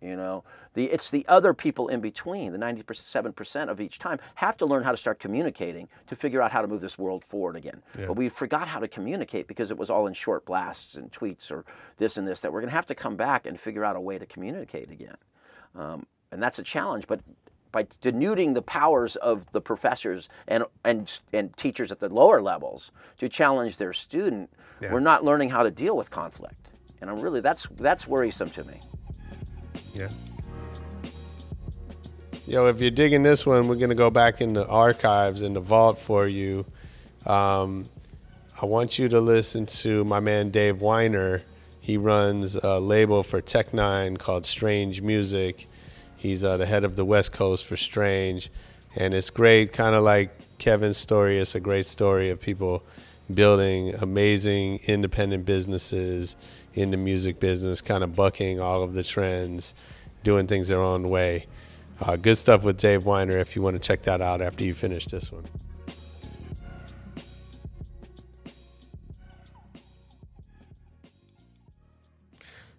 You 0.00 0.16
know, 0.16 0.44
the 0.74 0.84
it's 0.86 1.10
the 1.10 1.24
other 1.28 1.54
people 1.54 1.88
in 1.88 2.00
between, 2.00 2.52
the 2.52 2.58
ninety-seven 2.58 3.32
percent 3.32 3.70
of 3.70 3.80
each 3.80 3.98
time, 3.98 4.18
have 4.36 4.56
to 4.58 4.66
learn 4.66 4.82
how 4.82 4.90
to 4.90 4.96
start 4.96 5.18
communicating 5.18 5.88
to 6.06 6.16
figure 6.16 6.42
out 6.42 6.50
how 6.52 6.62
to 6.62 6.68
move 6.68 6.80
this 6.80 6.98
world 6.98 7.24
forward 7.28 7.56
again. 7.56 7.82
But 7.94 8.14
we 8.14 8.28
forgot 8.28 8.68
how 8.68 8.80
to 8.80 8.88
communicate 8.88 9.46
because 9.46 9.70
it 9.70 9.78
was 9.78 9.90
all 9.90 10.06
in 10.06 10.14
short 10.14 10.44
blasts 10.44 10.94
and 10.96 11.12
tweets 11.12 11.50
or 11.50 11.64
this 11.98 12.16
and 12.16 12.26
this. 12.26 12.40
That 12.40 12.52
we're 12.52 12.60
going 12.60 12.70
to 12.70 12.76
have 12.76 12.86
to 12.86 12.94
come 12.94 13.16
back 13.16 13.46
and 13.46 13.58
figure 13.60 13.84
out 13.84 13.96
a 13.96 14.00
way 14.00 14.18
to 14.18 14.26
communicate 14.26 14.90
again. 14.90 15.16
um, 15.76 16.06
and 16.30 16.42
that's 16.42 16.58
a 16.58 16.62
challenge. 16.62 17.06
But 17.06 17.20
by 17.72 17.86
denuding 18.02 18.54
the 18.54 18.62
powers 18.62 19.16
of 19.16 19.50
the 19.52 19.60
professors 19.60 20.28
and 20.46 20.64
and 20.84 21.18
and 21.32 21.56
teachers 21.56 21.90
at 21.92 22.00
the 22.00 22.08
lower 22.08 22.40
levels 22.42 22.90
to 23.18 23.28
challenge 23.28 23.76
their 23.76 23.92
student, 23.92 24.50
Yeah. 24.80 24.92
we're 24.92 25.00
not 25.00 25.24
learning 25.24 25.50
how 25.50 25.62
to 25.62 25.70
deal 25.70 25.96
with 25.96 26.10
conflict. 26.10 26.67
And 27.00 27.10
I'm 27.10 27.18
really 27.20 27.40
that's 27.40 27.66
that's 27.76 28.06
worrisome 28.06 28.48
to 28.50 28.64
me. 28.64 28.80
Yeah. 29.94 30.08
Yo, 32.46 32.66
if 32.66 32.80
you're 32.80 32.90
digging 32.90 33.22
this 33.22 33.44
one, 33.44 33.68
we're 33.68 33.76
gonna 33.76 33.94
go 33.94 34.10
back 34.10 34.40
in 34.40 34.54
the 34.54 34.66
archives 34.66 35.42
in 35.42 35.52
the 35.52 35.60
vault 35.60 36.00
for 36.00 36.26
you. 36.26 36.64
Um, 37.26 37.84
I 38.60 38.66
want 38.66 38.98
you 38.98 39.08
to 39.10 39.20
listen 39.20 39.66
to 39.66 40.02
my 40.04 40.18
man 40.18 40.50
Dave 40.50 40.80
Weiner. 40.80 41.42
He 41.80 41.96
runs 41.96 42.56
a 42.56 42.80
label 42.80 43.22
for 43.22 43.40
Tech 43.40 43.70
N9ne 43.70 44.18
called 44.18 44.44
Strange 44.44 45.00
Music. 45.00 45.68
He's 46.16 46.42
uh, 46.42 46.56
the 46.56 46.66
head 46.66 46.84
of 46.84 46.96
the 46.96 47.04
West 47.04 47.32
Coast 47.32 47.64
for 47.66 47.76
Strange, 47.76 48.50
and 48.96 49.14
it's 49.14 49.30
great. 49.30 49.72
Kind 49.72 49.94
of 49.94 50.02
like 50.02 50.30
Kevin's 50.58 50.98
story. 50.98 51.38
It's 51.38 51.54
a 51.54 51.60
great 51.60 51.86
story 51.86 52.30
of 52.30 52.40
people 52.40 52.82
building 53.32 53.94
amazing 53.94 54.80
independent 54.86 55.44
businesses 55.44 56.36
in 56.74 56.90
the 56.90 56.96
music 56.96 57.40
business, 57.40 57.80
kind 57.80 58.04
of 58.04 58.14
bucking 58.14 58.60
all 58.60 58.82
of 58.82 58.94
the 58.94 59.02
trends, 59.02 59.74
doing 60.22 60.46
things 60.46 60.68
their 60.68 60.82
own 60.82 61.08
way. 61.08 61.46
Uh, 62.00 62.16
good 62.16 62.38
stuff 62.38 62.62
with 62.62 62.78
Dave 62.78 63.04
Weiner 63.04 63.38
if 63.38 63.56
you 63.56 63.62
want 63.62 63.74
to 63.74 63.80
check 63.80 64.02
that 64.02 64.20
out 64.20 64.40
after 64.40 64.64
you 64.64 64.74
finish 64.74 65.06
this 65.06 65.32
one. 65.32 65.44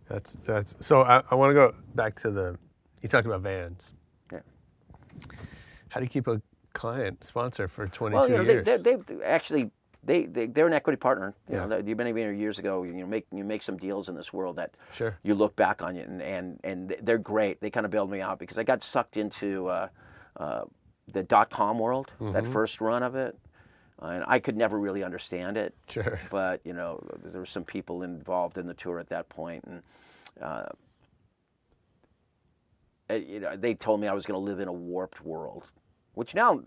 That's 0.07 0.33
that's 0.45 0.75
so 0.85 1.01
I, 1.01 1.21
I 1.29 1.35
want 1.35 1.51
to 1.51 1.53
go 1.53 1.73
back 1.93 2.15
to 2.17 2.31
the 2.31 2.57
you 3.01 3.09
talked 3.09 3.27
about 3.27 3.41
vans. 3.41 3.83
Yeah. 4.31 4.39
How 5.89 5.99
do 5.99 6.05
you 6.05 6.09
keep 6.09 6.27
a 6.27 6.41
client 6.73 7.23
sponsor 7.23 7.67
for 7.67 7.87
22 7.87 8.15
Well, 8.15 8.29
you 8.29 8.37
know, 8.37 8.41
years? 8.43 8.65
they, 8.65 8.77
they, 8.77 8.95
they've 8.95 9.21
actually 9.23 9.69
they, 10.03 10.25
they 10.25 10.45
they're 10.47 10.67
an 10.67 10.73
equity 10.73 10.97
partner. 10.97 11.33
You 11.49 11.55
Yeah. 11.55 11.61
know, 11.61 11.67
that- 11.69 11.87
you've 11.87 11.97
been 11.97 12.15
here 12.15 12.31
years 12.31 12.57
ago. 12.59 12.83
You 12.83 12.93
know, 12.93 13.05
make 13.05 13.27
you 13.31 13.43
make 13.43 13.63
some 13.63 13.77
deals 13.77 14.09
in 14.09 14.15
this 14.15 14.31
world 14.33 14.55
that 14.55 14.75
Sure. 14.93 15.17
you 15.23 15.35
look 15.35 15.55
back 15.55 15.81
on 15.81 15.95
it 15.97 16.07
and 16.07 16.21
and 16.21 16.59
and 16.63 16.95
they're 17.01 17.17
great. 17.17 17.59
They 17.61 17.69
kind 17.69 17.85
of 17.85 17.91
bailed 17.91 18.09
me 18.09 18.21
out 18.21 18.39
because 18.39 18.57
I 18.57 18.63
got 18.63 18.83
sucked 18.83 19.17
into 19.17 19.67
uh, 19.67 19.87
uh, 20.37 20.63
the 21.11 21.23
dot 21.23 21.49
com 21.49 21.79
world. 21.79 22.11
That 22.19 22.43
Mm-hmm. 22.43 22.51
first 22.51 22.79
run 22.81 23.03
of 23.03 23.15
it, 23.15 23.37
and 24.01 24.23
I 24.27 24.39
could 24.39 24.55
never 24.55 24.79
really 24.79 25.03
understand 25.03 25.57
it. 25.57 25.75
Sure. 25.87 26.19
But 26.29 26.61
you 26.63 26.73
know, 26.73 27.03
there 27.23 27.41
were 27.41 27.45
some 27.45 27.65
people 27.65 28.03
involved 28.03 28.57
in 28.57 28.67
the 28.67 28.73
tour 28.75 28.99
at 28.99 29.09
that 29.09 29.27
point, 29.29 29.63
and 29.65 29.81
uh, 30.41 30.65
uh, 33.09 33.15
you 33.15 33.39
know, 33.39 33.57
they 33.57 33.73
told 33.73 33.99
me 33.99 34.07
I 34.07 34.13
was 34.13 34.25
going 34.25 34.39
to 34.39 34.43
live 34.51 34.59
in 34.59 34.67
a 34.67 34.73
warped 34.73 35.21
world, 35.25 35.63
which 36.13 36.35
now 36.35 36.61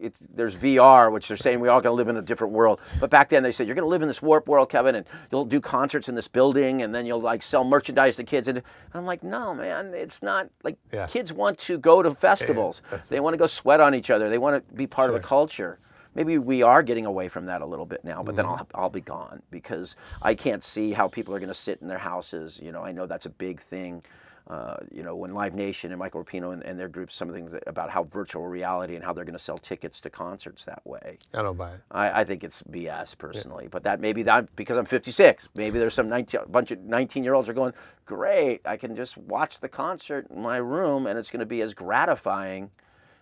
it, 0.00 0.14
there's 0.34 0.56
VR, 0.56 1.12
which 1.12 1.28
they're 1.28 1.36
saying 1.36 1.60
we 1.60 1.68
all 1.68 1.80
going 1.80 1.92
to 1.92 1.96
live 1.96 2.08
in 2.08 2.16
a 2.16 2.22
different 2.22 2.52
world. 2.52 2.80
But 3.00 3.10
back 3.10 3.28
then 3.28 3.42
they 3.42 3.52
said 3.52 3.66
you're 3.66 3.74
going 3.76 3.84
to 3.84 3.88
live 3.90 4.02
in 4.02 4.08
this 4.08 4.20
warp 4.22 4.48
world, 4.48 4.68
Kevin, 4.70 4.94
and 4.94 5.06
you'll 5.30 5.44
do 5.44 5.60
concerts 5.60 6.08
in 6.08 6.14
this 6.14 6.28
building, 6.28 6.82
and 6.82 6.94
then 6.94 7.06
you'll 7.06 7.20
like 7.20 7.42
sell 7.42 7.64
merchandise 7.64 8.16
to 8.16 8.24
kids. 8.24 8.48
And 8.48 8.62
I'm 8.94 9.04
like, 9.06 9.22
no, 9.22 9.54
man, 9.54 9.92
it's 9.94 10.22
not 10.22 10.48
like 10.62 10.76
Yeah. 10.92 11.06
kids 11.06 11.32
want 11.32 11.58
to 11.60 11.78
go 11.78 12.02
to 12.02 12.14
festivals. 12.14 12.82
that's 12.90 13.08
they 13.08 13.20
want 13.20 13.34
to 13.34 13.38
go 13.38 13.46
sweat 13.46 13.80
on 13.80 13.94
each 13.94 14.10
other. 14.10 14.28
They 14.28 14.38
want 14.38 14.66
to 14.68 14.74
be 14.74 14.86
part 14.86 15.10
of 15.10 15.16
a 15.16 15.20
culture. 15.20 15.78
Maybe 16.14 16.36
we 16.36 16.62
are 16.62 16.82
getting 16.82 17.06
away 17.06 17.28
from 17.28 17.46
that 17.46 17.62
a 17.62 17.66
little 17.66 17.86
bit 17.86 18.04
now, 18.04 18.22
but 18.22 18.36
then 18.36 18.44
Mm-hmm. 18.44 18.66
I'll, 18.74 18.82
I'll 18.84 18.90
be 18.90 19.00
gone 19.00 19.40
because 19.50 19.94
I 20.20 20.34
can't 20.34 20.62
see 20.62 20.92
how 20.92 21.08
people 21.08 21.34
are 21.34 21.38
going 21.38 21.48
to 21.48 21.54
sit 21.54 21.78
in 21.80 21.88
their 21.88 21.96
houses. 21.98 22.58
You 22.62 22.70
know, 22.70 22.82
I 22.82 22.92
know 22.92 23.06
that's 23.06 23.24
a 23.24 23.30
big 23.30 23.62
thing. 23.62 24.02
Uh, 24.48 24.76
you 24.90 25.02
know, 25.04 25.14
when 25.14 25.32
Live 25.34 25.54
Nation 25.54 25.92
and 25.92 25.98
Michael 26.00 26.24
Rapino 26.24 26.52
and, 26.52 26.62
and 26.64 26.78
their 26.78 26.88
group, 26.88 27.12
some 27.12 27.28
of 27.28 27.34
the 27.34 27.38
things 27.40 27.52
that- 27.52 27.62
about 27.66 27.90
how 27.90 28.02
virtual 28.04 28.46
reality 28.46 28.96
and 28.96 29.04
how 29.04 29.12
they're 29.12 29.24
going 29.24 29.38
to 29.38 29.42
sell 29.42 29.56
tickets 29.56 30.00
to 30.00 30.10
concerts 30.10 30.64
that 30.64 30.84
way. 30.84 31.18
I 31.32 31.42
don't 31.42 31.56
buy 31.56 31.74
it. 31.74 31.80
I, 31.92 32.20
I 32.20 32.24
think 32.24 32.42
it's 32.42 32.60
BS 32.64 33.16
personally, 33.16 33.68
but 33.70 33.84
that 33.84 34.00
maybe 34.00 34.24
that 34.24 34.54
because 34.56 34.76
I'm 34.76 34.84
56, 34.86 35.48
maybe 35.54 35.78
there's 35.78 35.94
some 35.94 36.08
19, 36.08 36.40
bunch 36.48 36.72
of 36.72 36.80
19 36.80 37.22
year 37.22 37.34
olds 37.34 37.48
are 37.48 37.52
going, 37.52 37.72
great, 38.04 38.60
I 38.64 38.76
can 38.76 38.96
just 38.96 39.16
watch 39.16 39.60
the 39.60 39.68
concert 39.68 40.26
in 40.28 40.42
my 40.42 40.56
room 40.56 41.06
and 41.06 41.16
it's 41.18 41.30
going 41.30 41.40
to 41.40 41.46
be 41.46 41.60
as 41.62 41.72
gratifying 41.72 42.70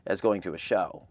as 0.06 0.20
going 0.22 0.40
to 0.42 0.54
a 0.54 0.58
show. 0.58 1.02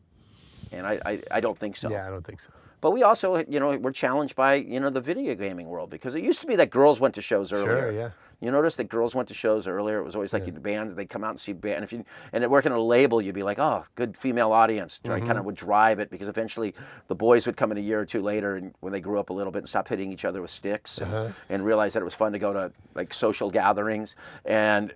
And 0.71 0.87
I, 0.87 0.99
I, 1.05 1.21
I 1.31 1.39
don't 1.39 1.57
think 1.57 1.77
so. 1.77 1.89
Yeah, 1.91 2.07
I 2.07 2.09
don't 2.09 2.25
think 2.25 2.39
so. 2.39 2.49
But 2.81 2.91
we 2.91 3.03
also, 3.03 3.43
you 3.47 3.59
know, 3.59 3.75
we're 3.77 3.91
challenged 3.91 4.35
by, 4.35 4.55
you 4.55 4.79
know, 4.79 4.89
the 4.89 5.01
video 5.01 5.35
gaming 5.35 5.67
world 5.67 5.89
because 5.89 6.15
it 6.15 6.23
used 6.23 6.41
to 6.41 6.47
be 6.47 6.55
that 6.57 6.69
girls 6.69 6.99
went 6.99 7.15
to 7.15 7.21
shows 7.21 7.51
earlier. 7.51 7.81
Sure, 7.81 7.91
yeah. 7.91 8.09
You 8.41 8.51
notice 8.51 8.75
that 8.75 8.85
girls 8.87 9.13
went 9.13 9.27
to 9.27 9.33
shows 9.33 9.67
earlier. 9.67 9.99
It 9.99 10.05
was 10.05 10.15
always 10.15 10.31
like 10.31 10.45
the 10.45 10.51
bands 10.61 10.95
they'd 10.95 11.09
come 11.09 11.25
out 11.25 11.31
and 11.31 11.41
see 11.41 11.51
band. 11.51 11.83
If 11.83 11.91
you 11.91 12.05
and 12.31 12.41
it 12.41 12.49
working 12.49 12.71
at 12.71 12.77
a 12.77 12.81
label, 12.81 13.21
you'd 13.21 13.35
be 13.35 13.43
like, 13.43 13.59
oh, 13.59 13.83
good 13.95 14.15
female 14.17 14.53
audience. 14.53 15.01
I 15.03 15.09
Mm-hmm. 15.09 15.27
kind 15.27 15.37
of 15.37 15.43
would 15.43 15.55
drive 15.55 15.99
it 15.99 16.09
because 16.09 16.29
eventually 16.29 16.73
the 17.09 17.15
boys 17.15 17.45
would 17.47 17.57
come 17.57 17.73
in 17.73 17.77
a 17.77 17.81
year 17.81 17.99
or 17.99 18.05
two 18.05 18.21
later 18.21 18.55
and 18.55 18.73
when 18.79 18.93
they 18.93 19.01
grew 19.01 19.19
up 19.19 19.29
a 19.29 19.33
little 19.33 19.51
bit 19.51 19.59
and 19.59 19.67
stop 19.67 19.89
hitting 19.89 20.09
each 20.13 20.23
other 20.23 20.41
with 20.41 20.51
sticks 20.51 20.99
and, 20.99 21.13
Uh-huh. 21.13 21.33
and 21.49 21.65
realize 21.65 21.91
that 21.93 21.99
it 22.01 22.05
was 22.05 22.13
fun 22.13 22.31
to 22.31 22.39
go 22.39 22.53
to 22.53 22.71
like 22.95 23.13
social 23.13 23.51
gatherings 23.51 24.15
and 24.45 24.93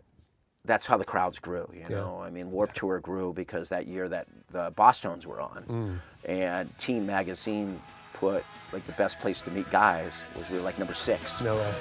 that's 0.66 0.86
how 0.86 0.97
the 0.97 1.03
crowds 1.05 1.39
grew. 1.39 1.70
You 1.74 1.84
know, 1.93 2.22
I 2.24 2.30
mean, 2.30 2.49
Warped 2.51 2.76
Tour 2.78 2.99
grew 2.99 3.34
because 3.34 3.70
that 3.70 3.86
year 3.88 4.07
that 4.09 4.28
the 4.51 4.72
Bosstones 4.72 5.26
were 5.26 5.41
on, 5.41 5.64
Mm. 5.68 6.30
and 6.30 6.80
Teen 6.80 7.05
Magazine 7.05 7.82
put 8.14 8.43
like 8.72 8.86
the 8.86 8.93
best 8.93 9.20
place 9.20 9.41
to 9.41 9.51
meet 9.51 9.70
guys 9.72 10.11
was 10.36 10.49
we 10.49 10.57
were 10.57 10.64
like 10.64 10.80
number 10.80 10.93
six. 10.93 11.41
No 11.41 11.55
way. 11.55 11.74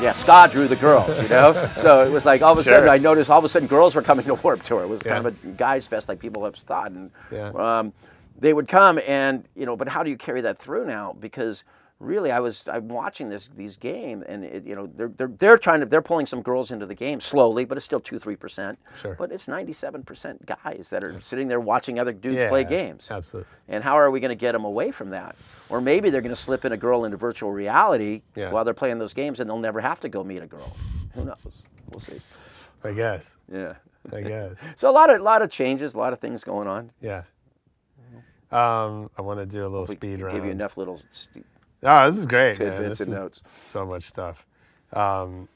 Yeah, 0.00 0.14
ska 0.14 0.48
drew 0.50 0.66
the 0.66 0.76
girls, 0.76 1.08
you 1.22 1.28
know. 1.28 1.52
so 1.82 2.02
it 2.06 2.10
was 2.10 2.24
like 2.24 2.40
all 2.40 2.54
of 2.54 2.58
a 2.58 2.64
sudden 2.64 2.88
I 2.88 2.96
noticed 2.96 3.28
all 3.28 3.38
of 3.38 3.44
a 3.44 3.50
sudden 3.50 3.68
girls 3.68 3.94
were 3.94 4.00
coming 4.00 4.24
to 4.24 4.34
Warped 4.34 4.64
Tour. 4.64 4.82
It 4.82 4.86
was 4.88 5.00
kind 5.02 5.26
of 5.26 5.44
a 5.44 5.48
guys 5.48 5.86
fest 5.86 6.08
like 6.08 6.18
people 6.18 6.42
have 6.46 6.54
thought, 6.56 6.90
and 6.90 7.10
Yeah. 7.30 7.48
um, 7.50 7.92
they 8.40 8.52
would 8.52 8.68
come 8.68 8.98
and 9.06 9.44
you 9.54 9.66
know. 9.66 9.76
But 9.76 9.88
how 9.88 10.02
do 10.02 10.10
you 10.10 10.16
carry 10.16 10.40
that 10.42 10.58
through 10.58 10.86
now? 10.86 11.14
Because 11.18 11.64
really, 11.98 12.30
I 12.32 12.40
was 12.40 12.64
I'm 12.66 12.88
watching 12.88 13.28
this 13.28 13.48
these 13.56 13.76
games, 13.76 14.24
and 14.26 14.44
it, 14.44 14.64
you 14.66 14.74
know 14.74 14.88
they're 14.96 15.08
they're 15.16 15.32
they're 15.38 15.58
trying 15.58 15.80
to 15.80 15.86
they're 15.86 16.00
pulling 16.02 16.26
some 16.26 16.40
girls 16.42 16.70
into 16.70 16.86
the 16.86 16.94
game 16.94 17.20
slowly, 17.20 17.64
but 17.64 17.76
it's 17.76 17.84
still 17.84 18.00
two 18.00 18.18
three 18.18 18.36
percent. 18.36 18.78
Sure. 19.00 19.14
But 19.14 19.30
it's 19.32 19.46
ninety 19.48 19.72
seven 19.72 20.02
percent 20.02 20.44
guys 20.46 20.88
that 20.90 21.04
are 21.04 21.20
sitting 21.22 21.46
there 21.48 21.60
watching 21.60 21.98
other 21.98 22.12
dudes 22.12 22.48
play 22.48 22.64
games. 22.64 23.06
Absolutely. 23.10 23.50
And 23.68 23.84
how 23.84 23.98
are 23.98 24.10
we 24.10 24.18
going 24.20 24.30
to 24.30 24.34
get 24.34 24.52
them 24.52 24.64
away 24.64 24.90
from 24.90 25.10
that? 25.10 25.36
Or 25.68 25.80
maybe 25.80 26.10
they're 26.10 26.22
going 26.22 26.34
to 26.34 26.40
slip 26.40 26.64
in 26.64 26.72
a 26.72 26.76
girl 26.76 27.04
into 27.04 27.16
virtual 27.18 27.52
reality 27.52 28.22
Yeah. 28.34 28.50
while 28.50 28.64
they're 28.64 28.74
playing 28.74 28.98
those 28.98 29.12
games, 29.14 29.40
and 29.40 29.48
they'll 29.50 29.58
never 29.58 29.80
have 29.80 30.00
to 30.00 30.08
go 30.08 30.24
meet 30.24 30.42
a 30.42 30.46
girl. 30.46 30.74
Who 31.14 31.24
knows? 31.24 31.36
We'll 31.90 32.00
see. 32.00 32.20
I 32.82 32.92
guess. 32.92 33.36
Yeah. 33.52 33.74
I 34.12 34.22
guess. 34.22 34.52
So 34.76 34.88
a 34.88 34.92
lot 34.92 35.10
of 35.10 35.20
lot 35.20 35.42
of 35.42 35.50
changes, 35.50 35.92
a 35.92 35.98
lot 35.98 36.14
of 36.14 36.20
things 36.20 36.42
going 36.42 36.66
on. 36.66 36.90
Yeah. 37.02 37.24
Um, 38.52 39.10
I 39.16 39.22
want 39.22 39.38
to 39.40 39.46
do 39.46 39.64
a 39.64 39.68
little 39.68 39.86
speed 39.86 40.20
round. 40.20 40.36
give 40.36 40.44
you 40.44 40.50
enough 40.50 40.76
little 40.76 41.00
st- 41.12 41.46
Oh, 41.82 42.10
this 42.10 42.18
is 42.18 42.26
great, 42.26 42.58
man. 42.58 42.88
This 42.88 43.00
is 43.00 43.08
notes. 43.08 43.40
so 43.62 43.86
much 43.86 44.02
stuff. 44.02 44.44
Um, 44.92 45.48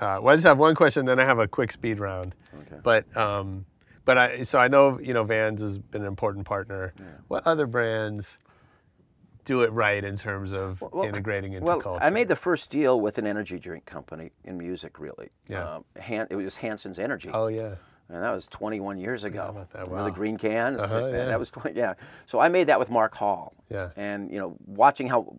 uh, 0.00 0.18
well, 0.22 0.28
I 0.28 0.34
just 0.34 0.46
have 0.46 0.58
one 0.58 0.74
question, 0.74 1.04
then 1.06 1.20
I 1.20 1.24
have 1.24 1.38
a 1.38 1.46
quick 1.46 1.70
speed 1.72 2.00
round. 2.00 2.34
Okay. 2.60 2.80
But 2.82 3.16
um, 3.16 3.66
but 4.04 4.16
I 4.16 4.42
so 4.42 4.58
I 4.58 4.68
know 4.68 4.98
you 4.98 5.12
know 5.12 5.24
Vans 5.24 5.60
has 5.60 5.78
been 5.78 6.02
an 6.02 6.08
important 6.08 6.46
partner. 6.46 6.94
What 7.28 7.46
other 7.46 7.66
brands 7.66 8.38
do 9.44 9.62
it 9.62 9.72
right 9.72 10.04
in 10.04 10.16
terms 10.16 10.52
of 10.52 10.82
integrating 11.04 11.54
into 11.54 11.64
well, 11.66 11.80
culture? 11.80 12.02
I 12.04 12.10
made 12.10 12.28
the 12.28 12.36
first 12.36 12.70
deal 12.70 13.00
with 13.00 13.18
an 13.18 13.26
energy 13.26 13.58
drink 13.58 13.86
company 13.86 14.30
in 14.44 14.58
music, 14.58 14.98
really. 14.98 15.30
Yeah. 15.48 15.76
Um, 15.76 15.84
Han- 16.00 16.26
it 16.30 16.36
was 16.36 16.56
Hansen's 16.56 16.98
Energy. 16.98 17.30
Oh 17.32 17.46
yeah. 17.48 17.74
And 18.10 18.22
that 18.22 18.30
was 18.30 18.46
21 18.46 18.98
years 18.98 19.24
ago. 19.24 19.66
Remember 19.74 19.94
Wow. 19.96 20.04
the 20.04 20.10
green 20.10 20.38
can? 20.38 20.80
Uh-huh, 20.80 21.08
yeah. 21.12 21.26
That 21.26 21.38
was 21.38 21.50
20, 21.50 21.78
yeah. 21.78 21.92
So 22.26 22.38
I 22.40 22.48
made 22.48 22.68
that 22.68 22.78
with 22.78 22.88
Mark 22.90 23.14
Hall. 23.14 23.52
Yeah. 23.68 23.90
And 23.96 24.30
you 24.32 24.38
know, 24.38 24.56
watching 24.66 25.08
how 25.08 25.34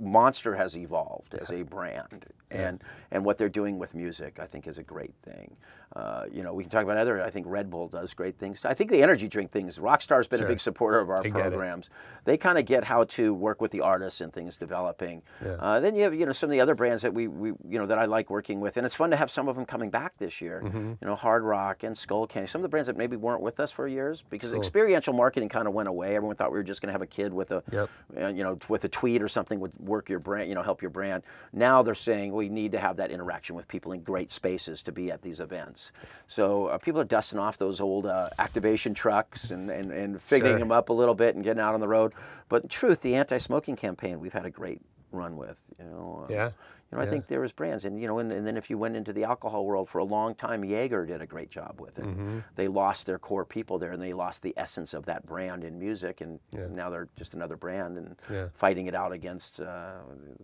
Monster 0.00 0.54
has 0.56 0.74
evolved 0.74 1.34
as 1.34 1.50
a 1.50 1.62
brand, 1.62 2.24
and 2.50 2.82
and 3.10 3.24
what 3.24 3.36
they're 3.36 3.50
doing 3.50 3.78
with 3.78 3.94
music, 3.94 4.38
I 4.40 4.46
think 4.46 4.66
is 4.66 4.78
a 4.78 4.82
great 4.82 5.14
thing. 5.22 5.56
Uh, 5.96 6.26
you 6.30 6.42
know, 6.42 6.52
we 6.52 6.62
can 6.62 6.70
talk 6.70 6.84
about 6.84 6.98
other. 6.98 7.22
I 7.24 7.30
think 7.30 7.46
Red 7.48 7.70
Bull 7.70 7.88
does 7.88 8.12
great 8.12 8.38
things. 8.38 8.58
I 8.64 8.74
think 8.74 8.90
the 8.90 9.02
energy 9.02 9.28
drink 9.28 9.50
things. 9.50 9.78
Rockstar's 9.78 10.28
been 10.28 10.40
Sure. 10.40 10.46
a 10.46 10.50
big 10.50 10.60
supporter 10.60 10.98
of 11.00 11.08
our 11.08 11.22
They 11.22 11.30
programs. 11.30 11.88
They 12.24 12.36
kind 12.36 12.58
of 12.58 12.66
get 12.66 12.84
how 12.84 13.04
to 13.04 13.32
work 13.32 13.62
with 13.62 13.70
the 13.70 13.80
artists 13.80 14.20
and 14.20 14.30
things 14.30 14.58
developing. 14.58 15.22
Yeah. 15.42 15.52
Uh, 15.52 15.80
then 15.80 15.94
you 15.94 16.02
have 16.02 16.12
you 16.14 16.26
know 16.26 16.32
some 16.32 16.48
of 16.48 16.52
the 16.52 16.60
other 16.60 16.74
brands 16.74 17.00
that 17.02 17.14
we, 17.14 17.28
we 17.28 17.48
you 17.66 17.78
know 17.78 17.86
that 17.86 17.98
I 17.98 18.04
like 18.04 18.28
working 18.28 18.60
with, 18.60 18.76
and 18.76 18.84
it's 18.84 18.94
fun 18.94 19.10
to 19.10 19.16
have 19.16 19.30
some 19.30 19.48
of 19.48 19.56
them 19.56 19.64
coming 19.64 19.88
back 19.88 20.18
this 20.18 20.42
year. 20.42 20.60
Mm-hmm. 20.64 20.78
You 21.00 21.06
know, 21.08 21.14
Hard 21.16 21.44
Rock 21.44 21.82
and 21.82 21.96
Skullcandy, 21.96 22.48
some 22.50 22.58
of 22.58 22.62
the 22.64 22.68
brands 22.68 22.88
that 22.88 22.96
maybe 22.98 23.16
weren't 23.16 23.40
with 23.40 23.58
us 23.58 23.70
for 23.70 23.88
years 23.88 24.22
because 24.28 24.52
experiential 24.52 25.14
marketing 25.14 25.48
kind 25.48 25.66
of 25.66 25.72
went 25.72 25.88
away. 25.88 26.14
Everyone 26.14 26.36
thought 26.36 26.52
we 26.52 26.58
were 26.58 26.62
just 26.64 26.82
going 26.82 26.88
to 26.88 26.92
have 26.92 27.02
a 27.02 27.06
kid 27.06 27.32
with 27.32 27.52
a, 27.52 27.62
Yep. 27.72 27.90
uh, 28.20 28.26
you 28.26 28.42
know, 28.44 28.58
with 28.68 28.84
a 28.84 28.88
tweet 28.88 29.22
or 29.22 29.28
something 29.28 29.60
would 29.60 29.72
work 29.78 30.10
your 30.10 30.18
brand, 30.18 30.48
you 30.50 30.54
know, 30.54 30.62
help 30.62 30.82
your 30.82 30.90
brand. 30.90 31.22
Now 31.54 31.82
they're 31.82 31.94
saying 31.94 32.32
we 32.34 32.48
need 32.50 32.72
to 32.72 32.78
have 32.78 32.96
that 32.96 33.10
interaction 33.10 33.56
with 33.56 33.66
people 33.66 33.92
in 33.92 34.02
great 34.02 34.32
spaces 34.32 34.82
to 34.82 34.92
be 34.92 35.10
at 35.10 35.22
these 35.22 35.40
events. 35.40 35.85
So 36.28 36.66
uh, 36.66 36.78
people 36.78 37.00
are 37.00 37.04
dusting 37.04 37.38
off 37.38 37.58
those 37.58 37.80
old 37.80 38.06
uh, 38.06 38.30
activation 38.38 38.94
trucks 38.94 39.50
and, 39.50 39.70
and, 39.70 39.90
and 39.92 40.20
figuring 40.22 40.52
Sure. 40.54 40.58
them 40.60 40.72
up 40.72 40.88
a 40.88 40.92
little 40.92 41.14
bit 41.14 41.34
and 41.34 41.44
getting 41.44 41.60
out 41.62 41.74
on 41.74 41.80
the 41.80 41.88
road. 41.88 42.12
But 42.48 42.62
in 42.64 42.68
truth, 42.68 43.00
the 43.00 43.14
anti-smoking 43.14 43.76
campaign 43.76 44.20
we've 44.20 44.32
had 44.32 44.46
a 44.46 44.50
great 44.50 44.80
run 45.12 45.36
with. 45.36 45.60
You 45.78 45.84
know, 45.84 46.26
uh, 46.28 46.32
Yeah. 46.32 46.50
you 46.90 46.98
know, 46.98 47.02
I 47.02 47.06
think 47.06 47.26
there 47.26 47.40
was 47.40 47.52
brands, 47.52 47.84
and 47.84 48.00
you 48.00 48.06
know, 48.06 48.18
and, 48.18 48.30
and 48.32 48.46
then 48.46 48.56
if 48.56 48.68
you 48.70 48.78
went 48.78 48.96
into 48.96 49.12
the 49.12 49.24
alcohol 49.24 49.64
world 49.64 49.88
for 49.88 49.98
a 49.98 50.04
long 50.04 50.34
time, 50.34 50.64
Jaeger 50.64 51.06
did 51.06 51.20
a 51.22 51.26
great 51.26 51.50
job 51.50 51.80
with 51.80 51.98
it. 51.98 52.04
Mm-hmm. 52.04 52.40
They 52.54 52.68
lost 52.68 53.06
their 53.06 53.18
core 53.18 53.44
people 53.44 53.78
there, 53.78 53.92
and 53.92 54.02
they 54.02 54.12
lost 54.12 54.42
the 54.42 54.52
essence 54.56 54.94
of 54.94 55.04
that 55.06 55.26
brand 55.26 55.64
in 55.64 55.78
music, 55.78 56.20
and 56.20 56.38
Yeah. 56.52 56.66
now 56.70 56.90
they're 56.90 57.08
just 57.16 57.34
another 57.34 57.56
brand 57.56 57.96
and 57.98 58.16
Yeah. 58.30 58.48
fighting 58.54 58.86
it 58.86 58.94
out 58.94 59.12
against 59.12 59.58
uh, 59.60 59.94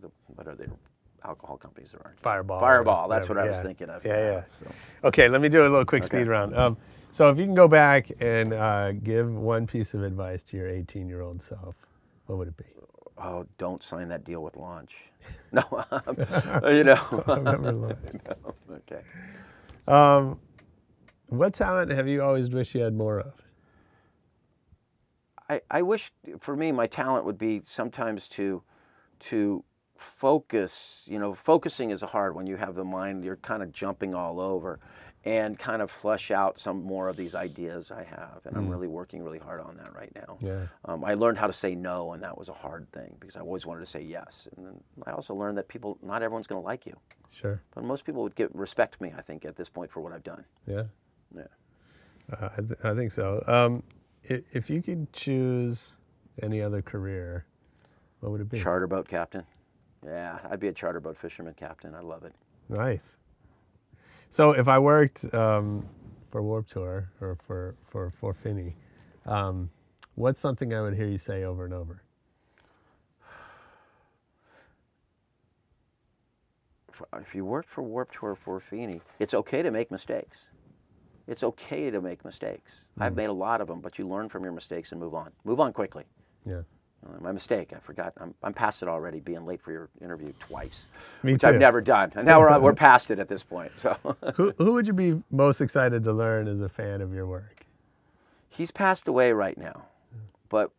the, 0.01 0.11
what 0.35 0.47
are 0.49 0.55
they? 0.55 0.67
Alcohol 1.25 1.57
companies 1.57 1.91
there 1.93 2.01
are. 2.05 2.15
Fireball. 2.17 2.61
Fireball. 2.61 3.09
That's 3.09 3.29
what 3.29 3.37
whatever, 3.37 3.49
I 3.49 3.51
was 3.51 3.59
yeah. 3.59 3.63
thinking 3.63 3.91
of. 3.91 4.05
Yeah, 4.05 4.19
yeah. 4.19 4.43
So, 4.59 4.73
Okay, 5.05 5.29
let 5.29 5.41
me 5.41 5.49
do 5.49 5.63
a 5.63 5.69
little 5.69 5.85
quick 5.85 6.05
Okay. 6.05 6.19
speed 6.19 6.29
round. 6.29 6.57
Um, 6.57 6.77
so 7.11 7.29
if 7.31 7.39
you 7.39 7.45
can 7.45 7.55
go 7.55 7.69
back 7.69 8.11
and 8.21 8.53
uh, 8.53 8.93
give 8.93 9.33
one 9.33 9.67
piece 9.67 9.95
of 9.95 10.03
advice 10.03 10.43
to 10.45 10.57
your 10.57 10.69
18 10.69 11.09
year 11.09 11.21
old 11.23 11.43
self, 11.43 11.75
what 12.27 12.39
would 12.39 12.49
it 12.49 12.57
be? 12.57 12.65
oh, 13.19 13.47
don't 13.59 13.83
sign 13.83 14.09
that 14.09 14.25
deal 14.25 14.43
with 14.43 14.57
launch. 14.57 14.95
No, 15.53 15.63
um, 15.91 16.17
you 16.75 16.83
know. 16.83 17.25
Remember 17.29 17.73
Launch. 17.73 17.99
No, 18.27 18.55
okay. 18.71 19.03
Um, 19.87 20.41
what 21.27 21.53
talent 21.53 21.91
have 21.91 22.09
you 22.09 22.23
always 22.23 22.49
wished 22.49 22.75
you 22.75 22.81
had 22.81 22.95
more 22.95 23.21
of? 23.21 23.35
I, 25.51 25.61
I 25.71 25.83
wish 25.83 26.11
for 26.41 26.57
me 26.57 26.73
my 26.73 26.87
talent 26.87 27.27
would 27.27 27.37
be 27.37 27.61
sometimes 27.67 28.29
to 28.29 28.63
to 29.21 29.63
focus 30.03 31.03
you 31.07 31.19
know 31.19 31.35
focusing 31.35 31.91
is 31.91 32.01
hard 32.03 32.35
when 32.35 32.47
you 32.47 32.57
have 32.57 32.75
the 32.75 32.85
mind 32.85 33.25
you're 33.25 33.37
kind 33.37 33.63
of 33.63 33.73
jumping 33.73 34.15
all 34.15 34.41
over 34.41 34.79
and 35.25 35.57
kind 35.59 35.81
of 35.81 35.89
flesh 35.91 36.33
out 36.33 36.59
some 36.61 36.83
more 36.83 37.09
of 37.09 37.17
these 37.17 37.35
ideas 37.35 37.91
I 37.93 38.03
have 38.05 38.41
and 38.45 38.57
I'm 38.57 38.69
really 38.69 38.89
working 38.89 39.23
really 39.23 39.39
hard 39.39 39.61
on 39.61 39.77
that 39.77 39.95
right 39.95 40.13
now 40.17 40.37
Yeah. 40.41 40.67
um, 40.85 41.05
I 41.05 41.15
learned 41.15 41.39
how 41.39 41.47
to 41.47 41.53
say 41.53 41.75
no 41.77 42.13
and 42.13 42.23
that 42.23 42.37
was 42.37 42.49
a 42.49 42.53
hard 42.53 42.91
thing 42.93 43.15
because 43.21 43.37
I 43.37 43.41
always 43.41 43.65
wanted 43.65 43.81
to 43.81 43.91
say 43.91 44.03
yes 44.03 44.49
and 44.57 44.67
then 44.67 44.81
I 45.07 45.13
also 45.13 45.35
learned 45.35 45.57
that 45.59 45.69
people 45.69 45.97
not 46.03 46.23
everyone's 46.23 46.47
going 46.49 46.61
to 46.61 46.67
like 46.67 46.87
you 46.87 46.97
Sure. 47.31 47.63
but 47.75 47.85
most 47.85 48.05
people 48.05 48.23
would 48.25 48.35
get 48.35 48.55
respect 48.55 49.01
me 49.01 49.13
I 49.17 49.23
think 49.23 49.45
at 49.45 49.57
this 49.57 49.69
point 49.69 49.91
for 49.93 50.01
what 50.01 50.13
I've 50.13 50.25
done 50.25 50.45
Yeah. 50.67 50.85
yeah 51.37 51.43
Uh, 52.33 52.49
I, 52.57 52.61
th- 52.61 52.81
I 52.85 52.95
think 52.95 53.13
so. 53.13 53.43
Um, 53.47 53.83
if, 54.25 54.43
if 54.53 54.71
you 54.71 54.83
could 54.83 55.13
choose 55.13 55.95
any 56.43 56.61
other 56.63 56.81
career, 56.81 57.45
what 58.21 58.31
would 58.33 58.41
it 58.41 58.49
be? 58.49 58.61
charter 58.61 58.87
boat 58.87 59.07
captain 59.09 59.45
yeah 60.05 60.39
I'd 60.51 60.61
be 60.61 60.69
a 60.69 60.73
charter 60.73 61.01
boat 61.01 61.17
fisherman 61.17 61.55
captain 61.55 61.95
I 61.95 62.01
love 62.01 62.25
it 62.25 62.35
Nice. 62.69 63.17
So 64.31 64.53
if 64.53 64.67
I 64.67 64.79
worked 64.79 65.33
um, 65.35 65.87
for 66.31 66.43
Warped 66.43 66.71
Tour 66.71 67.09
or 67.21 67.37
for 67.47 67.75
for 67.89 68.13
4Fini, 68.21 68.73
um, 69.27 69.71
what's 70.15 70.41
something 70.41 70.73
I 70.73 70.81
would 70.81 70.95
hear 70.95 71.07
you 71.07 71.19
say 71.19 71.45
over 71.45 71.65
and 71.65 71.75
over? 71.75 72.03
if 77.21 77.35
you 77.35 77.45
worked 77.45 77.69
for 77.69 77.83
Warped 77.83 78.15
Tour 78.15 78.39
4Fini, 78.47 79.01
it's 79.19 79.35
okay 79.35 79.61
to 79.61 79.71
make 79.71 79.91
mistakes. 79.91 80.47
It's 81.27 81.43
okay 81.43 81.91
to 81.91 82.01
make 82.01 82.25
mistakes. 82.25 82.73
Mm. 82.99 83.05
I've 83.05 83.17
made 83.17 83.27
a 83.27 83.33
lot 83.33 83.61
of 83.61 83.67
them, 83.67 83.81
but 83.81 83.99
you 83.99 84.07
learn 84.07 84.29
from 84.29 84.45
your 84.45 84.53
mistakes 84.53 84.93
and 84.93 85.01
move 85.01 85.15
on. 85.15 85.33
Move 85.45 85.59
on 85.59 85.73
quickly. 85.73 86.05
Yeah. 86.47 86.63
My 87.21 87.33
mistake, 87.33 87.73
I 87.75 87.81
forgot. 87.81 88.13
I'm, 88.21 88.35
I'm 88.43 88.55
past 88.55 88.83
it 88.83 88.89
already, 88.89 89.19
being 89.21 89.45
late 89.45 89.61
for 89.61 89.73
your 89.73 89.89
interview 90.01 90.33
twice, 90.39 90.87
Me 91.25 91.33
which 91.33 91.43
too. 91.43 91.49
I've 91.49 91.57
never 91.57 91.81
done. 91.81 92.13
And 92.15 92.25
now 92.27 92.39
we're, 92.41 92.59
we're 92.61 92.75
past 92.75 93.11
it 93.11 93.19
at 93.19 93.29
this 93.29 93.43
point. 93.43 93.73
So 93.77 93.97
who 94.35 94.53
who 94.59 94.73
would 94.73 94.87
you 94.87 94.93
be 94.93 95.21
most 95.31 95.61
excited 95.61 96.05
to 96.05 96.13
learn 96.13 96.47
as 96.47 96.61
a 96.61 96.69
fan 96.69 97.01
of 97.01 97.13
your 97.13 97.27
work? 97.27 97.63
he's 98.53 98.71
passed 98.71 99.09
away 99.09 99.33
right 99.33 99.57
now. 99.57 99.85
But 100.49 100.71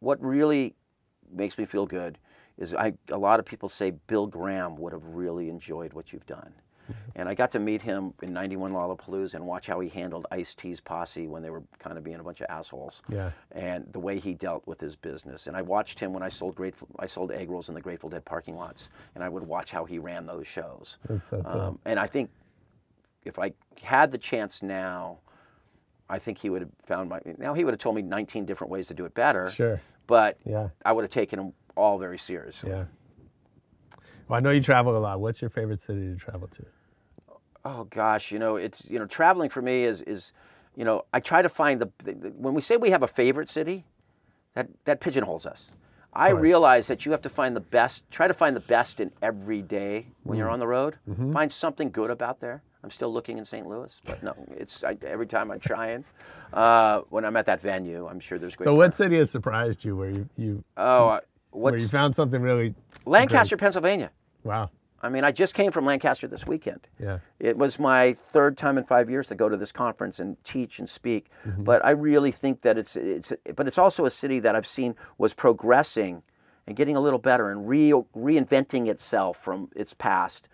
what 0.00 0.22
really 0.22 0.74
makes 1.32 1.56
me 1.56 1.64
feel 1.64 1.86
good 1.86 2.18
is 2.58 2.74
I, 2.74 2.92
a 3.08 3.16
lot 3.16 3.40
of 3.40 3.46
people 3.46 3.68
say 3.68 3.92
Bill 4.06 4.26
Graham 4.26 4.76
would 4.76 4.92
have 4.92 5.04
really 5.04 5.48
enjoyed 5.48 5.94
what 5.94 6.12
you've 6.12 6.26
done. 6.26 6.52
And 7.14 7.28
I 7.28 7.34
got 7.34 7.52
to 7.52 7.58
meet 7.58 7.82
him 7.82 8.14
in 8.22 8.32
91 8.32 8.72
Lollapalooza 8.72 9.34
and 9.34 9.46
watch 9.46 9.66
how 9.66 9.80
he 9.80 9.88
handled 9.88 10.26
Ice 10.30 10.54
T's 10.54 10.80
posse 10.80 11.26
when 11.28 11.42
they 11.42 11.50
were 11.50 11.62
kind 11.78 11.98
of 11.98 12.04
being 12.04 12.20
a 12.20 12.22
bunch 12.22 12.40
of 12.40 12.46
assholes. 12.48 13.02
Yeah. 13.08 13.30
And 13.52 13.86
the 13.92 13.98
way 13.98 14.18
he 14.18 14.34
dealt 14.34 14.66
with 14.66 14.80
his 14.80 14.96
business. 14.96 15.46
And 15.46 15.56
I 15.56 15.62
watched 15.62 15.98
him 16.00 16.12
when 16.12 16.22
I 16.22 16.28
sold 16.28 16.54
Grateful, 16.54 16.88
I 16.98 17.06
sold 17.06 17.30
egg 17.32 17.50
rolls 17.50 17.68
in 17.68 17.74
the 17.74 17.80
Grateful 17.80 18.08
Dead 18.10 18.24
parking 18.24 18.56
lots. 18.56 18.88
And 19.14 19.22
I 19.22 19.28
would 19.28 19.42
watch 19.42 19.70
how 19.70 19.84
he 19.84 19.98
ran 19.98 20.26
those 20.26 20.46
shows. 20.46 20.96
That's 21.08 21.28
so 21.28 21.42
cool. 21.42 21.60
Um, 21.60 21.78
and 21.84 21.98
I 21.98 22.06
think 22.06 22.30
if 23.24 23.38
I 23.38 23.52
had 23.82 24.10
the 24.10 24.18
chance 24.18 24.62
now, 24.62 25.18
I 26.08 26.18
think 26.18 26.38
he 26.38 26.50
would 26.50 26.62
have 26.62 26.70
found 26.86 27.08
my. 27.08 27.20
Now 27.38 27.54
he 27.54 27.64
would 27.64 27.72
have 27.72 27.80
told 27.80 27.96
me 27.96 28.02
19 28.02 28.44
different 28.44 28.70
ways 28.70 28.86
to 28.88 28.94
do 28.94 29.04
it 29.04 29.14
better. 29.14 29.50
Sure. 29.50 29.80
But 30.06 30.36
Yeah. 30.44 30.68
I 30.84 30.92
would 30.92 31.02
have 31.04 31.10
taken 31.10 31.38
them 31.38 31.52
all 31.76 31.98
very 31.98 32.18
seriously. 32.18 32.70
Yeah. 32.70 32.84
Well, 34.32 34.38
I 34.38 34.40
know 34.40 34.48
you 34.48 34.62
travel 34.62 34.96
a 34.96 34.98
lot. 34.98 35.20
What's 35.20 35.42
your 35.42 35.50
favorite 35.50 35.82
city 35.82 36.08
to 36.10 36.16
travel 36.16 36.48
to? 36.48 36.64
Oh 37.66 37.84
gosh, 37.84 38.32
you 38.32 38.38
know, 38.38 38.56
it's 38.56 38.82
you 38.88 38.98
know, 38.98 39.04
traveling 39.04 39.50
for 39.50 39.60
me 39.60 39.84
is 39.84 40.00
is, 40.00 40.32
you 40.74 40.86
know, 40.86 41.04
I 41.12 41.20
try 41.20 41.42
to 41.42 41.50
find 41.50 41.82
the, 41.82 41.90
the 42.02 42.12
when 42.30 42.54
we 42.54 42.62
say 42.62 42.78
we 42.78 42.88
have 42.92 43.02
a 43.02 43.06
favorite 43.06 43.50
city, 43.50 43.84
that 44.54 44.68
that 44.86 45.00
pigeonholes 45.00 45.44
us. 45.44 45.70
I 46.14 46.30
realize 46.30 46.86
that 46.86 47.04
you 47.04 47.12
have 47.12 47.20
to 47.22 47.28
find 47.28 47.54
the 47.54 47.60
best. 47.60 48.10
Try 48.10 48.26
to 48.26 48.32
find 48.32 48.56
the 48.56 48.60
best 48.60 49.00
in 49.00 49.12
every 49.20 49.60
day 49.60 50.06
when 50.22 50.36
Mm. 50.36 50.40
you're 50.40 50.48
on 50.48 50.60
the 50.60 50.66
road. 50.66 50.96
Mm-hmm. 51.06 51.34
Find 51.34 51.52
something 51.52 51.90
good 51.90 52.10
about 52.10 52.40
there. 52.40 52.62
I'm 52.82 52.90
still 52.90 53.12
looking 53.12 53.36
in 53.36 53.44
St. 53.44 53.66
Louis, 53.66 53.92
but 54.06 54.22
no, 54.22 54.34
it's 54.56 54.82
I, 54.82 54.96
every 55.06 55.26
time 55.26 55.50
I'm 55.50 55.60
trying. 55.60 56.04
Uh, 56.54 57.02
when 57.10 57.26
I'm 57.26 57.36
at 57.36 57.44
that 57.44 57.60
venue, 57.60 58.06
I'm 58.06 58.18
sure 58.18 58.38
there's 58.38 58.56
great. 58.56 58.64
So, 58.64 58.74
what 58.74 58.94
city 58.94 59.18
has 59.18 59.30
surprised 59.30 59.84
you 59.84 59.94
where 59.94 60.08
you, 60.08 60.28
you 60.38 60.64
Oh, 60.78 61.08
uh, 61.08 61.20
where 61.50 61.76
you 61.76 61.86
found 61.86 62.16
something 62.16 62.40
really? 62.40 62.74
Lancaster, 63.04 63.56
great? 63.56 63.66
Pennsylvania? 63.66 64.10
Wow. 64.44 64.70
I 65.04 65.08
mean, 65.08 65.24
I 65.24 65.32
just 65.32 65.54
came 65.54 65.72
from 65.72 65.84
Lancaster 65.84 66.28
this 66.28 66.46
weekend. 66.46 66.86
Yeah. 67.00 67.18
It 67.40 67.58
was 67.58 67.78
my 67.78 68.14
third 68.32 68.56
time 68.56 68.78
in 68.78 68.84
five 68.84 69.10
years 69.10 69.26
to 69.28 69.34
go 69.34 69.48
to 69.48 69.56
this 69.56 69.72
conference 69.72 70.20
and 70.20 70.42
teach 70.44 70.78
and 70.78 70.88
speak. 70.88 71.28
Mm-hmm. 71.44 71.64
But 71.64 71.84
I 71.84 71.90
really 71.90 72.30
think 72.30 72.62
that 72.62 72.78
it's 72.78 72.94
it's 72.94 73.32
but 73.56 73.66
it's 73.66 73.78
also 73.78 74.04
a 74.04 74.10
city 74.10 74.38
that 74.40 74.54
I've 74.54 74.66
seen 74.66 74.94
was 75.18 75.34
progressing 75.34 76.22
and 76.68 76.76
getting 76.76 76.94
a 76.94 77.00
little 77.00 77.18
better 77.18 77.50
and 77.50 77.68
re, 77.68 77.90
reinventing 78.16 78.86
itself 78.86 79.36
from 79.38 79.70
its 79.74 79.92
past. 79.92 80.48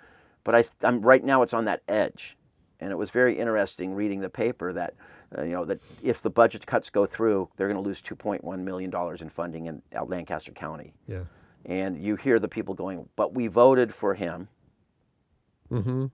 But 0.45 0.55
I, 0.55 0.65
I'm 0.83 1.03
right 1.03 1.23
now 1.23 1.43
it's 1.43 1.53
on 1.53 1.67
that 1.67 1.83
edge, 1.87 2.39
and 2.81 2.91
it 2.91 2.97
was 2.97 3.11
very 3.11 3.39
interesting 3.39 3.95
reading 3.95 4.21
the 4.21 4.31
paper 4.31 4.73
that. 4.73 4.95
Uh, 5.37 5.43
you 5.43 5.53
know 5.53 5.67
that 5.67 5.79
if 6.03 6.23
the 6.23 6.31
budget 6.31 6.65
cuts 6.65 6.89
go 6.89 7.05
through, 7.05 7.51
they're 7.59 7.69
going 7.69 7.77
to 7.77 7.87
lose 7.87 8.01
2.1 8.01 8.61
million 8.61 8.89
dollars 8.89 9.21
in 9.21 9.29
funding 9.29 9.67
in 9.67 9.83
Lancaster 10.07 10.53
County, 10.53 10.95
Yeah. 11.07 11.25
And 11.69 12.03
you 12.03 12.17
hear 12.17 12.41
the 12.41 12.49
people 12.49 12.75
going, 12.75 13.09
"But 13.15 13.35
we 13.35 13.47
voted 13.47 13.95
for 13.95 14.15
him," 14.15 14.49
Mm-hmm. 15.71 16.07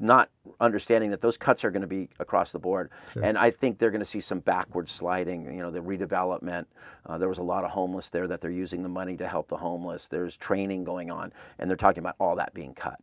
not 0.00 0.30
understanding 0.58 1.10
that 1.10 1.20
those 1.20 1.36
cuts 1.36 1.62
are 1.64 1.70
going 1.70 1.82
to 1.82 1.86
be 1.86 2.08
across 2.18 2.50
the 2.52 2.58
board. 2.58 2.90
And 3.22 3.36
I 3.38 3.50
think 3.50 3.78
they're 3.78 3.90
going 3.90 4.00
to 4.00 4.06
see 4.06 4.20
some 4.22 4.40
backward 4.40 4.88
sliding, 4.88 5.44
you 5.44 5.60
know, 5.62 5.70
the 5.70 5.80
redevelopment. 5.80 6.64
Uh, 7.06 7.18
there 7.18 7.28
was 7.28 7.36
a 7.38 7.42
lot 7.42 7.64
of 7.64 7.70
homeless 7.70 8.08
there 8.08 8.26
that 8.26 8.40
they're 8.40 8.50
using 8.50 8.82
the 8.82 8.88
money 8.88 9.16
to 9.18 9.28
help 9.28 9.48
the 9.48 9.58
homeless. 9.58 10.08
There's 10.08 10.36
training 10.38 10.84
going 10.84 11.10
on, 11.10 11.32
and 11.58 11.68
they're 11.70 11.76
talking 11.76 12.00
about 12.00 12.16
all 12.18 12.34
that 12.36 12.52
being 12.54 12.74
cut. 12.74 12.98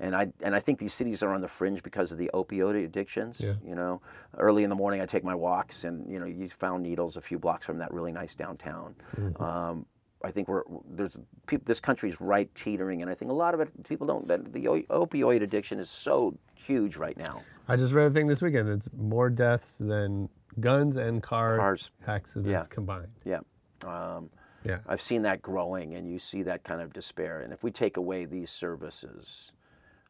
And 0.00 0.16
I 0.16 0.32
and 0.40 0.54
I 0.56 0.60
think 0.60 0.78
these 0.78 0.94
cities 0.94 1.22
are 1.22 1.34
on 1.34 1.42
the 1.42 1.48
fringe 1.48 1.82
because 1.82 2.10
of 2.10 2.16
the 2.18 2.30
opioid 2.32 2.82
addictions. 2.82 3.36
Yeah. 3.38 3.52
You 3.62 3.74
know, 3.74 4.00
early 4.38 4.64
in 4.64 4.70
the 4.70 4.76
morning 4.76 5.02
I 5.02 5.06
take 5.06 5.22
my 5.24 5.34
walks, 5.34 5.84
and 5.84 6.10
you 6.10 6.18
know, 6.18 6.24
you 6.26 6.48
found 6.48 6.82
needles 6.82 7.16
a 7.18 7.20
few 7.20 7.38
blocks 7.38 7.66
from 7.66 7.76
that 7.78 7.92
really 7.92 8.10
nice 8.12 8.34
downtown. 8.34 8.94
Um, 9.38 9.84
I 10.22 10.30
think 10.30 10.48
we're 10.48 10.62
there's 10.88 11.16
people. 11.46 11.64
This 11.66 11.80
country's 11.80 12.20
right 12.20 12.52
teetering, 12.54 13.02
and 13.02 13.10
I 13.10 13.14
think 13.14 13.30
a 13.30 13.34
lot 13.34 13.54
of 13.54 13.60
it 13.60 13.68
people 13.88 14.06
don't. 14.06 14.26
that 14.28 14.52
The 14.52 14.64
opioid 14.90 15.42
addiction 15.42 15.78
is 15.78 15.88
so 15.90 16.36
huge 16.54 16.96
right 16.96 17.16
now. 17.16 17.42
I 17.68 17.76
just 17.76 17.92
read 17.92 18.10
a 18.10 18.10
thing 18.10 18.26
this 18.26 18.42
weekend. 18.42 18.68
It's 18.68 18.88
more 18.96 19.30
deaths 19.30 19.78
than 19.78 20.28
guns 20.60 20.96
and 20.96 21.22
car 21.22 21.56
Cars. 21.56 21.90
accidents 22.06 22.50
Yeah. 22.50 22.62
combined. 22.68 23.12
Yeah, 23.24 23.40
um, 23.84 24.30
Yeah. 24.64 24.78
I've 24.88 25.02
seen 25.02 25.22
that 25.22 25.40
growing, 25.40 25.94
and 25.94 26.10
you 26.10 26.18
see 26.18 26.42
that 26.42 26.64
kind 26.64 26.80
of 26.80 26.92
despair. 26.92 27.42
And 27.42 27.52
if 27.52 27.62
we 27.62 27.70
take 27.70 27.96
away 27.96 28.24
these 28.24 28.50
services, 28.50 29.52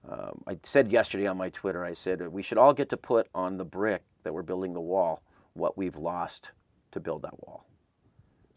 um, 0.08 0.42
I 0.46 0.58
said 0.64 0.90
yesterday 0.90 1.26
on 1.26 1.36
my 1.36 1.50
Twitter, 1.50 1.84
I 1.84 1.92
said 1.92 2.26
we 2.28 2.42
should 2.42 2.56
all 2.56 2.72
get 2.72 2.88
to 2.90 2.96
put 2.96 3.28
on 3.34 3.58
the 3.58 3.64
brick 3.64 4.02
that 4.22 4.32
we're 4.32 4.42
building 4.42 4.72
the 4.72 4.80
wall 4.80 5.22
what 5.52 5.76
we've 5.76 5.96
lost 5.96 6.50
to 6.92 7.00
build 7.00 7.22
that 7.22 7.46
wall. 7.46 7.66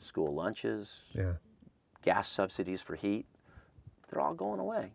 School 0.01 0.33
lunches, 0.33 0.89
Yeah. 1.13 1.33
gas 2.03 2.27
subsidies 2.27 2.81
for 2.81 2.95
heat, 2.95 3.25
they're 4.09 4.21
all 4.21 4.33
going 4.33 4.59
away. 4.59 4.91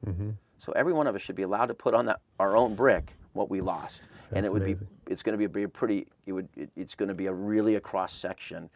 So 0.59 0.73
every 0.73 0.93
one 0.93 1.07
of 1.07 1.15
us 1.15 1.23
should 1.23 1.37
be 1.37 1.43
allowed 1.43 1.67
to 1.67 1.75
put 1.75 1.95
on 1.95 2.07
that, 2.07 2.21
our 2.41 2.57
own 2.57 2.75
brick 2.75 3.15
what 3.35 3.49
we 3.51 3.61
lost. 3.61 4.01
and 4.33 4.45
it 4.45 4.53
would 4.53 4.63
amazing. 4.63 4.89
be 5.07 5.13
it's 5.13 5.23
going 5.23 5.39
to 5.39 5.49
be 5.49 5.63
a 5.63 5.69
pretty 5.69 6.07
it 6.27 6.33
would 6.33 6.49
it, 6.57 6.69
it's 6.75 6.95
going 6.97 7.09
to 7.09 7.15
be 7.15 7.27
a 7.27 7.33
really 7.33 7.77
a 7.77 7.81
cross 7.81 8.13
section, 8.13 8.69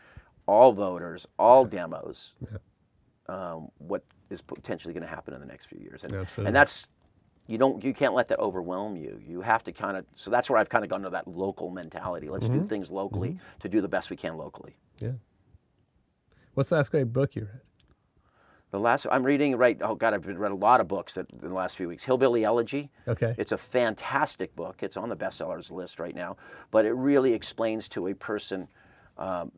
all 0.46 0.72
voters, 0.72 1.26
all 1.38 1.64
demos. 1.64 2.32
Um, 3.28 3.70
what 3.78 4.02
is 4.30 4.40
potentially 4.40 4.92
going 4.94 5.02
to 5.02 5.08
happen 5.08 5.34
in 5.34 5.40
the 5.40 5.46
next 5.46 5.66
few 5.66 5.78
years, 5.78 6.02
and 6.04 6.12
Absolutely. 6.14 6.46
and 6.48 6.56
that's 6.56 6.86
you 7.46 7.58
don't 7.58 7.82
you 7.84 7.92
can't 7.94 8.14
let 8.14 8.28
that 8.28 8.38
overwhelm 8.38 8.96
you. 8.96 9.20
You 9.26 9.40
have 9.40 9.62
to 9.64 9.72
kind 9.72 9.96
of 9.96 10.04
so 10.16 10.30
that's 10.30 10.48
where 10.50 10.58
I've 10.58 10.68
kind 10.68 10.84
of 10.84 10.90
gone 10.90 11.02
to 11.02 11.10
that 11.10 11.26
local 11.28 11.70
mentality. 11.70 12.28
Let's 12.28 12.46
Mm-hmm. 12.46 12.60
do 12.62 12.68
things 12.68 12.90
locally 12.90 13.38
to 13.60 13.68
do 13.68 13.80
the 13.80 13.88
best 13.88 14.10
we 14.10 14.16
can 14.16 14.36
locally. 14.36 14.76
Yeah. 15.00 15.12
What's 16.54 16.70
the 16.70 16.76
last 16.76 16.90
great 16.90 17.12
book 17.12 17.36
you 17.36 17.42
read? 17.42 17.60
The 18.70 18.78
last 18.78 19.06
I'm 19.10 19.24
reading 19.24 19.56
right. 19.56 19.76
Oh 19.82 19.94
God, 19.94 20.14
I've 20.14 20.26
read 20.26 20.52
a 20.52 20.54
lot 20.54 20.80
of 20.80 20.86
books 20.86 21.14
that, 21.14 21.26
in 21.42 21.48
the 21.48 21.54
last 21.54 21.76
few 21.76 21.88
weeks. 21.88 22.04
Hillbilly 22.04 22.44
Elegy. 22.44 22.90
Okay. 23.08 23.34
It's 23.36 23.52
a 23.52 23.58
fantastic 23.58 24.54
book. 24.54 24.82
It's 24.82 24.96
on 24.96 25.08
the 25.08 25.16
bestsellers 25.16 25.70
list 25.70 25.98
right 25.98 26.14
now, 26.14 26.36
but 26.70 26.84
it 26.84 26.92
really 26.92 27.32
explains 27.32 27.88
to 27.90 28.08
a 28.08 28.14
person. 28.14 28.68
Um, 29.18 29.50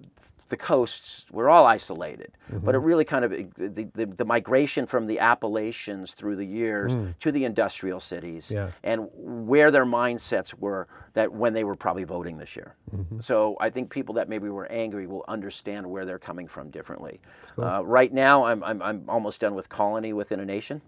the 0.52 0.56
coasts 0.58 1.24
we're 1.30 1.48
all 1.48 1.64
isolated, 1.64 2.30
but 2.50 2.74
it 2.74 2.78
mm-hmm. 2.78 2.86
really 2.86 3.04
kind 3.06 3.24
of 3.24 3.30
the, 3.30 3.88
the, 3.94 4.04
the 4.04 4.24
migration 4.26 4.86
from 4.86 5.06
the 5.06 5.18
Appalachians 5.18 6.12
through 6.12 6.36
the 6.36 6.44
years 6.44 6.92
mm. 6.92 7.18
to 7.20 7.32
the 7.32 7.46
industrial 7.46 8.00
cities, 8.00 8.50
Yeah. 8.50 8.70
and 8.84 9.08
where 9.14 9.70
their 9.70 9.86
mindsets 9.86 10.52
were 10.52 10.88
that 11.14 11.32
when 11.32 11.54
they 11.54 11.64
were 11.64 11.74
probably 11.74 12.04
voting 12.04 12.36
this 12.36 12.54
year. 12.54 12.74
Mm-hmm. 12.94 13.20
So 13.20 13.56
I 13.60 13.70
think 13.70 13.88
people 13.88 14.14
that 14.16 14.28
maybe 14.28 14.50
were 14.50 14.70
angry 14.70 15.06
will 15.06 15.24
understand 15.26 15.86
where 15.86 16.04
they're 16.04 16.18
coming 16.18 16.48
from 16.48 16.68
differently. 16.68 17.22
Uh, 17.56 17.82
right 17.82 18.12
now, 18.12 18.44
I'm, 18.44 18.62
I'm, 18.62 18.82
I'm 18.82 19.04
almost 19.08 19.40
done 19.40 19.54
with 19.54 19.70
Colony 19.70 20.12
Within 20.12 20.40
a 20.40 20.44
Nation, 20.44 20.82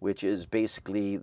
which 0.00 0.24
is 0.24 0.44
basically 0.44 1.20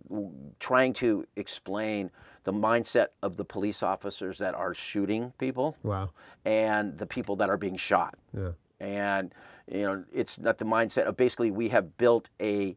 trying 0.61 0.93
to 0.93 1.27
explain 1.35 2.09
the 2.45 2.53
mindset 2.53 3.07
of 3.21 3.35
the 3.37 3.43
police 3.43 3.83
officers 3.83 4.37
that 4.37 4.53
are 4.55 4.73
shooting 4.73 5.33
people 5.37 5.75
Wow. 5.83 6.11
and 6.45 6.97
the 6.97 7.05
people 7.05 7.35
that 7.37 7.49
are 7.49 7.57
being 7.57 7.75
shot. 7.77 8.15
Yeah. 8.33 8.51
and 8.79 9.33
you 9.71 9.81
know 9.81 10.03
it's 10.13 10.37
not 10.37 10.57
the 10.57 10.65
mindset 10.65 11.03
of 11.07 11.15
basically 11.17 11.49
we 11.51 11.69
have 11.69 11.97
built 11.97 12.29
a 12.39 12.75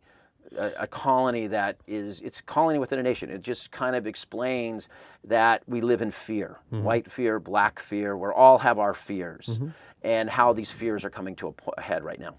a, 0.57 0.71
a 0.81 0.87
colony 0.87 1.47
that 1.49 1.77
is 1.87 2.21
it's 2.21 2.41
a 2.41 2.43
colony 2.45 2.79
within 2.79 2.99
a 2.99 3.03
nation. 3.03 3.29
It 3.31 3.43
just 3.43 3.71
kind 3.71 3.95
of 3.95 4.07
explains 4.07 4.89
that 5.25 5.63
we 5.67 5.81
live 5.83 6.01
in 6.01 6.11
fear 6.11 6.59
mm-hmm. 6.73 6.85
white 6.85 7.13
fear 7.13 7.39
black 7.39 7.79
fear 7.81 8.17
we 8.17 8.29
all 8.31 8.59
have 8.59 8.79
our 8.79 8.95
fears 8.95 9.47
mm-hmm. 9.51 9.69
and 10.03 10.31
how 10.31 10.53
these 10.55 10.71
fears 10.71 11.05
are 11.05 11.11
coming 11.11 11.37
to 11.37 11.49
a, 11.49 11.53
po- 11.53 11.75
a 11.77 11.83
head 11.83 12.03
right 12.05 12.21
now 12.21 12.35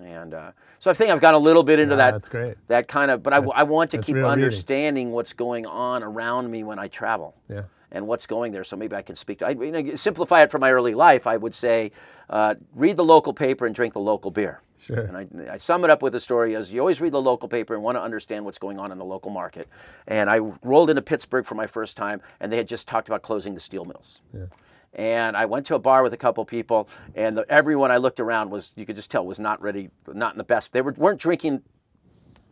and 0.00 0.34
uh, 0.34 0.50
so 0.80 0.90
I 0.90 0.94
think 0.94 1.10
I've 1.10 1.20
got 1.20 1.34
a 1.34 1.38
little 1.38 1.62
bit 1.62 1.78
into 1.78 1.92
Yeah, 1.94 1.96
that. 1.98 2.10
that's 2.12 2.28
great. 2.28 2.56
That 2.68 2.88
kind 2.88 3.10
of, 3.10 3.22
but 3.22 3.32
I, 3.32 3.36
I 3.38 3.62
want 3.62 3.90
to 3.92 3.98
keep 3.98 4.16
understanding 4.16 5.12
what's 5.12 5.32
going 5.32 5.66
on 5.66 6.02
around 6.02 6.50
me 6.50 6.64
when 6.64 6.78
I 6.78 6.88
travel 6.88 7.34
Yeah. 7.48 7.62
and 7.92 8.06
what's 8.06 8.26
going 8.26 8.52
there. 8.52 8.64
So 8.64 8.76
maybe 8.76 8.96
I 8.96 9.02
can 9.02 9.16
speak 9.16 9.38
to. 9.38 9.46
I 9.46 9.50
you 9.50 9.70
know, 9.70 9.96
simplify 9.96 10.42
it 10.42 10.50
from 10.50 10.60
my 10.60 10.72
early 10.72 10.94
life. 10.94 11.26
I 11.26 11.36
would 11.36 11.54
say, 11.54 11.92
uh, 12.28 12.54
read 12.74 12.96
the 12.96 13.04
local 13.04 13.32
paper 13.32 13.66
and 13.66 13.74
drink 13.74 13.94
the 13.94 14.00
local 14.00 14.30
beer. 14.30 14.60
Sure. 14.78 15.00
And 15.00 15.16
I, 15.16 15.54
I 15.54 15.56
sum 15.56 15.84
it 15.84 15.90
up 15.90 16.02
with 16.02 16.14
a 16.14 16.20
story 16.20 16.56
as 16.56 16.70
you 16.72 16.80
always 16.80 17.00
read 17.00 17.12
the 17.12 17.22
local 17.22 17.48
paper 17.48 17.74
and 17.74 17.82
want 17.82 17.96
to 17.96 18.02
understand 18.02 18.44
what's 18.44 18.58
going 18.58 18.78
on 18.78 18.90
in 18.92 18.98
the 18.98 19.04
local 19.04 19.30
market. 19.30 19.68
And 20.08 20.28
I 20.28 20.38
rolled 20.62 20.90
into 20.90 21.00
Pittsburgh 21.02 21.46
for 21.46 21.54
my 21.54 21.66
first 21.66 21.96
time, 21.96 22.20
and 22.40 22.52
they 22.52 22.56
had 22.56 22.68
just 22.68 22.86
talked 22.88 23.08
about 23.08 23.22
closing 23.22 23.54
the 23.54 23.60
steel 23.60 23.84
mills. 23.84 24.18
Yeah. 24.34 24.46
And 24.94 25.36
I 25.36 25.44
went 25.44 25.66
to 25.66 25.74
a 25.74 25.78
bar 25.78 26.02
with 26.02 26.12
a 26.12 26.16
couple 26.16 26.44
people, 26.44 26.88
and 27.16 27.36
the, 27.36 27.44
everyone 27.48 27.90
I 27.90 27.96
looked 27.96 28.20
around 28.20 28.50
was, 28.50 28.70
you 28.76 28.86
could 28.86 28.96
just 28.96 29.10
tell, 29.10 29.26
was 29.26 29.40
not 29.40 29.60
ready, 29.60 29.90
not 30.06 30.34
in 30.34 30.38
the 30.38 30.44
best. 30.44 30.72
They 30.72 30.82
were, 30.82 30.92
weren't 30.92 31.20
drinking 31.20 31.62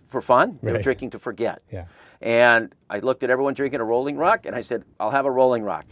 for 0.09 0.20
fun, 0.20 0.59
they 0.62 0.72
were 0.72 0.82
drinking 0.82 1.11
to 1.11 1.18
forget. 1.18 1.62
Yeah. 1.72 1.86
And 2.20 2.74
I 2.90 2.99
looked 2.99 3.22
at 3.22 3.30
everyone 3.30 3.55
drinking 3.55 3.80
a 3.80 3.84
Rolling 3.84 4.16
Rock, 4.16 4.47
and 4.47 4.55
I 4.55 4.61
said, 4.61 4.84
"I'll 5.01 5.11
have 5.11 5.24
a 5.24 5.30
Rolling 5.30 5.64
Rock." 5.64 5.86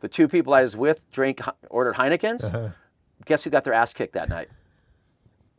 The 0.00 0.08
two 0.08 0.28
people 0.28 0.54
I 0.54 0.62
was 0.62 0.76
with 0.76 1.10
drank, 1.10 1.40
ordered 1.70 1.94
Heinekens. 1.94 2.44
Uh-huh. 2.44 2.68
Guess 3.24 3.42
who 3.42 3.50
got 3.50 3.64
their 3.64 3.72
ass 3.72 3.92
kicked 3.92 4.14
that 4.14 4.28
night? 4.28 4.48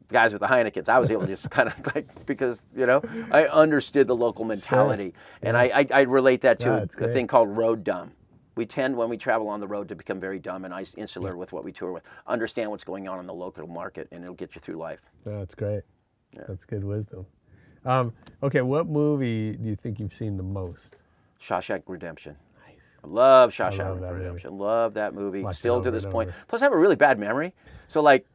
The 0.08 0.14
guys 0.14 0.32
with 0.32 0.41
the 0.41 0.48
Heinekens. 0.48 0.88
I 0.88 1.00
was 1.00 1.10
able 1.12 1.22
to 1.22 1.28
just 1.28 1.50
kind 1.50 1.70
of 1.70 1.76
like 1.96 2.26
because 2.26 2.62
you 2.76 2.86
know 2.86 3.02
I 3.32 3.48
understood 3.48 4.08
the 4.08 4.16
local 4.16 4.46
mentality, 4.46 5.14
and 5.41 5.58
I, 5.58 5.64
I 5.64 5.88
I 5.91 6.02
relate 6.02 6.41
that 6.41 6.60
to 6.62 6.74
a, 6.74 6.82
a 6.84 7.14
thing 7.14 7.28
called 7.28 7.50
road 7.50 7.84
dumb. 7.84 8.12
We 8.56 8.66
tend 8.66 8.95
when 8.95 9.10
we 9.10 9.18
travel 9.18 9.47
on 9.49 9.60
the 9.60 9.68
road 9.68 9.88
to 9.89 9.95
become 9.95 10.20
very 10.20 10.38
dumb 10.39 10.64
and 10.66 10.88
insular 10.95 11.36
with 11.36 11.51
what 11.54 11.64
we 11.64 11.72
tour 11.72 11.91
with. 11.91 12.04
Understand 12.28 12.70
what's 12.70 12.84
going 12.84 13.08
on 13.08 13.20
in 13.20 13.26
the 13.26 13.34
local 13.34 13.66
market, 13.68 14.08
and 14.12 14.24
it'll 14.24 14.36
get 14.36 14.54
you 14.56 14.62
through 14.62 14.76
life. 14.76 14.99
That's 15.26 15.56
great. 15.56 15.82
That's 16.47 16.66
good 16.66 16.84
wisdom. 16.84 17.26
Um, 17.86 18.14
okay, 18.41 18.62
what 18.62 18.88
movie 18.88 19.54
do 19.54 19.68
you 19.68 19.76
think 19.76 19.99
you've 19.99 20.14
seen 20.14 20.38
the 20.38 20.43
most? 20.43 20.95
Shawshank 21.41 21.84
Redemption. 21.88 22.36
Nice. 22.66 22.78
I 23.04 23.08
love 23.08 23.51
Shawshank 23.51 23.80
love 23.80 23.99
that 24.01 24.12
movie. 24.14 24.24
Redemption. 24.24 24.58
Love 24.58 24.93
that 24.93 25.14
movie. 25.14 25.41
Watch 25.41 25.58
Still 25.58 25.82
to 25.84 25.91
this 25.91 26.06
point. 26.06 26.32
Plus, 26.47 26.62
I 26.62 26.66
have 26.66 26.74
a 26.74 26.78
really 26.78 26.95
bad 26.95 27.20
memory. 27.20 27.54
So, 27.89 28.01
like, 28.01 28.26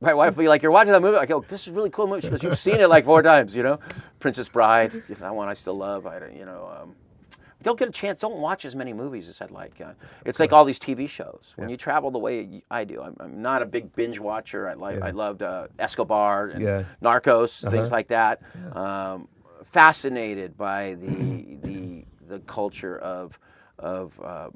my 0.00 0.14
wife 0.14 0.36
will 0.36 0.44
be 0.44 0.48
like, 0.48 0.62
"You're 0.62 0.72
watching 0.72 0.92
that 0.92 1.02
movie." 1.02 1.18
I 1.18 1.26
go, 1.26 1.44
"This 1.48 1.62
is 1.62 1.68
a 1.68 1.72
really 1.72 1.90
cool 1.90 2.06
movie." 2.06 2.22
She 2.22 2.28
goes, 2.28 2.42
"You've 2.42 2.58
seen 2.58 2.80
it 2.80 2.88
like 2.88 3.04
four 3.04 3.22
times, 3.22 3.54
you 3.54 3.62
know." 3.62 3.78
Princess 4.20 4.48
Bride. 4.48 4.90
That 5.08 5.34
one 5.34 5.48
I 5.48 5.54
still 5.54 5.76
love. 5.76 6.06
I, 6.06 6.18
don't- 6.18 6.34
you 6.36 6.44
know. 6.46 6.70
Um, 6.82 6.94
don't 7.64 7.78
get 7.78 7.88
a 7.88 7.92
chance. 7.92 8.20
Don't 8.20 8.36
watch 8.38 8.64
as 8.64 8.74
many 8.76 8.92
movies 8.92 9.26
as 9.28 9.40
I'd 9.40 9.50
like. 9.50 9.80
Uh, 9.80 9.94
it's 10.24 10.38
like 10.38 10.52
all 10.52 10.64
these 10.64 10.78
TV 10.78 11.08
shows. 11.08 11.52
When 11.56 11.68
you 11.68 11.76
travel 11.76 12.10
the 12.12 12.18
way 12.18 12.62
I 12.70 12.84
do, 12.84 13.02
I'm, 13.02 13.16
I'm 13.18 13.42
not 13.42 13.62
a 13.62 13.66
big 13.66 13.92
binge 13.96 14.20
watcher. 14.20 14.68
I 14.68 14.74
like. 14.74 15.02
I 15.02 15.10
loved 15.10 15.42
uh, 15.42 15.66
Escobar 15.78 16.48
and 16.48 16.62
Yeah. 16.62 16.84
Narcos, 17.02 17.60
things 17.62 17.88
Uh-huh. 17.88 17.88
like 17.90 18.08
that. 18.08 18.40
Um, 18.76 19.28
fascinated 19.64 20.56
by 20.56 20.94
the 20.94 21.56
the 21.62 22.04
the 22.28 22.38
culture 22.40 22.98
of 22.98 23.38
of 23.78 24.12
uh, 24.22 24.50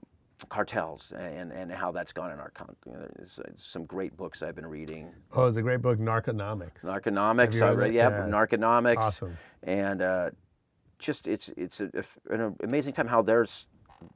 cartels 0.48 1.12
and, 1.18 1.50
and 1.50 1.72
how 1.72 1.90
that's 1.90 2.12
gone 2.12 2.30
in 2.30 2.38
our 2.38 2.50
country. 2.50 2.76
There's, 2.86 3.38
uh, 3.40 3.50
some 3.56 3.84
great 3.84 4.16
books 4.16 4.42
I've 4.42 4.54
been 4.54 4.66
reading. 4.66 5.12
Oh, 5.32 5.46
it's 5.46 5.56
a 5.56 5.62
great 5.62 5.82
book, 5.82 5.98
Narconomics. 5.98 6.84
Narconomics, 6.84 7.54
you 7.56 7.64
I 7.64 7.70
read 7.70 7.92
yeah, 7.94 8.10
Yeah, 8.10 8.26
Narconomics, 8.28 8.98
awesome. 8.98 9.36
and 9.64 10.00
uh, 10.00 10.30
just 10.98 11.26
it's 11.26 11.50
it's 11.56 11.80
a, 11.80 12.04
an 12.30 12.56
amazing 12.62 12.92
time 12.92 13.06
how 13.06 13.22
there's 13.22 13.66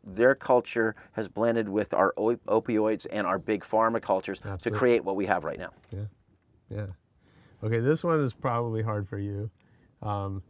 their 0.04 0.34
culture 0.34 0.94
has 1.12 1.28
blended 1.28 1.68
with 1.68 1.92
our 1.92 2.14
o- 2.16 2.36
opioids 2.48 3.06
and 3.10 3.26
our 3.26 3.38
big 3.38 3.64
pharma 3.64 4.00
cultures 4.00 4.40
to 4.62 4.70
create 4.70 5.04
what 5.04 5.16
we 5.16 5.26
have 5.26 5.44
right 5.44 5.58
now. 5.58 5.70
Yeah, 5.90 6.04
yeah. 6.70 6.86
Okay, 7.64 7.80
this 7.80 8.04
one 8.04 8.20
is 8.20 8.32
probably 8.32 8.82
hard 8.82 9.08
for 9.08 9.18
you. 9.18 9.50
Um, 10.02 10.42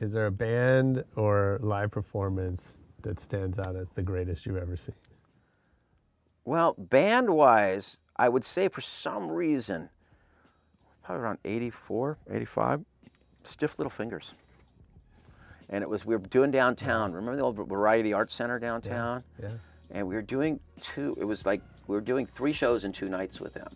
is 0.00 0.12
there 0.12 0.26
a 0.26 0.30
band 0.30 1.04
or 1.16 1.58
live 1.62 1.90
performance 1.90 2.80
that 3.02 3.20
stands 3.20 3.58
out 3.58 3.76
as 3.76 3.88
the 3.94 4.02
greatest 4.02 4.46
you've 4.46 4.56
ever 4.56 4.76
seen? 4.76 4.94
Well, 6.44 6.74
band 6.78 7.30
wise, 7.30 7.98
I 8.16 8.28
would 8.28 8.44
say 8.44 8.68
for 8.68 8.80
some 8.80 9.30
reason, 9.30 9.90
probably 11.02 11.22
around 11.22 11.38
84, 11.44 12.18
85, 12.30 12.84
Stiff 13.44 13.78
Little 13.78 13.90
Fingers. 13.90 14.32
And 15.70 15.82
it 15.82 15.88
was, 15.88 16.04
we 16.04 16.16
were 16.16 16.22
doing 16.26 16.50
downtown. 16.50 17.12
Remember 17.12 17.36
the 17.36 17.42
old 17.42 17.56
Variety 17.56 18.12
Arts 18.12 18.34
Center 18.34 18.58
downtown? 18.58 19.22
Yeah. 19.40 19.50
And 19.90 20.06
we 20.06 20.14
were 20.14 20.22
doing 20.22 20.60
two, 20.80 21.16
it 21.18 21.24
was 21.24 21.44
like, 21.44 21.60
we 21.86 21.94
were 21.94 22.00
doing 22.00 22.26
three 22.26 22.52
shows 22.52 22.84
in 22.84 22.92
two 22.92 23.06
nights 23.06 23.40
with 23.40 23.54
them. 23.54 23.68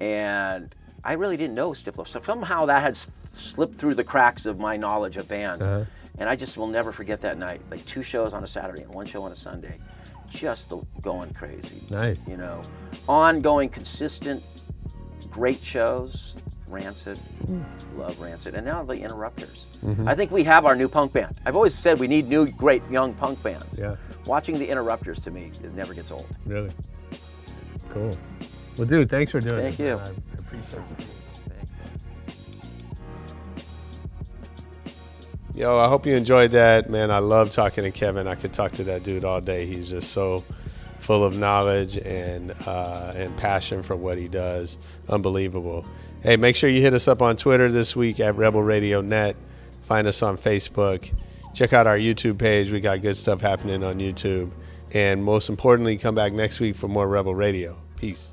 And 0.00 0.74
I 1.04 1.12
really 1.12 1.36
didn't 1.36 1.54
know 1.54 1.68
Little. 1.68 2.04
So 2.04 2.20
somehow 2.24 2.66
that 2.66 2.82
had 2.82 2.98
slipped 3.32 3.76
through 3.76 3.94
the 3.94 4.04
cracks 4.04 4.46
of 4.46 4.58
my 4.58 4.76
knowledge 4.76 5.16
of 5.16 5.28
bands. 5.28 5.62
Uh-huh. 5.62 5.84
And 6.18 6.28
I 6.28 6.36
just 6.36 6.56
will 6.56 6.66
never 6.66 6.92
forget 6.92 7.20
that 7.20 7.38
night. 7.38 7.60
Like 7.70 7.84
two 7.86 8.02
shows 8.02 8.32
on 8.32 8.42
a 8.42 8.46
Saturday 8.46 8.82
and 8.82 8.92
one 8.92 9.06
show 9.06 9.22
on 9.22 9.32
a 9.32 9.36
Sunday. 9.36 9.78
Just 10.28 10.70
the, 10.70 10.80
going 11.02 11.32
crazy. 11.34 11.82
Nice. 11.90 12.26
You 12.26 12.36
know, 12.36 12.62
ongoing, 13.08 13.68
consistent, 13.68 14.42
great 15.30 15.60
shows. 15.60 16.34
Rancid, 16.68 17.18
love 17.94 18.20
Rancid, 18.20 18.54
and 18.54 18.66
now 18.66 18.82
the 18.82 18.94
Interrupters. 18.94 19.66
Mm-hmm. 19.84 20.08
I 20.08 20.14
think 20.14 20.30
we 20.30 20.42
have 20.44 20.66
our 20.66 20.74
new 20.74 20.88
punk 20.88 21.12
band. 21.12 21.36
I've 21.44 21.56
always 21.56 21.76
said 21.76 22.00
we 22.00 22.08
need 22.08 22.28
new, 22.28 22.46
great 22.50 22.82
young 22.90 23.14
punk 23.14 23.42
bands. 23.42 23.66
Yeah. 23.78 23.96
Watching 24.26 24.58
the 24.58 24.68
Interrupters 24.68 25.20
to 25.20 25.30
me, 25.30 25.52
it 25.62 25.74
never 25.74 25.94
gets 25.94 26.10
old. 26.10 26.26
Really? 26.44 26.70
Cool. 27.90 28.16
Well, 28.76 28.86
dude, 28.86 29.08
thanks 29.08 29.30
for 29.30 29.40
doing 29.40 29.58
it. 29.58 29.74
Thank 29.74 29.80
it. 29.80 29.84
you. 29.84 29.96
I 29.96 30.04
I 30.04 30.38
appreciate 30.38 30.82
it. 30.98 31.06
Yo, 35.54 35.78
I 35.78 35.88
hope 35.88 36.04
you 36.04 36.14
enjoyed 36.14 36.50
that, 36.50 36.90
man. 36.90 37.10
I 37.10 37.18
love 37.18 37.50
talking 37.50 37.84
to 37.84 37.90
Kevin. 37.90 38.26
I 38.26 38.34
could 38.34 38.52
talk 38.52 38.72
to 38.72 38.84
that 38.84 39.04
dude 39.04 39.24
all 39.24 39.40
day. 39.40 39.64
He's 39.64 39.88
just 39.88 40.12
so 40.12 40.44
full 41.00 41.24
of 41.24 41.38
knowledge 41.38 41.96
and 41.96 42.54
uh, 42.66 43.14
and 43.16 43.34
passion 43.38 43.82
for 43.82 43.96
what 43.96 44.18
he 44.18 44.28
does. 44.28 44.76
Unbelievable. 45.08 45.86
Hey, 46.26 46.36
make 46.36 46.56
sure 46.56 46.68
you 46.68 46.80
hit 46.80 46.92
us 46.92 47.06
up 47.06 47.22
on 47.22 47.36
Twitter 47.36 47.70
this 47.70 47.94
week 47.94 48.18
at 48.18 48.34
Rebel 48.34 48.60
Radio 48.60 49.00
Net. 49.00 49.36
Find 49.82 50.08
us 50.08 50.24
on 50.24 50.36
Facebook. 50.36 51.08
Check 51.54 51.72
out 51.72 51.86
our 51.86 51.96
YouTube 51.96 52.36
page. 52.36 52.72
We 52.72 52.80
got 52.80 53.00
good 53.00 53.16
stuff 53.16 53.40
happening 53.40 53.84
on 53.84 54.00
YouTube. 54.00 54.50
And 54.92 55.22
most 55.22 55.48
importantly, 55.48 55.96
come 55.96 56.16
back 56.16 56.32
next 56.32 56.58
week 56.58 56.74
for 56.74 56.88
more 56.88 57.06
Rebel 57.06 57.36
Radio. 57.36 57.78
Peace. 57.94 58.32